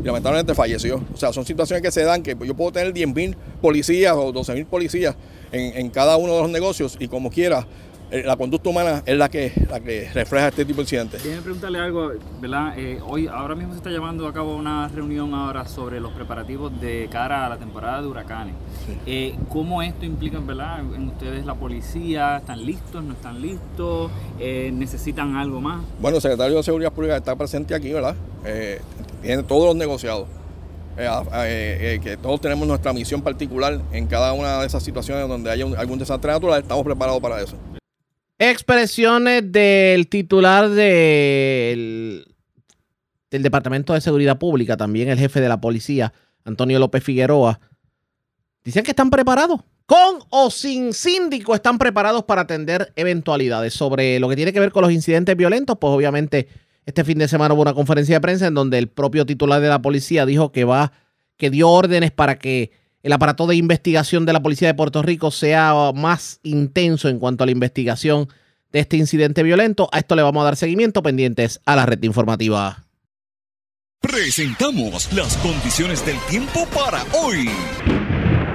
y 0.01 0.05
lamentablemente 0.05 0.53
falleció. 0.53 1.01
O 1.13 1.17
sea, 1.17 1.33
son 1.33 1.45
situaciones 1.45 1.81
que 1.81 1.91
se 1.91 2.03
dan 2.03 2.21
que 2.23 2.35
yo 2.45 2.55
puedo 2.55 2.71
tener 2.71 2.93
10.000 2.93 3.35
policías 3.61 4.13
o 4.13 4.31
12.000 4.33 4.65
policías 4.65 5.15
en, 5.51 5.77
en 5.77 5.89
cada 5.89 6.17
uno 6.17 6.35
de 6.35 6.41
los 6.43 6.49
negocios 6.51 6.95
y 6.99 7.07
como 7.07 7.29
quiera, 7.29 7.65
la 8.11 8.35
conducta 8.37 8.69
humana 8.69 9.03
es 9.05 9.17
la 9.17 9.29
que, 9.29 9.51
la 9.69 9.79
que 9.79 10.09
refleja 10.13 10.47
este 10.49 10.63
tipo 10.65 10.77
de 10.77 10.83
incidentes. 10.83 11.23
Déjeme 11.23 11.41
preguntarle 11.41 11.79
algo, 11.79 12.11
¿verdad? 12.39 12.73
Eh, 12.77 12.99
hoy, 13.05 13.27
ahora 13.27 13.55
mismo 13.55 13.71
se 13.73 13.77
está 13.77 13.89
llevando 13.89 14.27
a 14.27 14.33
cabo 14.33 14.55
una 14.55 14.87
reunión 14.87 15.33
ahora 15.33 15.67
sobre 15.67 15.99
los 15.99 16.13
preparativos 16.13 16.79
de 16.79 17.07
cara 17.11 17.45
a 17.45 17.49
la 17.49 17.57
temporada 17.57 18.01
de 18.01 18.07
huracanes. 18.07 18.55
Eh, 19.05 19.35
¿Cómo 19.49 19.81
esto 19.81 20.05
implica, 20.05 20.39
¿verdad? 20.39 20.79
En 20.79 21.07
ustedes 21.09 21.45
la 21.45 21.55
policía, 21.55 22.37
¿están 22.37 22.65
listos, 22.65 23.03
no 23.03 23.13
están 23.13 23.41
listos? 23.41 24.11
Eh, 24.39 24.69
¿Necesitan 24.73 25.35
algo 25.35 25.59
más? 25.59 25.81
Bueno, 25.99 26.17
el 26.17 26.21
secretario 26.21 26.57
de 26.57 26.63
Seguridad 26.63 26.93
Pública 26.93 27.17
está 27.17 27.35
presente 27.35 27.73
aquí, 27.75 27.91
¿verdad? 27.91 28.15
Eh, 28.45 28.79
tiene 29.21 29.43
todos 29.43 29.65
los 29.65 29.75
negociados. 29.75 30.27
Eh, 30.97 31.05
eh, 31.09 31.77
eh, 31.95 31.99
que 32.01 32.15
todos 32.15 32.39
tenemos 32.39 32.65
nuestra 32.65 32.93
misión 32.93 33.21
particular 33.21 33.81
en 33.91 34.07
cada 34.07 34.31
una 34.31 34.61
de 34.61 34.67
esas 34.67 34.81
situaciones 34.81 35.27
donde 35.27 35.51
haya 35.51 35.65
un- 35.65 35.75
algún 35.75 35.99
desastre 35.99 36.31
natural, 36.31 36.61
estamos 36.61 36.85
preparados 36.85 37.19
para 37.21 37.41
eso. 37.41 37.57
Expresiones 38.37 39.51
del 39.51 40.07
titular 40.07 40.69
del, 40.69 42.27
del 43.31 43.43
Departamento 43.43 43.93
de 43.93 44.01
Seguridad 44.01 44.37
Pública, 44.37 44.75
también 44.75 45.07
el 45.07 45.17
jefe 45.17 45.39
de 45.39 45.47
la 45.47 45.61
policía, 45.61 46.13
Antonio 46.43 46.77
López 46.79 47.03
Figueroa. 47.03 47.59
Dicen 48.63 48.83
que 48.83 48.91
están 48.91 49.09
preparados. 49.09 49.61
Con 49.85 50.19
o 50.31 50.49
sin 50.49 50.93
síndico 50.93 51.53
están 51.53 51.77
preparados 51.77 52.23
para 52.23 52.41
atender 52.41 52.91
eventualidades. 52.95 53.73
Sobre 53.73 54.19
lo 54.19 54.27
que 54.27 54.35
tiene 54.35 54.51
que 54.51 54.59
ver 54.59 54.71
con 54.71 54.81
los 54.81 54.91
incidentes 54.91 55.37
violentos, 55.37 55.77
pues 55.79 55.91
obviamente 55.93 56.47
este 56.85 57.03
fin 57.03 57.19
de 57.19 57.27
semana 57.27 57.53
hubo 57.53 57.61
una 57.61 57.73
conferencia 57.73 58.15
de 58.15 58.21
prensa 58.21 58.47
en 58.47 58.55
donde 58.55 58.79
el 58.79 58.87
propio 58.87 59.25
titular 59.25 59.61
de 59.61 59.69
la 59.69 59.81
policía 59.81 60.25
dijo 60.25 60.51
que 60.51 60.63
va, 60.63 60.91
que 61.37 61.51
dio 61.51 61.69
órdenes 61.69 62.11
para 62.11 62.37
que 62.37 62.71
el 63.05 63.13
aparato 63.13 63.45
de 63.45 63.55
investigación 63.55 64.25
de 64.25 64.33
la 64.33 64.41
Policía 64.41 64.67
de 64.67 64.73
Puerto 64.73 65.03
Rico 65.03 65.29
sea 65.29 65.91
más 65.93 66.39
intenso 66.41 67.07
en 67.07 67.19
cuanto 67.19 67.43
a 67.43 67.45
la 67.45 67.51
investigación 67.51 68.27
de 68.71 68.79
este 68.79 68.97
incidente 68.97 69.43
violento. 69.43 69.89
A 69.91 69.99
esto 69.99 70.15
le 70.15 70.23
vamos 70.23 70.41
a 70.41 70.45
dar 70.45 70.55
seguimiento 70.55 71.03
pendientes 71.03 71.61
a 71.67 71.75
la 71.75 71.85
red 71.85 72.01
informativa. 72.01 72.83
Presentamos 74.01 75.13
las 75.13 75.37
condiciones 75.37 76.03
del 76.03 76.17
tiempo 76.31 76.65
para 76.73 77.03
hoy. 77.13 77.47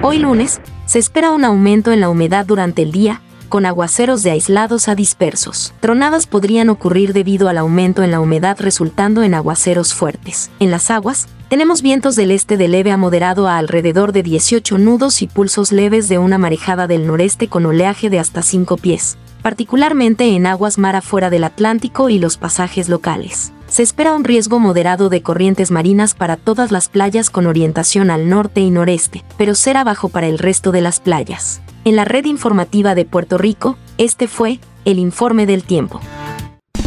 Hoy 0.01 0.19
lunes, 0.19 0.59
se 0.85 0.99
espera 0.99 1.31
un 1.31 1.45
aumento 1.45 1.93
en 1.93 2.01
la 2.01 2.09
humedad 2.09 2.45
durante 2.45 2.81
el 2.81 2.91
día, 2.91 3.21
con 3.51 3.65
aguaceros 3.65 4.23
de 4.23 4.31
aislados 4.31 4.87
a 4.87 4.95
dispersos. 4.95 5.73
Tronadas 5.81 6.25
podrían 6.25 6.69
ocurrir 6.69 7.11
debido 7.11 7.49
al 7.49 7.57
aumento 7.57 8.01
en 8.01 8.09
la 8.09 8.21
humedad 8.21 8.57
resultando 8.59 9.23
en 9.23 9.33
aguaceros 9.33 9.93
fuertes. 9.93 10.49
En 10.61 10.71
las 10.71 10.89
aguas, 10.89 11.27
tenemos 11.49 11.81
vientos 11.81 12.15
del 12.15 12.31
este 12.31 12.55
de 12.55 12.69
leve 12.69 12.91
a 12.91 12.97
moderado 12.97 13.49
a 13.49 13.57
alrededor 13.57 14.13
de 14.13 14.23
18 14.23 14.77
nudos 14.77 15.21
y 15.21 15.27
pulsos 15.27 15.73
leves 15.73 16.07
de 16.07 16.17
una 16.17 16.37
marejada 16.37 16.87
del 16.87 17.05
noreste 17.05 17.49
con 17.49 17.65
oleaje 17.65 18.09
de 18.09 18.19
hasta 18.19 18.41
5 18.41 18.77
pies, 18.77 19.17
particularmente 19.41 20.33
en 20.33 20.47
aguas 20.47 20.77
mar 20.77 20.95
afuera 20.95 21.29
del 21.29 21.43
Atlántico 21.43 22.07
y 22.07 22.19
los 22.19 22.37
pasajes 22.37 22.87
locales. 22.87 23.51
Se 23.67 23.83
espera 23.83 24.13
un 24.13 24.23
riesgo 24.23 24.59
moderado 24.59 25.09
de 25.09 25.23
corrientes 25.23 25.71
marinas 25.71 26.13
para 26.13 26.37
todas 26.37 26.71
las 26.71 26.87
playas 26.87 27.29
con 27.29 27.47
orientación 27.47 28.11
al 28.11 28.29
norte 28.29 28.61
y 28.61 28.71
noreste, 28.71 29.25
pero 29.37 29.53
será 29.55 29.83
bajo 29.83 30.07
para 30.07 30.27
el 30.27 30.39
resto 30.39 30.71
de 30.71 30.79
las 30.79 31.01
playas. 31.01 31.61
En 31.83 31.95
la 31.95 32.05
red 32.05 32.25
informativa 32.25 32.93
de 32.93 33.05
Puerto 33.05 33.39
Rico, 33.39 33.75
este 33.97 34.27
fue 34.27 34.59
el 34.85 34.99
informe 34.99 35.47
del 35.47 35.63
tiempo. 35.63 35.99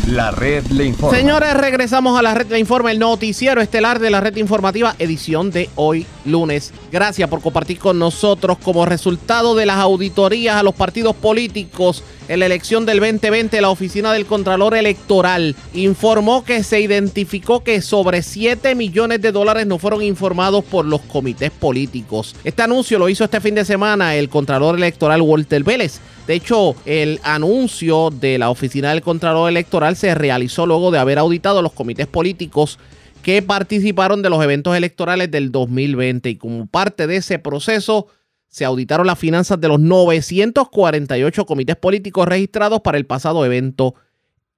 La 0.06 0.30
red 0.30 0.66
le 0.66 0.84
informa. 0.84 1.16
Señores, 1.16 1.54
regresamos 1.54 2.18
a 2.18 2.22
la 2.22 2.34
red 2.34 2.50
le 2.50 2.58
informa, 2.58 2.92
el 2.92 2.98
noticiero 2.98 3.62
estelar 3.62 4.00
de 4.00 4.10
la 4.10 4.20
red 4.20 4.36
informativa, 4.36 4.94
edición 4.98 5.50
de 5.50 5.70
hoy 5.76 6.06
lunes. 6.26 6.74
Gracias 6.92 7.26
por 7.30 7.40
compartir 7.40 7.78
con 7.78 7.98
nosotros 7.98 8.58
como 8.62 8.84
resultado 8.84 9.54
de 9.54 9.64
las 9.64 9.78
auditorías 9.78 10.56
a 10.56 10.62
los 10.62 10.74
partidos 10.74 11.16
políticos 11.16 12.04
en 12.26 12.40
la 12.40 12.46
elección 12.46 12.86
del 12.86 13.00
2020, 13.00 13.60
la 13.60 13.68
Oficina 13.68 14.10
del 14.14 14.24
Contralor 14.24 14.74
Electoral 14.74 15.54
informó 15.74 16.42
que 16.42 16.62
se 16.62 16.80
identificó 16.80 17.62
que 17.62 17.82
sobre 17.82 18.22
7 18.22 18.74
millones 18.74 19.20
de 19.20 19.30
dólares 19.30 19.66
no 19.66 19.78
fueron 19.78 20.00
informados 20.02 20.64
por 20.64 20.86
los 20.86 21.02
comités 21.02 21.50
políticos. 21.50 22.34
Este 22.42 22.62
anuncio 22.62 22.98
lo 22.98 23.10
hizo 23.10 23.24
este 23.24 23.42
fin 23.42 23.54
de 23.54 23.66
semana 23.66 24.16
el 24.16 24.30
Contralor 24.30 24.76
Electoral 24.76 25.20
Walter 25.20 25.62
Vélez. 25.64 26.00
De 26.26 26.34
hecho, 26.34 26.74
el 26.86 27.20
anuncio 27.22 28.10
de 28.10 28.38
la 28.38 28.48
Oficina 28.48 28.90
del 28.90 29.02
Contralor 29.02 29.50
Electoral 29.50 29.94
se 29.94 30.14
realizó 30.14 30.66
luego 30.66 30.90
de 30.90 30.98
haber 30.98 31.18
auditado 31.18 31.60
los 31.60 31.72
comités 31.72 32.06
políticos 32.06 32.78
que 33.22 33.42
participaron 33.42 34.22
de 34.22 34.30
los 34.30 34.42
eventos 34.42 34.76
electorales 34.76 35.30
del 35.30 35.52
2020 35.52 36.30
y 36.30 36.36
como 36.36 36.66
parte 36.66 37.06
de 37.06 37.16
ese 37.16 37.38
proceso 37.38 38.06
se 38.48 38.64
auditaron 38.64 39.06
las 39.06 39.18
finanzas 39.18 39.60
de 39.60 39.68
los 39.68 39.80
948 39.80 41.44
comités 41.44 41.76
políticos 41.76 42.28
registrados 42.28 42.80
para 42.82 42.98
el 42.98 43.04
pasado 43.04 43.44
evento 43.44 43.94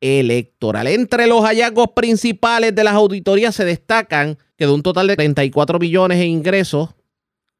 electoral. 0.01 0.87
Entre 0.89 1.27
los 1.27 1.43
hallazgos 1.45 1.89
principales 1.95 2.75
de 2.75 2.85
las 2.85 2.95
auditorías 2.95 3.55
se 3.55 3.65
destacan 3.65 4.37
que 4.57 4.67
de 4.67 4.73
un 4.73 4.83
total 4.83 5.07
de 5.07 5.17
34 5.17 5.79
millones 5.79 6.19
en 6.19 6.29
ingresos, 6.29 6.91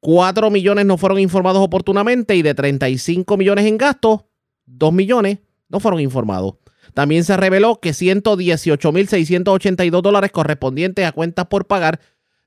4 0.09 0.49
millones 0.49 0.85
no 0.85 0.97
fueron 0.97 1.19
informados 1.19 1.61
oportunamente 1.61 2.37
y 2.37 2.41
de 2.41 2.55
35 2.55 3.35
millones 3.35 3.65
en 3.65 3.77
gastos, 3.77 4.21
2 4.65 4.93
millones 4.93 5.39
no 5.67 5.81
fueron 5.81 5.99
informados. 5.99 6.53
También 6.93 7.25
se 7.25 7.35
reveló 7.35 7.81
que 7.81 7.89
118.682 7.89 10.01
dólares 10.01 10.31
correspondientes 10.31 11.05
a 11.05 11.11
cuentas 11.11 11.47
por 11.47 11.67
pagar 11.67 11.99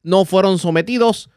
no 0.03 0.25
fueron 0.25 0.59
sometidos 0.59 1.29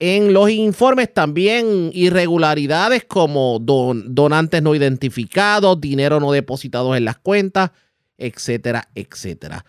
en 0.00 0.32
los 0.32 0.50
informes 0.50 1.14
también 1.14 1.92
irregularidades 1.94 3.04
como 3.04 3.60
donantes 3.60 4.60
no 4.60 4.74
identificados, 4.74 5.80
dinero 5.80 6.18
no 6.18 6.32
depositados 6.32 6.96
en 6.96 7.04
las 7.04 7.18
cuentas, 7.18 7.70
etcétera, 8.16 8.88
etcétera. 8.96 9.64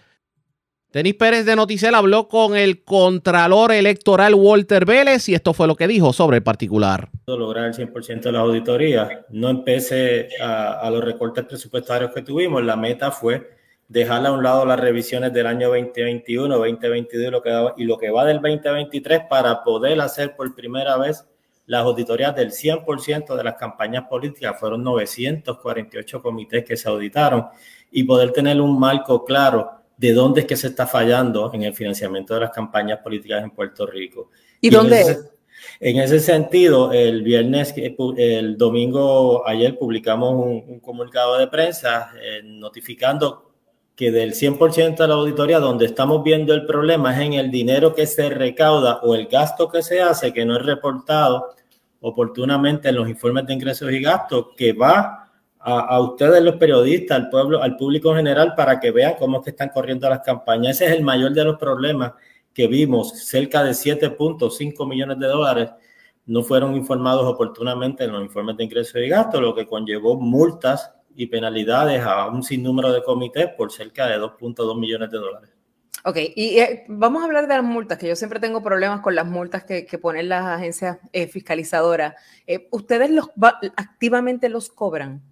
Denis 0.91 1.13
Pérez 1.13 1.45
de 1.45 1.55
Noticel 1.55 1.93
habló 1.93 2.27
con 2.27 2.55
el 2.55 2.83
Contralor 2.83 3.71
Electoral 3.71 4.33
Walter 4.33 4.85
Vélez 4.85 5.29
y 5.29 5.35
esto 5.35 5.53
fue 5.53 5.67
lo 5.67 5.75
que 5.75 5.87
dijo 5.87 6.13
sobre 6.13 6.37
el 6.37 6.43
particular. 6.43 7.09
Lograr 7.27 7.65
el 7.65 7.73
100% 7.75 8.21
de 8.21 8.31
la 8.31 8.39
auditoría. 8.39 9.23
No 9.29 9.49
empecé 9.49 10.29
a, 10.41 10.89
los 10.91 11.03
recortes 11.03 11.45
presupuestarios 11.45 12.11
que 12.11 12.23
tuvimos. 12.23 12.63
La 12.63 12.75
meta 12.75 13.11
fue 13.11 13.51
dejar 13.87 14.25
a 14.25 14.31
un 14.31 14.41
lado 14.41 14.65
las 14.65 14.79
revisiones 14.79 15.31
del 15.31 15.45
año 15.45 15.67
2021, 15.67 16.57
2022 16.57 17.27
y 17.27 17.29
lo 17.29 17.75
y 17.77 17.83
lo 17.83 17.97
que 17.99 18.09
va 18.09 18.25
del 18.25 18.41
2023 18.41 19.25
para 19.29 19.63
poder 19.63 20.01
hacer 20.01 20.35
por 20.35 20.55
primera 20.55 20.97
vez 20.97 21.23
las 21.67 21.83
auditorías 21.83 22.35
del 22.35 22.49
100% 22.49 23.35
de 23.35 23.43
las 23.43 23.53
campañas 23.53 24.05
políticas. 24.09 24.59
Fueron 24.59 24.83
948 24.83 26.19
comités 26.19 26.65
que 26.65 26.75
se 26.75 26.89
auditaron 26.89 27.45
y 27.91 28.05
poder 28.05 28.31
tener 28.31 28.59
un 28.59 28.79
marco 28.79 29.23
claro 29.23 29.78
de 30.00 30.14
dónde 30.14 30.41
es 30.41 30.47
que 30.47 30.56
se 30.56 30.68
está 30.68 30.88
fallando 30.88 31.52
en 31.54 31.64
el 31.64 31.74
financiamiento 31.74 32.34
de 32.34 32.39
las 32.39 32.52
campañas 32.52 33.00
políticas 33.00 33.43
en 33.43 33.52
Puerto 33.52 33.86
Rico. 33.86 34.30
¿Y, 34.62 34.70
dónde 34.70 35.02
en 35.02 35.10
ese, 35.10 35.20
en 35.82 35.97
ese 35.97 36.20
sentido, 36.22 36.93
el 36.93 37.22
viernes, 37.22 37.74
el 38.16 38.58
domingo, 38.58 39.45
ayer 39.45 39.78
publicamos 39.78 40.34
un, 40.45 40.80
comunicado 40.80 41.38
de 41.38 41.47
prensa 41.47 42.14
eh, 42.16 42.39
notificando 42.45 43.52
que 43.93 44.10
del 44.10 44.32
100% 44.34 44.95
de 44.95 45.08
la 45.10 45.16
auditoría, 45.16 45.60
donde 45.60 45.88
estamos 45.88 46.24
viendo 46.24 46.54
el 46.54 46.66
problema 46.66 47.14
es 47.14 47.20
en 47.20 47.34
el 47.34 47.52
dinero 47.52 47.93
que 47.93 48.08
se 48.08 48.30
recauda 48.30 49.02
o 49.04 49.16
el 49.16 49.28
gasto 49.28 49.68
que 49.68 49.84
se 49.84 50.02
hace, 50.02 50.32
que 50.32 50.45
no 50.45 50.56
es 50.56 50.66
reportado 50.66 51.50
oportunamente 52.00 52.88
en 52.88 52.95
los 52.95 53.10
informes 53.10 53.45
de 53.47 53.54
ingresos 53.54 53.91
y 53.91 54.00
gastos, 54.00 54.47
que 54.56 54.72
va 54.72 55.28
a, 55.60 55.99
ustedes 56.01 56.41
los 56.41 56.55
periodistas, 56.55 57.18
al 57.18 57.30
pueblo, 57.30 57.62
al 57.62 57.76
público 57.76 58.12
en 58.12 58.18
general, 58.18 58.53
para 58.55 58.80
que 58.80 58.91
vean 58.91 59.16
cómo 59.20 59.38
es 59.38 59.43
que 59.43 59.49
están 59.51 59.70
corriendo 59.70 60.10
las 60.10 60.22
campañas. 60.22 60.78
Ese 60.78 60.86
es 60.86 60.97
el 60.97 61.03
mayor 61.03 61.34
de 61.34 61.43
los 61.43 61.57
problemas 61.57 62.14
que 62.53 62.68
vimos, 62.68 63.20
cerca 63.26 63.64
de 63.64 63.72
7.5 63.72 64.88
millones 64.88 65.20
de 65.20 65.28
dólares 65.28 65.70
no 66.30 66.43
fueron 66.43 66.76
informados 66.76 67.26
oportunamente 67.26 68.03
en 68.03 68.12
los 68.12 68.22
informes 68.22 68.55
de 68.55 68.64
ingresos 68.64 69.01
y 69.01 69.10
gastos, 69.10 69.41
lo 69.41 69.55
que 69.55 69.66
conllevó 69.66 70.16
multas 70.16 70.93
y 71.16 71.26
penalidades 71.26 72.03
a 72.03 72.28
un 72.28 72.43
sinnúmero 72.43 72.93
de 72.93 73.01
comités 73.01 73.49
por 73.57 73.72
cerca 73.72 74.05
de 74.05 74.20
2.2 74.20 74.80
millones 74.80 75.10
de 75.10 75.18
dólares. 75.18 75.49
Ok, 76.05 76.18
y 76.36 76.60
eh, 76.60 76.86
vamos 76.88 77.24
a 77.24 77.26
hablar 77.26 77.47
de 77.47 77.55
las 77.55 77.64
multas, 77.64 77.97
que 77.97 78.07
yo 78.07 78.16
siempre 78.16 78.39
tengo 78.39 78.62
problemas 78.62 79.01
con 79.01 79.16
las 79.16 79.26
multas 79.26 79.64
que, 79.64 79.86
ponen 79.99 80.30
las 80.30 80.45
agencias 80.45 80.99
eh, 81.14 81.28
fiscalizadoras. 81.28 82.14
Eh, 82.45 82.68
¿Ustedes 82.72 83.10
los 83.10 83.32
activamente 83.76 84.49
los 84.49 84.70
cobran? 84.70 85.24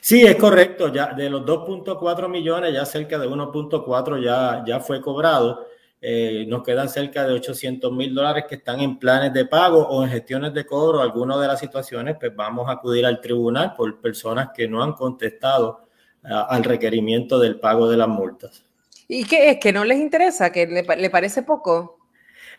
Sí, 0.00 0.22
es 0.22 0.36
correcto. 0.36 0.92
Ya 0.92 1.12
de 1.12 1.30
los 1.30 1.42
2.4 1.42 2.28
millones, 2.28 2.72
ya 2.72 2.84
cerca 2.84 3.18
de 3.18 3.28
1.4 3.28 4.22
ya, 4.22 4.64
ya 4.66 4.80
fue 4.80 5.00
cobrado. 5.00 5.66
Eh, 6.06 6.44
nos 6.46 6.62
quedan 6.62 6.90
cerca 6.90 7.26
de 7.26 7.32
800 7.32 7.90
mil 7.90 8.14
dólares 8.14 8.44
que 8.46 8.56
están 8.56 8.80
en 8.80 8.98
planes 8.98 9.32
de 9.32 9.46
pago 9.46 9.88
o 9.88 10.04
en 10.04 10.10
gestiones 10.10 10.52
de 10.52 10.66
cobro. 10.66 11.00
Algunas 11.00 11.40
de 11.40 11.46
las 11.46 11.58
situaciones, 11.58 12.16
pues 12.20 12.34
vamos 12.36 12.68
a 12.68 12.72
acudir 12.72 13.06
al 13.06 13.20
tribunal 13.20 13.72
por 13.74 14.00
personas 14.00 14.50
que 14.54 14.68
no 14.68 14.82
han 14.82 14.92
contestado 14.92 15.86
ah, 16.24 16.46
al 16.50 16.62
requerimiento 16.64 17.38
del 17.38 17.58
pago 17.58 17.88
de 17.88 17.96
las 17.96 18.08
multas. 18.08 18.64
¿Y 19.08 19.24
qué 19.24 19.50
es? 19.50 19.58
¿Que 19.58 19.72
no 19.72 19.84
les 19.84 19.98
interesa? 19.98 20.52
¿Que 20.52 20.66
le, 20.66 21.10
parece 21.10 21.42
poco? 21.42 21.98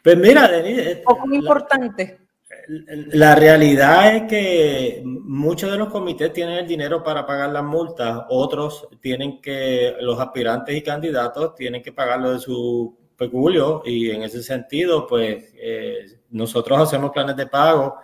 Pues 0.04 0.18
mira, 0.18 0.48
Denise. 0.48 1.04
Poco 1.06 1.32
importante. 1.34 2.25
La 2.68 3.36
realidad 3.36 4.16
es 4.16 4.24
que 4.24 5.02
muchos 5.06 5.72
de 5.72 5.78
los 5.78 5.90
comités 5.90 6.34
tienen 6.34 6.58
el 6.58 6.68
dinero 6.68 7.04
para 7.04 7.26
pagar 7.26 7.52
las 7.52 7.64
multas, 7.64 8.24
otros 8.30 8.88
tienen 9.02 9.42
que, 9.42 9.96
los 10.02 10.20
aspirantes 10.20 10.76
y 10.76 10.82
candidatos 10.82 11.56
tienen 11.56 11.82
que 11.82 11.92
pagarlo 11.92 12.32
de 12.32 12.40
su 12.40 12.98
peculio 13.18 13.82
y 13.86 14.10
en 14.10 14.24
ese 14.24 14.44
sentido, 14.44 15.08
pues 15.08 15.54
eh, 15.56 16.06
nosotros 16.32 16.80
hacemos 16.80 17.12
planes 17.12 17.36
de 17.36 17.48
pago 17.48 17.96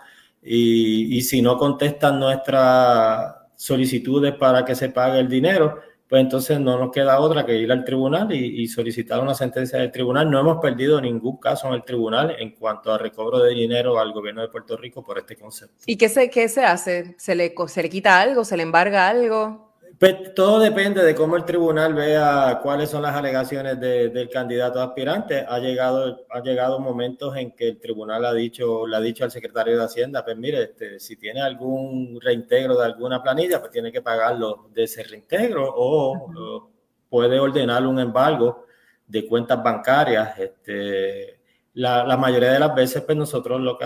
y, 0.42 1.20
si 1.22 1.40
no 1.40 1.56
contestan 1.56 2.18
nuestras 2.18 3.34
solicitudes 3.54 4.34
para 4.34 4.64
que 4.64 4.74
se 4.74 4.88
pague 4.88 5.20
el 5.20 5.28
dinero, 5.28 5.78
pues 6.12 6.20
entonces 6.20 6.60
no 6.60 6.78
nos 6.78 6.92
queda 6.92 7.18
otra 7.20 7.46
que 7.46 7.56
ir 7.56 7.72
al 7.72 7.86
tribunal 7.86 8.30
y, 8.34 8.68
solicitar 8.68 9.22
una 9.22 9.34
sentencia 9.34 9.78
del 9.78 9.90
tribunal. 9.90 10.30
No 10.30 10.40
hemos 10.40 10.58
perdido 10.60 11.00
ningún 11.00 11.38
caso 11.38 11.68
en 11.68 11.72
el 11.72 11.84
tribunal 11.84 12.36
en 12.38 12.50
cuanto 12.50 12.92
a 12.92 12.98
recobro 12.98 13.38
de 13.38 13.54
dinero 13.54 13.98
al 13.98 14.12
gobierno 14.12 14.42
de 14.42 14.48
Puerto 14.48 14.76
Rico 14.76 15.02
por 15.02 15.16
este 15.16 15.36
concepto. 15.36 15.84
¿Y 15.86 15.96
qué 15.96 16.10
se, 16.10 16.28
qué 16.28 16.50
se 16.50 16.66
hace? 16.66 17.14
¿Se 17.16 17.34
le, 17.34 17.54
¿Se 17.66 17.82
le 17.82 17.88
quita 17.88 18.20
algo? 18.20 18.44
¿Se 18.44 18.58
le 18.58 18.62
embarga 18.62 19.08
algo? 19.08 19.71
Pues 20.02 20.34
todo 20.34 20.58
depende 20.58 21.04
de 21.04 21.14
cómo 21.14 21.36
el 21.36 21.44
tribunal 21.44 21.94
vea 21.94 22.58
cuáles 22.60 22.90
son 22.90 23.02
las 23.02 23.14
alegaciones 23.14 23.78
del 23.78 24.28
candidato 24.30 24.82
aspirante. 24.82 25.46
Ha 25.48 25.60
llegado, 25.60 26.26
ha 26.28 26.40
llegado 26.40 26.80
momentos 26.80 27.36
en 27.36 27.52
que 27.52 27.68
el 27.68 27.78
tribunal 27.78 28.24
ha 28.24 28.34
dicho, 28.34 28.84
le 28.84 28.96
ha 28.96 29.00
dicho 29.00 29.22
al 29.22 29.30
secretario 29.30 29.78
de 29.78 29.84
Hacienda, 29.84 30.24
pues 30.24 30.36
mire, 30.36 30.60
este, 30.64 30.98
si 30.98 31.14
tiene 31.14 31.40
algún 31.40 32.18
reintegro 32.20 32.76
de 32.76 32.84
alguna 32.84 33.22
planilla, 33.22 33.60
pues 33.60 33.70
tiene 33.70 33.92
que 33.92 34.02
pagarlo 34.02 34.70
de 34.74 34.82
ese 34.82 35.04
reintegro 35.04 35.72
o, 35.72 36.68
puede 37.08 37.38
ordenar 37.38 37.86
un 37.86 38.00
embargo 38.00 38.66
de 39.06 39.24
cuentas 39.28 39.62
bancarias. 39.62 40.36
Este, 40.36 41.38
la, 41.74 42.02
la 42.04 42.16
mayoría 42.16 42.54
de 42.54 42.58
las 42.58 42.74
veces, 42.74 43.02
pues 43.02 43.16
nosotros 43.16 43.60
lo 43.60 43.78
que 43.78 43.84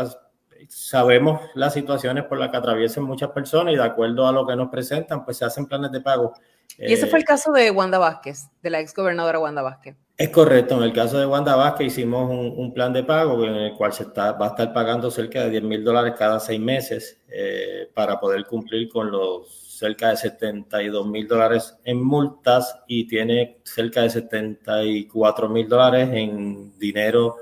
sabemos 0.69 1.41
las 1.55 1.74
situaciones 1.74 2.24
por 2.24 2.39
las 2.39 2.51
que 2.51 2.57
atraviesan 2.57 3.05
muchas 3.05 3.31
personas 3.31 3.74
y 3.74 3.77
de 3.77 3.83
acuerdo 3.83 4.27
a 4.27 4.33
lo 4.33 4.47
que 4.47 4.57
nos 4.57 4.69
presentan, 4.69 5.24
pues 5.24 5.39
se 5.39 5.45
hacen 5.45 5.66
planes 5.66 5.93
de 5.93 6.01
pago. 6.01 6.35
Y 6.78 6.93
ese 6.93 7.07
fue 7.07 7.19
el 7.19 7.23
eh, 7.23 7.27
caso 7.27 7.53
de 7.53 7.70
Wanda 7.70 7.99
Vázquez, 7.99 8.49
de 8.62 8.70
la 8.70 8.81
ex 8.81 8.95
gobernadora 8.95 9.39
Wanda 9.39 9.62
Vázquez. 9.62 9.97
Es 10.16 10.31
correcto, 10.31 10.77
en 10.77 10.83
el 10.83 10.93
caso 10.93 11.19
de 11.19 11.27
Wanda 11.27 11.57
Vázquez 11.57 11.89
hicimos 11.89 12.31
un, 12.31 12.73
plan 12.73 12.93
de 12.93 13.05
pago 13.05 13.45
en 13.45 13.55
el 13.55 13.74
cual 13.74 13.93
se 13.93 14.05
está, 14.05 14.33
va 14.33 14.47
a 14.47 14.49
estar 14.51 14.73
pagando 14.73 15.11
cerca 15.11 15.45
de 15.45 15.51
10 15.51 15.62
mil 15.62 15.85
dólares 15.85 16.15
cada 16.19 16.41
seis 16.41 16.59
meses 16.59 17.20
eh, 17.28 17.91
para 17.95 18.19
poder 18.19 18.45
cumplir 18.47 18.89
con 18.89 19.11
los 19.11 19.66
cerca 19.77 20.11
de 20.11 20.16
72 20.16 21.07
mil 21.07 21.28
dólares 21.28 21.77
en 21.85 22.03
multas 22.03 22.78
y 22.87 23.07
tiene 23.07 23.59
cerca 23.62 24.03
de 24.03 24.11
74 24.11 25.49
mil 25.51 25.69
dólares 25.69 26.09
en 26.12 26.78
dinero 26.78 27.37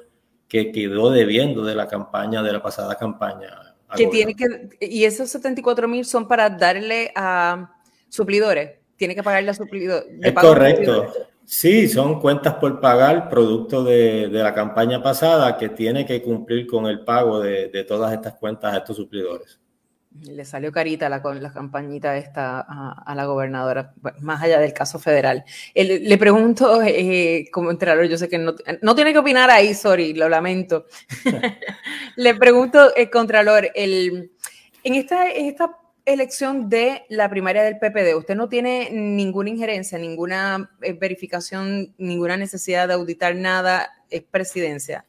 que 0.55 0.71
quedó 0.71 1.11
debiendo 1.11 1.65
de 1.65 1.75
la 1.75 1.89
campaña, 1.89 2.41
de 2.41 2.53
la 2.53 2.63
pasada 2.63 2.95
campaña. 2.95 3.75
Que 3.97 4.07
tiene 4.07 4.37
que, 4.37 4.69
y 4.81 5.03
esos 5.03 5.29
74 5.31 5.89
mil 5.89 6.05
son 6.05 6.29
para 6.29 6.49
darle 6.49 7.11
a 7.17 7.73
suplidores, 8.09 8.79
tiene 8.95 9.17
que 9.17 9.25
pagarle 9.25 9.51
a 9.51 9.55
suplidores. 9.55 10.07
Es 10.23 10.33
correcto. 10.33 11.13
Sí, 11.45 11.89
son 11.89 12.21
cuentas 12.21 12.55
por 12.55 12.81
pagar, 12.81 13.29
producto 13.29 13.83
de, 13.83 14.29
la 14.29 14.55
campaña 14.55 15.03
pasada, 15.03 15.59
que 15.59 15.71
tiene 15.71 16.07
que 16.07 16.23
cumplir 16.23 16.69
con 16.69 16.87
el 16.87 17.01
pago 17.01 17.41
de, 17.41 17.85
todas 17.89 18.13
estas 18.13 18.35
cuentas 18.35 18.75
a 18.75 18.77
estos 18.77 18.97
suplidores. 18.97 19.59
Le 20.23 20.45
salió 20.45 20.71
carita 20.71 21.09
la, 21.09 21.19
la 21.19 21.53
campañita 21.53 22.17
esta 22.17 22.61
a, 22.61 23.15
la 23.17 23.25
gobernadora, 23.25 23.95
más 24.21 24.43
allá 24.43 24.61
del 24.61 24.73
caso 24.73 25.01
federal. 25.01 25.45
le 25.75 26.19
pregunto, 26.19 26.81
eh, 26.83 27.47
como 27.53 27.71
entrenador, 27.73 28.07
yo 28.07 28.17
sé 28.17 28.29
que 28.29 28.39
no, 28.39 28.55
no, 28.81 28.95
tiene 28.95 29.13
que 29.13 29.19
opinar 29.19 29.51
ahí, 29.51 29.75
sorry, 29.75 30.15
lo 30.15 30.29
lamento. 30.29 30.87
le 32.17 32.35
pregunto, 32.37 32.95
eh, 32.97 33.11
Contralor, 33.11 33.71
el, 33.75 34.31
en 34.85 34.95
esta, 34.95 35.31
en 35.31 35.47
esta 35.47 35.77
elección 36.05 36.69
de 36.69 37.05
la 37.09 37.29
primaria 37.29 37.63
del 37.63 37.79
PPD, 37.79 38.15
usted 38.17 38.35
no 38.35 38.49
tiene 38.49 38.91
ninguna 38.93 39.51
injerencia, 39.51 39.99
ninguna 39.99 40.71
eh, 40.83 40.93
verificación, 40.93 41.95
ninguna 41.99 42.37
necesidad 42.37 42.89
de 42.89 42.95
auditar 42.95 43.35
nada, 43.35 43.91
es 44.11 44.23
presidencia. 44.23 45.07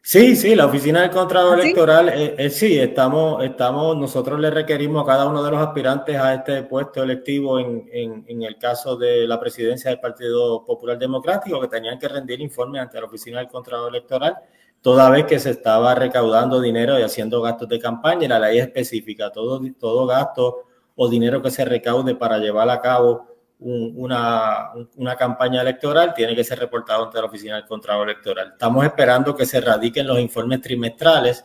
Sí, 0.00 0.36
sí, 0.36 0.54
la 0.54 0.66
oficina 0.66 1.02
del 1.02 1.10
Contralor 1.10 1.58
¿Ah, 1.58 1.62
Electoral, 1.62 2.08
eh, 2.08 2.34
eh, 2.38 2.50
sí, 2.50 2.78
estamos, 2.78 3.44
estamos, 3.44 3.96
nosotros 3.96 4.40
le 4.40 4.50
requerimos 4.50 5.02
a 5.02 5.06
cada 5.06 5.26
uno 5.26 5.42
de 5.42 5.50
los 5.50 5.60
aspirantes 5.60 6.16
a 6.16 6.34
este 6.34 6.62
puesto 6.62 7.02
electivo 7.02 7.58
en, 7.58 7.86
en, 7.92 8.24
en, 8.26 8.42
el 8.42 8.56
caso 8.56 8.96
de 8.96 9.26
la 9.26 9.38
presidencia 9.38 9.90
del 9.90 10.00
Partido 10.00 10.64
Popular 10.64 10.98
Democrático, 10.98 11.60
que 11.60 11.68
tenían 11.68 11.98
que 11.98 12.08
rendir 12.08 12.40
informe 12.40 12.80
ante 12.80 12.98
la 12.98 13.06
oficina 13.06 13.38
del 13.38 13.48
Contralor 13.48 13.90
Electoral 13.90 14.34
toda 14.80 15.10
vez 15.10 15.26
que 15.26 15.38
se 15.38 15.50
estaba 15.50 15.94
recaudando 15.94 16.60
dinero 16.60 16.98
y 16.98 17.02
haciendo 17.02 17.42
gastos 17.42 17.68
de 17.68 17.78
campaña. 17.78 18.24
Y 18.24 18.28
la 18.28 18.38
ley 18.38 18.58
específica, 18.58 19.30
todo, 19.30 19.60
todo 19.78 20.06
gasto 20.06 20.64
o 20.94 21.08
dinero 21.08 21.42
que 21.42 21.50
se 21.50 21.64
recaude 21.64 22.14
para 22.14 22.38
llevar 22.38 22.68
a 22.70 22.80
cabo 22.80 23.26
una, 23.60 24.70
una, 24.96 25.16
campaña 25.16 25.62
electoral 25.62 26.14
tiene 26.14 26.36
que 26.36 26.44
ser 26.44 26.60
reportado 26.60 27.04
ante 27.04 27.18
la 27.18 27.26
Oficina 27.26 27.56
del 27.56 27.66
Contralor 27.66 28.08
Electoral. 28.08 28.52
Estamos 28.52 28.84
esperando 28.84 29.34
que 29.34 29.46
se 29.46 29.60
radiquen 29.60 30.06
los 30.06 30.18
informes 30.20 30.60
trimestrales 30.60 31.44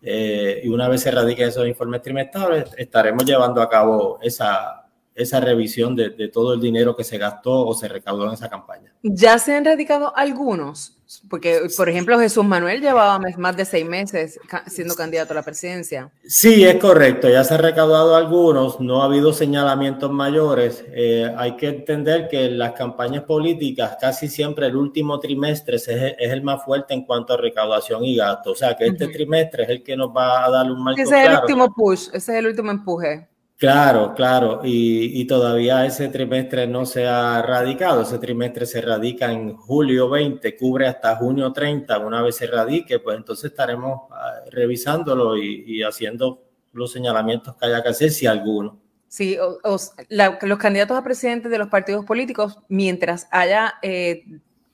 eh, 0.00 0.60
y 0.64 0.68
una 0.68 0.88
vez 0.88 1.02
se 1.02 1.12
radiquen 1.12 1.48
esos 1.48 1.66
informes 1.66 2.02
trimestrales 2.02 2.74
estaremos 2.76 3.24
llevando 3.24 3.62
a 3.62 3.68
cabo 3.68 4.18
esa, 4.20 4.81
esa 5.14 5.40
revisión 5.40 5.94
de, 5.94 6.10
de 6.10 6.28
todo 6.28 6.54
el 6.54 6.60
dinero 6.60 6.96
que 6.96 7.04
se 7.04 7.18
gastó 7.18 7.66
o 7.66 7.74
se 7.74 7.88
recaudó 7.88 8.26
en 8.26 8.32
esa 8.32 8.48
campaña. 8.48 8.92
¿Ya 9.02 9.38
se 9.38 9.54
han 9.54 9.64
radicado 9.64 10.16
algunos? 10.16 10.96
Porque, 11.28 11.60
por 11.76 11.88
ejemplo, 11.88 12.18
Jesús 12.18 12.44
Manuel 12.44 12.80
llevaba 12.80 13.20
más 13.36 13.56
de 13.56 13.64
seis 13.64 13.86
meses 13.86 14.40
siendo 14.66 14.94
candidato 14.94 15.32
a 15.32 15.36
la 15.36 15.42
presidencia. 15.42 16.10
Sí, 16.24 16.64
es 16.64 16.76
correcto. 16.76 17.28
Ya 17.28 17.44
se 17.44 17.54
han 17.54 17.60
recaudado 17.60 18.16
algunos, 18.16 18.80
no 18.80 19.02
ha 19.02 19.06
habido 19.06 19.32
señalamientos 19.32 20.10
mayores. 20.10 20.84
Eh, 20.88 21.30
hay 21.36 21.56
que 21.56 21.68
entender 21.68 22.28
que 22.28 22.50
las 22.50 22.72
campañas 22.72 23.24
políticas 23.24 23.96
casi 24.00 24.28
siempre 24.28 24.66
el 24.66 24.76
último 24.76 25.20
trimestre 25.20 25.76
es, 25.76 25.88
el 25.88 26.42
más 26.42 26.64
fuerte 26.64 26.94
en 26.94 27.04
cuanto 27.04 27.34
a 27.34 27.36
recaudación 27.36 28.04
y 28.04 28.16
gasto. 28.16 28.52
O 28.52 28.56
sea, 28.56 28.74
que 28.74 28.86
este 28.86 29.08
trimestre 29.08 29.64
es 29.64 29.68
el 29.68 29.82
que 29.82 29.96
nos 29.96 30.10
va 30.10 30.44
a 30.44 30.50
dar 30.50 30.70
un 30.70 30.82
marco 30.82 31.00
Ese 31.00 31.22
es 31.22 31.28
el 31.28 31.36
último 31.36 31.74
push, 31.74 32.08
ese 32.08 32.32
es 32.32 32.38
el 32.38 32.46
último 32.46 32.70
empuje. 32.70 33.28
Claro, 33.62 34.12
claro, 34.16 34.60
y, 34.64 35.24
todavía 35.26 35.86
ese 35.86 36.08
trimestre 36.08 36.66
no 36.66 36.84
se 36.84 37.06
ha 37.06 37.40
radicado, 37.42 38.02
ese 38.02 38.18
trimestre 38.18 38.66
se 38.66 38.80
radica 38.80 39.30
en 39.30 39.54
julio 39.54 40.10
20, 40.10 40.56
cubre 40.56 40.88
hasta 40.88 41.14
junio 41.14 41.52
30, 41.52 41.96
una 42.00 42.22
vez 42.22 42.34
se 42.34 42.48
radique, 42.48 42.98
pues 42.98 43.16
entonces 43.18 43.52
estaremos 43.52 44.10
ah, 44.10 44.40
revisándolo 44.50 45.36
y, 45.36 45.80
haciendo 45.84 46.42
los 46.72 46.90
señalamientos 46.90 47.54
que 47.54 47.66
haya 47.66 47.84
que 47.84 47.90
hacer, 47.90 48.10
si 48.10 48.26
alguno. 48.26 48.80
Sí, 49.06 49.38
los 49.62 50.58
candidatos 50.58 50.98
a 50.98 51.04
presidente 51.04 51.48
de 51.48 51.58
los 51.58 51.68
partidos 51.68 52.04
políticos, 52.04 52.58
mientras 52.68 53.28
haya 53.30 53.74
eh, 53.80 54.24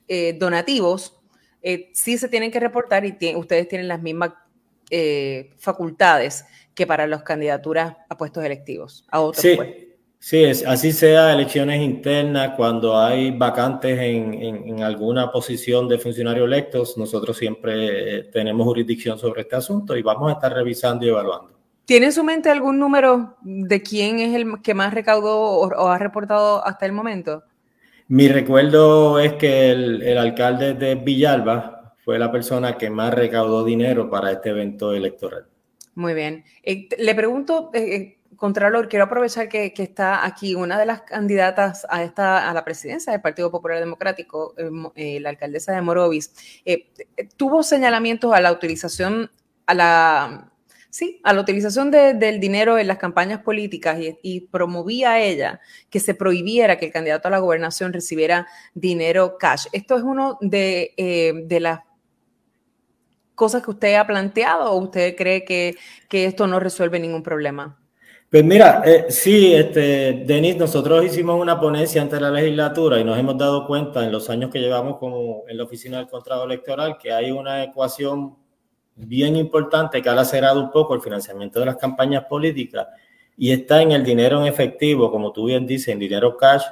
eh, 0.08 0.34
donativos, 0.38 1.14
eh, 1.60 1.90
sí 1.92 2.16
se 2.16 2.30
tienen 2.30 2.50
que 2.50 2.58
reportar 2.58 3.04
y 3.04 3.36
ustedes 3.36 3.68
tienen 3.68 3.86
las 3.86 4.00
mismas 4.00 4.30
facultades 5.58 6.46
que 6.78 6.86
para 6.86 7.08
las 7.08 7.24
candidaturas 7.24 7.96
a 8.08 8.16
puestos 8.16 8.44
electivos, 8.44 9.04
a 9.10 9.18
otros 9.18 9.42
sí, 9.42 9.58
Sí, 10.20 10.44
es, 10.44 10.64
así 10.64 10.92
sea 10.92 11.32
elecciones 11.32 11.80
internas, 11.80 12.54
cuando 12.56 12.96
hay 12.96 13.32
vacantes 13.32 13.98
en, 13.98 14.34
en, 14.34 14.82
alguna 14.82 15.30
posición 15.30 15.88
de 15.88 15.98
funcionarios 15.98 16.46
electos, 16.46 16.98
nosotros 16.98 17.36
siempre 17.36 18.18
eh, 18.18 18.22
tenemos 18.32 18.64
jurisdicción 18.64 19.16
sobre 19.16 19.42
este 19.42 19.56
asunto 19.56 19.96
y 19.96 20.02
vamos 20.02 20.30
a 20.30 20.34
estar 20.34 20.52
revisando 20.52 21.04
y 21.04 21.08
evaluando. 21.08 21.56
¿Tiene 21.84 22.06
en 22.06 22.12
su 22.12 22.22
mente 22.22 22.48
algún 22.48 22.78
número 22.78 23.36
de 23.42 23.82
quién 23.82 24.18
es 24.18 24.34
el 24.34 24.60
que 24.62 24.74
más 24.74 24.92
recaudó 24.94 25.40
o, 25.40 25.88
ha 25.88 25.98
reportado 25.98 26.64
hasta 26.64 26.86
el 26.86 26.92
momento? 26.92 27.42
Mi 28.08 28.28
recuerdo 28.28 29.18
es 29.20 29.34
que 29.34 29.70
el, 29.70 30.02
el 30.02 30.18
alcalde 30.18 30.74
de 30.74 30.96
Villalba 30.96 31.94
fue 32.04 32.18
la 32.18 32.30
persona 32.30 32.76
que 32.76 32.90
más 32.90 33.14
recaudó 33.14 33.64
dinero 33.64 34.10
para 34.10 34.32
este 34.32 34.50
evento 34.50 34.92
electoral. 34.92 35.46
Muy 35.98 36.14
bien. 36.14 36.44
Eh, 36.62 36.88
le 36.96 37.12
pregunto, 37.16 37.70
eh, 37.74 37.96
eh, 37.96 38.18
Contralor, 38.36 38.88
quiero 38.88 39.06
aprovechar 39.06 39.48
que, 39.48 39.74
está 39.76 40.24
aquí 40.24 40.54
una 40.54 40.78
de 40.78 40.86
las 40.86 41.02
candidatas 41.02 41.84
a, 41.90 42.04
esta, 42.04 42.48
a 42.48 42.54
la 42.54 42.64
presidencia 42.64 43.12
del 43.12 43.20
Partido 43.20 43.50
Popular 43.50 43.80
Democrático, 43.80 44.54
la 44.94 45.28
alcaldesa 45.28 45.72
de 45.72 45.82
Morovis, 45.82 46.62
tuvo 47.36 47.64
señalamientos 47.64 48.32
a 48.32 48.40
la 48.40 48.52
utilización, 48.52 49.28
a 49.66 49.74
la, 49.74 50.52
sí, 50.88 51.20
a 51.24 51.32
la 51.32 51.40
utilización 51.40 51.90
del 51.90 52.38
dinero 52.38 52.78
en 52.78 52.86
las 52.86 52.98
campañas 52.98 53.42
políticas 53.42 53.98
y, 54.22 54.42
promovía 54.42 55.18
ella 55.18 55.60
que 55.90 55.98
se 55.98 56.14
prohibiera 56.14 56.78
que 56.78 56.86
el 56.86 56.92
candidato 56.92 57.26
a 57.26 57.32
la 57.32 57.40
gobernación 57.40 57.92
recibiera 57.92 58.46
dinero 58.72 59.36
cash. 59.36 59.66
Esto 59.72 59.96
es 59.96 60.04
uno 60.04 60.38
de, 60.40 61.42
de 61.44 61.58
las 61.58 61.80
cosas 63.38 63.62
que 63.62 63.70
usted 63.70 63.94
ha 63.94 64.06
planteado 64.06 64.72
o 64.72 64.76
usted 64.76 65.14
cree 65.16 65.44
que, 65.44 65.76
que 66.08 66.24
esto 66.24 66.48
no 66.48 66.58
resuelve 66.58 66.98
ningún 66.98 67.22
problema? 67.22 67.78
Pues 68.28 68.44
mira, 68.44 68.82
eh, 68.84 69.06
sí, 69.08 69.54
este, 69.54 70.24
Denis, 70.26 70.56
nosotros 70.56 71.04
hicimos 71.04 71.40
una 71.40 71.58
ponencia 71.58 72.02
ante 72.02 72.20
la 72.20 72.30
legislatura 72.30 72.98
y 72.98 73.04
nos 73.04 73.16
hemos 73.16 73.38
dado 73.38 73.64
cuenta 73.66 74.04
en 74.04 74.10
los 74.10 74.28
años 74.28 74.50
que 74.50 74.58
llevamos 74.58 74.98
como 74.98 75.44
en 75.48 75.56
la 75.56 75.64
oficina 75.64 75.98
del 75.98 76.08
contrato 76.08 76.44
electoral 76.44 76.98
que 76.98 77.12
hay 77.12 77.30
una 77.30 77.62
ecuación 77.62 78.36
bien 78.96 79.36
importante 79.36 80.02
que 80.02 80.08
ha 80.08 80.14
lacerado 80.14 80.60
un 80.60 80.72
poco 80.72 80.94
el 80.94 81.00
financiamiento 81.00 81.60
de 81.60 81.66
las 81.66 81.76
campañas 81.76 82.24
políticas 82.24 82.88
y 83.36 83.52
está 83.52 83.80
en 83.80 83.92
el 83.92 84.04
dinero 84.04 84.40
en 84.40 84.48
efectivo, 84.48 85.12
como 85.12 85.32
tú 85.32 85.46
bien 85.46 85.64
dices, 85.64 85.88
en 85.88 86.00
dinero 86.00 86.36
cash 86.36 86.64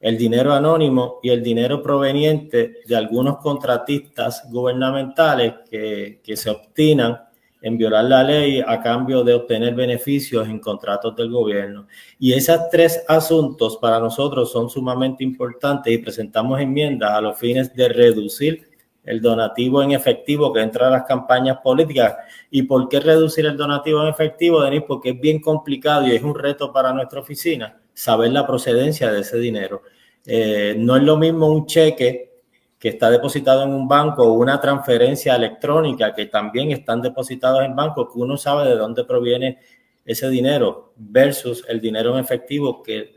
el 0.00 0.16
dinero 0.16 0.52
anónimo 0.52 1.18
y 1.22 1.30
el 1.30 1.42
dinero 1.42 1.82
proveniente 1.82 2.76
de 2.86 2.96
algunos 2.96 3.38
contratistas 3.38 4.48
gubernamentales 4.50 5.54
que, 5.70 6.36
se 6.36 6.50
obstinan 6.50 7.20
en 7.60 7.76
violar 7.76 8.04
la 8.04 8.22
ley 8.22 8.62
a 8.64 8.80
cambio 8.80 9.24
de 9.24 9.34
obtener 9.34 9.74
beneficios 9.74 10.46
en 10.48 10.60
contratos 10.60 11.16
del 11.16 11.30
gobierno. 11.30 11.88
Y 12.18 12.32
esos 12.32 12.70
tres 12.70 13.02
asuntos 13.08 13.78
para 13.78 13.98
nosotros 13.98 14.52
son 14.52 14.70
sumamente 14.70 15.24
importantes 15.24 15.92
y 15.92 15.98
presentamos 15.98 16.60
enmiendas 16.60 17.10
a 17.10 17.20
los 17.20 17.36
fines 17.36 17.74
de 17.74 17.88
reducir 17.88 18.68
el 19.04 19.20
donativo 19.20 19.82
en 19.82 19.92
efectivo 19.92 20.52
que 20.52 20.60
entra 20.60 20.86
a 20.86 20.90
las 20.90 21.02
campañas 21.04 21.58
políticas. 21.64 22.14
¿Y 22.50 22.62
por 22.62 22.88
qué 22.88 23.00
reducir 23.00 23.46
el 23.46 23.56
donativo 23.56 24.02
en 24.02 24.08
efectivo, 24.08 24.62
Denis? 24.62 24.82
Porque 24.86 25.10
es 25.10 25.20
bien 25.20 25.40
complicado 25.40 26.06
y 26.06 26.12
es 26.12 26.22
un 26.22 26.36
reto 26.36 26.72
para 26.72 26.92
nuestra 26.92 27.18
oficina 27.18 27.80
saber 27.98 28.30
la 28.30 28.46
procedencia 28.46 29.10
de 29.10 29.22
ese 29.22 29.38
dinero. 29.38 29.82
Eh, 30.24 30.76
no 30.78 30.96
es 30.96 31.02
lo 31.02 31.16
mismo 31.16 31.50
un 31.50 31.66
cheque 31.66 32.42
que 32.78 32.90
está 32.90 33.10
depositado 33.10 33.64
en 33.64 33.70
un 33.70 33.88
banco 33.88 34.22
o 34.22 34.34
una 34.34 34.60
transferencia 34.60 35.34
electrónica 35.34 36.14
que 36.14 36.26
también 36.26 36.70
están 36.70 37.02
depositados 37.02 37.64
en 37.64 37.74
banco, 37.74 38.08
que 38.08 38.20
uno 38.20 38.36
sabe 38.36 38.68
de 38.68 38.76
dónde 38.76 39.02
proviene 39.02 39.58
ese 40.04 40.30
dinero 40.30 40.92
versus 40.94 41.64
el 41.68 41.80
dinero 41.80 42.14
en 42.14 42.24
efectivo 42.24 42.84
que 42.84 43.14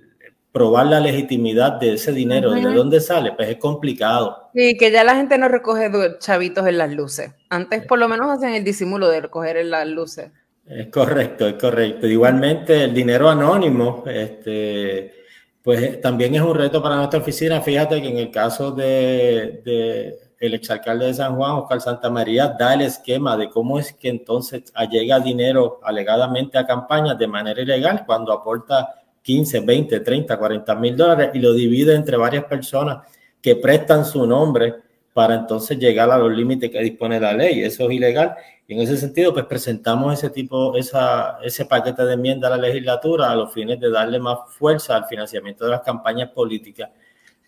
probar 0.51 0.87
la 0.87 0.99
legitimidad 0.99 1.73
de 1.73 1.93
ese 1.93 2.11
dinero, 2.11 2.49
de 2.49 2.61
dónde 2.61 2.99
sale, 3.01 3.33
pues 3.33 3.49
es 3.49 3.57
complicado. 3.57 4.49
Sí, 4.55 4.75
que 4.79 4.91
ya 4.91 5.03
la 5.03 5.15
gente 5.15 5.37
no 5.37 5.47
recoge 5.47 5.91
chavitos 6.17 6.65
en 6.65 6.79
las 6.79 6.91
luces. 6.91 7.31
Antes 7.49 7.85
por 7.85 7.99
lo 7.99 8.09
menos 8.09 8.31
hacen 8.31 8.55
el 8.55 8.63
disimulo 8.63 9.09
de 9.09 9.21
recoger 9.21 9.57
en 9.57 9.69
las 9.69 9.87
luces. 9.87 10.31
Es 10.65 10.87
correcto, 10.87 11.47
es 11.47 11.55
correcto. 11.55 12.07
Igualmente 12.07 12.85
el 12.85 12.93
dinero 12.93 13.29
anónimo, 13.29 14.03
este, 14.07 15.13
pues 15.61 15.99
también 16.01 16.35
es 16.35 16.41
un 16.41 16.55
reto 16.55 16.81
para 16.81 16.95
nuestra 16.95 17.19
oficina. 17.19 17.61
Fíjate 17.61 18.01
que 18.01 18.07
en 18.07 18.17
el 18.17 18.31
caso 18.31 18.71
de, 18.71 19.61
el 20.39 20.53
exalcalde 20.53 21.07
de 21.07 21.13
San 21.13 21.35
Juan, 21.35 21.51
Oscar 21.51 21.81
Santa 21.81 22.09
María, 22.09 22.55
da 22.57 22.73
el 22.73 22.81
esquema 22.81 23.35
de 23.37 23.49
cómo 23.49 23.79
es 23.79 23.93
que 23.93 24.09
entonces 24.09 24.71
llega 24.89 25.19
dinero 25.19 25.79
alegadamente 25.83 26.57
a 26.57 26.65
campañas 26.65 27.17
de 27.17 27.27
manera 27.27 27.61
ilegal 27.61 28.03
cuando 28.05 28.31
aporta 28.31 28.95
15, 29.23 29.59
20, 29.61 29.99
30, 29.99 30.37
40 30.37 30.75
mil 30.75 30.95
dólares 30.95 31.31
y 31.33 31.39
lo 31.39 31.53
divide 31.53 31.95
entre 31.95 32.17
varias 32.17 32.45
personas 32.45 33.05
que 33.41 33.55
prestan 33.55 34.05
su 34.05 34.25
nombre 34.25 34.75
para 35.13 35.35
entonces 35.35 35.77
llegar 35.77 36.09
a 36.09 36.17
los 36.17 36.31
límites 36.31 36.69
que 36.69 36.79
dispone 36.79 37.19
la 37.19 37.33
ley. 37.33 37.63
Eso 37.63 37.89
es 37.89 37.95
ilegal. 37.95 38.35
Y 38.67 38.73
en 38.73 38.81
ese 38.81 38.97
sentido, 38.97 39.33
pues 39.33 39.45
presentamos 39.45 40.13
ese 40.13 40.29
tipo, 40.29 40.77
esa, 40.77 41.37
ese 41.43 41.65
paquete 41.65 42.05
de 42.05 42.13
enmienda 42.13 42.47
a 42.47 42.51
la 42.51 42.57
legislatura 42.57 43.29
a 43.29 43.35
los 43.35 43.53
fines 43.53 43.79
de 43.79 43.89
darle 43.89 44.19
más 44.19 44.39
fuerza 44.49 44.95
al 44.95 45.05
financiamiento 45.05 45.65
de 45.65 45.71
las 45.71 45.81
campañas 45.81 46.29
políticas. 46.29 46.89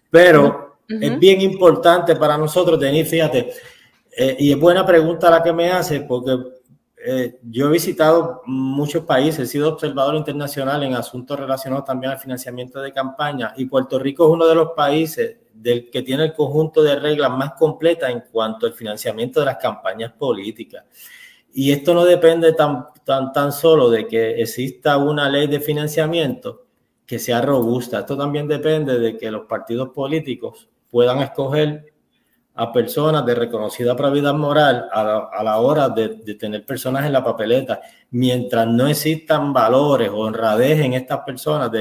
Pero 0.10 0.78
es 0.88 1.18
bien 1.20 1.42
importante 1.42 2.16
para 2.16 2.38
nosotros, 2.38 2.80
Denis, 2.80 3.10
fíjate, 3.10 3.54
eh, 4.16 4.36
y 4.38 4.52
es 4.52 4.60
buena 4.60 4.86
pregunta 4.86 5.30
la 5.30 5.42
que 5.42 5.54
me 5.54 5.72
hace, 5.72 6.02
porque 6.02 6.38
eh, 7.06 7.40
yo 7.44 7.68
he 7.68 7.72
visitado 7.72 8.42
muchos 8.46 9.04
países, 9.04 9.40
he 9.40 9.46
sido 9.46 9.74
observador 9.74 10.16
internacional 10.16 10.84
en 10.84 10.96
asuntos 10.96 11.40
relacionados 11.40 11.86
también 11.86 12.14
al 12.14 12.20
financiamiento 12.20 12.82
de 12.82 12.94
campaña, 12.94 13.54
y 13.58 13.66
Puerto 13.66 14.00
Rico 14.00 14.26
es 14.26 14.32
uno 14.32 14.48
de 14.48 14.56
los 14.56 14.70
países 14.72 15.38
del 15.54 15.90
que 15.90 16.02
tiene 16.02 16.24
el 16.26 16.34
conjunto 16.34 16.82
de 16.82 16.96
reglas 16.96 17.32
más 17.32 17.54
completas 17.54 18.10
en 18.10 18.24
cuanto 18.32 18.66
al 18.66 18.74
financiamiento 18.74 19.40
de 19.40 19.48
las 19.48 19.58
campañas 19.58 20.14
políticas. 20.14 20.86
Y 21.54 21.72
esto 21.72 21.94
no 21.94 22.06
depende 22.06 22.54
tan, 22.54 22.88
tan, 23.04 23.32
tan 23.32 23.52
solo 23.52 23.90
de 23.90 24.08
que 24.08 24.42
exista 24.42 24.98
una 24.98 25.30
ley 25.30 25.48
de 25.48 25.60
financiamiento 25.60 26.66
que 27.06 27.20
sea 27.20 27.42
robusta. 27.42 28.00
Esto 28.00 28.18
también 28.18 28.48
depende 28.48 28.98
de 28.98 29.18
que 29.18 29.30
los 29.30 29.46
partidos 29.46 29.90
políticos 29.90 30.68
puedan 30.90 31.20
escoger 31.20 31.93
a 32.56 32.72
personas 32.72 33.26
de 33.26 33.34
reconocida 33.34 33.96
probidad 33.96 34.34
moral 34.34 34.88
a 34.92 35.44
la, 35.44 35.58
hora 35.58 35.90
de, 35.90 36.10
tener 36.36 36.66
personas 36.66 37.06
en 37.06 37.14
la 37.14 37.24
papeleta. 37.24 37.82
Mientras 38.14 38.68
no 38.68 38.86
existan 38.86 39.54
valores 39.54 40.10
o 40.10 40.18
honradez 40.20 40.80
en 40.80 40.94
estas 40.94 41.22
personas, 41.22 41.72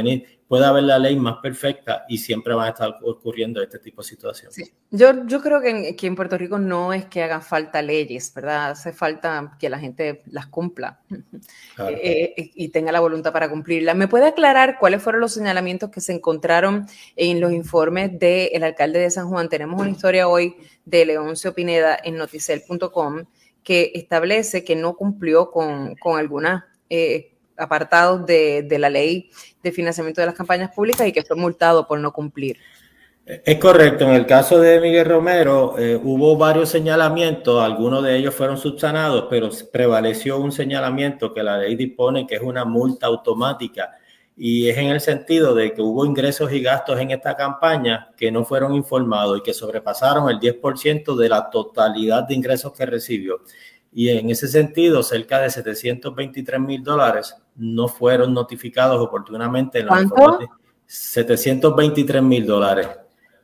puede 0.48 0.64
haber 0.64 0.84
la 0.84 0.98
ley 0.98 1.14
más 1.14 1.36
perfecta 1.42 2.06
y 2.09 2.16
siempre 2.16 2.54
van 2.54 2.68
a 2.68 2.70
estar 2.70 2.96
ocurriendo 3.02 3.62
este 3.62 3.78
tipo 3.78 4.00
de 4.00 4.09
situaciones. 4.09 4.72
Yo, 4.90 5.26
yo 5.26 5.42
creo 5.42 5.60
que 5.60 5.68
en, 5.68 5.94
que 5.94 6.06
en, 6.06 6.16
Puerto 6.16 6.38
Rico 6.38 6.59
no 6.59 6.94
es 6.94 7.04
que 7.04 7.22
hagan 7.22 7.42
falta 7.42 7.82
leyes, 7.82 8.32
¿verdad? 8.34 8.70
Hace 8.70 8.94
falta 8.94 9.56
que 9.59 9.68
la 9.68 9.78
gente 9.78 10.22
las 10.26 10.46
cumpla 10.46 11.00
eh, 11.10 12.34
eh, 12.34 12.50
y 12.54 12.68
tenga 12.68 12.92
la 12.92 13.00
voluntad 13.00 13.30
para 13.30 13.50
cumplirlas. 13.50 13.94
¿Me 13.94 14.09
puede 14.09 14.26
aclarar 14.28 14.78
cuáles 14.78 15.02
fueron 15.02 15.20
los 15.20 15.34
señalamientos 15.34 15.90
que 15.90 16.00
se 16.00 16.14
encontraron 16.14 16.86
en 17.14 17.42
los 17.42 17.52
informes 17.52 18.18
del 18.18 18.64
alcalde 18.64 19.00
de 19.00 19.10
San 19.10 19.28
Juan? 19.28 19.50
Tenemos 19.50 19.78
una 19.78 19.90
historia 19.90 20.28
hoy 20.28 20.56
de 20.86 21.04
Leoncio 21.04 21.52
Pineda 21.52 21.98
en 22.02 22.16
noticel.com 22.16 23.24
que 23.62 23.93
establece 23.94 24.64
que 24.64 24.76
no 24.76 24.94
cumplió 24.94 25.51
con, 25.51 25.94
con 25.97 26.18
algunas... 26.18 26.64
Eh, 26.90 27.28
apartados 27.56 28.26
de, 28.26 28.62
de, 28.62 28.78
la 28.78 28.90
ley 28.90 29.30
de 29.62 29.72
financiamiento 29.72 30.20
de 30.20 30.26
las 30.26 30.34
campañas 30.34 30.70
públicas 30.74 31.06
y 31.06 31.12
que 31.12 31.22
fue 31.22 31.36
multado 31.36 31.86
por 31.86 31.98
no 32.01 32.12
cumplir. 32.12 32.56
Es 33.24 33.59
correcto, 33.59 34.05
en 34.05 34.14
el 34.14 34.26
caso 34.26 34.59
de 34.59 34.80
Miguel 34.80 35.06
Romero 35.06 35.78
eh, 35.78 35.94
hubo 36.02 36.36
varios 36.36 36.70
señalamientos, 36.70 37.62
algunos 37.62 38.02
de 38.02 38.16
ellos 38.16 38.34
fueron 38.34 38.59
subsanados, 38.59 39.26
pero 39.30 39.48
prevaleció 39.72 40.39
un 40.39 40.51
señalamiento 40.51 41.32
que 41.32 41.44
la 41.44 41.59
ley 41.59 41.76
dispone 41.76 42.26
que 42.26 42.34
es 42.34 42.43
una 42.43 42.64
multa 42.64 43.06
automática 43.06 43.93
y 44.44 44.69
es 44.69 44.77
en 44.77 44.89
el 44.89 45.01
sentido 45.01 45.55
de 45.55 45.73
que 45.73 45.81
hubo 45.81 46.05
ingresos 46.05 46.52
y 46.52 46.60
gastos 46.60 46.98
en 46.98 47.12
esta 47.12 47.36
campaña 47.36 48.10
que 48.16 48.32
no 48.32 48.44
fueron 48.44 48.74
informados 48.74 49.39
y 49.39 49.43
que 49.44 49.55
sobrepasaron 49.55 50.28
el 50.28 50.40
10% 50.40 51.14
de 51.14 51.28
la 51.28 51.48
totalidad 51.48 52.24
de 52.24 52.35
ingresos 52.35 52.73
que 52.73 52.85
recibió. 52.85 53.43
Y 53.93 54.09
en 54.09 54.31
ese 54.31 54.48
sentido, 54.48 55.05
cerca 55.05 55.39
de 55.39 55.48
723 55.48 56.59
mil 56.59 56.82
dólares 56.82 57.36
no 57.55 57.86
fueron 57.86 58.35
notificados 58.35 59.01
oportunamente. 59.01 59.78
En 59.78 59.86
¿Cuánto? 59.86 60.40
723 60.86 62.20
mil 62.20 62.44
dólares 62.44 62.89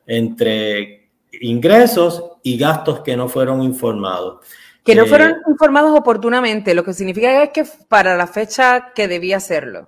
entre 0.05 1.11
ingresos 1.39 2.39
y 2.43 2.57
gastos 2.57 2.99
que 2.99 3.15
no 3.15 3.29
fueron 3.29 3.63
informados. 3.63 4.45
Que 4.83 4.95
no 4.95 5.05
fueron 5.05 5.31
eh, 5.31 5.37
informados 5.47 5.97
oportunamente, 5.97 6.73
lo 6.73 6.83
que 6.83 6.93
significa 6.93 7.41
es 7.41 7.51
que 7.51 7.63
para 7.87 8.17
la 8.17 8.27
fecha 8.27 8.91
que 8.93 9.07
debía 9.07 9.37
hacerlo. 9.37 9.87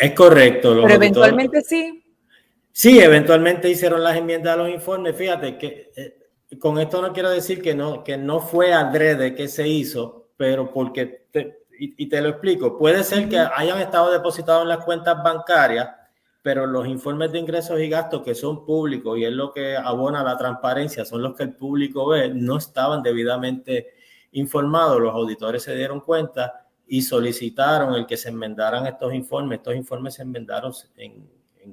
Es 0.00 0.14
correcto. 0.14 0.74
Pero 0.82 0.88
eventualmente 0.88 1.60
sí. 1.60 2.02
Sí, 2.72 2.98
eventualmente 2.98 3.68
hicieron 3.68 4.02
las 4.02 4.16
enmiendas 4.16 4.54
a 4.54 4.56
los 4.56 4.70
informes. 4.70 5.14
Fíjate 5.14 5.58
que 5.58 5.90
eh, 5.94 6.58
con 6.58 6.78
esto 6.78 7.02
no 7.02 7.12
quiero 7.12 7.28
decir 7.28 7.60
que 7.60 7.74
no, 7.74 8.02
que 8.02 8.16
no 8.16 8.40
fue 8.40 8.72
adrede 8.72 9.34
que 9.34 9.46
se 9.46 9.68
hizo, 9.68 10.30
pero 10.38 10.72
porque 10.72 11.26
y, 11.78 12.08
te 12.08 12.20
lo 12.22 12.30
explico. 12.30 12.78
Puede 12.78 13.04
ser 13.04 13.28
que 13.28 13.38
hayan 13.38 13.78
estado 13.80 14.10
depositados 14.10 14.62
en 14.62 14.68
las 14.68 14.84
cuentas 14.84 15.22
bancarias, 15.22 15.90
pero 16.42 16.66
los 16.66 16.86
informes 16.86 17.32
de 17.32 17.38
ingresos 17.38 17.78
y 17.80 17.88
gastos 17.88 18.22
que 18.22 18.34
son 18.34 18.64
públicos 18.64 19.18
y 19.18 19.24
es 19.24 19.32
lo 19.32 19.52
que 19.52 19.76
abona 19.76 20.22
la 20.22 20.36
transparencia, 20.36 21.04
son 21.04 21.22
los 21.22 21.34
que 21.36 21.42
el 21.42 21.54
público 21.54 22.08
ve, 22.08 22.30
no 22.34 22.56
estaban 22.56 23.02
debidamente 23.02 23.94
informados. 24.32 25.00
Los 25.00 25.14
auditores 25.14 25.62
se 25.62 25.74
dieron 25.74 26.00
cuenta 26.00 26.66
y 26.92 27.02
solicitaron 27.02 27.94
el 27.94 28.04
que 28.04 28.16
se 28.16 28.30
enmendaran 28.30 28.84
estos 28.84 29.14
informes. 29.14 29.60
Estos 29.60 29.76
informes 29.76 30.14
se 30.14 30.22
enmendaron 30.22 30.72
en, 30.96 31.24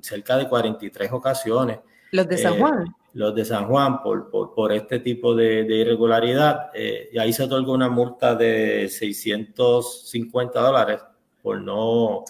cerca 0.01 0.37
de 0.37 0.47
43 0.47 1.11
ocasiones. 1.11 1.79
Los 2.11 2.27
de 2.27 2.37
San 2.37 2.53
eh, 2.53 2.59
Juan 2.59 2.95
los 3.13 3.33
de 3.33 3.43
San 3.43 3.65
Juan 3.65 4.03
por, 4.03 4.29
por, 4.29 4.71
este 4.71 4.99
tipo 4.99 5.33
de, 5.33 5.61
irregularidad. 5.63 6.69
Eh, 6.75 7.09
y 7.11 7.17
ahí 7.17 7.33
se 7.33 7.43
otorgó 7.43 7.73
una 7.73 7.89
multa 7.89 8.35
de 8.35 8.87
650 8.89 10.59
dólares 10.59 11.01
por 11.41 11.59
no 11.59 12.23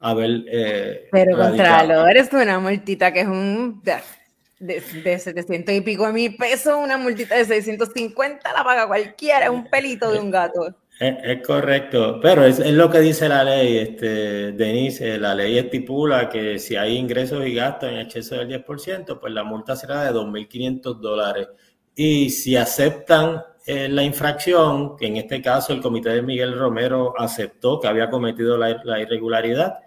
haber... 0.00 0.44
Eh, 0.48 1.08
Pero 1.12 1.36
Contralor, 1.36 2.16
es 2.16 2.32
una 2.32 2.58
multita 2.58 3.12
que 3.12 3.20
es 3.20 3.26
un... 3.26 3.82
De, 3.82 4.82
de, 5.02 5.18
700 5.18 5.74
y 5.74 5.80
pico 5.82 6.06
de 6.06 6.12
mil 6.14 6.36
pesos, 6.36 6.74
una 6.82 6.96
multita 6.96 7.34
de 7.34 7.44
650 7.44 8.50
la 8.50 8.64
paga 8.64 8.86
cualquiera, 8.86 9.44
es 9.44 9.50
un 9.50 9.66
pelito 9.68 10.10
de 10.10 10.18
un 10.18 10.30
gato. 10.30 10.74
Es, 11.00 11.40
correcto, 11.46 12.20
pero 12.20 12.44
es, 12.44 12.58
lo 12.72 12.90
que 12.90 13.00
dice 13.00 13.26
la 13.26 13.42
ley, 13.42 13.78
este, 13.78 14.52
Denise. 14.52 15.16
La 15.18 15.34
ley 15.34 15.56
estipula 15.56 16.28
que 16.28 16.58
si 16.58 16.76
hay 16.76 16.98
ingresos 16.98 17.46
y 17.46 17.54
gastos 17.54 17.88
en 17.90 18.00
exceso 18.00 18.34
del 18.34 18.48
10%, 18.48 19.18
pues 19.18 19.32
la 19.32 19.42
multa 19.42 19.74
será 19.76 20.04
de 20.04 20.10
2.500 20.12 21.00
dólares. 21.00 21.48
Y 21.94 22.28
si 22.28 22.54
aceptan 22.54 23.42
eh, 23.66 23.88
la 23.88 24.02
infracción, 24.02 24.94
que 24.98 25.06
en 25.06 25.16
este 25.16 25.40
caso 25.40 25.72
el 25.72 25.80
comité 25.80 26.10
de 26.10 26.20
Miguel 26.20 26.58
Romero 26.58 27.14
aceptó 27.18 27.80
que 27.80 27.88
había 27.88 28.10
cometido 28.10 28.58
la, 28.58 28.82
la 28.84 29.00
irregularidad, 29.00 29.78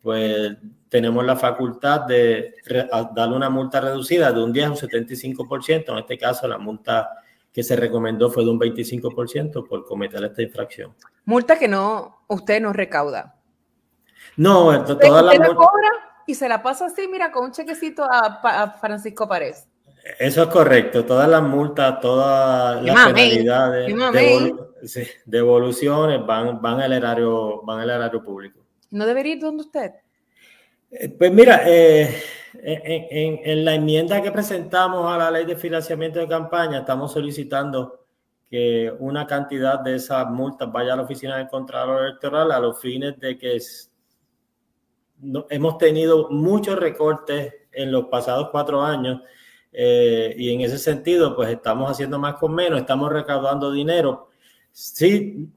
pues 0.00 0.56
tenemos 0.88 1.22
la 1.22 1.36
facultad 1.36 2.06
de 2.06 2.54
darle 3.14 3.36
una 3.36 3.50
multa 3.50 3.78
reducida 3.78 4.32
de 4.32 4.42
un 4.42 4.54
10 4.54 4.66
a 4.66 4.70
un 4.70 4.76
75%. 4.76 5.92
En 5.92 5.98
este 5.98 6.16
caso, 6.16 6.48
la 6.48 6.56
multa 6.56 7.10
que 7.52 7.62
se 7.62 7.76
recomendó 7.76 8.30
fue 8.30 8.44
de 8.44 8.50
un 8.50 8.58
25% 8.58 9.66
por 9.68 9.84
cometer 9.84 10.24
esta 10.24 10.42
infracción. 10.42 10.94
Multa 11.24 11.58
que 11.58 11.68
no, 11.68 12.24
usted 12.28 12.60
no 12.60 12.72
recauda. 12.72 13.36
No, 14.36 14.84
toda 14.84 15.22
la, 15.22 15.34
la 15.34 15.54
cobra 15.54 15.90
y 16.26 16.34
se 16.34 16.48
la 16.48 16.62
pasa 16.62 16.86
así, 16.86 17.06
mira, 17.08 17.30
con 17.30 17.46
un 17.46 17.52
chequecito 17.52 18.04
a, 18.04 18.76
Francisco 18.80 19.28
Párez. 19.28 19.68
Eso 20.18 20.42
es 20.42 20.48
correcto, 20.48 21.04
todas 21.04 21.28
las 21.28 21.42
multas, 21.42 22.00
todas 22.00 22.82
las 22.82 23.12
penalidades, 23.12 23.86
de 23.86 25.08
devoluciones 25.26 26.26
van, 26.26 26.60
van, 26.60 26.80
al 26.80 26.92
erario, 26.92 27.62
van 27.62 27.80
al 27.80 27.90
erario 27.90 28.22
público. 28.22 28.60
¿No 28.90 29.06
debería 29.06 29.34
ir 29.34 29.40
donde 29.40 29.62
usted? 29.62 29.92
Eh, 30.90 31.08
pues 31.08 31.32
mira, 31.32 31.62
eh, 31.66 32.20
en, 32.54 33.64
la 33.64 33.74
enmienda 33.74 34.22
que 34.22 34.30
presentamos 34.30 35.10
a 35.12 35.16
la 35.16 35.30
ley 35.30 35.44
de 35.44 35.56
financiamiento 35.56 36.18
de 36.18 36.28
campaña, 36.28 36.80
estamos 36.80 37.12
solicitando 37.12 38.06
que 38.50 38.92
una 38.98 39.26
cantidad 39.26 39.80
de 39.80 39.96
esas 39.96 40.28
multas 40.28 40.70
vaya 40.70 40.92
a 40.92 40.96
la 40.96 41.02
oficina 41.02 41.38
del 41.38 41.48
Contralor 41.48 42.04
Electoral 42.04 42.52
a 42.52 42.60
los 42.60 42.78
fines 42.80 43.18
de 43.18 43.38
que 43.38 43.58
hemos 45.48 45.78
tenido 45.78 46.28
muchos 46.30 46.78
recortes 46.78 47.54
en 47.72 47.90
los 47.90 48.06
pasados 48.06 48.50
cuatro 48.50 48.82
años 48.82 49.22
eh, 49.72 50.34
y 50.36 50.52
en 50.52 50.60
ese 50.60 50.76
sentido, 50.76 51.34
pues 51.34 51.48
estamos 51.48 51.90
haciendo 51.90 52.18
más 52.18 52.34
con 52.34 52.54
menos, 52.54 52.80
estamos 52.80 53.10
recaudando 53.10 53.72
dinero. 53.72 54.28
Sí, 54.70 55.48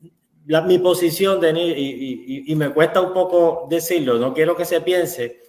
mi 0.46 0.78
posición, 0.80 1.42
y, 1.58 2.52
y 2.52 2.56
me 2.56 2.70
cuesta 2.70 3.02
un 3.02 3.12
poco 3.12 3.68
decirlo, 3.70 4.18
no 4.18 4.34
quiero 4.34 4.56
que 4.56 4.64
se 4.64 4.80
piense 4.80 5.45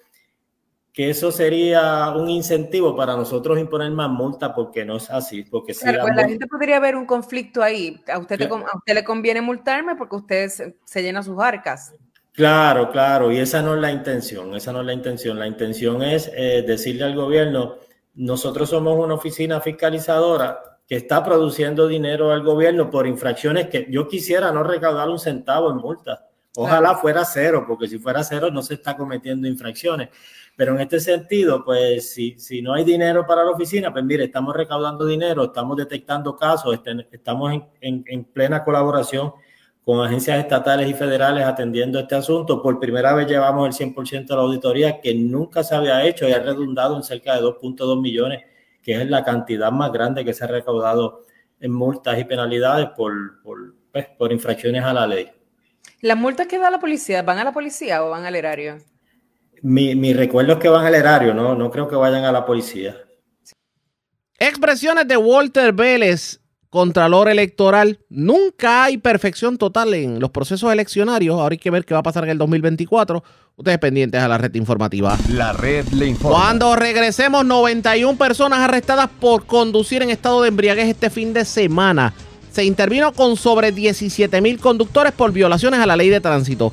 que 0.97 1.11
eso 1.11 1.31
sería 1.31 2.09
un 2.17 2.31
incentivo 2.31 2.97
para 2.97 3.15
nosotros 3.15 3.59
imponer 3.59 3.91
más 3.91 4.09
multa 4.09 4.55
porque 4.55 4.83
no 4.83 4.97
es 4.97 5.11
así. 5.11 5.43
Porque 5.43 5.75
si 5.75 5.85
la, 5.93 6.01
pues, 6.01 6.17
gente 6.17 6.47
podría 6.47 6.81
ver 6.81 6.97
un 6.97 7.05
conflicto 7.05 7.63
ahí. 7.63 8.03
A 8.11 8.19
usted, 8.19 8.41
a 8.41 8.77
usted 8.79 8.95
le 8.95 9.05
conviene 9.05 9.43
multarme 9.43 9.95
porque 9.95 10.17
usted 10.17 10.49
se, 10.49 11.03
llena 11.03 11.23
sus 11.23 11.39
arcas. 11.39 11.93
Claro, 12.33 12.91
claro, 12.91 13.31
y 13.31 13.37
esa 13.37 13.61
no 13.61 13.75
es 13.75 13.81
la 13.83 13.93
intención, 13.93 14.55
esa 14.57 14.73
no 14.73 14.81
es 14.81 14.87
la 14.87 14.95
intención. 14.95 15.39
La 15.39 15.47
intención 15.47 16.03
es 16.03 16.33
eh, 16.35 16.65
decirle 16.67 17.05
al 17.05 17.15
gobierno, 17.15 17.75
nosotros 18.15 18.71
somos 18.71 18.99
una 18.99 19.17
oficina 19.17 19.61
fiscalizadora 19.61 20.79
que 20.89 20.97
está 20.97 21.23
produciendo 21.23 21.87
dinero 21.87 22.31
al 22.31 22.43
gobierno 22.43 22.89
por 22.89 23.07
infracciones 23.07 23.69
que 23.69 23.87
yo 23.91 24.09
quisiera 24.09 24.51
no 24.51 24.63
recaudar 24.63 25.11
un 25.11 25.19
centavo 25.19 25.71
en 25.71 25.77
multas. 25.77 26.21
Ojalá 26.59 26.95
fuera 26.95 27.23
cero, 27.27 27.67
porque 27.69 27.87
si 27.87 27.99
fuera 27.99 28.25
cero 28.25 28.51
no 28.51 28.63
se 28.63 28.75
está 28.75 28.97
cometiendo 28.97 29.47
infracciones. 29.47 30.09
Pero 30.57 30.75
en 30.75 30.81
este 30.81 30.99
sentido, 31.01 31.63
pues 31.63 32.13
si, 32.13 32.39
si 32.39 32.63
no 32.63 32.73
hay 32.73 32.83
dinero 32.83 33.27
para 33.27 33.45
la 33.45 33.51
oficina, 33.51 33.93
pues 33.93 34.05
mire, 34.05 34.25
estamos 34.25 34.57
recaudando 34.57 35.05
dinero, 35.05 35.45
estamos 35.45 35.77
detectando 35.77 36.35
casos, 36.35 36.75
este, 36.75 37.07
estamos 37.13 37.53
en, 37.81 38.03
en 38.07 38.25
plena 38.25 38.65
colaboración 38.65 39.33
con 39.87 40.05
agencias 40.05 40.41
estatales 40.41 40.91
y 40.91 40.95
federales 40.95 41.45
atendiendo 41.45 42.01
este 42.01 42.17
asunto. 42.17 42.61
Por 42.61 42.81
primera 42.81 43.15
vez 43.15 43.29
llevamos 43.29 43.69
el 43.69 43.95
100% 43.95 44.27
de 44.27 44.35
la 44.35 44.43
auditoría 44.43 45.01
que 45.01 45.15
nunca 45.15 45.63
se 45.63 45.77
había 45.77 46.05
hecho 46.05 46.29
y 46.29 46.33
ha 46.33 46.41
redundado 46.41 46.97
en 46.97 47.05
cerca 47.05 47.37
de 47.37 47.43
2.2 47.43 48.01
millones, 48.01 48.43
que 48.83 49.01
es 49.01 49.09
la 49.09 49.23
cantidad 49.23 49.71
más 49.71 49.93
grande 49.93 50.25
que 50.25 50.35
se 50.35 50.43
ha 50.43 50.49
recaudado 50.49 51.23
en 51.61 51.71
multas 51.71 52.19
y 52.19 52.25
penalidades 52.25 52.89
por, 52.97 53.41
por, 53.43 53.75
pues, 53.93 54.07
por 54.19 54.33
infracciones 54.33 54.83
a 54.83 54.93
la 54.93 55.07
ley. 55.07 55.31
¿Las 56.01 56.19
multas 56.19 56.49
que 56.49 56.59
da 56.59 56.69
la 56.71 56.81
policía 56.81 57.23
van 57.23 57.39
a 57.39 57.45
la 57.45 57.53
policía 57.53 58.05
o 58.05 58.11
van 58.11 58.25
al 58.25 58.35
erario? 58.35 58.79
Mi, 59.69 59.97
mi 59.97 60.13
recuerdo 60.13 60.53
es 60.53 60.59
que 60.61 60.69
van 60.69 60.87
al 60.87 60.95
erario, 60.95 61.35
¿no? 61.35 61.57
No 61.57 61.73
creo 61.73 61.89
que 61.89 61.97
vayan 61.97 62.25
a 62.25 62.31
la 62.31 62.47
policía. 62.47 62.97
Expresiones 64.39 65.09
de 65.09 65.17
Walter 65.17 65.73
Vélez 65.73 66.39
Contralor 66.71 67.29
Electoral. 67.29 67.99
Nunca 68.09 68.85
hay 68.85 68.99
perfección 68.99 69.59
total 69.59 69.93
en 69.95 70.21
los 70.21 70.31
procesos 70.31 70.73
eleccionarios. 70.73 71.41
Ahora 71.41 71.55
hay 71.55 71.59
que 71.59 71.73
ver 71.73 71.85
qué 71.85 71.95
va 71.95 72.01
a 72.01 72.05
pasar 72.05 72.23
en 72.23 72.31
el 72.31 72.39
2024. 72.39 73.25
Ustedes 73.57 73.79
pendientes 73.79 74.23
a 74.23 74.29
la 74.29 74.39
red 74.39 74.55
informativa. 74.55 75.19
La 75.31 75.53
red 75.53 75.85
le 75.89 76.07
informa. 76.07 76.37
Cuando 76.37 76.77
regresemos, 76.77 77.45
91 77.45 78.17
personas 78.17 78.61
arrestadas 78.61 79.11
por 79.19 79.47
conducir 79.47 80.01
en 80.01 80.11
estado 80.11 80.43
de 80.43 80.49
embriaguez 80.49 80.87
este 80.87 81.11
fin 81.11 81.33
de 81.33 81.45
semana. 81.45 82.15
Se 82.53 82.65
intervino 82.65 83.13
con 83.13 83.37
sobre 83.37 83.73
17 83.73 84.41
mil 84.41 84.61
conductores 84.61 85.11
por 85.11 85.33
violaciones 85.33 85.81
a 85.81 85.87
la 85.87 85.97
ley 85.97 86.09
de 86.09 86.21
tránsito. 86.21 86.73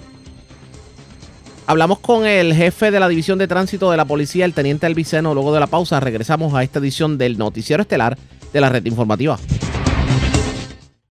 Hablamos 1.65 1.99
con 1.99 2.26
el 2.26 2.53
jefe 2.53 2.91
de 2.91 2.99
la 2.99 3.07
División 3.07 3.40
de 3.40 3.48
Tránsito 3.48 3.90
de 3.90 3.98
la 3.98 4.06
Policía, 4.06 4.44
el 4.44 4.53
teniente 4.53 4.85
Elviceno. 4.85 5.34
Luego 5.34 5.53
de 5.53 5.61
la 5.61 5.68
pausa, 5.68 5.99
regresamos 5.99 6.53
a 6.53 6.64
esta 6.64 6.80
edición 6.80 7.18
del 7.18 7.38
Noticiero 7.38 7.81
Estelar 7.81 8.18
de 8.52 8.61
la 8.61 8.69
Red 8.69 8.85
Informativa. 8.85 9.40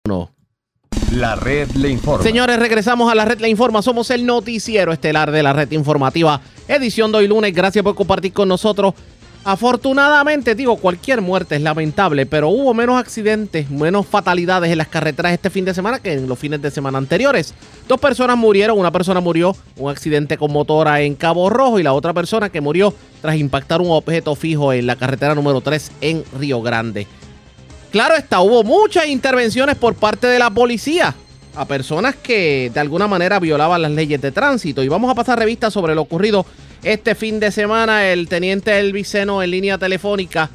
No. 0.06 0.30
La 1.12 1.36
red 1.36 1.70
le 1.72 1.88
informa. 1.90 2.22
Señores, 2.22 2.58
regresamos 2.58 3.10
a 3.10 3.14
la 3.14 3.24
red 3.24 3.40
le 3.40 3.48
informa. 3.48 3.80
Somos 3.80 4.10
el 4.10 4.26
noticiero 4.26 4.92
estelar 4.92 5.30
de 5.30 5.42
la 5.42 5.54
red 5.54 5.70
informativa. 5.72 6.40
Edición 6.66 7.12
de 7.12 7.18
hoy 7.18 7.28
lunes. 7.28 7.54
Gracias 7.54 7.82
por 7.82 7.94
compartir 7.94 8.32
con 8.34 8.48
nosotros. 8.48 8.94
Afortunadamente, 9.48 10.54
digo, 10.54 10.76
cualquier 10.76 11.22
muerte 11.22 11.56
es 11.56 11.62
lamentable, 11.62 12.26
pero 12.26 12.50
hubo 12.50 12.74
menos 12.74 13.00
accidentes, 13.00 13.70
menos 13.70 14.06
fatalidades 14.06 14.70
en 14.70 14.76
las 14.76 14.88
carreteras 14.88 15.32
este 15.32 15.48
fin 15.48 15.64
de 15.64 15.72
semana 15.72 16.00
que 16.00 16.12
en 16.12 16.28
los 16.28 16.38
fines 16.38 16.60
de 16.60 16.70
semana 16.70 16.98
anteriores. 16.98 17.54
Dos 17.88 17.98
personas 17.98 18.36
murieron, 18.36 18.78
una 18.78 18.90
persona 18.90 19.20
murió 19.20 19.56
un 19.78 19.90
accidente 19.90 20.36
con 20.36 20.52
motora 20.52 21.00
en 21.00 21.14
Cabo 21.14 21.48
Rojo 21.48 21.78
y 21.78 21.82
la 21.82 21.94
otra 21.94 22.12
persona 22.12 22.50
que 22.50 22.60
murió 22.60 22.92
tras 23.22 23.36
impactar 23.36 23.80
un 23.80 23.90
objeto 23.90 24.34
fijo 24.34 24.74
en 24.74 24.86
la 24.86 24.96
carretera 24.96 25.34
número 25.34 25.62
3 25.62 25.92
en 26.02 26.24
Río 26.38 26.60
Grande. 26.60 27.06
Claro 27.90 28.16
está, 28.16 28.40
hubo 28.40 28.64
muchas 28.64 29.06
intervenciones 29.06 29.76
por 29.76 29.94
parte 29.94 30.26
de 30.26 30.38
la 30.38 30.50
policía 30.50 31.14
a 31.56 31.64
personas 31.64 32.16
que 32.16 32.70
de 32.72 32.80
alguna 32.80 33.08
manera 33.08 33.40
violaban 33.40 33.80
las 33.80 33.92
leyes 33.92 34.20
de 34.20 34.30
tránsito. 34.30 34.82
Y 34.82 34.88
vamos 34.88 35.10
a 35.10 35.14
pasar 35.14 35.38
revista 35.38 35.70
sobre 35.70 35.94
lo 35.94 36.02
ocurrido 36.02 36.44
este 36.82 37.14
fin 37.14 37.40
de 37.40 37.50
semana. 37.50 38.10
El 38.10 38.28
teniente 38.28 38.78
Elviceno 38.78 39.42
en 39.42 39.50
línea 39.50 39.78
telefónica. 39.78 40.50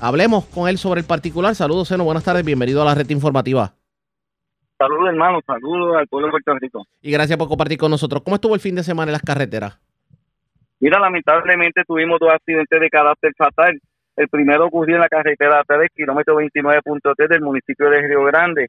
Hablemos 0.00 0.44
con 0.46 0.68
él 0.68 0.78
sobre 0.78 1.00
el 1.00 1.06
particular. 1.06 1.54
Saludos, 1.54 1.88
Seno. 1.88 2.04
Buenas 2.04 2.24
tardes. 2.24 2.44
Bienvenido 2.44 2.82
a 2.82 2.84
la 2.84 2.94
red 2.94 3.08
informativa. 3.10 3.72
Saludos, 4.78 5.08
hermano. 5.08 5.40
Saludos 5.46 5.96
al 5.96 6.06
pueblo 6.06 6.28
de 6.28 6.32
Puerto 6.32 6.54
Rico. 6.60 6.86
Y 7.00 7.10
gracias 7.10 7.38
por 7.38 7.48
compartir 7.48 7.78
con 7.78 7.90
nosotros. 7.90 8.22
¿Cómo 8.22 8.36
estuvo 8.36 8.54
el 8.54 8.60
fin 8.60 8.74
de 8.74 8.82
semana 8.82 9.10
en 9.10 9.14
las 9.14 9.22
carreteras? 9.22 9.78
Mira, 10.80 11.00
lamentablemente 11.00 11.82
tuvimos 11.86 12.20
dos 12.20 12.30
accidentes 12.30 12.78
de 12.78 12.90
carácter 12.90 13.32
fatal. 13.36 13.80
El 14.16 14.28
primero 14.28 14.66
ocurrió 14.66 14.96
en 14.96 15.02
la 15.02 15.08
carretera 15.08 15.62
3, 15.66 15.90
kilómetro 15.94 16.36
29.3 16.36 17.28
del 17.28 17.40
municipio 17.40 17.88
de 17.88 18.02
Río 18.02 18.24
Grande. 18.24 18.68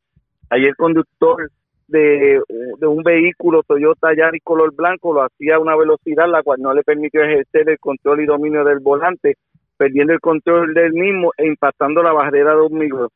Ahí 0.50 0.66
el 0.66 0.76
conductor 0.76 1.52
de, 1.88 2.42
de, 2.80 2.88
un 2.88 3.04
vehículo 3.04 3.64
Toyota 3.64 4.14
Yaris 4.16 4.44
color 4.44 4.74
blanco 4.74 5.14
lo 5.14 5.24
hacía 5.24 5.56
a 5.56 5.60
una 5.60 5.76
velocidad 5.76 6.28
la 6.28 6.44
cual 6.44 6.62
no 6.62 6.74
le 6.74 6.84
permitió 6.84 7.24
ejercer 7.24 7.70
el 7.70 7.80
control 7.80 8.22
y 8.22 8.26
dominio 8.26 8.64
del 8.64 8.80
volante, 8.80 9.36
perdiendo 9.78 10.14
el 10.14 10.20
control 10.20 10.74
del 10.74 10.94
mismo 10.94 11.32
e 11.38 11.48
impactando 11.48 12.04
la 12.04 12.14
barrera 12.14 12.56
de 12.56 12.62
un 12.62 12.78
micro. 12.78 13.10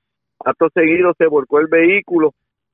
Acto 0.44 0.70
seguido 0.74 1.14
se 1.18 1.28
volcó 1.28 1.60
el 1.60 1.68
vehículo, 1.68 2.34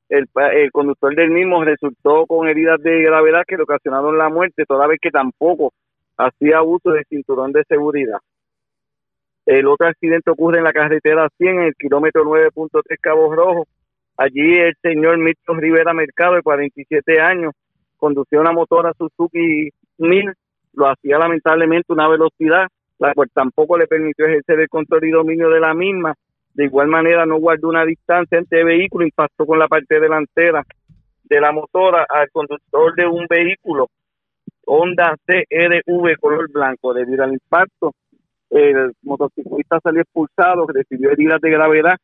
el, 0.10 0.28
el 0.54 0.72
conductor 0.72 1.14
del 1.16 1.32
mismo 1.32 1.64
resultó 1.64 2.26
con 2.26 2.48
heridas 2.48 2.82
de 2.82 3.02
gravedad 3.02 3.44
que 3.48 3.58
le 3.58 3.64
ocasionaron 3.64 4.18
la 4.18 4.30
muerte, 4.30 4.66
toda 4.66 4.88
vez 4.88 5.00
que 5.02 5.12
tampoco 5.12 5.74
hacía 6.18 6.64
uso 6.64 6.92
del 6.92 7.06
cinturón 7.10 7.52
de 7.52 7.64
seguridad. 7.68 8.20
El 9.46 9.68
otro 9.68 9.88
accidente 9.88 10.30
ocurre 10.30 10.58
en 10.58 10.66
la 10.66 10.74
carretera 10.74 11.30
100, 11.38 11.60
en 11.60 11.64
el 11.64 11.76
kilómetro 11.76 12.26
9.3 12.26 12.98
Cabo 13.00 13.34
Rojo. 13.34 13.66
Allí 14.18 14.56
el 14.56 14.74
señor 14.82 15.20
Milton 15.20 15.62
Rivera 15.62 15.94
Mercado, 15.94 16.36
de 16.36 16.42
47 16.42 17.22
años, 17.22 17.54
conducía 17.98 18.40
una 18.40 18.52
motora 18.52 18.92
Suzuki 18.98 19.70
1000, 20.00 20.34
lo 20.74 20.90
hacía 20.90 21.20
lamentablemente 21.20 21.94
una 21.94 22.08
velocidad, 22.08 22.68
la 22.98 23.14
cual 23.14 23.30
tampoco 23.32 23.78
le 23.78 23.86
permitió 23.86 24.26
ejercer 24.26 24.60
el 24.60 24.70
control 24.70 25.06
y 25.06 25.12
dominio 25.12 25.50
de 25.50 25.60
la 25.60 25.76
misma. 25.76 26.16
De 26.56 26.66
igual 26.66 26.88
manera, 26.88 27.28
no 27.28 27.38
guardó 27.38 27.70
una 27.70 27.86
distancia 27.86 28.40
entre 28.40 28.64
vehículo, 28.64 29.06
impactó 29.06 29.46
con 29.46 29.60
la 29.60 29.68
parte 29.68 30.00
delantera 30.00 30.64
de 31.24 31.42
la 31.42 31.52
motora 31.52 32.08
al 32.10 32.30
conductor 32.32 32.96
de 32.96 33.06
un 33.06 33.28
vehículo 33.30 33.88
Honda 34.66 35.16
CRV 35.26 36.18
color 36.20 36.52
blanco. 36.52 36.94
Debido 36.94 37.24
al 37.24 37.34
impacto, 37.34 37.94
el 38.50 38.94
motociclista 39.04 39.80
salió 39.82 40.02
expulsado, 40.02 40.66
recibió 40.68 41.12
heridas 41.12 41.40
de 41.42 41.52
gravedad 41.52 41.98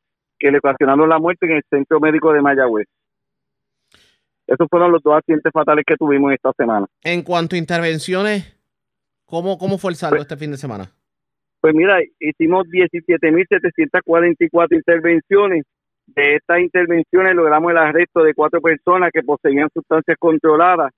que 0.43 0.51
le 0.51 0.57
ocasionaron 0.57 1.07
la 1.07 1.19
muerte 1.19 1.45
en 1.45 1.53
el 1.53 1.63
centro 1.69 2.01
médico 2.01 2.33
de 2.33 2.41
Mayagüez. 2.41 2.85
Esos 4.45 4.67
fueron 4.69 4.91
los 4.91 5.01
dos 5.01 5.15
accidentes 5.15 5.53
fatales 5.53 5.85
que 5.87 5.95
tuvimos 5.95 6.33
esta 6.33 6.51
semana. 6.57 6.85
En 7.01 7.21
cuanto 7.21 7.55
a 7.55 7.59
intervenciones, 7.59 8.59
¿cómo, 9.23 9.57
cómo 9.57 9.77
fue 9.77 9.91
el 9.91 9.95
saldo 9.95 10.17
pues, 10.17 10.23
este 10.23 10.35
fin 10.35 10.51
de 10.51 10.57
semana? 10.57 10.91
Pues 11.61 11.73
mira, 11.73 12.01
hicimos 12.19 12.65
17.744 12.65 14.75
intervenciones. 14.75 15.63
De 16.07 16.35
estas 16.35 16.59
intervenciones 16.59 17.35
logramos 17.35 17.71
el 17.71 17.77
arresto 17.77 18.21
de 18.21 18.33
cuatro 18.33 18.59
personas 18.59 19.11
que 19.13 19.23
poseían 19.23 19.69
sustancias 19.73 20.17
controladas, 20.19 20.91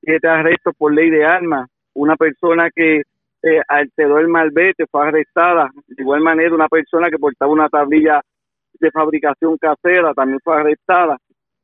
siete 0.00 0.28
arrestos 0.28 0.74
por 0.78 0.94
ley 0.94 1.10
de 1.10 1.24
armas, 1.24 1.68
una 1.94 2.14
persona 2.14 2.70
que 2.72 3.02
eh, 3.42 3.60
alteró 3.66 4.20
el 4.20 4.28
malvete, 4.28 4.86
fue 4.88 5.08
arrestada. 5.08 5.72
De 5.88 6.04
igual 6.04 6.20
manera, 6.20 6.54
una 6.54 6.68
persona 6.68 7.10
que 7.10 7.18
portaba 7.18 7.50
una 7.50 7.68
tablilla 7.68 8.22
de 8.82 8.90
fabricación 8.90 9.56
casera 9.56 10.12
también 10.12 10.40
fue 10.42 10.56
arrestada. 10.56 11.16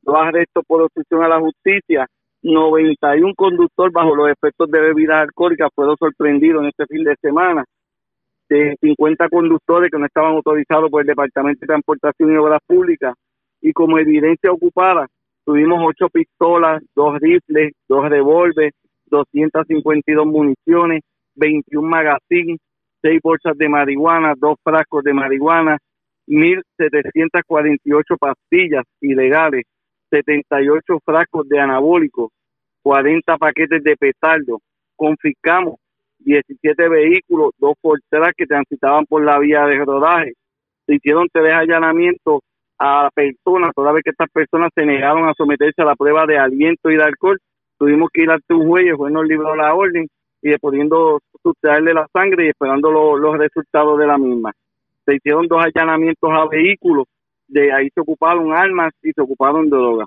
Dos 0.03 0.17
arrestos 0.17 0.65
por 0.67 0.83
obstrucción 0.83 1.23
a 1.23 1.29
la 1.29 1.41
justicia. 1.41 2.07
91 2.43 3.35
conductor 3.37 3.91
bajo 3.91 4.15
los 4.15 4.31
efectos 4.31 4.71
de 4.71 4.81
bebidas 4.81 5.23
alcohólicas 5.23 5.71
fueron 5.75 5.97
sorprendidos 5.99 6.63
en 6.63 6.69
este 6.69 6.87
fin 6.87 7.05
de 7.05 7.17
semana. 7.21 7.65
De 8.49 8.77
50 8.81 9.29
conductores 9.29 9.91
que 9.91 9.99
no 9.99 10.07
estaban 10.07 10.37
autorizados 10.37 10.89
por 10.91 11.03
el 11.03 11.09
Departamento 11.09 11.61
de 11.61 11.67
Transportación 11.67 12.33
y 12.33 12.37
Obras 12.37 12.61
Públicas. 12.67 13.15
Y 13.61 13.73
como 13.73 13.99
evidencia 13.99 14.53
ocupada, 14.53 15.07
tuvimos 15.45 15.81
ocho 15.85 16.09
pistolas, 16.09 16.83
dos 16.95 17.19
rifles, 17.19 17.73
dos 17.89 18.09
revólveres, 18.09 18.73
252 19.11 20.27
municiones, 20.27 21.03
21 21.35 21.89
magazines, 21.89 22.59
6 23.03 23.21
bolsas 23.23 23.59
de 23.59 23.69
marihuana, 23.69 24.35
2 24.39 24.57
frascos 24.63 25.03
de 25.03 25.13
marihuana, 25.13 25.79
1.748 26.29 28.19
pastillas 28.19 28.85
ilegales, 29.01 29.65
78 30.11 31.01
frascos 31.05 31.49
de 31.49 31.59
anabólicos, 31.59 32.31
40 32.83 33.37
paquetes 33.39 33.83
de 33.83 33.97
petardo. 33.97 34.61
Confiscamos 34.95 35.77
17 36.19 36.89
vehículos, 36.89 37.53
dos 37.59 37.75
Fortran 37.81 38.33
que 38.37 38.47
transitaban 38.47 39.07
por 39.07 39.25
la 39.25 39.39
vía 39.39 39.65
de 39.67 39.85
rodaje. 39.85 40.35
Se 40.87 40.95
hicieron 40.95 41.29
tres 41.33 41.53
allanamientos 41.55 42.41
a 42.79 43.11
personas, 43.15 43.73
toda 43.75 43.93
vez 43.93 44.03
que 44.05 44.11
estas 44.11 44.31
personas 44.31 44.71
se 44.75 44.85
negaron 44.85 45.29
a 45.29 45.35
someterse 45.35 45.83
a 45.83 45.87
la 45.87 45.97
prueba 45.97 46.27
de 46.27 46.39
aliento 46.39 46.91
y 46.91 46.97
de 46.97 47.05
alcohol. 47.05 47.39
Tuvimos 47.79 48.11
que 48.13 48.23
ir 48.23 48.31
a 48.31 48.39
un 48.51 48.67
juez, 48.69 48.87
el 48.87 48.95
juez 48.95 49.13
nos 49.13 49.27
libró 49.27 49.55
la 49.57 49.75
orden 49.75 50.09
y 50.43 50.57
pudiendo 50.59 51.21
sustraerle 51.43 51.95
la 51.95 52.07
sangre 52.13 52.47
y 52.47 52.49
esperando 52.49 52.91
los 52.91 53.39
resultados 53.39 53.99
de 53.99 54.07
la 54.07 54.19
misma. 54.19 54.53
Se 55.09 55.15
hicieron 55.15 55.47
dos 55.49 55.65
allanamientos 55.65 56.31
a 56.31 56.47
vehículos, 56.47 57.07
de 57.47 57.73
ahí 57.73 57.89
se 57.95 58.01
ocuparon 58.03 58.53
armas 58.53 58.93
y 59.03 59.11
se 59.13 59.23
ocuparon 59.23 59.71
drogas. 59.71 60.07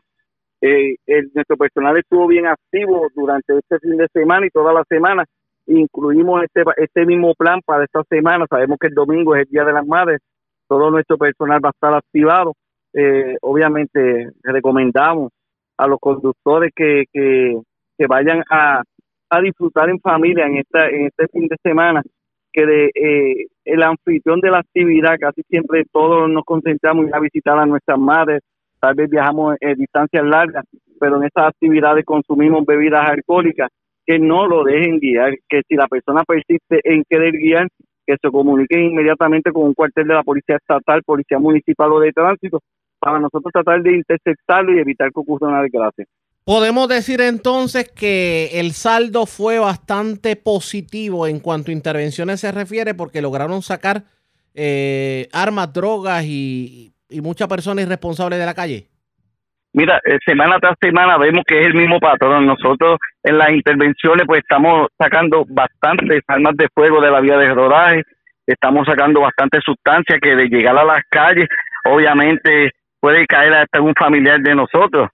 Eh, 0.61 0.95
nuestro 1.33 1.57
personal 1.57 1.97
estuvo 1.97 2.27
bien 2.27 2.45
activo 2.45 3.07
durante 3.15 3.57
este 3.57 3.79
fin 3.79 3.97
de 3.97 4.07
semana 4.13 4.45
y 4.45 4.51
toda 4.51 4.71
la 4.71 4.83
semana. 4.87 5.25
Incluimos 5.65 6.43
este, 6.43 6.61
este 6.77 7.07
mismo 7.07 7.33
plan 7.33 7.61
para 7.65 7.83
esta 7.83 8.03
semana. 8.03 8.45
Sabemos 8.47 8.77
que 8.79 8.89
el 8.89 8.93
domingo 8.93 9.35
es 9.35 9.41
el 9.41 9.49
Día 9.49 9.63
de 9.63 9.73
las 9.73 9.87
Madres. 9.87 10.19
Todo 10.67 10.91
nuestro 10.91 11.17
personal 11.17 11.59
va 11.65 11.69
a 11.69 11.71
estar 11.71 11.95
activado. 11.95 12.53
Eh, 12.93 13.37
obviamente 13.41 14.29
recomendamos 14.43 15.31
a 15.77 15.87
los 15.87 15.97
conductores 15.99 16.71
que, 16.75 17.05
que, 17.11 17.59
vayan 18.07 18.43
a, 18.51 18.83
a 19.31 19.41
disfrutar 19.41 19.89
en 19.89 19.99
familia 19.99 20.45
en, 20.45 20.57
esta, 20.57 20.89
en 20.89 21.07
este 21.07 21.27
fin 21.29 21.47
de 21.47 21.55
semana 21.63 22.03
que 22.51 22.65
de, 22.65 22.91
eh, 22.93 23.47
el 23.65 23.83
anfitrión 23.83 24.39
de 24.41 24.51
la 24.51 24.59
actividad, 24.59 25.17
casi 25.19 25.41
siempre 25.43 25.83
todos 25.91 26.29
nos 26.29 26.43
concentramos 26.43 27.07
en 27.07 27.15
a 27.15 27.19
visitar 27.19 27.57
a 27.57 27.65
nuestras 27.65 27.99
madres, 27.99 28.41
tal 28.79 28.95
vez 28.95 29.09
viajamos 29.09 29.55
en 29.59 29.75
distancias 29.75 30.25
largas, 30.25 30.65
pero 30.99 31.17
en 31.17 31.23
estas 31.23 31.47
actividades 31.47 32.05
consumimos 32.05 32.65
bebidas 32.65 33.07
alcohólicas, 33.07 33.69
que 34.05 34.19
no 34.19 34.47
lo 34.47 34.63
dejen 34.63 34.99
guiar, 34.99 35.35
que 35.47 35.61
si 35.67 35.75
la 35.75 35.87
persona 35.87 36.23
persiste 36.23 36.79
en 36.83 37.03
querer 37.07 37.33
guiar, 37.33 37.67
que 38.05 38.15
se 38.19 38.31
comunique 38.31 38.79
inmediatamente 38.79 39.51
con 39.51 39.63
un 39.63 39.73
cuartel 39.73 40.07
de 40.07 40.15
la 40.15 40.23
Policía 40.23 40.57
Estatal, 40.57 41.03
Policía 41.03 41.39
Municipal 41.39 41.91
o 41.93 41.99
de 41.99 42.11
Tránsito, 42.11 42.59
para 42.99 43.19
nosotros 43.19 43.51
tratar 43.53 43.81
de 43.81 43.95
interceptarlo 43.95 44.73
y 44.73 44.79
evitar 44.79 45.11
que 45.11 45.19
ocurra 45.19 45.47
una 45.47 45.61
desgracia. 45.61 46.05
Podemos 46.43 46.87
decir 46.87 47.21
entonces 47.21 47.91
que 47.91 48.59
el 48.59 48.71
saldo 48.71 49.27
fue 49.27 49.59
bastante 49.59 50.35
positivo 50.35 51.27
en 51.27 51.39
cuanto 51.39 51.69
a 51.69 51.73
intervenciones 51.73 52.39
se 52.39 52.51
refiere 52.51 52.95
porque 52.95 53.21
lograron 53.21 53.61
sacar 53.61 54.03
eh, 54.55 55.27
armas, 55.33 55.71
drogas 55.71 56.23
y, 56.25 56.93
muchas 57.21 57.47
personas 57.49 57.85
irresponsables 57.85 58.39
de 58.39 58.45
la 58.45 58.53
calle. 58.53 58.87
Mira, 59.73 59.99
eh, 60.05 60.17
semana 60.25 60.59
tras 60.59 60.75
semana 60.81 61.17
vemos 61.17 61.43
que 61.45 61.59
es 61.59 61.67
el 61.67 61.73
mismo 61.73 61.99
patrón. 61.99 62.45
Nosotros 62.45 62.97
en 63.23 63.37
las 63.37 63.51
intervenciones 63.51 64.25
pues 64.25 64.41
estamos 64.41 64.87
sacando 64.97 65.45
bastantes 65.47 66.23
armas 66.27 66.55
de 66.57 66.69
fuego 66.73 67.01
de 67.01 67.11
la 67.11 67.19
vía 67.19 67.37
de 67.37 67.53
rodaje, 67.53 68.03
estamos 68.47 68.87
sacando 68.87 69.21
bastante 69.21 69.59
sustancia 69.61 70.19
que 70.21 70.35
de 70.35 70.47
llegar 70.47 70.77
a 70.77 70.85
las 70.85 71.03
calles 71.09 71.47
obviamente 71.85 72.71
puede 72.99 73.25
caer 73.27 73.53
hasta 73.53 73.81
un 73.81 73.93
familiar 73.93 74.39
de 74.39 74.55
nosotros. 74.55 75.09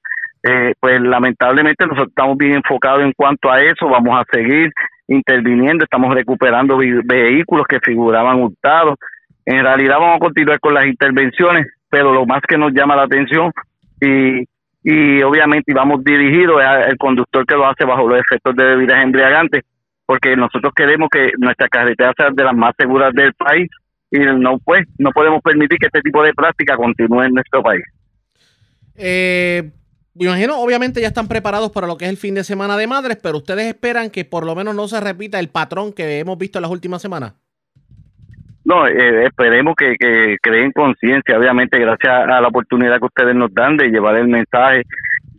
Eh, 0.49 0.73
pues 0.79 1.01
lamentablemente 1.01 1.85
nosotros 1.85 2.07
estamos 2.07 2.37
bien 2.37 2.53
enfocados 2.53 3.01
en 3.01 3.11
cuanto 3.11 3.51
a 3.51 3.61
eso, 3.61 3.89
vamos 3.89 4.17
a 4.17 4.23
seguir 4.31 4.71
interviniendo, 5.07 5.83
estamos 5.83 6.13
recuperando 6.13 6.77
vehículos 6.77 7.65
que 7.67 7.81
figuraban 7.81 8.41
hurtados. 8.41 8.95
En 9.45 9.61
realidad 9.61 9.97
vamos 9.99 10.17
a 10.17 10.19
continuar 10.19 10.59
con 10.61 10.73
las 10.73 10.85
intervenciones, 10.85 11.67
pero 11.89 12.13
lo 12.13 12.25
más 12.25 12.41
que 12.47 12.57
nos 12.57 12.71
llama 12.71 12.95
la 12.95 13.03
atención 13.03 13.51
y, 13.99 14.45
y 14.83 15.21
obviamente 15.21 15.73
vamos 15.73 16.01
dirigidos 16.03 16.61
al 16.61 16.97
conductor 16.97 17.45
que 17.45 17.55
lo 17.55 17.67
hace 17.67 17.83
bajo 17.83 18.07
los 18.07 18.19
efectos 18.19 18.55
de 18.55 18.63
bebidas 18.63 19.03
embriagantes, 19.03 19.65
porque 20.05 20.37
nosotros 20.37 20.71
queremos 20.73 21.09
que 21.09 21.29
nuestra 21.39 21.67
carretera 21.67 22.13
sea 22.15 22.29
de 22.31 22.43
las 22.43 22.55
más 22.55 22.73
seguras 22.77 23.13
del 23.13 23.33
país 23.33 23.69
y 24.11 24.19
no 24.19 24.59
pues 24.59 24.87
no 24.97 25.11
podemos 25.11 25.41
permitir 25.41 25.77
que 25.77 25.87
este 25.87 26.01
tipo 26.01 26.23
de 26.23 26.33
práctica 26.33 26.77
continúe 26.77 27.23
en 27.23 27.33
nuestro 27.33 27.61
país. 27.61 27.83
Eh, 28.95 29.71
me 30.19 30.25
imagino, 30.25 30.59
obviamente 30.59 31.01
ya 31.01 31.07
están 31.07 31.27
preparados 31.27 31.71
para 31.71 31.87
lo 31.87 31.97
que 31.97 32.05
es 32.05 32.11
el 32.11 32.17
fin 32.17 32.35
de 32.35 32.43
semana 32.43 32.77
de 32.77 32.87
madres, 32.87 33.17
pero 33.21 33.37
ustedes 33.37 33.65
esperan 33.67 34.09
que 34.09 34.25
por 34.25 34.45
lo 34.45 34.55
menos 34.55 34.75
no 34.75 34.87
se 34.87 34.99
repita 34.99 35.39
el 35.39 35.49
patrón 35.49 35.93
que 35.93 36.19
hemos 36.19 36.37
visto 36.37 36.57
en 36.59 36.63
las 36.63 36.71
últimas 36.71 37.01
semanas. 37.01 37.33
No, 38.65 38.85
eh, 38.85 39.25
esperemos 39.25 39.75
que, 39.77 39.95
creen 40.41 40.71
conciencia, 40.73 41.37
obviamente, 41.37 41.79
gracias 41.79 42.13
a 42.13 42.41
la 42.41 42.47
oportunidad 42.49 42.99
que 42.99 43.05
ustedes 43.05 43.33
nos 43.33 43.53
dan 43.53 43.77
de 43.77 43.87
llevar 43.87 44.17
el 44.17 44.27
mensaje, 44.27 44.83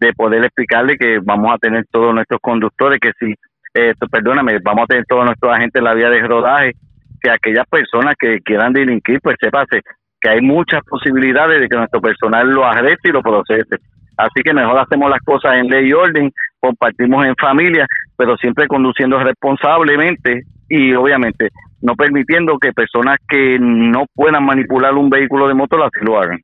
de 0.01 0.13
poder 0.15 0.45
explicarle 0.45 0.97
que 0.97 1.19
vamos 1.23 1.53
a 1.53 1.59
tener 1.59 1.85
todos 1.91 2.15
nuestros 2.15 2.41
conductores, 2.41 2.99
que 2.99 3.13
si, 3.19 3.35
eh, 3.75 3.93
perdóname, 4.11 4.59
vamos 4.63 4.85
a 4.85 4.87
tener 4.87 5.05
todos 5.07 5.27
nuestros 5.27 5.53
agentes 5.53 5.79
en 5.79 5.85
la 5.85 5.93
vía 5.93 6.09
de 6.09 6.21
rodaje, 6.21 6.73
que 7.21 7.31
aquellas 7.31 7.67
personas 7.69 8.15
que 8.19 8.41
quieran 8.41 8.73
delinquir, 8.73 9.21
pues 9.21 9.37
sepase 9.39 9.83
que 10.21 10.31
hay 10.31 10.41
muchas 10.41 10.81
posibilidades 10.89 11.61
de 11.61 11.69
que 11.69 11.77
nuestro 11.77 12.01
personal 12.01 12.49
lo 12.49 12.65
arreste 12.65 13.11
y 13.11 13.13
lo 13.13 13.23
procese. 13.23 13.77
Así 14.19 14.43
que 14.45 14.53
mejor 14.53 14.79
hacemos 14.79 15.09
las 15.09 15.21
cosas 15.21 15.55
en 15.55 15.69
ley 15.69 15.89
y 15.89 15.93
orden, 15.93 16.33
compartimos 16.59 17.25
en 17.25 17.37
familia, 17.37 17.87
pero 18.17 18.37
siempre 18.37 18.67
conduciendo 18.67 19.19
responsablemente 19.21 20.43
y 20.69 20.93
obviamente 20.93 21.51
no 21.81 21.95
permitiendo 21.95 22.59
que 22.59 22.73
personas 22.73 23.19
que 23.29 23.59
no 23.61 24.07
puedan 24.13 24.45
manipular 24.45 24.93
un 24.95 25.09
vehículo 25.09 25.47
de 25.47 25.55
motor 25.55 25.83
así 25.83 26.05
lo 26.05 26.19
hagan. 26.19 26.41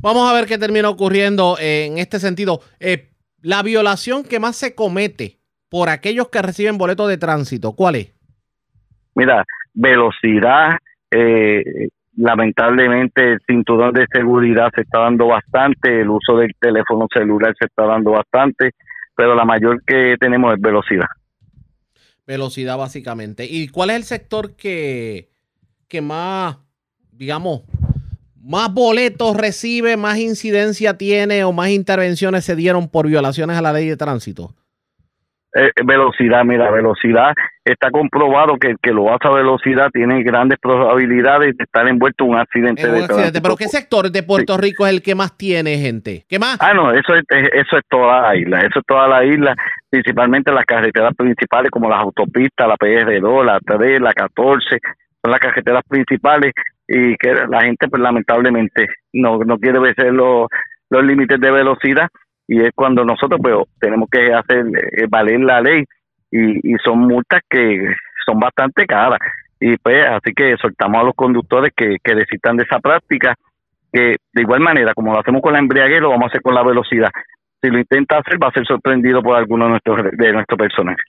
Vamos 0.00 0.30
a 0.30 0.34
ver 0.34 0.46
qué 0.46 0.58
termina 0.58 0.90
ocurriendo 0.90 1.56
en 1.58 1.96
este 1.96 2.18
sentido. 2.18 2.60
Eh, 2.78 3.08
la 3.40 3.62
violación 3.62 4.22
que 4.22 4.38
más 4.38 4.54
se 4.54 4.74
comete 4.74 5.38
por 5.70 5.88
aquellos 5.88 6.28
que 6.28 6.42
reciben 6.42 6.76
boletos 6.76 7.08
de 7.08 7.16
tránsito, 7.16 7.72
¿cuál 7.72 7.94
es? 7.96 8.14
Mira, 9.14 9.44
velocidad, 9.72 10.76
eh, 11.10 11.88
lamentablemente 12.16 13.32
el 13.32 13.38
cinturón 13.46 13.92
de 13.92 14.06
seguridad 14.12 14.70
se 14.74 14.82
está 14.82 15.00
dando 15.00 15.26
bastante, 15.26 16.00
el 16.00 16.08
uso 16.08 16.36
del 16.36 16.52
teléfono 16.60 17.06
celular 17.12 17.54
se 17.58 17.66
está 17.66 17.86
dando 17.86 18.12
bastante, 18.12 18.70
pero 19.16 19.34
la 19.34 19.44
mayor 19.44 19.82
que 19.84 20.16
tenemos 20.20 20.54
es 20.54 20.60
velocidad. 20.60 21.06
Velocidad 22.26 22.78
básicamente. 22.78 23.46
¿Y 23.48 23.68
cuál 23.68 23.90
es 23.90 23.96
el 23.96 24.04
sector 24.04 24.56
que, 24.56 25.30
que 25.88 26.00
más, 26.00 26.58
digamos, 27.12 27.62
más 28.40 28.72
boletos 28.72 29.36
recibe, 29.36 29.96
más 29.96 30.18
incidencia 30.18 30.96
tiene 30.96 31.44
o 31.44 31.52
más 31.52 31.70
intervenciones 31.70 32.44
se 32.44 32.56
dieron 32.56 32.88
por 32.88 33.06
violaciones 33.06 33.56
a 33.56 33.62
la 33.62 33.72
ley 33.72 33.88
de 33.88 33.96
tránsito? 33.96 34.54
Eh, 35.56 35.70
velocidad, 35.84 36.44
mira, 36.44 36.68
velocidad, 36.68 37.32
está 37.64 37.92
comprobado 37.92 38.56
que 38.56 38.70
el 38.70 38.76
que 38.82 38.90
lo 38.90 39.14
hace 39.14 39.28
a 39.28 39.30
velocidad 39.30 39.88
tiene 39.92 40.24
grandes 40.24 40.58
probabilidades 40.60 41.56
de 41.56 41.62
estar 41.62 41.86
envuelto 41.86 42.24
en 42.24 42.30
un 42.30 42.38
accidente 42.38 42.90
de. 42.90 43.06
Pero 43.40 43.56
¿qué 43.56 43.68
sector 43.68 44.10
de 44.10 44.24
Puerto 44.24 44.56
Rico 44.56 44.84
es 44.84 44.92
el 44.92 45.00
que 45.00 45.14
más 45.14 45.38
tiene 45.38 45.78
gente? 45.78 46.24
¿Qué 46.28 46.40
más? 46.40 46.58
Ah, 46.60 46.74
no, 46.74 46.90
eso 46.90 47.14
es, 47.14 47.22
eso 47.30 47.76
es 47.76 47.84
toda 47.88 48.22
la 48.22 48.36
isla, 48.36 48.62
eso 48.62 48.80
es 48.80 48.84
toda 48.84 49.06
la 49.06 49.24
isla, 49.24 49.54
principalmente 49.88 50.50
las 50.50 50.64
carreteras 50.64 51.14
principales 51.14 51.70
como 51.70 51.88
las 51.88 52.00
autopistas, 52.00 52.66
la 52.66 52.74
PR2, 52.74 53.44
la 53.44 53.60
3, 53.64 54.00
la 54.00 54.12
14, 54.12 54.78
son 55.22 55.30
las 55.30 55.38
carreteras 55.38 55.84
principales 55.88 56.52
y 56.88 57.14
que 57.14 57.32
la 57.48 57.62
gente 57.62 57.86
pues 57.86 58.02
lamentablemente 58.02 58.88
no, 59.12 59.38
no 59.38 59.56
quiere 59.58 59.78
ver 59.78 59.94
los, 60.12 60.48
los 60.90 61.04
límites 61.04 61.40
de 61.40 61.50
velocidad 61.52 62.08
y 62.46 62.60
es 62.60 62.72
cuando 62.74 63.04
nosotros 63.04 63.40
pues 63.42 63.54
tenemos 63.78 64.08
que 64.10 64.32
hacer 64.32 64.66
eh, 64.66 65.06
valer 65.08 65.40
la 65.40 65.60
ley 65.60 65.84
y, 66.30 66.74
son 66.84 66.98
multas 66.98 67.42
que 67.48 67.94
son 68.26 68.40
bastante 68.40 68.86
caras 68.86 69.20
y 69.60 69.76
pues 69.76 70.04
así 70.04 70.32
que 70.34 70.56
soltamos 70.56 71.00
a 71.00 71.04
los 71.04 71.14
conductores 71.14 71.72
que, 71.76 71.96
que 72.02 72.14
desistan 72.14 72.56
de 72.56 72.64
esa 72.64 72.80
práctica 72.80 73.34
que 73.92 74.16
de 74.32 74.42
igual 74.42 74.60
manera 74.60 74.92
como 74.94 75.12
lo 75.12 75.20
hacemos 75.20 75.40
con 75.40 75.52
la 75.52 75.60
embriaguez 75.60 76.00
lo 76.00 76.10
vamos 76.10 76.24
a 76.24 76.28
hacer 76.28 76.42
con 76.42 76.54
la 76.54 76.64
velocidad 76.64 77.10
si 77.62 77.70
lo 77.70 77.78
intenta 77.78 78.18
hacer 78.18 78.42
va 78.42 78.48
a 78.48 78.52
ser 78.52 78.66
sorprendido 78.66 79.22
por 79.22 79.36
alguno 79.36 79.66
de 79.66 79.70
nuestros 79.70 80.02
de 80.12 80.32
nuestros 80.32 80.58
personajes 80.58 81.04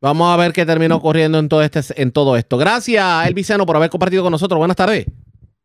Vamos 0.00 0.34
a 0.34 0.36
ver 0.36 0.52
qué 0.52 0.66
terminó 0.66 0.96
ocurriendo 0.96 1.38
en 1.38 1.48
todo 1.48 1.62
este 1.62 1.80
en 1.96 2.12
todo 2.12 2.36
esto. 2.36 2.58
Gracias, 2.58 3.26
Elviceno, 3.26 3.64
por 3.64 3.76
haber 3.76 3.88
compartido 3.88 4.22
con 4.22 4.32
nosotros. 4.32 4.58
Buenas 4.58 4.76
tardes. 4.76 5.06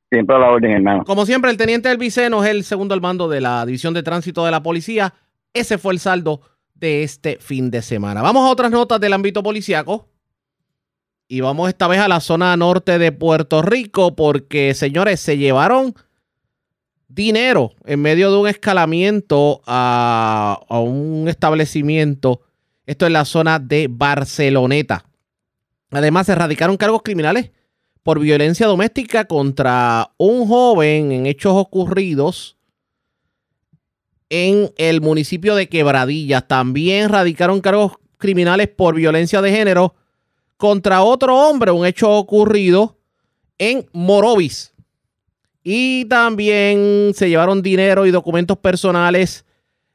Siempre 0.09 0.35
a 0.35 0.39
la 0.39 0.49
orden, 0.49 0.71
hermano. 0.71 1.03
Como 1.05 1.25
siempre, 1.25 1.51
el 1.51 1.57
teniente 1.57 1.91
Elviceno 1.91 2.43
es 2.43 2.49
el 2.49 2.63
segundo 2.63 2.95
al 2.95 3.01
mando 3.01 3.29
de 3.29 3.41
la 3.41 3.65
División 3.65 3.93
de 3.93 4.01
Tránsito 4.01 4.43
de 4.43 4.51
la 4.51 4.63
Policía. 4.63 5.13
Ese 5.53 5.77
fue 5.77 5.93
el 5.93 5.99
saldo 5.99 6.41
de 6.73 7.03
este 7.03 7.37
fin 7.39 7.69
de 7.69 7.81
semana. 7.83 8.21
Vamos 8.21 8.47
a 8.47 8.51
otras 8.51 8.71
notas 8.71 8.99
del 8.99 9.13
ámbito 9.13 9.43
policiaco. 9.43 10.07
Y 11.27 11.41
vamos 11.41 11.69
esta 11.69 11.87
vez 11.87 11.99
a 11.99 12.07
la 12.07 12.21
zona 12.21 12.57
norte 12.57 12.97
de 12.97 13.11
Puerto 13.11 13.61
Rico 13.61 14.15
porque, 14.15 14.73
señores, 14.73 15.19
se 15.19 15.37
llevaron 15.37 15.93
dinero 17.07 17.73
en 17.85 18.01
medio 18.01 18.31
de 18.31 18.37
un 18.39 18.47
escalamiento 18.47 19.61
a, 19.67 20.59
a 20.67 20.79
un 20.79 21.27
establecimiento. 21.27 22.41
Esto 22.87 23.05
es 23.05 23.11
la 23.11 23.25
zona 23.25 23.59
de 23.59 23.87
Barceloneta. 23.91 25.05
Además, 25.91 26.25
se 26.25 26.31
erradicaron 26.31 26.77
cargos 26.77 27.03
criminales 27.03 27.51
por 28.09 28.19
violencia 28.19 28.65
doméstica 28.65 29.25
contra 29.25 30.13
un 30.17 30.47
joven 30.47 31.11
en 31.11 31.27
hechos 31.27 31.53
ocurridos 31.55 32.57
en 34.31 34.73
el 34.77 34.99
municipio 34.99 35.53
de 35.53 35.69
Quebradillas. 35.69 36.47
También 36.47 37.09
radicaron 37.09 37.61
cargos 37.61 37.99
criminales 38.17 38.67
por 38.67 38.95
violencia 38.95 39.43
de 39.43 39.51
género 39.51 39.93
contra 40.57 41.03
otro 41.03 41.37
hombre, 41.37 41.69
un 41.69 41.85
hecho 41.85 42.09
ocurrido 42.09 42.97
en 43.59 43.85
Morovis. 43.93 44.73
Y 45.63 46.05
también 46.05 47.11
se 47.13 47.29
llevaron 47.29 47.61
dinero 47.61 48.07
y 48.07 48.11
documentos 48.11 48.57
personales 48.57 49.45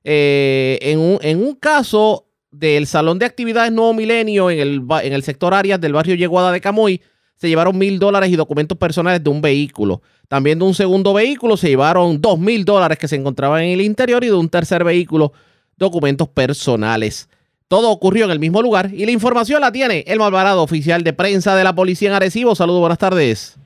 eh, 0.04 0.78
en, 0.82 1.00
un, 1.00 1.18
en, 1.20 1.44
un, 1.44 1.56
caso 1.56 2.28
del 2.52 2.86
Salón 2.86 3.18
de 3.18 3.26
Actividades 3.26 3.72
Nuevo 3.72 3.92
Milenio 3.92 4.52
en 4.52 4.60
el, 4.60 4.82
en 5.02 5.12
el 5.12 5.24
sector 5.24 5.52
Arias 5.52 5.80
del 5.80 5.94
barrio 5.94 6.14
Yeguada 6.14 6.52
de 6.52 6.60
Camuy 6.60 7.00
se 7.36 7.48
llevaron 7.48 7.76
mil 7.76 7.98
dólares 7.98 8.30
y 8.30 8.36
documentos 8.36 8.78
personales 8.78 9.22
de 9.22 9.30
un 9.30 9.40
vehículo. 9.40 10.02
También 10.28 10.58
de 10.58 10.64
un 10.64 10.74
segundo 10.74 11.12
vehículo 11.12 11.56
se 11.56 11.68
llevaron 11.68 12.20
dos 12.20 12.38
mil 12.38 12.64
dólares 12.64 12.98
que 12.98 13.08
se 13.08 13.16
encontraban 13.16 13.62
en 13.62 13.72
el 13.72 13.80
interior 13.80 14.24
y 14.24 14.28
de 14.28 14.34
un 14.34 14.48
tercer 14.48 14.84
vehículo 14.84 15.32
documentos 15.76 16.28
personales. 16.28 17.28
Todo 17.68 17.90
ocurrió 17.90 18.26
en 18.26 18.30
el 18.30 18.38
mismo 18.38 18.62
lugar 18.62 18.92
y 18.92 19.04
la 19.04 19.10
información 19.10 19.60
la 19.60 19.72
tiene 19.72 20.04
el 20.06 20.18
Malvarado, 20.18 20.62
oficial 20.62 21.02
de 21.02 21.12
prensa 21.12 21.56
de 21.56 21.64
la 21.64 21.74
policía 21.74 22.08
en 22.10 22.14
Arecibo. 22.14 22.54
Saludos, 22.54 22.80
buenas 22.80 22.98
tardes. 22.98 23.56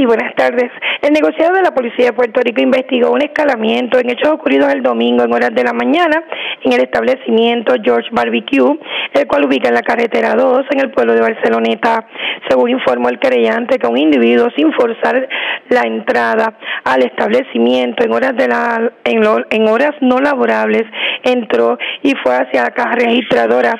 Sí, 0.00 0.06
buenas 0.06 0.34
tardes. 0.34 0.70
El 1.02 1.12
negociado 1.12 1.56
de 1.56 1.62
la 1.62 1.74
Policía 1.74 2.06
de 2.06 2.12
Puerto 2.14 2.40
Rico 2.40 2.62
investigó 2.62 3.10
un 3.10 3.20
escalamiento 3.20 3.98
en 3.98 4.08
hechos 4.08 4.30
ocurridos 4.30 4.72
el 4.72 4.82
domingo 4.82 5.24
en 5.24 5.30
horas 5.30 5.54
de 5.54 5.62
la 5.62 5.74
mañana 5.74 6.24
en 6.64 6.72
el 6.72 6.80
establecimiento 6.80 7.74
George 7.84 8.08
Barbecue, 8.10 8.78
el 9.12 9.26
cual 9.26 9.44
ubica 9.44 9.68
en 9.68 9.74
la 9.74 9.82
carretera 9.82 10.34
2 10.36 10.64
en 10.70 10.80
el 10.80 10.90
pueblo 10.90 11.12
de 11.12 11.20
Barceloneta. 11.20 12.06
Según 12.48 12.70
informó 12.70 13.10
el 13.10 13.18
querellante 13.18 13.78
que 13.78 13.86
un 13.86 13.98
individuo 13.98 14.48
sin 14.56 14.72
forzar 14.72 15.28
la 15.68 15.82
entrada 15.82 16.56
al 16.84 17.02
establecimiento 17.02 18.02
en 18.02 18.12
horas 18.14 18.34
de 18.38 18.48
la 18.48 18.90
en, 19.04 19.22
en 19.50 19.68
horas 19.68 19.92
no 20.00 20.18
laborables 20.18 20.84
entró 21.24 21.76
y 22.02 22.14
fue 22.22 22.36
hacia 22.36 22.62
la 22.62 22.70
caja 22.70 22.94
registradora 22.94 23.78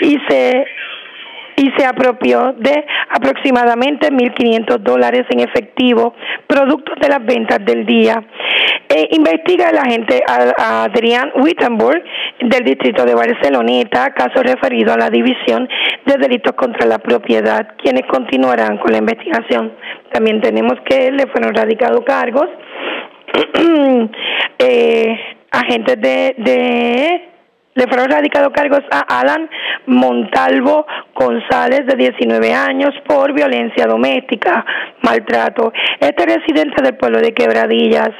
y 0.00 0.16
se 0.30 0.64
y 1.58 1.72
se 1.76 1.84
apropió 1.84 2.54
de 2.56 2.86
aproximadamente 3.10 4.10
1.500 4.10 4.78
dólares 4.78 5.26
en 5.30 5.40
efectivo, 5.40 6.14
productos 6.46 6.94
de 7.00 7.08
las 7.08 7.24
ventas 7.24 7.58
del 7.64 7.84
día. 7.84 8.22
Eh, 8.88 9.08
investiga 9.10 9.70
el 9.70 9.78
agente 9.78 10.22
Adrián 10.56 11.32
Wittenberg 11.34 12.02
del 12.40 12.64
distrito 12.64 13.04
de 13.04 13.14
Barceloneta, 13.14 14.14
caso 14.14 14.40
referido 14.42 14.92
a 14.92 14.98
la 14.98 15.10
División 15.10 15.68
de 16.06 16.16
Delitos 16.16 16.52
contra 16.52 16.86
la 16.86 16.98
Propiedad, 16.98 17.74
quienes 17.82 18.06
continuarán 18.06 18.78
con 18.78 18.92
la 18.92 18.98
investigación. 18.98 19.72
También 20.12 20.40
tenemos 20.40 20.74
que 20.88 21.10
le 21.10 21.26
fueron 21.26 21.54
radicados 21.54 22.02
cargos. 22.06 22.48
eh, 24.58 25.20
agentes 25.50 26.00
de, 26.00 26.34
de 26.38 27.28
le 27.78 27.86
fueron 27.86 28.10
radicados 28.10 28.52
cargos 28.52 28.82
a 28.90 29.20
Alan 29.20 29.48
Montalvo 29.86 30.84
González, 31.14 31.86
de 31.86 31.96
19 31.96 32.52
años, 32.52 32.92
por 33.06 33.32
violencia 33.32 33.86
doméstica, 33.86 34.66
maltrato. 35.02 35.72
Este 36.00 36.26
residente 36.26 36.82
del 36.82 36.96
pueblo 36.96 37.20
de 37.20 37.32
Quebradillas. 37.32 38.10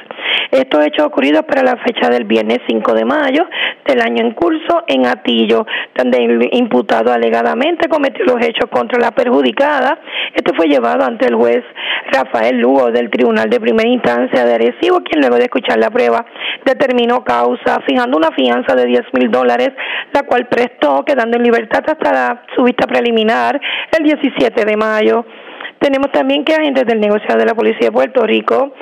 Estos 0.51 0.85
hechos 0.85 1.05
ocurridos 1.05 1.43
para 1.43 1.61
la 1.61 1.75
fecha 1.77 2.09
del 2.09 2.23
viernes 2.23 2.59
5 2.67 2.93
de 2.93 3.05
mayo 3.05 3.45
del 3.85 4.01
año 4.01 4.23
en 4.23 4.31
curso 4.33 4.83
en 4.87 5.05
Atillo, 5.05 5.65
donde 5.95 6.23
el 6.23 6.49
imputado 6.53 7.11
alegadamente 7.11 7.89
cometió 7.89 8.25
los 8.25 8.37
hechos 8.41 8.69
contra 8.71 8.99
la 8.99 9.11
perjudicada. 9.11 9.99
Este 10.33 10.53
fue 10.55 10.67
llevado 10.67 11.03
ante 11.03 11.27
el 11.27 11.35
juez 11.35 11.63
Rafael 12.11 12.57
Lugo 12.57 12.91
del 12.91 13.09
Tribunal 13.09 13.49
de 13.49 13.59
Primera 13.59 13.89
Instancia 13.89 14.45
de 14.45 14.53
Arecibo, 14.53 15.01
quien 15.01 15.21
luego 15.21 15.35
de 15.35 15.43
escuchar 15.43 15.79
la 15.79 15.89
prueba 15.89 16.25
determinó 16.65 17.23
causa, 17.23 17.79
fijando 17.87 18.17
una 18.17 18.31
fianza 18.31 18.75
de 18.75 18.85
10 18.85 19.01
mil 19.13 19.31
dólares 19.31 19.48
la 19.57 20.23
cual 20.23 20.47
prestó, 20.47 21.03
quedando 21.05 21.37
en 21.37 21.43
libertad 21.43 21.83
hasta 21.87 22.43
su 22.55 22.63
vista 22.63 22.87
preliminar 22.87 23.59
el 23.97 24.03
17 24.03 24.65
de 24.65 24.77
mayo. 24.77 25.25
Tenemos 25.79 26.11
también 26.11 26.43
que 26.43 26.53
agentes 26.53 26.85
del 26.85 26.99
negociado 26.99 27.39
de 27.39 27.45
la 27.45 27.55
Policía 27.55 27.87
de 27.87 27.91
Puerto 27.91 28.25
Rico 28.25 28.73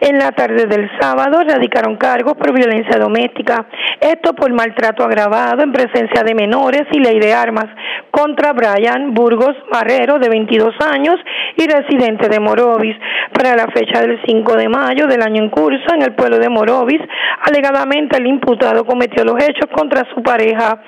en 0.00 0.18
la 0.18 0.32
tarde 0.32 0.66
del 0.66 0.90
sábado 1.00 1.42
radicaron 1.46 1.96
cargos 1.96 2.34
por 2.34 2.52
violencia 2.52 2.98
doméstica, 2.98 3.66
esto 4.00 4.34
por 4.34 4.52
maltrato 4.52 5.04
agravado 5.04 5.62
en 5.62 5.72
presencia 5.72 6.22
de 6.22 6.34
menores 6.34 6.82
y 6.92 6.98
ley 6.98 7.18
de 7.18 7.32
armas 7.32 7.66
contra 8.10 8.52
Brian 8.52 9.14
Burgos 9.14 9.56
Marrero, 9.72 10.18
de 10.18 10.28
22 10.28 10.74
años 10.86 11.16
y 11.56 11.66
residente 11.66 12.28
de 12.28 12.38
Morovis, 12.38 12.96
para 13.32 13.56
la 13.56 13.66
fecha 13.68 14.00
del 14.00 14.20
5 14.24 14.56
de 14.56 14.68
mayo 14.68 15.06
del 15.06 15.22
año 15.22 15.42
en 15.42 15.50
curso 15.50 15.94
en 15.94 16.02
el 16.02 16.14
pueblo 16.14 16.38
de 16.38 16.48
Morovis. 16.48 17.00
Alegadamente 17.42 18.18
el 18.18 18.26
imputado 18.26 18.84
cometió 18.84 19.24
los 19.24 19.42
hechos 19.42 19.68
contra 19.72 20.04
su 20.14 20.22
pareja. 20.22 20.82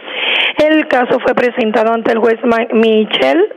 El 0.64 0.86
caso 0.88 1.18
fue 1.20 1.34
presentado 1.34 1.92
ante 1.92 2.12
el 2.12 2.18
juez 2.18 2.38
Michel 2.72 3.48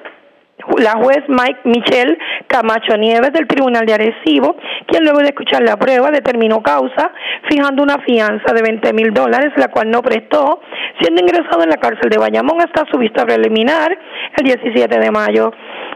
la 0.77 0.93
juez 0.93 1.23
Mike 1.27 1.61
Michelle 1.63 2.17
Camacho 2.47 2.97
Nieves 2.97 3.31
del 3.33 3.47
Tribunal 3.47 3.85
de 3.85 3.93
Arecibo, 3.93 4.55
quien 4.87 5.03
luego 5.03 5.19
de 5.19 5.29
escuchar 5.29 5.63
la 5.63 5.77
prueba 5.77 6.11
determinó 6.11 6.61
causa, 6.61 7.11
fijando 7.49 7.83
una 7.83 7.97
fianza 7.99 8.53
de 8.53 8.61
20 8.61 8.93
mil 8.93 9.13
dólares, 9.13 9.51
la 9.57 9.69
cual 9.69 9.89
no 9.89 10.01
prestó, 10.01 10.61
siendo 10.99 11.21
ingresado 11.21 11.63
en 11.63 11.69
la 11.69 11.77
cárcel 11.77 12.09
de 12.09 12.17
Bayamón 12.17 12.61
hasta 12.61 12.85
su 12.91 12.97
vista 12.97 13.25
preliminar 13.25 13.97
el 14.37 14.43
17 14.43 14.99
de 14.99 15.11
mayo. 15.11 15.51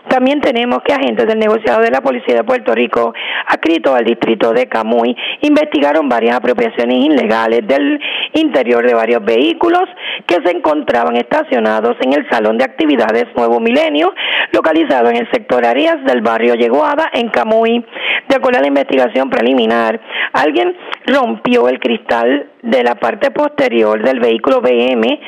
También 0.07 0.41
tenemos 0.41 0.81
que 0.83 0.93
agentes 0.93 1.25
del 1.27 1.39
negociado 1.39 1.81
de 1.81 1.89
la 1.89 2.01
Policía 2.01 2.35
de 2.35 2.43
Puerto 2.43 2.73
Rico, 2.75 3.13
adscrito 3.47 3.95
al 3.95 4.03
distrito 4.03 4.53
de 4.53 4.67
Camuy, 4.67 5.15
investigaron 5.41 6.09
varias 6.09 6.37
apropiaciones 6.37 7.05
ilegales 7.05 7.65
del 7.67 7.99
interior 8.33 8.85
de 8.85 8.93
varios 8.93 9.23
vehículos 9.23 9.83
que 10.27 10.35
se 10.43 10.51
encontraban 10.55 11.15
estacionados 11.15 11.95
en 12.01 12.13
el 12.13 12.29
Salón 12.29 12.57
de 12.57 12.65
Actividades 12.65 13.25
Nuevo 13.35 13.59
Milenio, 13.59 14.13
localizado 14.51 15.09
en 15.09 15.17
el 15.17 15.31
sector 15.31 15.65
Arias 15.65 16.03
del 16.05 16.21
barrio 16.21 16.55
Yeguada, 16.55 17.09
en 17.13 17.29
Camuy. 17.29 17.85
De 18.27 18.35
acuerdo 18.35 18.59
a 18.59 18.61
la 18.61 18.67
investigación 18.67 19.29
preliminar, 19.29 19.99
alguien 20.33 20.75
rompió 21.05 21.67
el 21.67 21.79
cristal 21.79 22.49
de 22.61 22.83
la 22.83 22.95
parte 22.95 23.31
posterior 23.31 24.01
del 24.01 24.19
vehículo 24.19 24.61
BM 24.61 25.19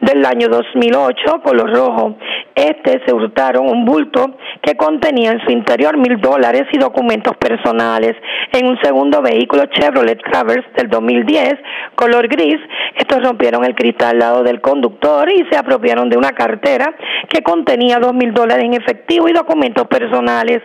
del 0.00 0.24
año 0.24 0.48
2008 0.48 1.42
color 1.42 1.74
rojo. 1.74 2.16
Este 2.54 3.02
se 3.04 3.12
hurtaron 3.12 3.68
un 3.68 3.84
bulto 3.84 4.36
que 4.62 4.76
contenía 4.76 5.32
en 5.32 5.40
su 5.44 5.50
interior 5.50 5.96
mil 5.96 6.20
dólares 6.20 6.62
y 6.72 6.78
documentos 6.78 7.36
personales. 7.36 8.14
En 8.52 8.66
un 8.66 8.78
segundo 8.80 9.22
vehículo 9.22 9.64
Chevrolet 9.66 10.22
Traverse 10.22 10.68
del 10.76 10.88
2010 10.88 11.54
color 11.96 12.28
gris, 12.28 12.60
estos 12.96 13.22
rompieron 13.22 13.64
el 13.64 13.74
cristal 13.74 14.04
al 14.04 14.18
lado 14.18 14.42
del 14.42 14.60
conductor 14.60 15.28
y 15.30 15.44
se 15.50 15.56
apropiaron 15.56 16.08
de 16.08 16.16
una 16.16 16.32
cartera 16.32 16.94
que 17.28 17.42
contenía 17.42 17.98
dos 17.98 18.14
mil 18.14 18.32
dólares 18.32 18.64
en 18.64 18.74
efectivo 18.74 19.28
y 19.28 19.32
documentos 19.32 19.86
personales. 19.88 20.60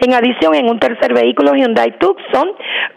En 0.00 0.14
adición, 0.14 0.54
en 0.54 0.70
un 0.70 0.78
tercer 0.78 1.12
vehículo 1.12 1.54
Hyundai 1.54 1.98
Tucson 1.98 2.52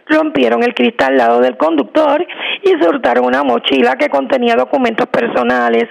rompieron 0.08 0.64
el 0.64 0.74
cristal 0.74 1.12
al 1.12 1.18
lado 1.18 1.42
del 1.42 1.58
conductor 1.58 2.26
y 2.64 2.70
se 2.82 2.88
hurtaron 2.88 3.26
una 3.26 3.44
mochila 3.44 3.96
que 3.96 4.10
contenía 4.10 4.56
documentos 4.56 5.08
personales. 5.08 5.86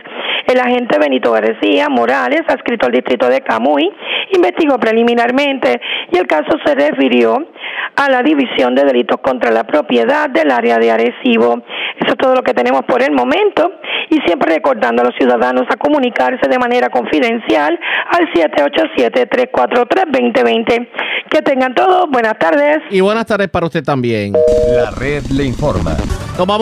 El 0.47 0.59
agente 0.59 0.99
Benito 0.99 1.33
García 1.33 1.89
Morales, 1.89 2.43
adscrito 2.49 2.87
al 2.87 2.93
distrito 2.93 3.29
de 3.29 3.43
Camuy, 3.43 3.93
investigó 4.33 4.79
preliminarmente 4.79 5.81
y 6.11 6.19
el 6.19 6.27
caso 6.27 6.51
se 6.65 6.75
refirió 6.75 7.47
a 7.97 8.11
la 8.11 8.23
División 8.23 8.75
de 8.75 8.85
Delitos 8.85 9.21
contra 9.23 9.51
la 9.51 9.65
Propiedad 9.65 10.31
del 10.31 10.51
área 10.51 10.79
de 10.79 10.91
Arecibo. 10.91 11.63
Eso 12.01 12.13
es 12.13 12.17
todo 12.17 12.35
lo 12.35 12.43
que 12.43 12.55
tenemos 12.55 12.87
por 12.87 13.03
el 13.03 13.13
momento 13.13 13.71
y 14.09 14.17
siempre 14.27 14.55
recordando 14.55 15.03
a 15.03 15.05
los 15.07 15.15
ciudadanos 15.17 15.65
a 15.71 15.77
comunicarse 15.77 16.49
de 16.49 16.59
manera 16.59 16.89
confidencial 16.89 17.79
al 18.11 18.33
787-343-2020. 18.33 20.89
Que 21.31 21.43
tengan 21.43 21.75
todos 21.75 22.09
buenas 22.11 22.39
tardes. 22.39 22.79
Y 22.91 23.01
buenas 23.01 23.27
tardes 23.27 23.49
para 23.49 23.67
usted 23.67 23.85
también. 23.85 24.33
La 24.75 24.91
red 24.91 25.23
le 25.31 25.45
informa. 25.45 25.95
Tomamos 26.37 26.62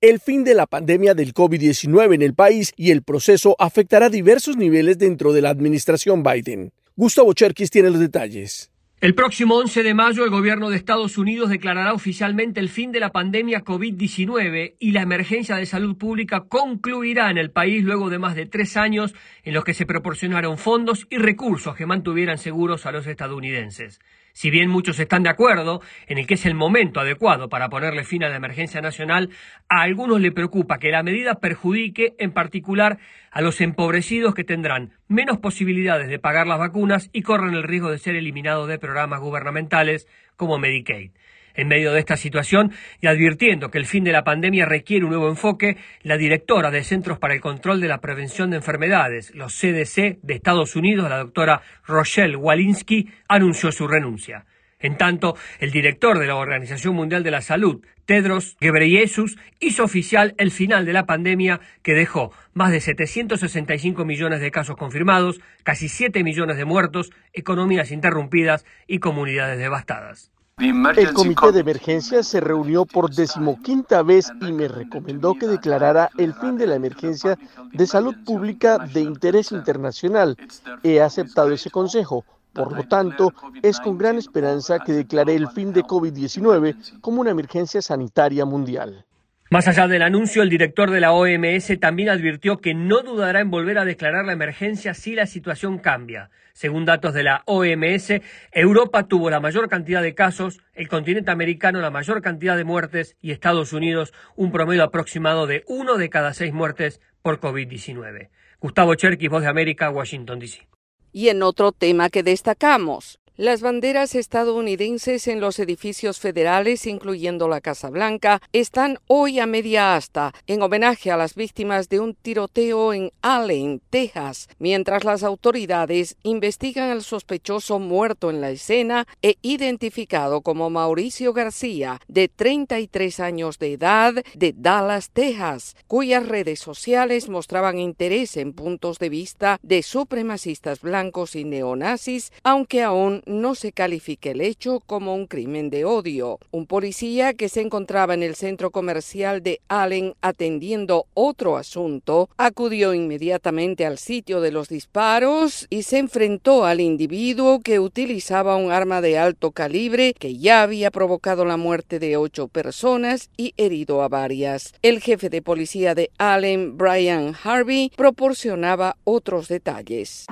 el 0.00 0.18
fin 0.18 0.44
de 0.44 0.54
la 0.54 0.66
pandemia 0.66 1.12
del 1.12 1.34
COVID-19 1.34 2.14
en 2.14 2.22
el 2.22 2.32
país 2.32 2.72
y 2.74 2.90
el 2.90 3.02
proceso 3.02 3.54
afectará 3.58 4.08
diversos 4.08 4.56
niveles 4.56 4.98
dentro 4.98 5.34
de 5.34 5.42
la 5.42 5.50
administración 5.50 6.22
Biden. 6.22 6.72
Gustavo 6.96 7.34
Cherkis 7.34 7.70
tiene 7.70 7.90
los 7.90 8.00
detalles. 8.00 8.70
El 9.02 9.14
próximo 9.14 9.56
11 9.56 9.82
de 9.82 9.94
mayo 9.94 10.24
el 10.24 10.30
gobierno 10.30 10.70
de 10.70 10.76
Estados 10.76 11.18
Unidos 11.18 11.50
declarará 11.50 11.92
oficialmente 11.92 12.60
el 12.60 12.70
fin 12.70 12.92
de 12.92 13.00
la 13.00 13.12
pandemia 13.12 13.62
COVID-19 13.62 14.76
y 14.78 14.92
la 14.92 15.02
emergencia 15.02 15.56
de 15.56 15.66
salud 15.66 15.96
pública 15.96 16.44
concluirá 16.48 17.30
en 17.30 17.36
el 17.36 17.50
país 17.50 17.84
luego 17.84 18.08
de 18.08 18.18
más 18.18 18.34
de 18.34 18.46
tres 18.46 18.78
años 18.78 19.14
en 19.42 19.52
los 19.52 19.64
que 19.64 19.74
se 19.74 19.86
proporcionaron 19.86 20.56
fondos 20.56 21.06
y 21.10 21.18
recursos 21.18 21.76
que 21.76 21.86
mantuvieran 21.86 22.38
seguros 22.38 22.86
a 22.86 22.92
los 22.92 23.06
estadounidenses. 23.06 24.00
Si 24.40 24.48
bien 24.48 24.70
muchos 24.70 24.98
están 24.98 25.22
de 25.22 25.28
acuerdo 25.28 25.82
en 26.06 26.16
el 26.16 26.26
que 26.26 26.32
es 26.32 26.46
el 26.46 26.54
momento 26.54 26.98
adecuado 26.98 27.50
para 27.50 27.68
ponerle 27.68 28.04
fin 28.04 28.24
a 28.24 28.30
la 28.30 28.36
emergencia 28.36 28.80
nacional, 28.80 29.28
a 29.68 29.82
algunos 29.82 30.18
le 30.18 30.32
preocupa 30.32 30.78
que 30.78 30.90
la 30.90 31.02
medida 31.02 31.40
perjudique 31.40 32.14
en 32.18 32.32
particular 32.32 32.96
a 33.30 33.42
los 33.42 33.60
empobrecidos 33.60 34.34
que 34.34 34.42
tendrán 34.42 34.92
menos 35.08 35.36
posibilidades 35.40 36.08
de 36.08 36.18
pagar 36.18 36.46
las 36.46 36.58
vacunas 36.58 37.10
y 37.12 37.20
corren 37.20 37.52
el 37.52 37.64
riesgo 37.64 37.90
de 37.90 37.98
ser 37.98 38.16
eliminados 38.16 38.66
de 38.66 38.78
programas 38.78 39.20
gubernamentales 39.20 40.08
como 40.36 40.58
Medicaid. 40.58 41.10
En 41.54 41.68
medio 41.68 41.92
de 41.92 42.00
esta 42.00 42.16
situación 42.16 42.72
y 43.00 43.06
advirtiendo 43.06 43.70
que 43.70 43.78
el 43.78 43.86
fin 43.86 44.04
de 44.04 44.12
la 44.12 44.24
pandemia 44.24 44.66
requiere 44.66 45.04
un 45.04 45.10
nuevo 45.10 45.28
enfoque, 45.28 45.76
la 46.02 46.16
directora 46.16 46.70
de 46.70 46.84
Centros 46.84 47.18
para 47.18 47.34
el 47.34 47.40
Control 47.40 47.80
de 47.80 47.88
la 47.88 48.00
Prevención 48.00 48.50
de 48.50 48.56
Enfermedades, 48.56 49.34
los 49.34 49.54
CDC 49.58 50.18
de 50.22 50.34
Estados 50.34 50.76
Unidos, 50.76 51.08
la 51.08 51.18
doctora 51.18 51.62
Rochelle 51.86 52.36
Walensky, 52.36 53.08
anunció 53.28 53.72
su 53.72 53.88
renuncia. 53.88 54.44
En 54.80 54.96
tanto, 54.96 55.36
el 55.58 55.70
director 55.70 56.18
de 56.18 56.26
la 56.26 56.36
Organización 56.36 56.94
Mundial 56.94 57.22
de 57.22 57.30
la 57.30 57.42
Salud, 57.42 57.84
Tedros 58.06 58.56
Ghebreyesus, 58.60 59.36
hizo 59.60 59.84
oficial 59.84 60.34
el 60.38 60.50
final 60.50 60.86
de 60.86 60.94
la 60.94 61.04
pandemia 61.04 61.60
que 61.82 61.94
dejó 61.94 62.32
más 62.54 62.72
de 62.72 62.80
765 62.80 64.06
millones 64.06 64.40
de 64.40 64.50
casos 64.50 64.76
confirmados, 64.76 65.40
casi 65.64 65.90
7 65.90 66.24
millones 66.24 66.56
de 66.56 66.64
muertos, 66.64 67.10
economías 67.34 67.92
interrumpidas 67.92 68.64
y 68.86 69.00
comunidades 69.00 69.58
devastadas. 69.58 70.32
El 70.60 71.14
comité 71.14 71.52
de 71.52 71.60
emergencia 71.60 72.22
se 72.22 72.38
reunió 72.38 72.84
por 72.84 73.10
decimoquinta 73.10 74.02
vez 74.02 74.30
y 74.42 74.52
me 74.52 74.68
recomendó 74.68 75.34
que 75.34 75.46
declarara 75.46 76.10
el 76.18 76.34
fin 76.34 76.58
de 76.58 76.66
la 76.66 76.74
emergencia 76.74 77.38
de 77.72 77.86
salud 77.86 78.14
pública 78.26 78.76
de 78.76 79.00
interés 79.00 79.52
internacional. 79.52 80.36
He 80.82 81.00
aceptado 81.00 81.50
ese 81.50 81.70
consejo. 81.70 82.26
Por 82.52 82.76
lo 82.76 82.86
tanto, 82.86 83.32
es 83.62 83.80
con 83.80 83.96
gran 83.96 84.18
esperanza 84.18 84.80
que 84.80 84.92
declaré 84.92 85.34
el 85.34 85.48
fin 85.48 85.72
de 85.72 85.82
COVID-19 85.82 87.00
como 87.00 87.22
una 87.22 87.30
emergencia 87.30 87.80
sanitaria 87.80 88.44
mundial. 88.44 89.06
Más 89.52 89.66
allá 89.66 89.88
del 89.88 90.02
anuncio, 90.02 90.44
el 90.44 90.48
director 90.48 90.92
de 90.92 91.00
la 91.00 91.10
OMS 91.10 91.80
también 91.80 92.08
advirtió 92.08 92.58
que 92.58 92.72
no 92.72 93.02
dudará 93.02 93.40
en 93.40 93.50
volver 93.50 93.78
a 93.78 93.84
declarar 93.84 94.24
la 94.24 94.32
emergencia 94.32 94.94
si 94.94 95.16
la 95.16 95.26
situación 95.26 95.78
cambia. 95.78 96.30
Según 96.52 96.84
datos 96.84 97.14
de 97.14 97.24
la 97.24 97.42
OMS, 97.46 98.20
Europa 98.52 99.08
tuvo 99.08 99.28
la 99.28 99.40
mayor 99.40 99.68
cantidad 99.68 100.02
de 100.02 100.14
casos, 100.14 100.60
el 100.72 100.86
continente 100.86 101.32
americano 101.32 101.80
la 101.80 101.90
mayor 101.90 102.22
cantidad 102.22 102.56
de 102.56 102.62
muertes 102.62 103.16
y 103.20 103.32
Estados 103.32 103.72
Unidos 103.72 104.12
un 104.36 104.52
promedio 104.52 104.84
aproximado 104.84 105.48
de 105.48 105.64
uno 105.66 105.96
de 105.96 106.10
cada 106.10 106.32
seis 106.32 106.52
muertes 106.52 107.00
por 107.20 107.40
COVID-19. 107.40 108.28
Gustavo 108.60 108.94
Cherkis, 108.94 109.30
Voz 109.30 109.42
de 109.42 109.48
América, 109.48 109.90
Washington, 109.90 110.38
D.C. 110.38 110.68
Y 111.10 111.28
en 111.28 111.42
otro 111.42 111.72
tema 111.72 112.08
que 112.08 112.22
destacamos, 112.22 113.18
las 113.36 113.60
banderas 113.60 114.14
estadounidenses 114.14 115.26
en 115.28 115.40
los 115.40 115.58
edificios 115.58 116.20
federales, 116.20 116.86
incluyendo 116.86 117.48
la 117.48 117.60
Casa 117.60 117.90
Blanca, 117.90 118.42
están 118.52 118.98
hoy 119.06 119.40
a 119.40 119.46
media 119.46 119.96
asta 119.96 120.34
en 120.46 120.62
homenaje 120.62 121.10
a 121.10 121.16
las 121.16 121.34
víctimas 121.34 121.88
de 121.88 122.00
un 122.00 122.14
tiroteo 122.14 122.92
en 122.92 123.12
Allen, 123.22 123.80
Texas, 123.90 124.48
mientras 124.58 125.04
las 125.04 125.22
autoridades 125.22 126.16
investigan 126.22 126.90
al 126.90 127.02
sospechoso 127.02 127.78
muerto 127.78 128.30
en 128.30 128.40
la 128.40 128.50
escena 128.50 129.06
e 129.22 129.36
identificado 129.42 130.42
como 130.42 130.70
Mauricio 130.70 131.32
García, 131.32 132.00
de 132.08 132.28
33 132.28 133.20
años 133.20 133.58
de 133.58 133.72
edad, 133.72 134.14
de 134.34 134.54
Dallas, 134.56 135.10
Texas, 135.10 135.76
cuyas 135.86 136.26
redes 136.26 136.60
sociales 136.60 137.28
mostraban 137.28 137.78
interés 137.78 138.36
en 138.36 138.52
puntos 138.52 138.98
de 138.98 139.08
vista 139.08 139.58
de 139.62 139.82
supremacistas 139.82 140.80
blancos 140.80 141.36
y 141.36 141.44
neonazis, 141.44 142.32
aunque 142.42 142.82
aún 142.82 143.19
no 143.26 143.54
se 143.54 143.72
califique 143.72 144.30
el 144.32 144.40
hecho 144.40 144.80
como 144.86 145.14
un 145.14 145.26
crimen 145.26 145.70
de 145.70 145.84
odio. 145.84 146.38
Un 146.50 146.66
policía 146.66 147.34
que 147.34 147.48
se 147.48 147.60
encontraba 147.60 148.14
en 148.14 148.22
el 148.22 148.34
centro 148.34 148.70
comercial 148.70 149.42
de 149.42 149.60
Allen 149.68 150.14
atendiendo 150.20 151.06
otro 151.14 151.56
asunto 151.56 152.28
acudió 152.36 152.94
inmediatamente 152.94 153.86
al 153.86 153.98
sitio 153.98 154.40
de 154.40 154.52
los 154.52 154.68
disparos 154.68 155.66
y 155.70 155.82
se 155.82 155.98
enfrentó 155.98 156.64
al 156.64 156.80
individuo 156.80 157.60
que 157.60 157.80
utilizaba 157.80 158.56
un 158.56 158.70
arma 158.70 159.00
de 159.00 159.18
alto 159.18 159.50
calibre 159.50 160.14
que 160.18 160.36
ya 160.36 160.62
había 160.62 160.90
provocado 160.90 161.44
la 161.44 161.56
muerte 161.56 161.98
de 161.98 162.16
ocho 162.16 162.48
personas 162.48 163.30
y 163.36 163.54
herido 163.56 164.02
a 164.02 164.08
varias. 164.08 164.74
El 164.82 165.00
jefe 165.00 165.28
de 165.28 165.42
policía 165.42 165.94
de 165.94 166.10
Allen, 166.18 166.76
Brian 166.76 167.34
Harvey, 167.42 167.92
proporcionaba 167.96 168.96
otros 169.04 169.48
detalles. 169.48 170.26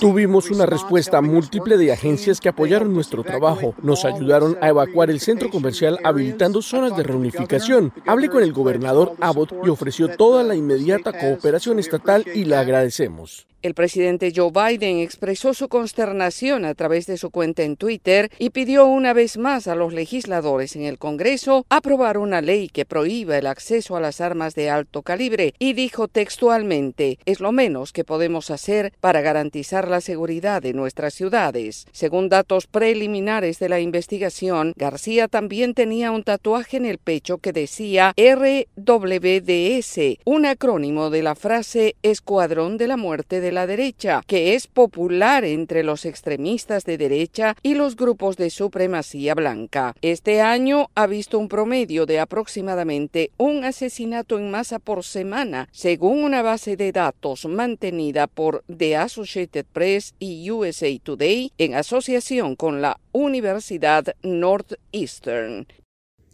Tuvimos 0.00 0.50
una 0.50 0.66
respuesta 0.66 1.05
múltiple 1.22 1.76
de 1.76 1.92
agencias 1.92 2.40
que 2.40 2.48
apoyaron 2.48 2.92
nuestro 2.92 3.22
trabajo. 3.22 3.74
Nos 3.82 4.04
ayudaron 4.04 4.58
a 4.60 4.68
evacuar 4.68 5.10
el 5.10 5.20
centro 5.20 5.50
comercial 5.50 5.98
habilitando 6.04 6.62
zonas 6.62 6.96
de 6.96 7.02
reunificación. 7.02 7.92
Hablé 8.06 8.28
con 8.28 8.42
el 8.42 8.52
gobernador 8.52 9.14
Abbott 9.20 9.54
y 9.64 9.68
ofreció 9.68 10.08
toda 10.08 10.42
la 10.42 10.54
inmediata 10.54 11.18
cooperación 11.18 11.78
estatal 11.78 12.24
y 12.34 12.44
la 12.44 12.60
agradecemos. 12.60 13.46
El 13.66 13.74
presidente 13.74 14.32
Joe 14.32 14.52
Biden 14.52 14.98
expresó 14.98 15.52
su 15.52 15.68
consternación 15.68 16.64
a 16.64 16.76
través 16.76 17.06
de 17.06 17.16
su 17.16 17.30
cuenta 17.30 17.64
en 17.64 17.74
Twitter 17.74 18.30
y 18.38 18.50
pidió 18.50 18.86
una 18.86 19.12
vez 19.12 19.38
más 19.38 19.66
a 19.66 19.74
los 19.74 19.92
legisladores 19.92 20.76
en 20.76 20.84
el 20.84 20.98
Congreso 20.98 21.66
aprobar 21.68 22.16
una 22.16 22.40
ley 22.40 22.68
que 22.68 22.84
prohíba 22.84 23.36
el 23.36 23.48
acceso 23.48 23.96
a 23.96 24.00
las 24.00 24.20
armas 24.20 24.54
de 24.54 24.70
alto 24.70 25.02
calibre 25.02 25.52
y 25.58 25.72
dijo 25.72 26.06
textualmente, 26.06 27.18
es 27.24 27.40
lo 27.40 27.50
menos 27.50 27.92
que 27.92 28.04
podemos 28.04 28.52
hacer 28.52 28.92
para 29.00 29.20
garantizar 29.20 29.88
la 29.88 30.00
seguridad 30.00 30.62
de 30.62 30.72
nuestras 30.72 31.14
ciudades. 31.14 31.88
Según 31.90 32.28
datos 32.28 32.68
preliminares 32.68 33.58
de 33.58 33.68
la 33.68 33.80
investigación, 33.80 34.74
García 34.76 35.26
también 35.26 35.74
tenía 35.74 36.12
un 36.12 36.22
tatuaje 36.22 36.76
en 36.76 36.86
el 36.86 36.98
pecho 36.98 37.38
que 37.38 37.52
decía 37.52 38.14
RWDS, 38.16 39.98
un 40.24 40.46
acrónimo 40.46 41.10
de 41.10 41.24
la 41.24 41.34
frase 41.34 41.96
Escuadrón 42.04 42.78
de 42.78 42.86
la 42.86 42.96
Muerte 42.96 43.40
de 43.40 43.55
la 43.56 43.66
derecha, 43.66 44.22
que 44.26 44.54
es 44.54 44.66
popular 44.66 45.44
entre 45.44 45.82
los 45.82 46.04
extremistas 46.04 46.84
de 46.84 46.98
derecha 46.98 47.56
y 47.62 47.74
los 47.74 47.96
grupos 47.96 48.36
de 48.36 48.50
supremacía 48.50 49.34
blanca. 49.34 49.94
Este 50.02 50.42
año 50.42 50.90
ha 50.94 51.06
visto 51.06 51.38
un 51.38 51.48
promedio 51.48 52.04
de 52.04 52.20
aproximadamente 52.20 53.30
un 53.38 53.64
asesinato 53.64 54.38
en 54.38 54.50
masa 54.50 54.78
por 54.78 55.04
semana, 55.04 55.68
según 55.72 56.22
una 56.22 56.42
base 56.42 56.76
de 56.76 56.92
datos 56.92 57.46
mantenida 57.46 58.26
por 58.26 58.62
The 58.68 58.96
Associated 58.96 59.64
Press 59.72 60.14
y 60.18 60.50
USA 60.50 60.88
Today 61.02 61.50
en 61.56 61.74
asociación 61.74 62.56
con 62.56 62.82
la 62.82 63.00
Universidad 63.12 64.14
Northeastern. 64.22 65.66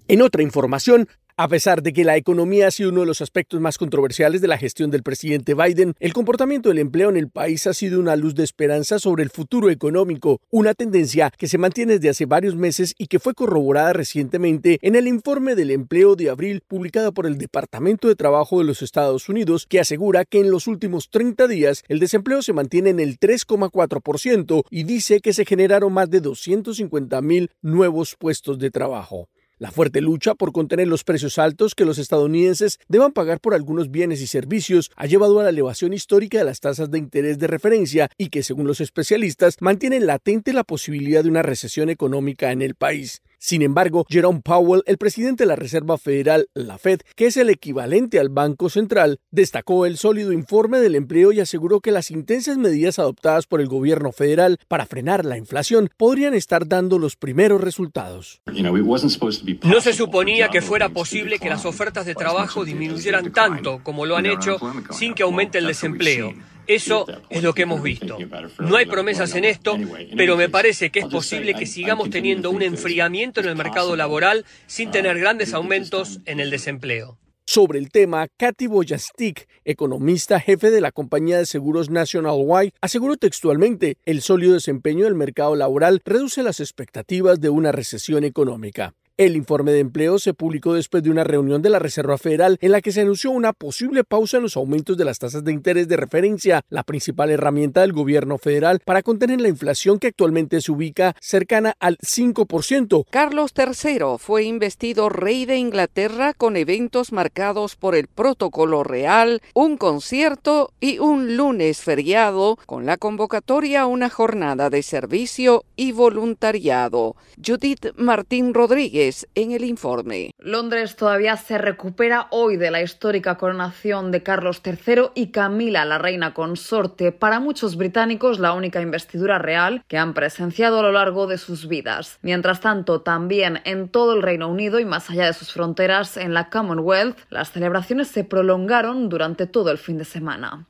En 0.09 0.21
otra 0.21 0.43
información, 0.43 1.09
a 1.37 1.49
pesar 1.49 1.83
de 1.83 1.93
que 1.93 2.05
la 2.05 2.17
economía 2.17 2.69
ha 2.69 2.71
sido 2.71 2.91
uno 2.91 3.01
de 3.01 3.07
los 3.07 3.21
aspectos 3.21 3.61
más 3.61 3.79
controversiales 3.79 4.41
de 4.41 4.49
la 4.49 4.59
gestión 4.59 4.91
del 4.91 5.03
presidente 5.03 5.55
Biden, 5.55 5.95
el 6.01 6.13
comportamiento 6.13 6.69
del 6.69 6.79
empleo 6.79 7.11
en 7.11 7.17
el 7.17 7.29
país 7.29 7.67
ha 7.67 7.75
sido 7.75 8.01
una 8.01 8.17
luz 8.17 8.35
de 8.35 8.45
esperanza 8.45 8.99
sobre 8.99 9.23
el 9.23 9.31
futuro 9.31 9.71
económico, 9.71 10.41
una 10.51 10.75
tendencia 10.75 11.33
que 11.37 11.49
se 11.49 11.59
mantiene 11.59 11.95
desde 11.95 12.11
hace 12.11 12.27
varios 12.27 12.55
meses 12.55 12.95
y 12.99 13.07
que 13.07 13.19
fue 13.19 13.35
corroborada 13.35 13.93
recientemente 13.93 14.79
en 14.83 14.97
el 14.97 15.07
informe 15.07 15.55
del 15.55 15.71
empleo 15.71 16.17
de 16.17 16.31
abril 16.31 16.63
publicado 16.67 17.13
por 17.13 17.27
el 17.27 17.39
Departamento 17.39 18.09
de 18.09 18.17
Trabajo 18.17 18.59
de 18.59 18.65
los 18.65 18.83
Estados 18.83 19.29
Unidos, 19.29 19.67
que 19.67 19.81
asegura 19.81 20.25
que 20.25 20.41
en 20.41 20.51
los 20.51 20.67
últimos 20.67 21.09
30 21.11 21.49
días 21.49 21.83
el 21.89 21.99
desempleo 21.99 22.43
se 22.43 22.53
mantiene 22.53 22.91
en 22.91 23.01
el 23.01 23.19
3,4% 23.19 24.65
y 24.71 24.85
dice 24.85 25.21
que 25.21 25.33
se 25.33 25.45
generaron 25.45 25.93
más 25.93 26.11
de 26.11 26.21
250 26.21 27.21
mil 27.23 27.51
nuevos 27.63 28.17
puestos 28.19 28.59
de 28.59 28.71
trabajo. 28.71 29.29
La 29.63 29.71
fuerte 29.71 30.01
lucha 30.01 30.35
por 30.35 30.51
contener 30.51 30.89
los 30.89 31.05
precios 31.05 31.39
altos 31.39 31.77
que 31.77 31.85
los 31.85 31.99
estadounidenses 31.99 32.81
deban 32.89 33.13
pagar 33.13 33.39
por 33.39 33.55
algunos 33.55 33.93
bienes 33.93 34.21
y 34.21 34.27
servicios 34.27 34.91
ha 34.97 35.07
llevado 35.07 35.39
a 35.39 35.45
la 35.45 35.51
elevación 35.51 35.93
histórica 35.93 36.39
de 36.39 36.45
las 36.45 36.59
tasas 36.59 36.91
de 36.91 36.99
interés 36.99 37.39
de 37.39 37.47
referencia 37.47 38.11
y 38.19 38.31
que, 38.31 38.43
según 38.43 38.67
los 38.67 38.81
especialistas, 38.81 39.59
mantienen 39.61 40.05
latente 40.05 40.53
la 40.53 40.65
posibilidad 40.65 41.23
de 41.23 41.29
una 41.29 41.43
recesión 41.43 41.91
económica 41.91 42.51
en 42.51 42.61
el 42.61 42.75
país. 42.75 43.23
Sin 43.45 43.63
embargo, 43.63 44.07
Jerome 44.09 44.41
Powell, 44.41 44.85
el 44.87 44.99
presidente 44.99 45.43
de 45.43 45.49
la 45.49 45.57
Reserva 45.57 45.99
Federal, 45.99 46.47
la 46.55 46.79
Fed, 46.79 47.01
que 47.17 47.27
es 47.27 47.37
el 47.37 47.51
equivalente 47.51 48.21
al 48.21 48.29
Banco 48.29 48.71
Central, 48.71 49.19
destacó 49.33 49.85
el 49.85 49.99
sólido 49.99 50.33
informe 50.33 50.79
del 50.79 50.95
empleo 50.95 51.33
y 51.33 51.41
aseguró 51.41 51.81
que 51.81 51.91
las 51.91 52.13
intensas 52.13 52.57
medidas 52.57 53.01
adoptadas 53.01 53.49
por 53.49 53.61
el 53.61 53.67
gobierno 53.67 54.13
federal 54.13 54.61
para 54.69 54.87
frenar 54.87 55.25
la 55.25 55.39
inflación 55.39 55.91
podrían 55.97 56.35
estar 56.35 56.69
dando 56.69 57.01
los 57.01 57.17
primeros 57.17 57.61
resultados. 57.61 58.43
No 58.47 59.81
se 59.81 59.93
suponía 59.93 60.49
que 60.49 60.63
fuera 60.63 60.91
posible 60.91 61.41
que 61.41 61.49
las 61.49 61.67
ofertas 61.67 62.07
de 62.07 62.15
trabajo 62.15 62.65
disminuyeran 62.65 63.33
tanto 63.33 63.81
como 63.83 64.07
lo 64.07 64.17
han 64.17 64.27
hecho 64.27 64.57
sin 64.93 65.15
que 65.15 65.25
aumente 65.25 65.59
el 65.59 65.67
desempleo. 65.67 66.33
Eso 66.67 67.07
es 67.31 67.43
lo 67.43 67.55
que 67.55 67.63
hemos 67.63 67.83
visto. 67.83 68.19
No 68.59 68.77
hay 68.77 68.87
promesas 68.87 69.35
en 69.35 69.45
esto, 69.45 69.77
pero 70.17 70.37
me 70.37 70.49
parece 70.49 70.91
que 70.91 71.01
es 71.01 71.07
posible 71.07 71.55
que 71.55 71.67
sigamos 71.67 72.11
teniendo 72.11 72.51
un 72.51 72.63
enfriamiento 72.63 73.41
en 73.41 73.49
el 73.49 73.57
mercado 73.57 73.97
laboral 73.97 74.45
sin 74.67 74.91
tener 74.91 75.19
grandes 75.19 75.55
aumentos 75.55 76.21
en 76.27 76.41
el 76.41 76.51
desempleo. 76.51 77.19
Sobre 77.45 77.81
el 77.81 77.91
tema, 77.91 78.29
Katy 78.37 78.69
Boyastik, 78.69 79.49
economista 79.65 80.39
jefe 80.39 80.71
de 80.71 80.81
la 80.81 80.93
compañía 80.93 81.39
de 81.39 81.47
seguros 81.47 81.91
National 81.91 82.37
White, 82.39 82.77
aseguró 82.81 83.17
textualmente, 83.17 83.99
el 84.05 84.23
sólido 84.23 84.55
desempeño 84.55 85.05
del 85.05 85.17
mercado 85.17 85.57
laboral 85.57 86.01
reduce 86.05 86.43
las 86.45 86.61
expectativas 86.61 87.41
de 87.41 87.51
una 87.51 87.73
recesión 87.73 88.23
económica. 88.25 88.95
El 89.23 89.37
informe 89.37 89.71
de 89.71 89.79
empleo 89.79 90.19
se 90.19 90.35
publicó 90.35 90.75
después 90.75 91.05
de 91.05 91.11
una 91.11 91.23
reunión 91.23 91.63
de 91.63 91.71
la 91.71 91.79
Reserva 91.79 92.19
Federal 92.19 92.59
en 92.61 92.73
la 92.73 92.81
que 92.81 92.91
se 92.91 93.03
anunció 93.03 93.31
una 93.31 93.53
posible 93.53 94.03
pausa 94.03 94.39
en 94.39 94.43
los 94.43 94.57
aumentos 94.57 94.97
de 94.97 95.05
las 95.05 95.21
tasas 95.21 95.45
de 95.45 95.53
interés 95.53 95.87
de 95.87 95.97
referencia, 95.97 96.63
la 96.71 96.83
principal 96.83 97.31
herramienta 97.31 97.83
del 97.83 97.93
gobierno 97.93 98.37
federal 98.37 98.81
para 98.85 99.03
contener 99.03 99.41
la 99.41 99.47
inflación 99.47 100.01
que 100.01 100.09
actualmente 100.09 100.61
se 100.61 100.73
ubica 100.73 101.15
cercana 101.21 101.77
al 101.79 101.99
5%. 101.99 103.05
Carlos 103.11 103.53
III 103.57 104.19
fue 104.19 104.43
investido 104.43 105.09
rey 105.09 105.45
de 105.47 105.57
Inglaterra 105.57 106.35
con 106.35 106.57
eventos 106.57 107.13
marcados 107.13 107.77
por 107.77 107.95
el 107.95 108.09
protocolo 108.09 108.83
real, 108.83 109.41
un 109.55 109.77
concierto 109.77 110.73
y 110.81 110.99
un 110.99 111.37
lunes 111.37 111.81
feriado 111.81 112.59
con 112.67 112.87
la 112.87 112.97
convocatoria 112.97 113.83
a 113.83 113.87
una 113.87 114.11
jornada 114.11 114.69
de 114.69 114.83
servicio 114.83 115.65
y 115.77 115.93
voluntariado. 115.93 117.15
Judith 117.41 117.87
Martín 117.97 118.53
Rodríguez 118.53 119.12
en 119.35 119.53
el 119.53 119.65
informe. 119.65 120.31
Londres 120.39 120.97
todavía 120.97 121.37
se 121.37 121.59
recupera 121.59 122.29
hoy 122.31 122.57
de 122.57 122.71
la 122.71 122.83
histórica 122.83 123.37
coronación 123.37 124.11
de 124.11 124.23
Carlos 124.23 124.63
III 124.65 125.11
y 125.15 125.29
Camila, 125.29 125.85
la 125.85 125.99
reina 125.99 126.35
consorte, 126.35 127.13
para 127.13 127.41
muchos 127.41 127.77
británicos 127.77 128.39
la 128.39 128.53
única 128.53 128.81
investidura 128.81 129.39
real 129.39 129.85
que 129.89 129.99
han 129.99 130.15
presenciado 130.15 130.81
a 130.81 130.83
lo 130.83 130.93
largo 130.93 131.27
de 131.27 131.39
sus 131.39 131.69
vidas. 131.69 132.19
Mientras 132.23 132.61
tanto, 132.61 133.01
también 133.01 133.61
en 133.65 133.89
todo 133.89 134.15
el 134.15 134.23
Reino 134.23 134.49
Unido 134.49 134.81
y 134.81 134.85
más 134.85 135.11
allá 135.11 135.27
de 135.27 135.33
sus 135.33 135.53
fronteras, 135.53 136.17
en 136.17 136.35
la 136.35 136.51
Commonwealth, 136.51 137.19
las 137.31 137.53
celebraciones 137.53 138.09
se 138.09 138.25
prolongaron 138.25 139.09
durante 139.09 139.47
todo 139.47 139.71
el 139.71 139.79
fin 139.79 139.99
de 139.99 140.05
semana. 140.05 140.67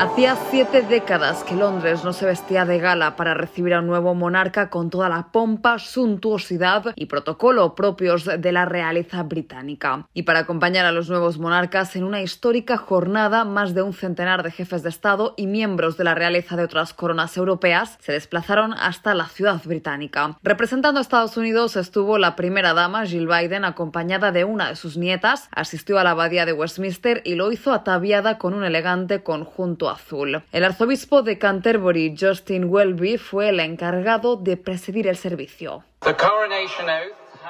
Hacía 0.00 0.36
siete 0.52 0.82
décadas 0.82 1.42
que 1.42 1.56
Londres 1.56 2.04
no 2.04 2.12
se 2.12 2.24
vestía 2.24 2.64
de 2.64 2.78
gala 2.78 3.16
para 3.16 3.34
recibir 3.34 3.74
a 3.74 3.80
un 3.80 3.88
nuevo 3.88 4.14
monarca 4.14 4.70
con 4.70 4.90
toda 4.90 5.08
la 5.08 5.32
pompa, 5.32 5.80
suntuosidad 5.80 6.92
y 6.94 7.06
protocolo 7.06 7.74
propios 7.74 8.24
de 8.24 8.52
la 8.52 8.64
realeza 8.64 9.24
británica. 9.24 10.06
Y 10.14 10.22
para 10.22 10.38
acompañar 10.38 10.86
a 10.86 10.92
los 10.92 11.10
nuevos 11.10 11.40
monarcas 11.40 11.96
en 11.96 12.04
una 12.04 12.22
histórica 12.22 12.76
jornada, 12.76 13.42
más 13.44 13.74
de 13.74 13.82
un 13.82 13.92
centenar 13.92 14.44
de 14.44 14.52
jefes 14.52 14.84
de 14.84 14.88
Estado 14.88 15.34
y 15.36 15.48
miembros 15.48 15.96
de 15.96 16.04
la 16.04 16.14
realeza 16.14 16.54
de 16.54 16.62
otras 16.62 16.94
coronas 16.94 17.36
europeas 17.36 17.98
se 18.00 18.12
desplazaron 18.12 18.74
hasta 18.74 19.16
la 19.16 19.26
ciudad 19.26 19.60
británica. 19.64 20.38
Representando 20.44 21.00
a 21.00 21.02
Estados 21.02 21.36
Unidos 21.36 21.74
estuvo 21.74 22.18
la 22.18 22.36
primera 22.36 22.72
dama, 22.72 23.04
Jill 23.04 23.26
Biden, 23.26 23.64
acompañada 23.64 24.30
de 24.30 24.44
una 24.44 24.68
de 24.68 24.76
sus 24.76 24.96
nietas, 24.96 25.48
asistió 25.50 25.98
a 25.98 26.04
la 26.04 26.12
abadía 26.12 26.46
de 26.46 26.52
Westminster 26.52 27.20
y 27.24 27.34
lo 27.34 27.50
hizo 27.50 27.72
ataviada 27.72 28.38
con 28.38 28.54
un 28.54 28.62
elegante 28.62 29.24
conjunto 29.24 29.87
azul. 29.90 30.42
El 30.52 30.64
arzobispo 30.64 31.22
de 31.22 31.38
Canterbury, 31.38 32.14
Justin 32.18 32.64
Welby, 32.68 33.18
fue 33.18 33.48
el 33.48 33.60
encargado 33.60 34.36
de 34.36 34.56
presidir 34.56 35.06
el 35.06 35.16
servicio. 35.16 35.84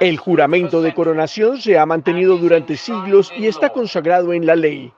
El 0.00 0.16
juramento 0.18 0.80
de 0.80 0.94
coronación 0.94 1.60
se 1.60 1.78
ha 1.78 1.86
mantenido 1.86 2.36
durante 2.36 2.76
siglos 2.76 3.32
y 3.36 3.46
está 3.46 3.70
consagrado 3.70 4.32
en 4.32 4.46
la 4.46 4.54
ley. 4.54 4.92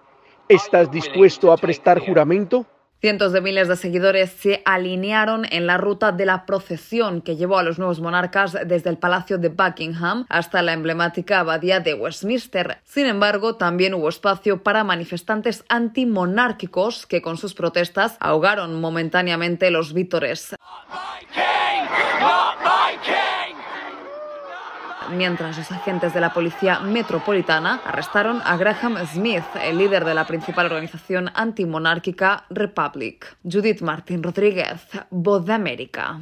¿Estás 0.49 0.91
dispuesto 0.91 1.53
a 1.53 1.57
prestar 1.57 2.01
juramento? 2.01 2.67
Cientos 3.01 3.33
de 3.33 3.41
miles 3.41 3.67
de 3.67 3.77
seguidores 3.77 4.31
se 4.31 4.61
alinearon 4.67 5.47
en 5.51 5.67
la 5.67 5.79
ruta 5.79 6.13
de 6.13 6.27
la 6.27 6.45
procesión 6.45 7.23
que 7.23 7.37
llevó 7.37 7.57
a 7.57 7.63
los 7.63 7.79
nuevos 7.79 7.99
monarcas 7.99 8.59
desde 8.67 8.91
el 8.91 8.99
Palacio 8.99 9.39
de 9.39 9.49
Buckingham 9.49 10.27
hasta 10.29 10.61
la 10.61 10.75
emblemática 10.75 11.41
abadía 11.41 11.81
de 11.81 11.95
Westminster. 11.95 12.83
Sin 12.85 13.07
embargo, 13.07 13.57
también 13.57 13.95
hubo 13.95 14.11
espacio 14.11 14.63
para 14.63 14.85
manifestantes 14.85 15.65
antimonárquicos 15.71 17.07
que 17.07 17.23
con 17.23 17.39
sus 17.39 17.55
protestas 17.55 18.19
ahogaron 18.21 18.79
momentáneamente 18.79 19.71
los 19.71 19.95
vítores. 19.95 20.55
Mientras 25.17 25.57
los 25.57 25.71
agentes 25.73 26.15
de 26.15 26.21
la 26.21 26.33
Policía 26.33 26.81
Metropolitana 26.81 27.81
arrestaron 27.85 28.41
a 28.45 28.57
Graham 28.57 28.97
Smith, 29.07 29.45
el 29.63 29.79
líder 29.79 30.05
de 30.05 30.15
la 30.15 30.27
principal 30.27 30.67
organización 30.67 31.31
antimonárquica 31.35 32.45
Republic. 32.51 33.37
Judith 33.43 33.81
Martín 33.81 34.23
Rodríguez, 34.23 34.81
Voz 35.11 35.45
de 35.47 35.53
América. 35.53 36.21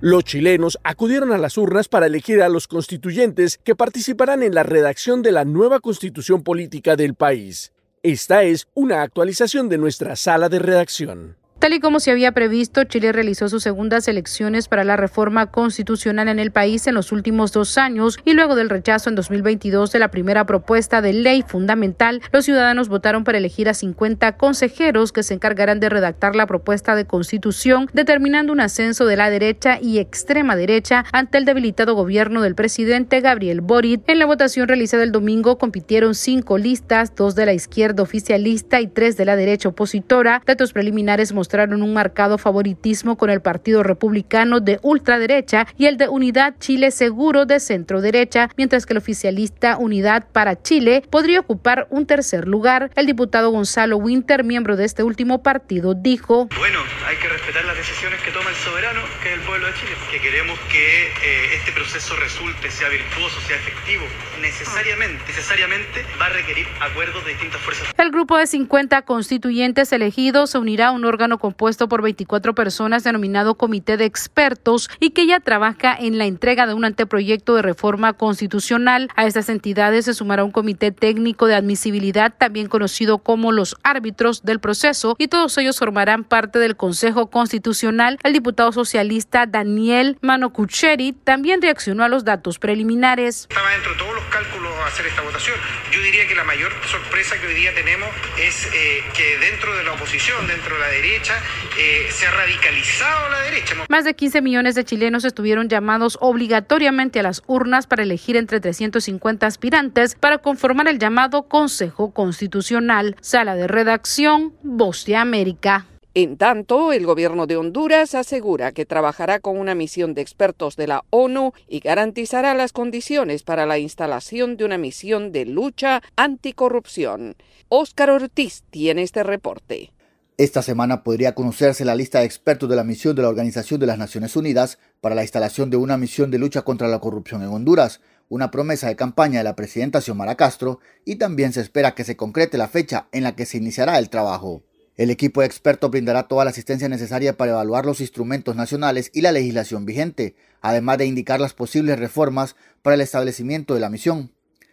Los 0.00 0.24
chilenos 0.24 0.78
acudieron 0.84 1.32
a 1.32 1.38
las 1.38 1.58
urnas 1.58 1.88
para 1.88 2.06
elegir 2.06 2.40
a 2.40 2.48
los 2.48 2.68
constituyentes 2.68 3.58
que 3.58 3.74
participarán 3.74 4.44
en 4.44 4.54
la 4.54 4.62
redacción 4.62 5.22
de 5.22 5.32
la 5.32 5.44
nueva 5.44 5.80
constitución 5.80 6.42
política 6.44 6.94
del 6.94 7.14
país. 7.14 7.72
Esta 8.04 8.44
es 8.44 8.68
una 8.74 9.02
actualización 9.02 9.68
de 9.68 9.78
nuestra 9.78 10.14
sala 10.14 10.48
de 10.48 10.60
redacción. 10.60 11.36
Tal 11.58 11.72
y 11.72 11.80
como 11.80 11.98
se 11.98 12.12
había 12.12 12.30
previsto, 12.30 12.84
Chile 12.84 13.10
realizó 13.10 13.48
sus 13.48 13.64
segundas 13.64 14.06
elecciones 14.06 14.68
para 14.68 14.84
la 14.84 14.96
reforma 14.96 15.50
constitucional 15.50 16.28
en 16.28 16.38
el 16.38 16.52
país 16.52 16.86
en 16.86 16.94
los 16.94 17.10
últimos 17.10 17.50
dos 17.50 17.78
años 17.78 18.16
y 18.24 18.34
luego 18.34 18.54
del 18.54 18.70
rechazo 18.70 19.10
en 19.10 19.16
2022 19.16 19.90
de 19.90 19.98
la 19.98 20.12
primera 20.12 20.46
propuesta 20.46 21.02
de 21.02 21.12
ley 21.12 21.42
fundamental, 21.44 22.22
los 22.30 22.44
ciudadanos 22.44 22.88
votaron 22.88 23.24
para 23.24 23.38
elegir 23.38 23.68
a 23.68 23.74
50 23.74 24.36
consejeros 24.36 25.10
que 25.10 25.24
se 25.24 25.34
encargarán 25.34 25.80
de 25.80 25.88
redactar 25.88 26.36
la 26.36 26.46
propuesta 26.46 26.94
de 26.94 27.06
constitución, 27.06 27.90
determinando 27.92 28.52
un 28.52 28.60
ascenso 28.60 29.04
de 29.04 29.16
la 29.16 29.28
derecha 29.28 29.80
y 29.82 29.98
extrema 29.98 30.54
derecha 30.54 31.06
ante 31.10 31.38
el 31.38 31.44
debilitado 31.44 31.96
gobierno 31.96 32.40
del 32.40 32.54
presidente 32.54 33.20
Gabriel 33.20 33.62
Boric. 33.62 34.04
En 34.06 34.20
la 34.20 34.26
votación 34.26 34.68
realizada 34.68 35.02
el 35.02 35.10
domingo 35.10 35.58
compitieron 35.58 36.14
cinco 36.14 36.56
listas, 36.56 37.16
dos 37.16 37.34
de 37.34 37.46
la 37.46 37.52
izquierda 37.52 38.04
oficialista 38.04 38.80
y 38.80 38.86
tres 38.86 39.16
de 39.16 39.24
la 39.24 39.34
derecha 39.34 39.70
opositora. 39.70 40.40
Datos 40.46 40.72
preliminares 40.72 41.32
mostraron 41.32 41.47
mostraron 41.48 41.82
un 41.82 41.94
marcado 41.94 42.36
favoritismo 42.36 43.16
con 43.16 43.30
el 43.30 43.40
Partido 43.40 43.82
Republicano 43.82 44.60
de 44.60 44.78
ultraderecha 44.82 45.66
y 45.78 45.86
el 45.86 45.96
de 45.96 46.06
Unidad 46.06 46.56
Chile 46.60 46.90
Seguro 46.90 47.46
de 47.46 47.58
centro 47.58 48.02
derecha, 48.02 48.50
mientras 48.58 48.84
que 48.84 48.92
el 48.92 48.98
oficialista 48.98 49.78
Unidad 49.78 50.26
para 50.30 50.60
Chile 50.60 51.02
podría 51.08 51.40
ocupar 51.40 51.86
un 51.88 52.04
tercer 52.04 52.46
lugar. 52.46 52.90
El 52.96 53.06
diputado 53.06 53.48
Gonzalo 53.50 53.96
Winter, 53.96 54.44
miembro 54.44 54.76
de 54.76 54.84
este 54.84 55.02
último 55.02 55.42
partido, 55.42 55.94
dijo: 55.94 56.48
Bueno, 56.58 56.80
hay 57.08 57.16
que 57.16 57.28
respetar 57.48 57.66
las 57.66 57.78
decisiones 57.78 58.20
que 58.20 58.30
toma 58.30 58.50
el 58.50 58.56
soberano, 58.56 59.00
que 59.22 59.30
es 59.30 59.34
el 59.36 59.40
pueblo 59.40 59.68
de 59.68 59.72
Chile, 59.72 59.92
que 60.10 60.20
queremos 60.20 60.58
que 60.70 61.06
eh, 61.06 61.54
este 61.54 61.72
proceso 61.72 62.14
resulte, 62.16 62.70
sea 62.70 62.90
virtuoso, 62.90 63.40
sea 63.40 63.56
efectivo. 63.56 64.04
Necesariamente, 64.42 65.24
necesariamente 65.26 66.04
va 66.20 66.26
a 66.26 66.28
requerir 66.28 66.66
acuerdos 66.78 67.24
de 67.24 67.30
distintas 67.30 67.58
fuerzas. 67.62 67.88
El 67.96 68.10
grupo 68.10 68.36
de 68.36 68.46
50 68.46 69.00
constituyentes 69.02 69.90
elegidos 69.92 70.50
se 70.50 70.58
unirá 70.58 70.88
a 70.88 70.90
un 70.90 71.06
órgano 71.06 71.38
compuesto 71.38 71.88
por 71.88 72.02
24 72.02 72.54
personas 72.54 73.02
denominado 73.02 73.54
Comité 73.54 73.96
de 73.96 74.04
Expertos 74.04 74.90
y 75.00 75.10
que 75.10 75.26
ya 75.26 75.40
trabaja 75.40 75.96
en 75.98 76.18
la 76.18 76.26
entrega 76.26 76.66
de 76.66 76.74
un 76.74 76.84
anteproyecto 76.84 77.54
de 77.54 77.62
reforma 77.62 78.12
constitucional. 78.12 79.08
A 79.16 79.24
estas 79.24 79.48
entidades 79.48 80.04
se 80.04 80.12
sumará 80.12 80.44
un 80.44 80.50
comité 80.50 80.92
técnico 80.92 81.46
de 81.46 81.54
admisibilidad, 81.54 82.34
también 82.36 82.68
conocido 82.68 83.18
como 83.18 83.52
los 83.52 83.74
árbitros 83.84 84.42
del 84.42 84.60
proceso, 84.60 85.16
y 85.18 85.28
todos 85.28 85.56
ellos 85.56 85.78
formarán 85.78 86.24
parte 86.24 86.58
del 86.58 86.76
Consejo 86.76 87.30
Constitucional. 87.38 88.18
El 88.24 88.32
diputado 88.32 88.72
socialista 88.72 89.46
Daniel 89.46 90.18
Manocucheri 90.22 91.12
también 91.12 91.62
reaccionó 91.62 92.02
a 92.02 92.08
los 92.08 92.24
datos 92.24 92.58
preliminares. 92.58 93.46
Estaba 93.48 93.70
dentro 93.70 93.92
de 93.92 93.98
todos 93.98 94.14
los 94.16 94.24
cálculos 94.24 94.72
hacer 94.88 95.06
esta 95.06 95.22
votación. 95.22 95.56
Yo 95.92 96.02
diría 96.02 96.26
que 96.26 96.34
la 96.34 96.42
mayor 96.42 96.72
sorpresa 96.90 97.40
que 97.40 97.46
hoy 97.46 97.54
día 97.54 97.72
tenemos 97.76 98.08
es 98.38 98.66
eh, 98.74 99.04
que 99.16 99.38
dentro 99.38 99.76
de 99.76 99.84
la 99.84 99.92
oposición, 99.92 100.48
dentro 100.48 100.74
de 100.74 100.80
la 100.80 100.88
derecha, 100.88 101.34
eh, 101.78 102.08
se 102.10 102.26
ha 102.26 102.32
radicalizado 102.32 103.28
la 103.28 103.42
derecha. 103.42 103.76
Más 103.88 104.04
de 104.04 104.14
15 104.14 104.42
millones 104.42 104.74
de 104.74 104.84
chilenos 104.84 105.24
estuvieron 105.24 105.68
llamados 105.68 106.18
obligatoriamente 106.20 107.20
a 107.20 107.22
las 107.22 107.44
urnas 107.46 107.86
para 107.86 108.02
elegir 108.02 108.36
entre 108.36 108.58
350 108.58 109.46
aspirantes 109.46 110.16
para 110.16 110.38
conformar 110.38 110.88
el 110.88 110.98
llamado 110.98 111.44
Consejo 111.44 112.12
Constitucional. 112.12 113.14
Sala 113.20 113.54
de 113.54 113.68
redacción, 113.68 114.54
Voz 114.64 115.04
de 115.04 115.14
América. 115.14 115.86
En 116.14 116.36
tanto, 116.36 116.92
el 116.92 117.04
gobierno 117.04 117.46
de 117.46 117.56
Honduras 117.56 118.14
asegura 118.14 118.72
que 118.72 118.86
trabajará 118.86 119.40
con 119.40 119.58
una 119.58 119.74
misión 119.74 120.14
de 120.14 120.22
expertos 120.22 120.74
de 120.76 120.86
la 120.86 121.04
ONU 121.10 121.52
y 121.68 121.80
garantizará 121.80 122.54
las 122.54 122.72
condiciones 122.72 123.42
para 123.42 123.66
la 123.66 123.78
instalación 123.78 124.56
de 124.56 124.64
una 124.64 124.78
misión 124.78 125.32
de 125.32 125.44
lucha 125.44 126.02
anticorrupción. 126.16 127.36
Óscar 127.68 128.10
Ortiz 128.10 128.64
tiene 128.70 129.02
este 129.02 129.22
reporte. 129.22 129.92
Esta 130.38 130.62
semana 130.62 131.02
podría 131.02 131.34
conocerse 131.34 131.84
la 131.84 131.96
lista 131.96 132.20
de 132.20 132.24
expertos 132.24 132.68
de 132.68 132.76
la 132.76 132.84
misión 132.84 133.14
de 133.14 133.22
la 133.22 133.28
Organización 133.28 133.80
de 133.80 133.86
las 133.86 133.98
Naciones 133.98 134.36
Unidas 134.36 134.78
para 135.00 135.14
la 135.14 135.22
instalación 135.22 135.68
de 135.68 135.76
una 135.76 135.98
misión 135.98 136.30
de 136.30 136.38
lucha 136.38 136.62
contra 136.62 136.88
la 136.88 137.00
corrupción 137.00 137.42
en 137.42 137.48
Honduras, 137.48 138.00
una 138.28 138.50
promesa 138.50 138.86
de 138.86 138.96
campaña 138.96 139.40
de 139.40 139.44
la 139.44 139.56
presidenta 139.56 140.00
Xiomara 140.00 140.36
Castro, 140.36 140.78
y 141.04 141.16
también 141.16 141.52
se 141.52 141.60
espera 141.60 141.94
que 141.94 142.04
se 142.04 142.16
concrete 142.16 142.56
la 142.56 142.68
fecha 142.68 143.08
en 143.12 143.24
la 143.24 143.34
que 143.34 143.46
se 143.46 143.58
iniciará 143.58 143.98
el 143.98 144.10
trabajo. 144.10 144.62
El 144.98 145.10
equipo 145.10 145.42
de 145.42 145.46
expertos 145.46 145.92
brindará 145.92 146.24
toda 146.26 146.44
la 146.44 146.50
asistencia 146.50 146.88
necesaria 146.88 147.36
para 147.36 147.52
evaluar 147.52 147.86
los 147.86 148.00
instrumentos 148.00 148.56
nacionales 148.56 149.12
y 149.14 149.20
la 149.20 149.30
legislación 149.30 149.86
vigente, 149.86 150.34
además 150.60 150.98
de 150.98 151.06
indicar 151.06 151.40
las 151.40 151.54
posibles 151.54 152.00
reformas 152.00 152.56
para 152.82 152.94
el 152.94 153.00
establecimiento 153.00 153.74
de 153.74 153.80
la 153.80 153.90
misión. 153.90 154.32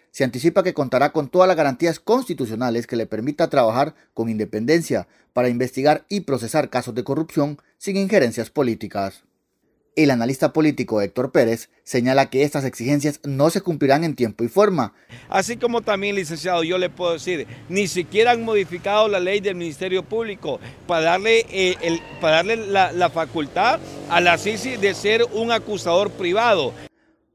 Se 0.10 0.24
anticipa 0.24 0.64
que 0.64 0.74
contará 0.74 1.12
con 1.12 1.30
todas 1.30 1.48
las 1.48 1.56
garantías 1.56 2.00
constitucionales 2.00 2.88
que 2.88 2.96
le 2.96 3.06
permita 3.06 3.52
trabajar 3.52 3.94
con 4.16 4.28
independencia 4.28 5.08
para 5.32 5.50
investigar 5.50 6.08
y 6.10 6.22
procesar 6.22 6.72
casos 6.72 6.96
de 6.96 7.04
corrupción 7.04 7.60
sin 7.78 7.96
injerencias 7.96 8.50
políticas. 8.50 9.25
El 9.96 10.12
analista 10.12 10.52
político 10.52 11.00
Héctor 11.00 11.32
Pérez 11.32 11.70
señala 11.84 12.30
que 12.30 12.44
estas 12.44 12.66
exigencias 12.66 13.22
no 13.24 13.50
se 13.50 13.62
cumplirán 13.62 14.04
en 14.04 14.14
tiempo 14.14 14.44
y 14.44 14.50
forma. 14.50 14.94
Así 15.30 15.56
como 15.56 15.84
también, 15.84 16.18
licenciado, 16.18 16.64
yo 16.64 16.78
le 16.78 16.90
puedo 16.90 17.14
decir, 17.14 17.48
ni 17.70 17.88
siquiera 17.88 18.32
han 18.32 18.44
modificado 18.44 19.08
la 19.08 19.22
ley 19.22 19.40
del 19.40 19.56
Ministerio 19.56 20.04
Público 20.04 20.60
para 20.86 21.06
darle, 21.06 21.46
eh, 21.50 21.78
el, 21.82 22.02
para 22.20 22.38
darle 22.38 22.58
la, 22.58 22.92
la 22.92 23.10
facultad 23.10 23.80
a 24.10 24.20
la 24.20 24.38
CICI 24.38 24.76
de 24.76 24.94
ser 24.94 25.24
un 25.32 25.54
acusador 25.54 26.12
privado. 26.12 26.74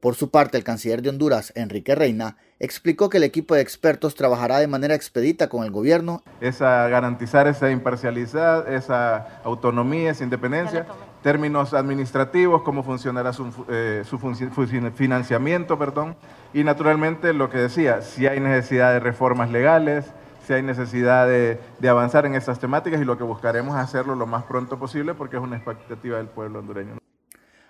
Por 0.01 0.15
su 0.15 0.31
parte, 0.31 0.59
el 0.59 0.65
canciller 0.65 1.01
de 1.01 1.11
Honduras, 1.11 1.53
Enrique 1.57 1.95
Reina, 1.95 2.37
explicó 2.59 3.09
que 3.09 3.19
el 3.19 3.25
equipo 3.25 3.55
de 3.55 3.63
expertos 3.63 4.15
trabajará 4.15 4.59
de 4.59 4.67
manera 4.67 4.95
expedita 4.95 5.49
con 5.49 5.65
el 5.65 5.71
gobierno. 5.71 6.23
Es 6.41 6.63
a 6.63 6.89
garantizar 6.89 7.47
esa 7.49 7.71
imparcialidad, 7.71 8.73
esa 8.73 9.41
autonomía, 9.45 10.11
esa 10.11 10.25
independencia, 10.25 10.87
términos 11.23 11.75
administrativos, 11.75 12.63
cómo 12.63 12.83
funcionará 12.83 13.33
su, 13.33 13.53
eh, 13.69 14.05
su 14.05 14.19
financiamiento, 14.19 15.79
perdón, 15.79 16.17
y 16.55 16.65
naturalmente 16.65 17.33
lo 17.33 17.51
que 17.51 17.59
decía, 17.59 18.03
si 18.03 18.27
hay 18.27 18.41
necesidad 18.41 18.93
de 18.93 19.01
reformas 19.01 19.51
legales, 19.51 20.07
si 20.47 20.55
hay 20.55 20.63
necesidad 20.63 21.27
de, 21.27 21.61
de, 21.79 21.89
avanzar 21.89 22.27
en 22.27 22.35
estas 22.35 22.59
temáticas 22.59 23.01
y 23.01 23.05
lo 23.05 23.19
que 23.19 23.25
buscaremos 23.25 23.77
hacerlo 23.77 24.15
lo 24.15 24.27
más 24.27 24.45
pronto 24.45 24.79
posible 24.79 25.15
porque 25.15 25.37
es 25.37 25.43
una 25.43 25.57
expectativa 25.57 26.17
del 26.17 26.29
pueblo 26.29 26.59
hondureño. 26.59 26.99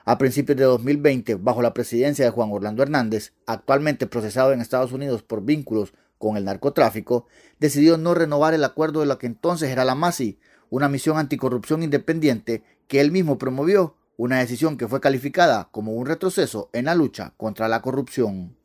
A 0.05 0.19
principios 0.19 0.57
de 0.57 0.65
2020, 0.65 1.35
bajo 1.35 1.63
la 1.63 1.75
presidencia 1.75 2.25
de 2.25 2.31
Juan 2.31 2.51
Orlando 2.53 2.83
Hernández, 2.83 3.35
actualmente 3.47 4.07
procesado 4.07 4.53
en 4.53 4.61
Estados 4.61 4.93
Unidos 4.93 5.23
por 5.23 5.43
vínculos 5.43 5.93
con 6.19 6.37
el 6.37 6.45
narcotráfico, 6.45 7.27
decidió 7.59 7.97
no 7.97 8.15
renovar 8.15 8.55
el 8.55 8.65
acuerdo 8.65 9.01
de 9.01 9.07
lo 9.07 9.19
que 9.19 9.27
entonces 9.27 9.71
era 9.71 9.85
la 9.85 9.95
MASI, 9.95 10.39
una 10.71 10.89
misión 10.89 11.19
anticorrupción 11.19 11.83
independiente 11.83 12.63
que 12.91 13.01
él 13.01 13.13
mismo 13.13 13.39
promovió, 13.39 13.95
una 14.17 14.41
decisión 14.41 14.77
que 14.77 14.89
fue 14.89 15.01
calificada 15.01 15.69
como 15.71 15.93
un 15.93 16.07
retroceso 16.07 16.71
en 16.73 16.87
la 16.87 16.97
lucha 16.97 17.33
contra 17.37 17.69
la 17.69 17.81
corrupción. 17.81 18.57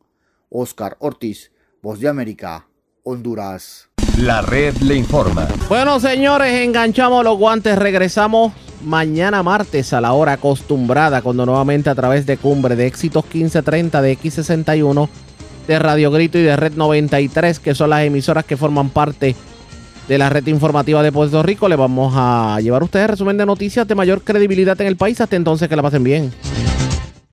Oscar 0.50 0.96
Ortiz, 0.98 1.52
Voz 1.80 2.00
de 2.00 2.08
América, 2.08 2.66
Honduras. 3.04 3.88
La 4.18 4.42
red 4.42 4.74
le 4.78 4.96
informa. 4.96 5.46
Bueno, 5.68 6.00
señores, 6.00 6.52
enganchamos 6.54 7.22
los 7.22 7.38
guantes, 7.38 7.78
regresamos 7.78 8.52
mañana 8.82 9.44
martes 9.44 9.92
a 9.92 10.00
la 10.00 10.12
hora 10.12 10.32
acostumbrada, 10.32 11.22
cuando 11.22 11.46
nuevamente 11.46 11.88
a 11.88 11.94
través 11.94 12.26
de 12.26 12.36
Cumbre 12.36 12.74
de 12.74 12.88
Éxitos 12.88 13.24
1530 13.24 14.02
de 14.02 14.18
X61, 14.18 15.08
de 15.68 15.78
Radio 15.78 16.10
Grito 16.10 16.36
y 16.36 16.42
de 16.42 16.56
Red 16.56 16.72
93, 16.72 17.60
que 17.60 17.76
son 17.76 17.90
las 17.90 18.02
emisoras 18.02 18.44
que 18.44 18.56
forman 18.56 18.90
parte 18.90 19.36
de 20.08 20.18
la 20.18 20.28
red 20.28 20.46
informativa 20.46 21.02
de 21.02 21.12
Puerto 21.12 21.42
Rico, 21.42 21.68
le 21.68 21.76
vamos 21.76 22.14
a 22.16 22.58
llevar 22.60 22.82
a 22.82 22.84
ustedes 22.84 23.10
resumen 23.10 23.36
de 23.36 23.46
noticias 23.46 23.86
de 23.86 23.94
mayor 23.94 24.22
credibilidad 24.22 24.80
en 24.80 24.86
el 24.86 24.96
país. 24.96 25.20
Hasta 25.20 25.36
entonces, 25.36 25.68
que 25.68 25.76
la 25.76 25.82
pasen 25.82 26.04
bien. 26.04 26.32